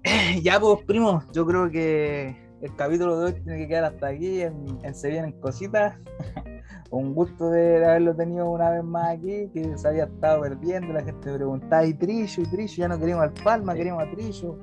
ya, 0.44 0.60
pues, 0.60 0.84
primo, 0.86 1.24
yo 1.34 1.46
creo 1.46 1.72
que 1.72 2.36
el 2.62 2.76
capítulo 2.76 3.20
de 3.20 3.26
hoy 3.26 3.34
tiene 3.34 3.58
que 3.58 3.68
quedar 3.68 3.86
hasta 3.86 4.08
aquí. 4.08 4.42
En, 4.42 4.96
Se 4.96 5.10
vienen 5.10 5.32
cositas. 5.40 5.96
Un 6.92 7.16
gusto 7.16 7.50
de 7.50 7.84
haberlo 7.84 8.16
tenido 8.16 8.52
una 8.52 8.70
vez 8.70 8.84
más 8.84 9.18
aquí, 9.18 9.50
que 9.52 9.78
se 9.78 9.88
había 9.88 10.04
estado 10.04 10.42
perdiendo. 10.42 10.94
La 10.94 11.04
gente 11.04 11.34
preguntaba, 11.34 11.86
¿y 11.86 11.94
Trillo? 11.96 12.44
¿Y 12.44 12.46
Trillo? 12.46 12.76
Ya 12.76 12.88
no 12.88 13.00
queríamos 13.00 13.24
al 13.24 13.34
Palma, 13.44 13.74
queríamos 13.74 14.04
a 14.04 14.12
Trillo. 14.12 14.60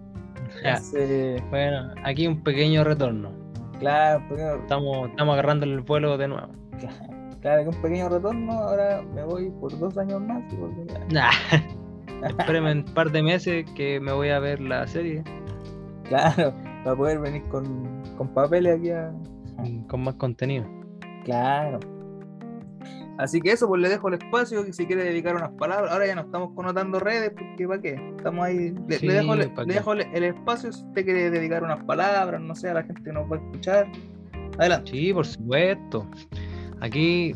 bueno, 1.50 1.92
aquí 2.04 2.28
un 2.28 2.42
pequeño 2.42 2.84
retorno. 2.84 3.32
Claro, 3.80 4.22
estamos, 4.60 5.10
estamos 5.10 5.32
agarrando 5.32 5.66
el 5.66 5.80
vuelo 5.80 6.16
de 6.16 6.28
nuevo. 6.28 6.52
Claro, 6.78 7.19
que 7.40 7.68
un 7.68 7.82
pequeño 7.82 8.08
retorno. 8.08 8.52
Ahora 8.52 9.02
me 9.14 9.24
voy 9.24 9.50
por 9.60 9.76
dos 9.78 9.96
años 9.98 10.20
más. 10.20 10.42
Y 10.52 11.12
nah. 11.12 11.30
Espérenme 12.38 12.72
un 12.72 12.84
par 12.84 13.10
de 13.10 13.22
meses 13.22 13.64
que 13.74 13.98
me 13.98 14.12
voy 14.12 14.28
a 14.28 14.38
ver 14.38 14.60
la 14.60 14.86
serie. 14.86 15.24
Claro, 16.04 16.52
para 16.84 16.96
poder 16.96 17.18
venir 17.20 17.42
con, 17.44 18.02
con 18.18 18.28
papeles 18.34 18.78
aquí 18.78 18.90
a... 18.90 19.12
Con 19.88 20.04
más 20.04 20.14
contenido. 20.16 20.66
Claro. 21.24 21.78
Así 23.16 23.40
que 23.40 23.52
eso, 23.52 23.68
pues 23.68 23.82
le 23.82 23.90
dejo 23.90 24.08
el 24.08 24.14
espacio 24.14 24.64
si 24.72 24.86
quiere 24.86 25.04
dedicar 25.04 25.36
unas 25.36 25.50
palabras. 25.50 25.92
Ahora 25.92 26.06
ya 26.06 26.14
no 26.14 26.22
estamos 26.22 26.54
connotando 26.54 26.98
redes, 27.00 27.30
porque 27.30 27.68
¿para 27.68 27.82
qué? 27.82 28.14
Estamos 28.16 28.44
ahí. 28.46 28.74
Le, 28.88 28.98
dejo, 28.98 29.34
le, 29.34 29.46
dejo, 29.66 29.92
el 29.92 30.24
espacio 30.24 30.72
si 30.72 30.82
usted 30.84 31.04
quiere 31.04 31.30
dedicar 31.30 31.62
unas 31.62 31.84
palabras, 31.84 32.40
no 32.40 32.54
sé, 32.54 32.70
a 32.70 32.74
la 32.74 32.82
gente 32.82 33.02
que 33.02 33.12
nos 33.12 33.30
va 33.30 33.36
a 33.36 33.40
escuchar. 33.40 33.92
Adelante. 34.58 34.90
Sí, 34.90 35.12
por 35.12 35.26
supuesto. 35.26 36.06
Aquí, 36.80 37.34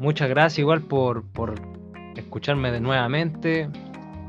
muchas 0.00 0.28
gracias 0.28 0.58
igual 0.58 0.82
por, 0.82 1.24
por 1.32 1.54
escucharme 2.16 2.70
de 2.72 2.80
nuevamente. 2.80 3.68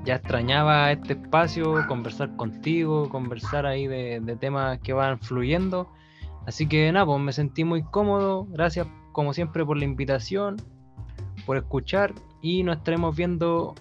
Ya 0.05 0.15
extrañaba 0.15 0.91
este 0.91 1.13
espacio, 1.13 1.85
conversar 1.87 2.35
contigo, 2.37 3.09
conversar 3.09 3.65
ahí 3.65 3.87
de, 3.87 4.19
de 4.21 4.35
temas 4.35 4.79
que 4.79 4.93
van 4.93 5.19
fluyendo. 5.19 5.89
Así 6.45 6.67
que 6.67 6.91
nada, 6.91 7.05
pues 7.05 7.19
me 7.19 7.33
sentí 7.33 7.63
muy 7.63 7.83
cómodo. 7.83 8.45
Gracias 8.49 8.87
como 9.11 9.33
siempre, 9.33 9.65
por 9.65 9.77
la 9.77 9.85
invitación, 9.85 10.57
por 11.45 11.57
escuchar 11.57 12.13
y 12.41 12.61
nos 12.61 12.77
estaremos 12.77 13.15
viendo 13.15 13.73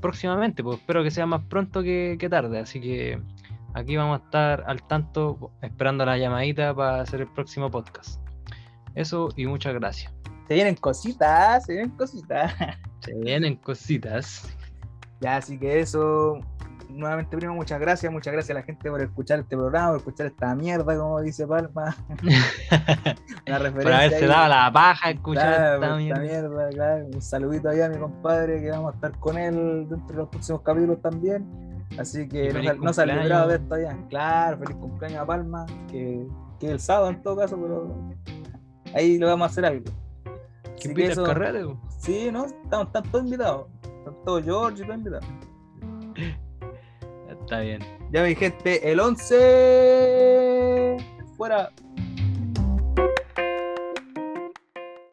próximamente. 0.00 0.64
Pues 0.64 0.80
espero 0.80 1.04
que 1.04 1.12
sea 1.12 1.26
más 1.26 1.42
pronto 1.44 1.82
que, 1.82 2.26
tarde. 2.28 2.58
Así 2.58 2.80
que 2.80 3.20
aquí 3.72 3.96
vamos 3.96 4.20
a 4.20 4.24
estar 4.24 4.64
al 4.66 4.82
tanto, 4.82 5.52
esperando 5.62 6.04
la 6.04 6.18
llamadita 6.18 6.74
para 6.74 7.00
hacer 7.00 7.20
el 7.20 7.28
próximo 7.28 7.70
podcast. 7.70 8.23
Eso 8.94 9.28
y 9.36 9.46
muchas 9.46 9.74
gracias. 9.74 10.12
Se 10.48 10.54
vienen 10.54 10.74
cositas, 10.76 11.64
se 11.64 11.72
vienen 11.72 11.90
cositas. 11.96 12.52
Se 13.00 13.12
vienen 13.12 13.56
cositas. 13.56 14.48
Ya, 15.20 15.36
así 15.36 15.58
que 15.58 15.80
eso 15.80 16.40
nuevamente, 16.94 17.36
primo, 17.36 17.54
muchas 17.54 17.80
gracias. 17.80 18.10
Muchas 18.10 18.32
gracias 18.32 18.56
a 18.56 18.60
la 18.60 18.64
gente 18.64 18.90
por 18.90 19.00
escuchar 19.02 19.40
este 19.40 19.56
programa, 19.56 19.88
por 19.88 19.98
escuchar 19.98 20.26
esta 20.26 20.54
mierda, 20.54 20.96
como 20.96 21.20
dice 21.20 21.46
Palma. 21.46 21.96
Una 23.46 23.58
referencia. 23.58 23.82
por 23.82 23.92
haberse 23.92 24.26
dado 24.26 24.48
la 24.48 24.72
paja 24.72 25.10
escuchar 25.10 25.74
esta, 25.74 25.96
mierda. 25.96 27.04
Un 27.12 27.22
saludito 27.22 27.68
ahí 27.68 27.80
a 27.80 27.88
mi 27.88 27.98
compadre, 27.98 28.60
que 28.62 28.70
vamos 28.70 28.92
a 28.92 28.94
estar 28.94 29.18
con 29.18 29.38
él 29.38 29.86
dentro 29.88 30.08
de 30.08 30.22
los 30.22 30.28
próximos 30.28 30.62
capítulos 30.62 31.00
también. 31.02 31.46
Así 31.98 32.28
que 32.28 32.52
no, 32.80 32.92
se 32.92 33.02
ha 33.02 33.06
librado 33.06 33.48
de 33.48 33.56
esto 33.56 33.78
ya. 33.78 33.96
Claro, 34.08 34.58
feliz 34.58 34.76
cumpleaños 34.76 35.20
a 35.20 35.26
Palma, 35.26 35.66
que, 35.88 36.26
que 36.58 36.70
el 36.70 36.80
sábado 36.80 37.10
en 37.10 37.22
todo 37.22 37.36
caso, 37.36 37.58
pero 37.60 38.14
ahí 38.94 39.18
lo 39.18 39.26
vamos 39.26 39.48
a 39.48 39.50
hacer 39.50 39.66
algo. 39.66 39.84
¿Qué 40.80 40.94
que 40.94 41.06
eso, 41.06 41.24
Sí, 41.98 42.30
¿no? 42.32 42.46
Estamos, 42.46 42.86
están 42.86 43.02
todos 43.10 43.24
invitados. 43.24 43.66
Están 43.82 44.14
todos 44.24 44.44
George 44.44 44.82
todos 44.82 44.98
invitados. 44.98 45.26
Está 47.28 47.60
bien. 47.60 47.80
Ya 48.12 48.22
mi 48.22 48.34
gente, 48.34 48.90
el 48.90 49.00
11 49.00 50.96
fuera. 51.36 51.70